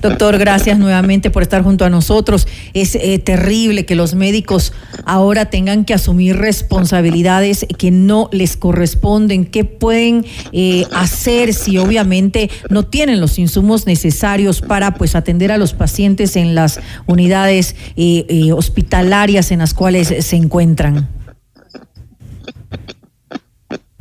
Doctor, 0.00 0.38
gracias 0.38 0.78
nuevamente 0.78 1.30
por 1.30 1.42
estar 1.42 1.62
junto 1.62 1.84
a 1.84 1.90
nosotros. 1.90 2.46
Es 2.72 2.94
eh, 2.94 3.18
terrible 3.18 3.84
que 3.84 3.96
los 3.96 4.14
médicos 4.14 4.72
ahora 5.04 5.46
tengan 5.46 5.84
que 5.84 5.92
asumir 5.92 6.36
responsabilidades 6.36 7.66
que 7.78 7.90
no 7.90 8.28
les 8.30 8.56
corresponden. 8.56 9.44
¿Qué 9.44 9.64
pueden 9.64 10.24
eh, 10.52 10.84
hacer 10.92 11.52
si 11.52 11.78
obviamente 11.78 12.48
no 12.70 12.84
tienen 12.84 13.20
los 13.20 13.38
insumos 13.40 13.86
necesarios 13.86 14.60
para 14.60 14.94
pues 14.94 15.16
atender 15.16 15.50
a 15.50 15.58
los 15.58 15.72
pacientes 15.72 16.36
en 16.36 16.54
las 16.54 16.78
unidades 17.06 17.74
eh, 17.96 18.52
hospitalarias 18.52 19.50
en 19.50 19.58
las 19.58 19.74
cuales 19.74 20.14
se 20.20 20.36
encuentran? 20.36 21.17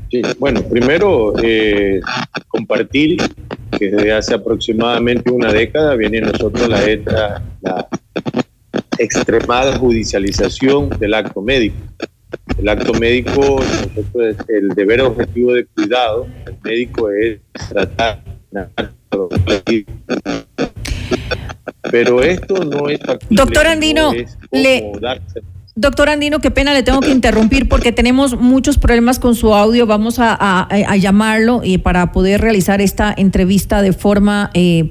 Sí, 0.09 0.21
bueno, 0.39 0.61
primero 0.63 1.33
compartir 2.47 3.17
que 3.77 3.89
desde 3.89 4.13
hace 4.13 4.33
aproximadamente 4.35 5.29
una 5.31 5.51
década 5.51 5.95
viene 5.95 6.21
nosotros 6.21 6.67
la, 6.69 7.41
la 7.61 7.87
extremada 8.97 9.77
judicialización 9.77 10.89
del 10.89 11.13
acto 11.13 11.41
médico. 11.41 11.75
El 12.57 12.69
acto 12.69 12.93
médico, 12.93 13.59
nosotros, 13.59 14.35
el 14.47 14.69
deber 14.69 15.01
objetivo 15.01 15.53
de 15.53 15.65
cuidado 15.65 16.27
del 16.45 16.55
médico 16.63 17.09
es 17.11 17.39
tratar 17.69 18.23
pero 21.91 22.21
esto 22.21 22.63
no 22.63 22.89
es 22.89 22.99
Doctor 23.29 23.67
Andino, 23.67 24.13
le, 24.51 24.91
Doctor 25.79 26.09
Andino, 26.09 26.39
qué 26.39 26.49
pena, 26.49 26.73
le 26.73 26.81
tengo 26.81 27.01
que 27.01 27.11
interrumpir 27.11 27.69
porque 27.69 27.91
tenemos 27.91 28.35
muchos 28.35 28.79
problemas 28.79 29.19
con 29.19 29.35
su 29.35 29.53
audio. 29.53 29.85
Vamos 29.85 30.15
a, 30.17 30.67
llamarlo 30.99 31.61
y 31.63 31.77
para 31.77 32.11
poder 32.11 32.41
realizar 32.41 32.81
esta 32.81 33.13
entrevista 33.15 33.83
de 33.83 33.93
forma 33.93 34.49
eh, 34.55 34.89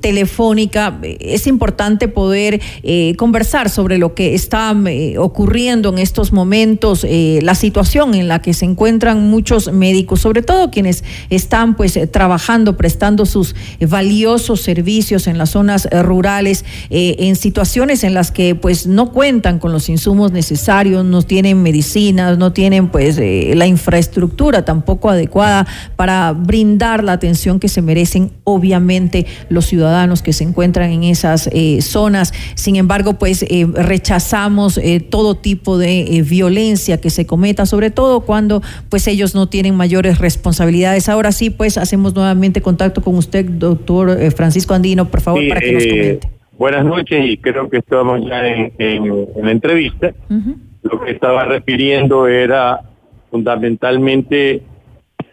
telefónica. 0.00 0.96
Es 1.02 1.48
importante 1.48 2.06
poder 2.06 2.60
eh, 2.84 3.16
conversar 3.16 3.68
sobre 3.68 3.98
lo 3.98 4.14
que 4.14 4.36
está 4.36 4.76
eh, 4.86 5.18
ocurriendo 5.18 5.88
en 5.88 5.98
estos 5.98 6.32
momentos, 6.32 7.04
la 7.04 7.56
situación 7.56 8.14
en 8.14 8.28
la 8.28 8.40
que 8.40 8.54
se 8.54 8.64
encuentran 8.64 9.28
muchos 9.28 9.72
médicos, 9.72 10.20
sobre 10.20 10.42
todo 10.42 10.70
quienes 10.70 11.02
están 11.30 11.74
pues 11.74 11.98
trabajando, 12.12 12.76
prestando 12.76 13.26
sus 13.26 13.56
valiosos 13.80 14.60
servicios 14.60 15.26
en 15.26 15.36
las 15.36 15.50
zonas 15.50 15.88
rurales, 15.90 16.64
en 16.90 17.34
situaciones 17.34 18.04
en 18.04 18.14
las 18.14 18.30
que 18.30 18.54
pues 18.54 18.86
no 18.86 19.10
cuentan 19.10 19.58
con 19.58 19.72
los 19.72 19.88
insumos 19.88 20.27
necesarios, 20.32 21.04
no 21.04 21.22
tienen 21.22 21.62
medicinas, 21.62 22.38
no 22.38 22.52
tienen 22.52 22.88
pues 22.88 23.18
eh, 23.18 23.52
la 23.54 23.66
infraestructura 23.66 24.64
tampoco 24.64 25.10
adecuada 25.10 25.66
para 25.96 26.32
brindar 26.32 27.04
la 27.04 27.12
atención 27.12 27.60
que 27.60 27.68
se 27.68 27.82
merecen 27.82 28.32
obviamente 28.44 29.26
los 29.48 29.66
ciudadanos 29.66 30.22
que 30.22 30.32
se 30.32 30.44
encuentran 30.44 30.90
en 30.90 31.04
esas 31.04 31.48
eh, 31.52 31.80
zonas. 31.82 32.32
Sin 32.54 32.76
embargo, 32.76 33.14
pues 33.14 33.42
eh, 33.42 33.66
rechazamos 33.72 34.80
todo 35.10 35.34
tipo 35.34 35.78
de 35.78 36.24
violencia 36.28 37.00
que 37.00 37.10
se 37.10 37.26
cometa, 37.26 37.66
sobre 37.66 37.90
todo 37.90 38.20
cuando 38.20 38.62
pues 38.88 39.06
ellos 39.06 39.34
no 39.34 39.48
tienen 39.48 39.74
mayores 39.74 40.18
responsabilidades. 40.18 41.08
Ahora 41.08 41.32
sí, 41.32 41.50
pues 41.50 41.78
hacemos 41.78 42.14
nuevamente 42.14 42.62
contacto 42.62 43.02
con 43.02 43.16
usted, 43.16 43.44
doctor 43.44 44.32
Francisco 44.32 44.74
Andino, 44.74 45.10
por 45.10 45.20
favor, 45.20 45.46
para 45.48 45.60
que 45.60 45.72
nos 45.72 45.84
comente. 45.84 46.37
Buenas 46.58 46.84
noches 46.84 47.24
y 47.24 47.36
creo 47.36 47.70
que 47.70 47.76
estamos 47.78 48.20
ya 48.26 48.44
en, 48.44 49.26
la 49.40 49.52
entrevista. 49.52 50.12
Lo 50.82 51.00
que 51.00 51.12
estaba 51.12 51.44
refiriendo 51.44 52.26
era 52.26 52.80
fundamentalmente 53.30 54.62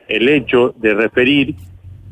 el 0.07 0.30
hecho 0.30 0.76
de 0.77 0.93
referir 0.93 1.56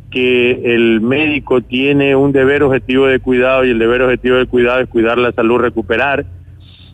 que 0.10 0.74
el 0.74 1.00
médico 1.00 1.62
tiene 1.62 2.16
un 2.16 2.32
deber 2.32 2.64
objetivo 2.64 3.06
de 3.06 3.20
cuidado 3.20 3.64
y 3.66 3.70
el 3.70 3.78
deber 3.78 4.02
objetivo 4.02 4.38
de 4.38 4.48
cuidado 4.48 4.80
es 4.80 4.90
cuidar 4.90 5.20
la 5.20 5.32
salud, 5.32 5.60
recuperar 5.60 6.26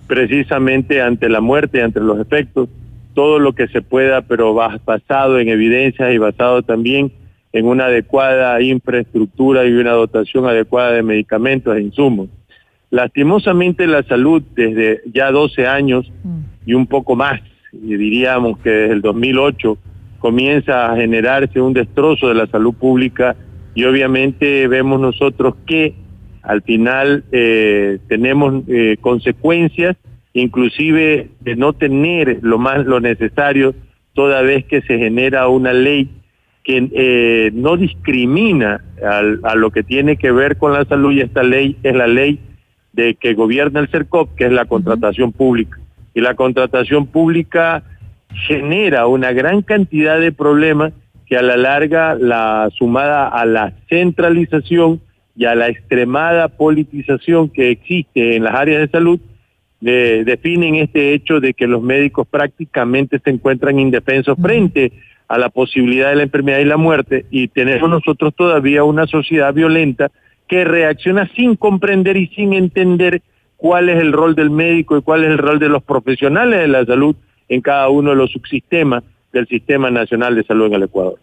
precisamente 0.05 1.01
ante 1.01 1.29
la 1.29 1.39
muerte, 1.39 1.81
ante 1.81 2.01
los 2.01 2.19
efectos, 2.19 2.67
todo 3.13 3.39
lo 3.39 3.53
que 3.53 3.69
se 3.69 3.81
pueda, 3.81 4.23
pero 4.23 4.53
basado 4.53 5.39
en 5.39 5.47
evidencias 5.47 6.13
y 6.13 6.17
basado 6.17 6.63
también 6.63 7.13
en 7.51 7.65
una 7.65 7.85
adecuada 7.85 8.61
infraestructura 8.61 9.65
y 9.65 9.73
una 9.73 9.91
dotación 9.91 10.45
adecuada 10.45 10.91
de 10.91 11.03
medicamentos 11.03 11.75
e 11.75 11.81
insumos. 11.81 12.29
Lastimosamente 12.91 13.87
la 13.87 14.03
salud 14.03 14.41
desde 14.55 15.01
ya 15.11 15.31
12 15.31 15.67
años 15.67 16.11
y 16.65 16.73
un 16.73 16.87
poco 16.87 17.15
más, 17.15 17.41
diríamos 17.71 18.57
que 18.59 18.69
desde 18.69 18.93
el 18.93 19.01
2008 19.01 19.77
comienza 20.19 20.91
a 20.91 20.95
generarse 20.95 21.61
un 21.61 21.73
destrozo 21.73 22.29
de 22.29 22.35
la 22.35 22.47
salud 22.47 22.73
pública 22.73 23.35
y 23.73 23.83
obviamente 23.83 24.67
vemos 24.67 24.99
nosotros 24.99 25.55
que 25.65 25.93
al 26.41 26.61
final 26.63 27.23
eh, 27.31 27.99
tenemos 28.07 28.63
eh, 28.67 28.97
consecuencias 28.99 29.95
inclusive 30.33 31.29
de 31.41 31.55
no 31.55 31.73
tener 31.73 32.39
lo 32.41 32.57
más 32.57 32.85
lo 32.85 32.99
necesario 32.99 33.73
toda 34.13 34.41
vez 34.41 34.65
que 34.65 34.81
se 34.81 34.97
genera 34.97 35.47
una 35.47 35.73
ley 35.73 36.09
que 36.69 36.87
eh, 36.93 37.49
no 37.51 37.77
discrimina 37.77 38.83
a 39.01 39.55
lo 39.55 39.71
que 39.71 39.81
tiene 39.81 40.17
que 40.17 40.31
ver 40.31 40.57
con 40.57 40.71
la 40.71 40.85
salud 40.85 41.11
y 41.13 41.21
esta 41.21 41.41
ley 41.41 41.75
es 41.81 41.95
la 41.95 42.05
ley 42.05 42.37
de 42.93 43.15
que 43.15 43.33
gobierna 43.33 43.79
el 43.79 43.87
CERCOP, 43.87 44.35
que 44.35 44.45
es 44.45 44.51
la 44.51 44.65
contratación 44.65 45.31
pública. 45.31 45.79
Y 46.13 46.21
la 46.21 46.35
contratación 46.35 47.07
pública 47.07 47.81
genera 48.45 49.07
una 49.07 49.31
gran 49.31 49.63
cantidad 49.63 50.19
de 50.19 50.31
problemas 50.31 50.93
que 51.25 51.37
a 51.37 51.41
la 51.41 51.57
larga, 51.57 52.13
la 52.13 52.69
sumada 52.77 53.27
a 53.29 53.47
la 53.47 53.73
centralización 53.89 55.01
y 55.35 55.45
a 55.45 55.55
la 55.55 55.69
extremada 55.69 56.49
politización 56.49 57.49
que 57.49 57.71
existe 57.71 58.35
en 58.35 58.43
las 58.43 58.53
áreas 58.53 58.81
de 58.81 58.89
salud, 58.89 59.19
definen 59.81 60.75
este 60.75 61.15
hecho 61.15 61.39
de 61.39 61.55
que 61.55 61.65
los 61.65 61.81
médicos 61.81 62.27
prácticamente 62.27 63.17
se 63.17 63.31
encuentran 63.31 63.79
indefensos 63.79 64.37
frente 64.39 64.91
a 65.29 65.37
la 65.37 65.49
posibilidad 65.49 66.09
de 66.09 66.15
la 66.15 66.23
enfermedad 66.23 66.59
y 66.59 66.65
la 66.65 66.77
muerte 66.77 67.25
y 67.29 67.47
tenemos 67.47 67.89
nosotros 67.89 68.33
todavía 68.35 68.83
una 68.83 69.05
sociedad 69.05 69.53
violenta 69.53 70.11
que 70.47 70.65
reacciona 70.65 71.29
sin 71.35 71.55
comprender 71.55 72.17
y 72.17 72.27
sin 72.29 72.53
entender 72.53 73.21
cuál 73.55 73.89
es 73.89 73.99
el 73.99 74.11
rol 74.11 74.33
del 74.33 74.49
médico 74.49 74.97
y 74.97 75.01
cuál 75.03 75.23
es 75.23 75.29
el 75.29 75.37
rol 75.37 75.59
de 75.59 75.69
los 75.69 75.83
profesionales 75.83 76.59
de 76.59 76.67
la 76.67 76.83
salud 76.83 77.15
en 77.47 77.61
cada 77.61 77.89
uno 77.89 78.09
de 78.09 78.15
los 78.15 78.31
subsistemas 78.31 79.03
del 79.31 79.47
Sistema 79.47 79.91
Nacional 79.91 80.35
de 80.35 80.43
Salud 80.43 80.65
en 80.65 80.73
el 80.73 80.83
Ecuador. 80.83 81.19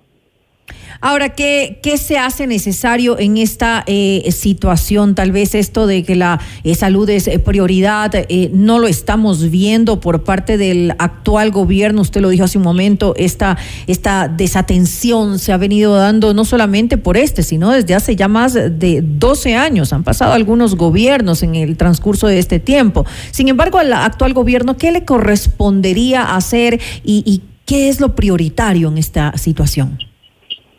Ahora, 1.00 1.30
¿qué, 1.30 1.78
qué 1.82 1.98
se 1.98 2.18
hace 2.18 2.46
necesario 2.46 3.18
en 3.18 3.36
esta 3.36 3.84
eh, 3.86 4.28
situación? 4.32 5.14
Tal 5.14 5.30
vez 5.30 5.54
esto 5.54 5.86
de 5.86 6.04
que 6.04 6.16
la 6.16 6.40
eh, 6.64 6.74
salud 6.74 7.08
es 7.10 7.28
eh, 7.28 7.38
prioridad, 7.38 8.12
no 8.52 8.78
lo 8.78 8.88
estamos 8.88 9.50
viendo 9.50 10.00
por 10.00 10.24
parte 10.24 10.56
del 10.56 10.94
actual 10.98 11.50
gobierno. 11.50 12.00
Usted 12.00 12.20
lo 12.20 12.30
dijo 12.30 12.44
hace 12.44 12.58
un 12.58 12.64
momento, 12.64 13.14
esta, 13.16 13.56
esta 13.86 14.28
desatención 14.28 15.38
se 15.38 15.52
ha 15.52 15.56
venido 15.56 15.94
dando 15.94 16.32
no 16.34 16.44
solamente 16.44 16.96
por 16.98 17.16
este, 17.16 17.42
sino 17.42 17.70
desde 17.70 17.94
hace 17.94 18.16
ya 18.16 18.28
más 18.28 18.54
de 18.54 19.02
12 19.02 19.54
años. 19.54 19.92
Han 19.92 20.04
pasado 20.04 20.32
algunos 20.32 20.76
gobiernos 20.76 21.42
en 21.42 21.54
el 21.54 21.76
transcurso 21.76 22.26
de 22.26 22.38
este 22.38 22.58
tiempo. 22.58 23.04
Sin 23.30 23.48
embargo, 23.48 23.78
al 23.78 23.92
actual 23.92 24.32
gobierno, 24.32 24.76
¿qué 24.76 24.92
le 24.92 25.04
correspondería 25.04 26.34
hacer 26.34 26.80
y, 27.04 27.22
y 27.26 27.42
qué 27.64 27.88
es 27.88 28.00
lo 28.00 28.14
prioritario 28.14 28.88
en 28.88 28.98
esta 28.98 29.36
situación? 29.36 29.98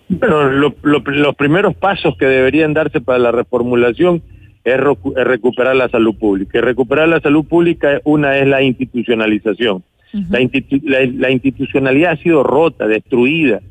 Bueno, 0.09 0.51
los 0.83 1.35
primeros 1.35 1.75
pasos 1.75 2.15
que 2.17 2.25
deberían 2.25 2.73
darse 2.73 3.01
para 3.01 3.19
la 3.19 3.31
reformulación 3.31 4.21
es, 4.63 4.77
recuperar 5.15 5.75
la 5.75 5.89
salud 5.89 6.15
pública. 6.15 6.57
Y 6.57 6.61
recuperar 6.61 7.07
la 7.07 7.19
salud 7.19 7.45
pública, 7.45 8.01
una 8.03 8.37
es 8.37 8.47
la 8.47 8.61
institucionalización. 8.61 9.83
la, 10.13 11.31
institucionalidad 11.31 12.11
ha 12.11 12.17
sido 12.17 12.43
rota, 12.43 12.87
destruida. 12.87 13.61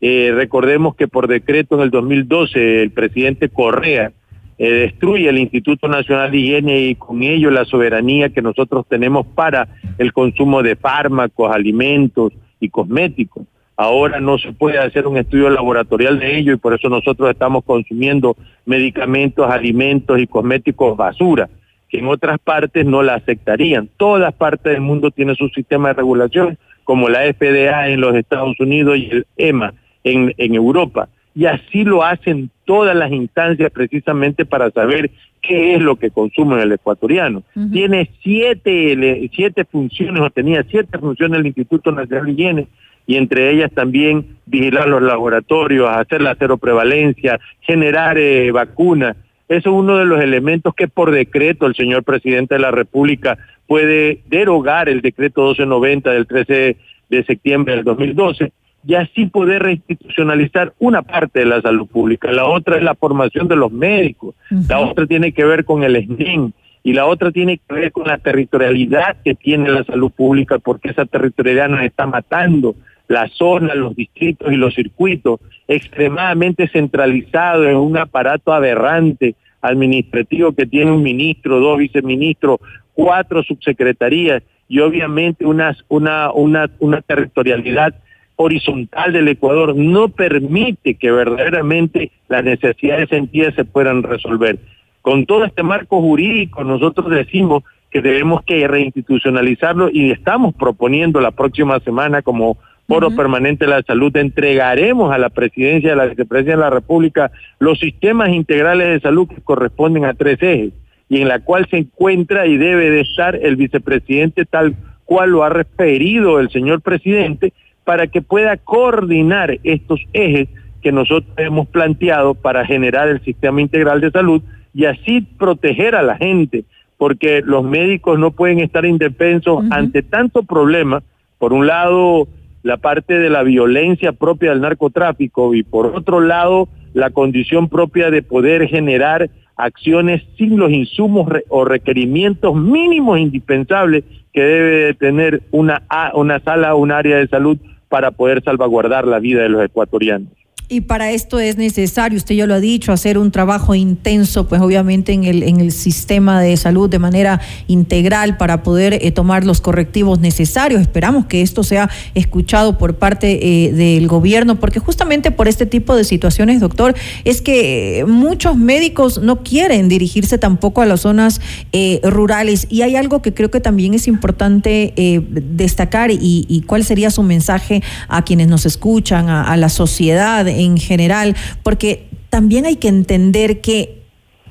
Eh, 0.00 0.32
recordemos 0.34 0.94
que 0.94 1.08
por 1.08 1.26
decreto 1.26 1.76
en 1.76 1.80
el 1.82 1.90
2012 1.90 2.82
el 2.82 2.90
presidente 2.90 3.48
Correa 3.48 4.12
eh, 4.58 4.70
destruye 4.70 5.28
el 5.28 5.38
Instituto 5.38 5.88
Nacional 5.88 6.30
de 6.30 6.38
Higiene 6.38 6.80
y 6.80 6.94
con 6.94 7.22
ello 7.22 7.50
la 7.50 7.64
soberanía 7.64 8.28
que 8.28 8.42
nosotros 8.42 8.86
tenemos 8.88 9.26
para 9.26 9.68
el 9.96 10.12
consumo 10.12 10.62
de 10.62 10.76
fármacos, 10.76 11.50
alimentos 11.50 12.32
y 12.60 12.68
cosméticos. 12.68 13.44
Ahora 13.76 14.20
no 14.20 14.38
se 14.38 14.52
puede 14.52 14.78
hacer 14.78 15.06
un 15.06 15.18
estudio 15.18 15.50
laboratorial 15.50 16.18
de 16.18 16.38
ello 16.38 16.54
y 16.54 16.56
por 16.56 16.74
eso 16.74 16.88
nosotros 16.88 17.30
estamos 17.30 17.62
consumiendo 17.64 18.36
medicamentos, 18.64 19.50
alimentos 19.50 20.18
y 20.18 20.26
cosméticos 20.26 20.96
basura, 20.96 21.50
que 21.88 21.98
en 21.98 22.06
otras 22.06 22.38
partes 22.38 22.86
no 22.86 23.02
la 23.02 23.14
aceptarían. 23.14 23.88
Todas 23.98 24.32
partes 24.32 24.72
del 24.72 24.80
mundo 24.80 25.10
tienen 25.10 25.36
su 25.36 25.48
sistema 25.50 25.88
de 25.88 25.94
regulación, 25.94 26.58
como 26.84 27.08
la 27.08 27.20
FDA 27.32 27.88
en 27.88 28.00
los 28.00 28.14
Estados 28.14 28.58
Unidos 28.60 28.96
y 28.96 29.10
el 29.10 29.26
EMA 29.36 29.74
en, 30.04 30.32
en 30.38 30.54
Europa. 30.54 31.08
Y 31.34 31.44
así 31.44 31.84
lo 31.84 32.02
hacen 32.02 32.48
todas 32.64 32.96
las 32.96 33.12
instancias 33.12 33.70
precisamente 33.70 34.46
para 34.46 34.70
saber 34.70 35.10
qué 35.42 35.74
es 35.74 35.82
lo 35.82 35.96
que 35.96 36.10
consume 36.10 36.62
el 36.62 36.72
ecuatoriano. 36.72 37.42
Tiene 37.72 38.10
siete, 38.22 39.28
siete 39.34 39.64
funciones, 39.64 40.22
o 40.22 40.30
tenía 40.30 40.64
siete 40.70 40.98
funciones 40.98 41.40
el 41.40 41.46
Instituto 41.46 41.92
Nacional 41.92 42.26
de 42.26 42.32
Higiene, 42.32 42.68
y 43.06 43.16
entre 43.16 43.50
ellas 43.50 43.70
también 43.72 44.36
vigilar 44.46 44.88
los 44.88 45.02
laboratorios, 45.02 45.88
hacer 45.88 46.22
la 46.22 46.36
cero 46.38 46.58
prevalencia, 46.58 47.40
generar 47.60 48.18
eh, 48.18 48.50
vacunas. 48.50 49.16
Eso 49.48 49.70
es 49.70 49.76
uno 49.76 49.96
de 49.96 50.04
los 50.04 50.20
elementos 50.20 50.74
que 50.74 50.88
por 50.88 51.10
decreto 51.10 51.66
el 51.66 51.74
señor 51.74 52.02
presidente 52.02 52.56
de 52.56 52.60
la 52.60 52.70
República 52.72 53.38
puede 53.66 54.20
derogar 54.26 54.88
el 54.88 55.02
decreto 55.02 55.42
1290 55.42 56.10
del 56.10 56.26
13 56.26 56.76
de 57.08 57.24
septiembre 57.24 57.76
del 57.76 57.84
2012 57.84 58.52
y 58.86 58.94
así 58.94 59.26
poder 59.26 59.64
reinstitucionalizar 59.64 60.72
una 60.78 61.02
parte 61.02 61.40
de 61.40 61.46
la 61.46 61.60
salud 61.60 61.88
pública. 61.88 62.30
La 62.30 62.46
otra 62.46 62.76
es 62.76 62.84
la 62.84 62.94
formación 62.94 63.48
de 63.48 63.56
los 63.56 63.72
médicos, 63.72 64.34
la 64.68 64.78
otra 64.78 65.06
tiene 65.06 65.32
que 65.32 65.44
ver 65.44 65.64
con 65.64 65.82
el 65.82 65.96
SNIN 66.04 66.54
y 66.84 66.92
la 66.92 67.06
otra 67.06 67.32
tiene 67.32 67.58
que 67.58 67.74
ver 67.74 67.90
con 67.90 68.06
la 68.06 68.18
territorialidad 68.18 69.16
que 69.24 69.34
tiene 69.34 69.70
la 69.70 69.82
salud 69.82 70.12
pública 70.12 70.60
porque 70.60 70.90
esa 70.90 71.04
territorialidad 71.04 71.68
nos 71.68 71.82
está 71.82 72.06
matando 72.06 72.76
la 73.08 73.28
zona, 73.28 73.74
los 73.74 73.94
distritos 73.94 74.52
y 74.52 74.56
los 74.56 74.74
circuitos, 74.74 75.40
extremadamente 75.68 76.68
centralizado 76.68 77.68
en 77.68 77.76
un 77.76 77.96
aparato 77.96 78.52
aberrante 78.52 79.34
administrativo 79.60 80.52
que 80.52 80.66
tiene 80.66 80.92
un 80.92 81.02
ministro, 81.02 81.60
dos 81.60 81.78
viceministros, 81.78 82.60
cuatro 82.94 83.42
subsecretarías 83.42 84.42
y 84.68 84.80
obviamente 84.80 85.46
una, 85.46 85.76
una, 85.88 86.30
una 86.78 87.00
territorialidad 87.02 87.94
horizontal 88.36 89.12
del 89.12 89.28
Ecuador 89.28 89.74
no 89.74 90.08
permite 90.08 90.94
que 90.94 91.10
verdaderamente 91.10 92.10
las 92.28 92.44
necesidades 92.44 93.08
sentidas 93.08 93.54
se 93.54 93.64
puedan 93.64 94.02
resolver. 94.02 94.58
Con 95.00 95.24
todo 95.24 95.44
este 95.44 95.62
marco 95.62 96.00
jurídico 96.00 96.62
nosotros 96.64 97.10
decimos 97.10 97.64
que 97.90 98.02
debemos 98.02 98.42
que 98.44 98.66
reinstitucionalizarlo 98.66 99.88
y 99.90 100.10
estamos 100.10 100.54
proponiendo 100.54 101.20
la 101.20 101.30
próxima 101.30 101.80
semana 101.80 102.22
como 102.22 102.58
Foro 102.86 103.10
Permanente 103.10 103.64
de 103.64 103.70
la 103.72 103.82
Salud, 103.82 104.16
entregaremos 104.16 105.12
a 105.12 105.18
la 105.18 105.28
presidencia 105.28 105.90
de 105.90 105.96
la 105.96 106.06
vicepresidencia 106.06 106.54
de 106.56 106.60
la 106.62 106.70
República 106.70 107.32
los 107.58 107.78
sistemas 107.78 108.28
integrales 108.30 108.88
de 108.88 109.00
salud 109.00 109.28
que 109.28 109.40
corresponden 109.42 110.04
a 110.04 110.14
tres 110.14 110.40
ejes 110.40 110.72
y 111.08 111.20
en 111.20 111.28
la 111.28 111.40
cual 111.40 111.66
se 111.68 111.78
encuentra 111.78 112.46
y 112.46 112.56
debe 112.56 112.90
de 112.90 113.00
estar 113.00 113.36
el 113.36 113.56
vicepresidente 113.56 114.44
tal 114.44 114.76
cual 115.04 115.30
lo 115.30 115.44
ha 115.44 115.48
referido 115.48 116.38
el 116.38 116.50
señor 116.50 116.80
presidente 116.80 117.52
para 117.84 118.08
que 118.08 118.22
pueda 118.22 118.56
coordinar 118.56 119.58
estos 119.62 120.00
ejes 120.12 120.48
que 120.82 120.92
nosotros 120.92 121.32
hemos 121.38 121.68
planteado 121.68 122.34
para 122.34 122.64
generar 122.66 123.08
el 123.08 123.20
sistema 123.22 123.60
integral 123.60 124.00
de 124.00 124.10
salud 124.10 124.42
y 124.74 124.84
así 124.84 125.22
proteger 125.22 125.94
a 125.94 126.02
la 126.02 126.16
gente, 126.16 126.64
porque 126.98 127.42
los 127.44 127.64
médicos 127.64 128.18
no 128.18 128.30
pueden 128.32 128.60
estar 128.60 128.84
indefensos 128.84 129.64
ante 129.70 130.02
tanto 130.02 130.42
problema, 130.42 131.02
por 131.38 131.52
un 131.52 131.66
lado 131.66 132.28
la 132.66 132.78
parte 132.78 133.16
de 133.16 133.30
la 133.30 133.44
violencia 133.44 134.10
propia 134.10 134.50
del 134.50 134.60
narcotráfico 134.60 135.54
y 135.54 135.62
por 135.62 135.86
otro 135.86 136.18
lado 136.20 136.68
la 136.94 137.10
condición 137.10 137.68
propia 137.68 138.10
de 138.10 138.22
poder 138.22 138.66
generar 138.66 139.30
acciones 139.54 140.24
sin 140.36 140.58
los 140.58 140.72
insumos 140.72 141.28
o 141.48 141.64
requerimientos 141.64 142.56
mínimos 142.56 143.20
indispensables 143.20 144.02
que 144.32 144.42
debe 144.42 144.94
tener 144.94 145.42
una, 145.52 145.84
una 146.14 146.40
sala 146.40 146.74
o 146.74 146.78
un 146.78 146.90
área 146.90 147.18
de 147.18 147.28
salud 147.28 147.56
para 147.88 148.10
poder 148.10 148.42
salvaguardar 148.42 149.06
la 149.06 149.20
vida 149.20 149.42
de 149.42 149.48
los 149.48 149.64
ecuatorianos. 149.64 150.32
Y 150.68 150.80
para 150.80 151.12
esto 151.12 151.38
es 151.38 151.56
necesario, 151.56 152.18
usted 152.18 152.34
ya 152.34 152.44
lo 152.44 152.54
ha 152.54 152.58
dicho, 152.58 152.90
hacer 152.90 153.18
un 153.18 153.30
trabajo 153.30 153.76
intenso, 153.76 154.48
pues 154.48 154.60
obviamente 154.60 155.12
en 155.12 155.22
el, 155.22 155.44
en 155.44 155.60
el 155.60 155.70
sistema 155.70 156.40
de 156.40 156.56
salud 156.56 156.90
de 156.90 156.98
manera 156.98 157.40
integral 157.68 158.36
para 158.36 158.64
poder 158.64 158.94
eh, 158.94 159.12
tomar 159.12 159.44
los 159.44 159.60
correctivos 159.60 160.18
necesarios. 160.18 160.80
Esperamos 160.80 161.26
que 161.26 161.42
esto 161.42 161.62
sea 161.62 161.88
escuchado 162.16 162.78
por 162.78 162.96
parte 162.96 163.66
eh, 163.66 163.72
del 163.72 164.08
gobierno, 164.08 164.58
porque 164.58 164.80
justamente 164.80 165.30
por 165.30 165.46
este 165.46 165.66
tipo 165.66 165.94
de 165.94 166.02
situaciones, 166.02 166.58
doctor, 166.58 166.96
es 167.22 167.42
que 167.42 168.04
muchos 168.08 168.56
médicos 168.56 169.22
no 169.22 169.44
quieren 169.44 169.88
dirigirse 169.88 170.36
tampoco 170.36 170.82
a 170.82 170.86
las 170.86 171.02
zonas 171.02 171.40
eh, 171.70 172.00
rurales. 172.02 172.66
Y 172.68 172.82
hay 172.82 172.96
algo 172.96 173.22
que 173.22 173.32
creo 173.32 173.52
que 173.52 173.60
también 173.60 173.94
es 173.94 174.08
importante 174.08 174.92
destacar 175.32 176.10
y, 176.10 176.44
y, 176.48 176.62
cuál 176.62 176.84
sería 176.84 177.10
su 177.10 177.22
mensaje 177.22 177.84
a 178.08 178.24
quienes 178.24 178.48
nos 178.48 178.66
escuchan, 178.66 179.28
a 179.28 179.56
la 179.56 179.68
sociedad 179.68 180.55
en 180.60 180.78
general, 180.78 181.36
porque 181.62 182.08
también 182.30 182.66
hay 182.66 182.76
que 182.76 182.88
entender 182.88 183.60
que 183.60 183.96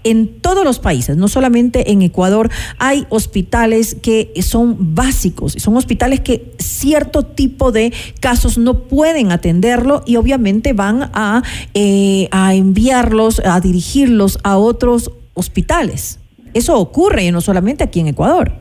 en 0.06 0.40
todos 0.40 0.64
los 0.64 0.80
países, 0.80 1.18
no 1.18 1.28
solamente 1.28 1.92
en 1.92 2.04
Ecuador, 2.04 2.50
hay 2.78 3.06
hospitales 3.10 3.96
que 3.96 4.32
son 4.42 4.96
básicos, 4.96 5.54
son 5.54 5.76
hospitales 5.76 6.20
que 6.20 6.52
cierto 6.60 7.24
tipo 7.24 7.72
de 7.72 7.92
casos 8.22 8.60
no 8.60 8.84
pueden 8.84 9.32
atenderlo 9.32 10.04
y 10.06 10.18
obviamente 10.18 10.74
van 10.74 11.10
a, 11.14 11.42
eh, 11.74 12.28
a 12.32 12.54
enviarlos, 12.54 13.40
a 13.44 13.60
dirigirlos 13.60 14.38
a 14.44 14.58
otros 14.58 15.12
hospitales. 15.34 16.20
Eso 16.54 16.80
ocurre 16.80 17.32
no 17.32 17.42
solamente 17.42 17.84
aquí 17.84 18.00
en 18.00 18.08
Ecuador. 18.08 18.52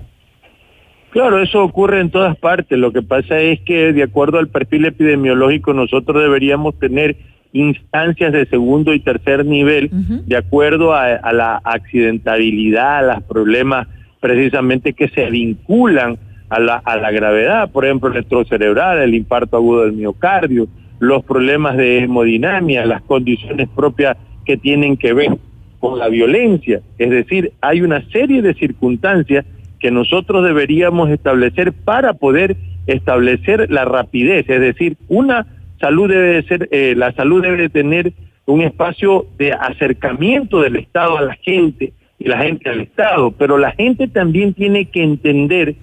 Claro, 1.10 1.40
eso 1.40 1.62
ocurre 1.62 2.00
en 2.00 2.10
todas 2.10 2.36
partes. 2.38 2.76
Lo 2.76 2.90
que 2.90 3.02
pasa 3.02 3.38
es 3.38 3.60
que 3.60 3.92
de 3.92 4.02
acuerdo 4.02 4.38
al 4.38 4.48
perfil 4.48 4.86
epidemiológico 4.86 5.74
nosotros 5.74 6.20
deberíamos 6.22 6.76
tener 6.78 7.16
instancias 7.54 8.32
de 8.32 8.46
segundo 8.46 8.92
y 8.92 9.00
tercer 9.00 9.46
nivel 9.46 9.88
de 10.26 10.36
acuerdo 10.36 10.92
a, 10.92 11.32
la 11.32 11.60
accidentabilidad, 11.64 12.98
a 12.98 13.14
los 13.14 13.22
problemas 13.22 13.86
precisamente 14.20 14.92
que 14.92 15.08
se 15.08 15.30
vinculan 15.30 16.18
a 16.50 16.58
la, 16.58 16.76
a 16.84 16.96
la 16.96 17.10
gravedad, 17.12 17.70
por 17.70 17.84
ejemplo, 17.84 18.10
el 18.10 18.16
electrocerebral, 18.16 18.98
el 18.98 19.14
infarto 19.14 19.56
agudo 19.56 19.84
del 19.84 19.92
miocardio, 19.92 20.66
los 20.98 21.24
problemas 21.24 21.76
de 21.76 21.98
hemodinamia, 21.98 22.84
las 22.86 23.02
condiciones 23.02 23.68
propias 23.74 24.16
que 24.44 24.56
tienen 24.56 24.96
que 24.96 25.12
ver 25.12 25.36
con 25.78 25.98
la 25.98 26.08
violencia. 26.08 26.80
Es 26.98 27.10
decir, 27.10 27.52
hay 27.60 27.82
una 27.82 28.02
serie 28.10 28.42
de 28.42 28.54
circunstancias 28.54 29.44
que 29.78 29.92
nosotros 29.92 30.44
deberíamos 30.44 31.10
establecer 31.10 31.72
para 31.72 32.14
poder 32.14 32.56
establecer 32.86 33.70
la 33.70 33.84
rapidez, 33.84 34.48
es 34.48 34.60
decir, 34.60 34.96
una 35.08 35.46
debe 35.90 36.34
de 36.34 36.42
ser, 36.44 36.68
eh, 36.70 36.94
la 36.96 37.12
salud 37.12 37.42
debe 37.42 37.56
de 37.56 37.68
tener 37.68 38.12
un 38.46 38.60
espacio 38.60 39.26
de 39.38 39.52
acercamiento 39.52 40.60
del 40.60 40.76
Estado 40.76 41.18
a 41.18 41.22
la 41.22 41.34
gente 41.36 41.92
y 42.18 42.28
la 42.28 42.38
gente 42.38 42.70
al 42.70 42.80
Estado, 42.80 43.30
pero 43.32 43.58
la 43.58 43.72
gente 43.72 44.08
también 44.08 44.54
tiene 44.54 44.86
que 44.86 45.02
entender 45.02 45.74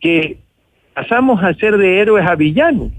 que 0.00 0.38
pasamos 0.94 1.42
a 1.42 1.54
ser 1.54 1.76
de 1.78 2.00
héroes 2.00 2.26
a 2.26 2.34
villanos. 2.34 2.90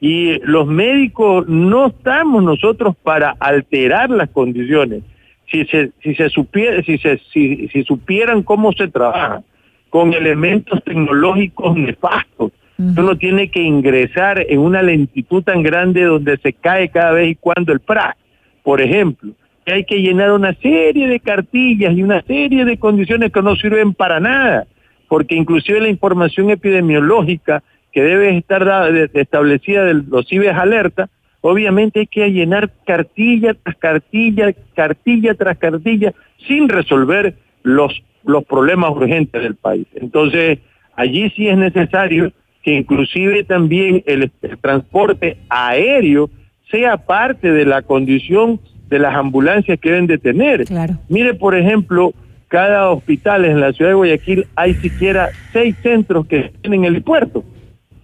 Y 0.00 0.38
los 0.44 0.66
médicos 0.66 1.46
no 1.46 1.88
estamos 1.88 2.42
nosotros 2.42 2.96
para 3.02 3.36
alterar 3.38 4.08
las 4.10 4.30
condiciones. 4.30 5.02
Si 5.50 5.64
se, 5.66 6.28
supiera, 6.30 6.82
si 6.82 6.96
se, 6.98 7.18
si 7.32 7.84
supieran 7.84 8.42
cómo 8.42 8.72
se 8.72 8.88
trabaja 8.88 9.42
con 9.90 10.14
elementos 10.14 10.82
tecnológicos 10.84 11.76
nefastos, 11.76 12.52
uno 12.80 13.16
tiene 13.16 13.50
que 13.50 13.60
ingresar 13.60 14.44
en 14.48 14.58
una 14.58 14.80
lentitud 14.80 15.42
tan 15.42 15.62
grande 15.62 16.04
donde 16.04 16.38
se 16.38 16.54
cae 16.54 16.88
cada 16.88 17.12
vez 17.12 17.28
y 17.28 17.34
cuando 17.34 17.72
el 17.72 17.80
PRA, 17.80 18.16
por 18.62 18.80
ejemplo, 18.80 19.32
hay 19.66 19.84
que 19.84 20.00
llenar 20.00 20.32
una 20.32 20.54
serie 20.54 21.06
de 21.06 21.20
cartillas 21.20 21.94
y 21.94 22.02
una 22.02 22.22
serie 22.22 22.64
de 22.64 22.78
condiciones 22.78 23.32
que 23.32 23.42
no 23.42 23.54
sirven 23.56 23.92
para 23.92 24.18
nada, 24.18 24.66
porque 25.08 25.34
inclusive 25.34 25.80
la 25.80 25.88
información 25.88 26.50
epidemiológica 26.50 27.62
que 27.92 28.02
debe 28.02 28.36
estar 28.38 28.66
establecida 29.12 29.84
de 29.84 29.94
los 29.94 30.26
CIBES 30.26 30.54
alerta, 30.54 31.10
obviamente 31.42 32.00
hay 32.00 32.06
que 32.06 32.32
llenar 32.32 32.70
cartilla 32.86 33.54
tras 33.54 33.76
cartilla, 33.76 34.54
cartilla 34.74 35.34
tras 35.34 35.58
cartilla, 35.58 36.14
sin 36.48 36.68
resolver 36.68 37.34
los, 37.62 38.02
los 38.24 38.44
problemas 38.44 38.90
urgentes 38.92 39.42
del 39.42 39.56
país. 39.56 39.86
Entonces, 39.94 40.60
allí 40.96 41.30
sí 41.36 41.48
es 41.48 41.58
necesario 41.58 42.32
que 42.62 42.74
inclusive 42.74 43.44
también 43.44 44.02
el, 44.06 44.30
transporte 44.60 45.38
aéreo 45.48 46.30
sea 46.70 46.98
parte 46.98 47.52
de 47.52 47.64
la 47.64 47.82
condición 47.82 48.60
de 48.88 48.98
las 48.98 49.14
ambulancias 49.14 49.78
que 49.80 49.90
deben 49.90 50.06
de 50.06 50.18
tener. 50.18 50.64
Mire, 51.08 51.34
por 51.34 51.56
ejemplo, 51.56 52.12
cada 52.48 52.90
hospital 52.90 53.44
en 53.44 53.60
la 53.60 53.72
ciudad 53.72 53.92
de 53.92 53.94
Guayaquil 53.94 54.46
hay 54.56 54.74
siquiera 54.74 55.30
seis 55.52 55.76
centros 55.82 56.26
que 56.26 56.52
tienen 56.60 56.84
el 56.84 57.02
puerto. 57.02 57.44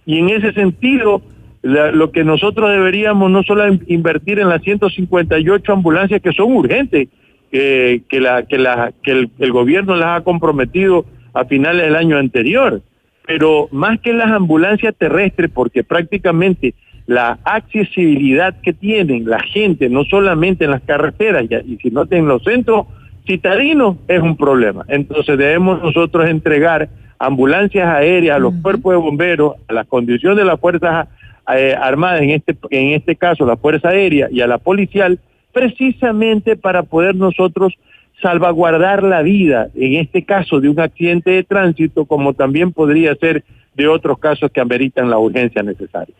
Y 0.05 0.19
en 0.19 0.29
ese 0.29 0.53
sentido, 0.53 1.21
lo 1.61 2.11
que 2.11 2.23
nosotros 2.23 2.71
deberíamos 2.71 3.29
no 3.29 3.43
solo 3.43 3.65
invertir 3.87 4.39
en 4.39 4.49
las 4.49 4.61
158 4.61 5.73
ambulancias 5.73 6.21
que 6.21 6.31
son 6.31 6.53
urgentes, 6.53 7.09
que, 7.51 8.01
la, 8.11 8.43
que, 8.43 8.57
la, 8.57 8.93
que 9.03 9.11
el, 9.11 9.29
el 9.39 9.51
gobierno 9.51 9.95
las 9.95 10.19
ha 10.19 10.23
comprometido 10.23 11.05
a 11.33 11.45
finales 11.45 11.83
del 11.83 11.95
año 11.95 12.17
anterior, 12.17 12.81
pero 13.27 13.67
más 13.71 13.99
que 13.99 14.13
las 14.13 14.31
ambulancias 14.31 14.95
terrestres, 14.97 15.51
porque 15.53 15.83
prácticamente 15.83 16.73
la 17.07 17.37
accesibilidad 17.43 18.55
que 18.61 18.73
tienen 18.73 19.29
la 19.29 19.39
gente, 19.39 19.89
no 19.89 20.05
solamente 20.05 20.63
en 20.63 20.71
las 20.71 20.81
carreteras, 20.81 21.45
y 21.65 21.77
sino 21.77 22.05
en 22.09 22.27
los 22.27 22.41
centros 22.43 22.87
citadinos, 23.25 23.97
es 24.07 24.21
un 24.21 24.37
problema. 24.37 24.85
Entonces 24.87 25.37
debemos 25.37 25.83
nosotros 25.83 26.27
entregar 26.29 26.87
ambulancias 27.19 27.87
aéreas, 27.87 28.37
a 28.37 28.39
los 28.39 28.53
cuerpos 28.61 28.93
de 28.93 28.97
bomberos, 28.97 29.55
a 29.67 29.73
las 29.73 29.87
condiciones 29.87 30.37
de 30.37 30.45
las 30.45 30.59
Fuerzas 30.59 31.09
eh, 31.53 31.75
Armadas, 31.77 32.21
en 32.21 32.29
este, 32.29 32.57
en 32.69 32.93
este 32.93 33.17
caso 33.17 33.45
la 33.45 33.57
Fuerza 33.57 33.89
Aérea 33.89 34.29
y 34.31 34.39
a 34.39 34.47
la 34.47 34.57
policial, 34.57 35.19
precisamente 35.51 36.55
para 36.55 36.83
poder 36.83 37.15
nosotros 37.15 37.73
salvaguardar 38.21 39.03
la 39.03 39.21
vida, 39.21 39.69
en 39.75 39.95
este 39.95 40.23
caso 40.23 40.59
de 40.59 40.69
un 40.69 40.79
accidente 40.79 41.31
de 41.31 41.43
tránsito, 41.43 42.05
como 42.05 42.33
también 42.33 42.73
podría 42.73 43.15
ser 43.15 43.43
de 43.75 43.87
otros 43.87 44.17
casos 44.17 44.51
que 44.51 44.59
ameritan 44.59 45.09
la 45.09 45.19
urgencia 45.19 45.61
necesaria. 45.61 46.15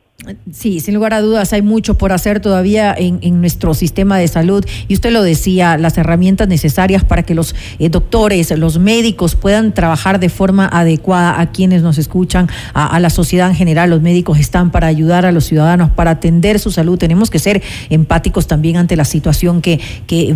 Sí, 0.52 0.80
sin 0.80 0.96
lugar 0.96 1.14
a 1.14 1.22
dudas, 1.22 1.54
hay 1.54 1.62
mucho 1.62 1.96
por 1.96 2.12
hacer 2.12 2.40
todavía 2.40 2.94
en, 2.98 3.40
nuestro 3.40 3.76
sistema 3.76 4.18
de 4.18 4.28
salud. 4.28 4.66
Y 4.88 4.96
usted 4.96 5.12
lo 5.12 5.22
decía, 5.22 5.78
las 5.78 5.96
herramientas 6.00 6.48
necesarias 6.48 7.04
para 7.04 7.22
que 7.22 7.36
los 7.36 7.54
eh, 7.78 7.90
doctores, 7.90 8.50
los 8.58 8.80
médicos 8.80 9.36
puedan 9.36 9.76
trabajar 9.76 10.20
de 10.20 10.30
forma 10.30 10.68
adecuada 10.74 11.40
a 11.40 11.52
quienes 11.52 11.84
nos 11.84 12.00
escuchan, 12.00 12.50
a, 12.74 13.00
la 13.00 13.12
sociedad 13.12 13.48
en 13.48 13.56
general. 13.56 13.92
Los 13.92 14.02
médicos 14.02 14.40
están 14.40 14.72
para 14.72 14.88
ayudar 14.88 15.28
a 15.28 15.32
los 15.32 15.46
ciudadanos, 15.46 15.92
para 15.92 16.12
atender 16.12 16.58
su 16.58 16.72
salud. 16.72 16.98
Tenemos 16.98 17.30
que 17.30 17.38
ser 17.38 17.62
empáticos 17.92 18.48
también 18.48 18.78
ante 18.78 18.96
la 18.96 19.06
situación 19.06 19.62
que, 19.62 19.80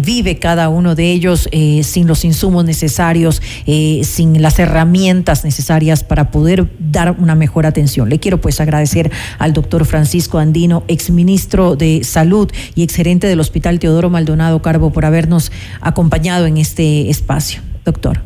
vive 0.01 0.37
cada 0.37 0.69
uno 0.69 0.93
de 0.93 1.11
ellos 1.11 1.49
eh, 1.51 1.81
sin 1.83 2.05
los 2.05 2.23
insumos 2.23 2.65
necesarios, 2.65 3.41
eh, 3.65 4.01
sin 4.03 4.41
las 4.41 4.59
herramientas 4.59 5.43
necesarias 5.43 6.03
para 6.03 6.29
poder 6.29 6.67
dar 6.79 7.15
una 7.17 7.33
mejor 7.33 7.65
atención. 7.65 8.09
Le 8.09 8.19
quiero 8.19 8.39
pues 8.39 8.61
agradecer 8.61 9.11
al 9.39 9.53
doctor 9.53 9.70
doctor 9.71 9.87
Francisco 9.87 10.37
Andino, 10.37 10.83
exministro 10.89 11.77
de 11.77 12.03
Salud 12.03 12.51
y 12.75 12.83
exgerente 12.83 13.27
del 13.27 13.39
Hospital 13.39 13.79
Teodoro 13.79 14.09
Maldonado 14.09 14.61
Carbo, 14.61 14.91
por 14.91 15.05
habernos 15.05 15.49
acompañado 15.79 16.45
en 16.45 16.57
este 16.57 17.09
espacio. 17.09 17.61
Doctor. 17.85 18.19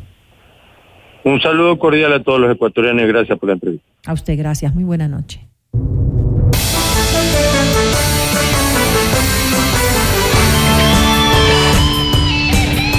Un 1.24 1.40
saludo 1.40 1.78
cordial 1.78 2.14
a 2.14 2.24
todos 2.24 2.40
los 2.40 2.52
ecuatorianos 2.52 3.04
y 3.04 3.08
gracias 3.08 3.38
por 3.38 3.50
la 3.50 3.54
entrevista. 3.54 3.86
A 4.08 4.14
usted, 4.14 4.36
gracias. 4.40 4.74
Muy 4.74 4.86
buena 4.86 5.08
noche. 5.08 5.48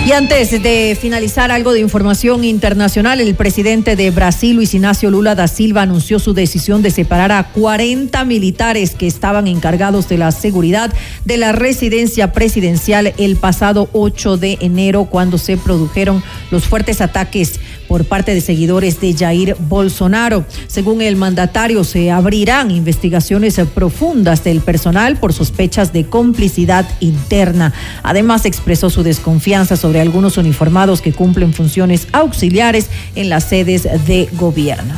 Y 0.07 0.13
antes 0.13 0.53
de 0.63 0.97
finalizar 1.01 1.51
algo 1.51 1.73
de 1.73 1.81
información 1.81 2.45
internacional, 2.45 3.21
el 3.21 3.35
presidente 3.35 3.97
de 3.97 4.13
Brasil, 4.13 4.55
Luis 4.55 4.73
Ignacio 4.73 5.11
Lula 5.11 5.35
da 5.35 5.49
Silva, 5.49 5.83
anunció 5.83 6.21
su 6.21 6.33
decisión 6.33 6.81
de 6.81 6.93
separar 6.93 7.33
a 7.33 7.49
40 7.49 8.25
militares 8.25 8.95
que 8.95 9.09
estaban 9.09 9.49
encargados 9.49 10.09
de 10.09 10.17
la 10.17 10.31
seguridad 10.31 10.95
de 11.25 11.39
la 11.39 11.51
residencia 11.51 12.31
presidencial 12.31 13.15
el 13.19 13.35
pasado 13.35 13.89
8 13.95 14.37
de 14.37 14.59
enero, 14.61 15.07
cuando 15.07 15.39
se 15.39 15.57
produjeron 15.57 16.23
los 16.53 16.67
fuertes 16.67 17.01
ataques 17.01 17.59
por 17.89 18.05
parte 18.05 18.33
de 18.33 18.41
seguidores 18.41 19.01
de 19.01 19.13
Jair 19.13 19.57
Bolsonaro. 19.59 20.45
Según 20.69 21.03
el 21.03 21.17
mandatario, 21.17 21.83
se 21.83 22.13
abrirán 22.13 22.71
investigaciones 22.71 23.61
profundas 23.75 24.45
del 24.45 24.61
personal 24.61 25.17
por 25.17 25.33
sospechas 25.33 25.93
de 25.93 26.07
complicidad 26.07 26.87
interna. 27.01 27.73
Además, 28.05 28.45
expresó 28.45 28.89
su 28.89 29.03
desconfianza 29.03 29.77
sobre 29.77 29.96
algunos 30.01 30.37
uniformados 30.37 31.03
que 31.03 31.13
cumplen 31.13 31.53
funciones 31.53 32.09
auxiliares 32.13 32.91
en 33.15 33.29
las 33.29 33.49
sedes 33.49 33.85
de 34.07 34.29
gobierno. 34.33 34.95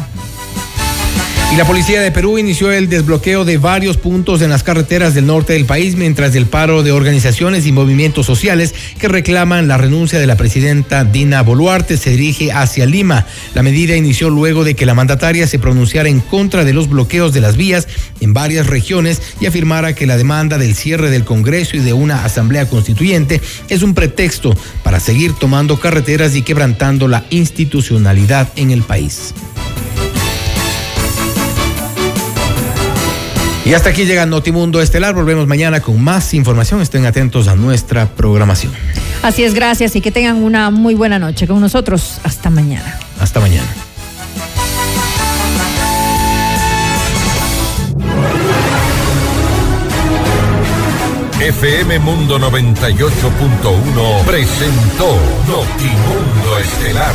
Y 1.51 1.57
la 1.57 1.65
policía 1.65 2.03
de 2.03 2.13
Perú 2.13 2.37
inició 2.37 2.73
el 2.73 2.91
desbloqueo 2.91 3.47
de 3.47 3.57
varios 3.57 3.97
puntos 3.97 4.43
en 4.43 4.51
las 4.51 4.63
carreteras 4.63 5.15
del 5.15 5.27
norte 5.27 5.55
del 5.55 5.65
país 5.65 5.97
mientras 5.97 6.35
el 6.35 6.45
paro 6.45 6.83
de 6.83 6.93
organizaciones 6.93 7.65
y 7.65 7.73
movimientos 7.73 8.27
sociales 8.27 8.75
que 8.99 9.09
reclaman 9.09 9.67
la 9.67 9.79
renuncia 9.79 10.19
de 10.19 10.27
la 10.27 10.37
presidenta 10.37 11.05
Dina 11.05 11.41
Boluarte 11.41 11.97
se 11.97 12.11
dirige 12.11 12.53
hacia 12.53 12.85
Lima. 12.85 13.25
La 13.55 13.63
medida 13.63 13.97
inició 13.97 14.29
luego 14.29 14.63
de 14.63 14.77
que 14.77 14.85
la 14.85 14.93
mandataria 14.93 15.47
se 15.47 15.59
pronunciara 15.59 16.11
en 16.11 16.21
contra 16.21 16.67
de 16.67 16.75
los 16.75 16.91
bloqueos 16.91 17.33
de 17.33 17.41
las 17.41 17.57
vías 17.57 17.89
en 18.21 18.35
varias 18.35 18.67
regiones 18.67 19.23
y 19.41 19.47
afirmara 19.47 19.95
que 19.95 20.07
la 20.07 20.19
demanda 20.19 20.59
del 20.59 20.75
cierre 20.75 21.09
del 21.09 21.25
Congreso 21.25 21.79
y 21.79 21.81
de 21.81 21.95
una 21.95 22.27
asamblea 22.27 22.69
constituyente 22.69 23.41
es 23.71 23.83
un 23.83 23.95
pretexto 23.95 24.55
para 24.83 25.01
seguir 25.01 25.33
tomando 25.33 25.81
carreteras 25.81 26.37
y 26.37 26.43
quebrantando 26.43 27.09
la 27.09 27.25
institucionalidad 27.31 28.51
en 28.57 28.71
el 28.71 28.83
país. 28.83 29.33
Y 33.69 33.75
hasta 33.75 33.91
aquí 33.91 34.07
llega 34.07 34.25
Notimundo 34.25 34.81
Estelar. 34.81 35.15
Volvemos 35.15 35.47
mañana 35.47 35.83
con 35.83 36.03
más 36.03 36.33
información. 36.33 36.81
Estén 36.81 37.05
atentos 37.05 37.49
a 37.49 37.55
nuestra 37.55 38.07
programación. 38.07 38.73
Así 39.23 39.45
es, 39.45 39.53
gracias 39.53 39.95
y 39.95 40.01
que 40.01 40.11
tengan 40.11 40.43
una 40.43 40.71
muy 40.71 40.95
buena 40.95 41.19
noche 41.19 41.47
con 41.47 41.61
nosotros. 41.61 42.19
Hasta 42.25 42.49
mañana. 42.49 42.99
Hasta 43.21 43.41
mañana. 43.41 43.69
FM 51.39 51.99
Mundo 51.99 52.39
98.1 52.39 54.25
presentó 54.25 55.19
Notimundo 55.47 56.59
Estelar. 56.59 57.15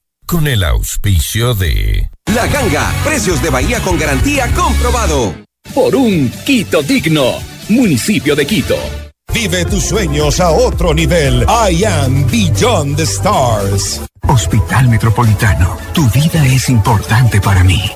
Con 0.31 0.47
el 0.47 0.63
auspicio 0.63 1.53
de... 1.53 2.09
La 2.33 2.47
ganga, 2.47 2.89
precios 3.03 3.43
de 3.43 3.49
Bahía 3.49 3.81
con 3.81 3.99
garantía 3.99 4.49
comprobado. 4.53 5.35
por 5.75 5.93
un 5.93 6.29
Quito 6.45 6.81
digno. 6.81 7.33
Municipio 7.67 8.33
de 8.33 8.45
Quito. 8.47 8.77
Vive 9.33 9.65
tus 9.65 9.83
sueños 9.83 10.39
a 10.39 10.51
otro 10.51 10.93
nivel. 10.93 11.45
I 11.49 11.83
am 11.83 12.25
Beyond 12.31 12.95
the 12.95 13.03
Stars. 13.03 13.99
Hospital 14.25 14.87
Metropolitano, 14.87 15.77
tu 15.93 16.09
vida 16.11 16.45
es 16.45 16.69
importante 16.69 17.41
para 17.41 17.65
mí. 17.65 17.91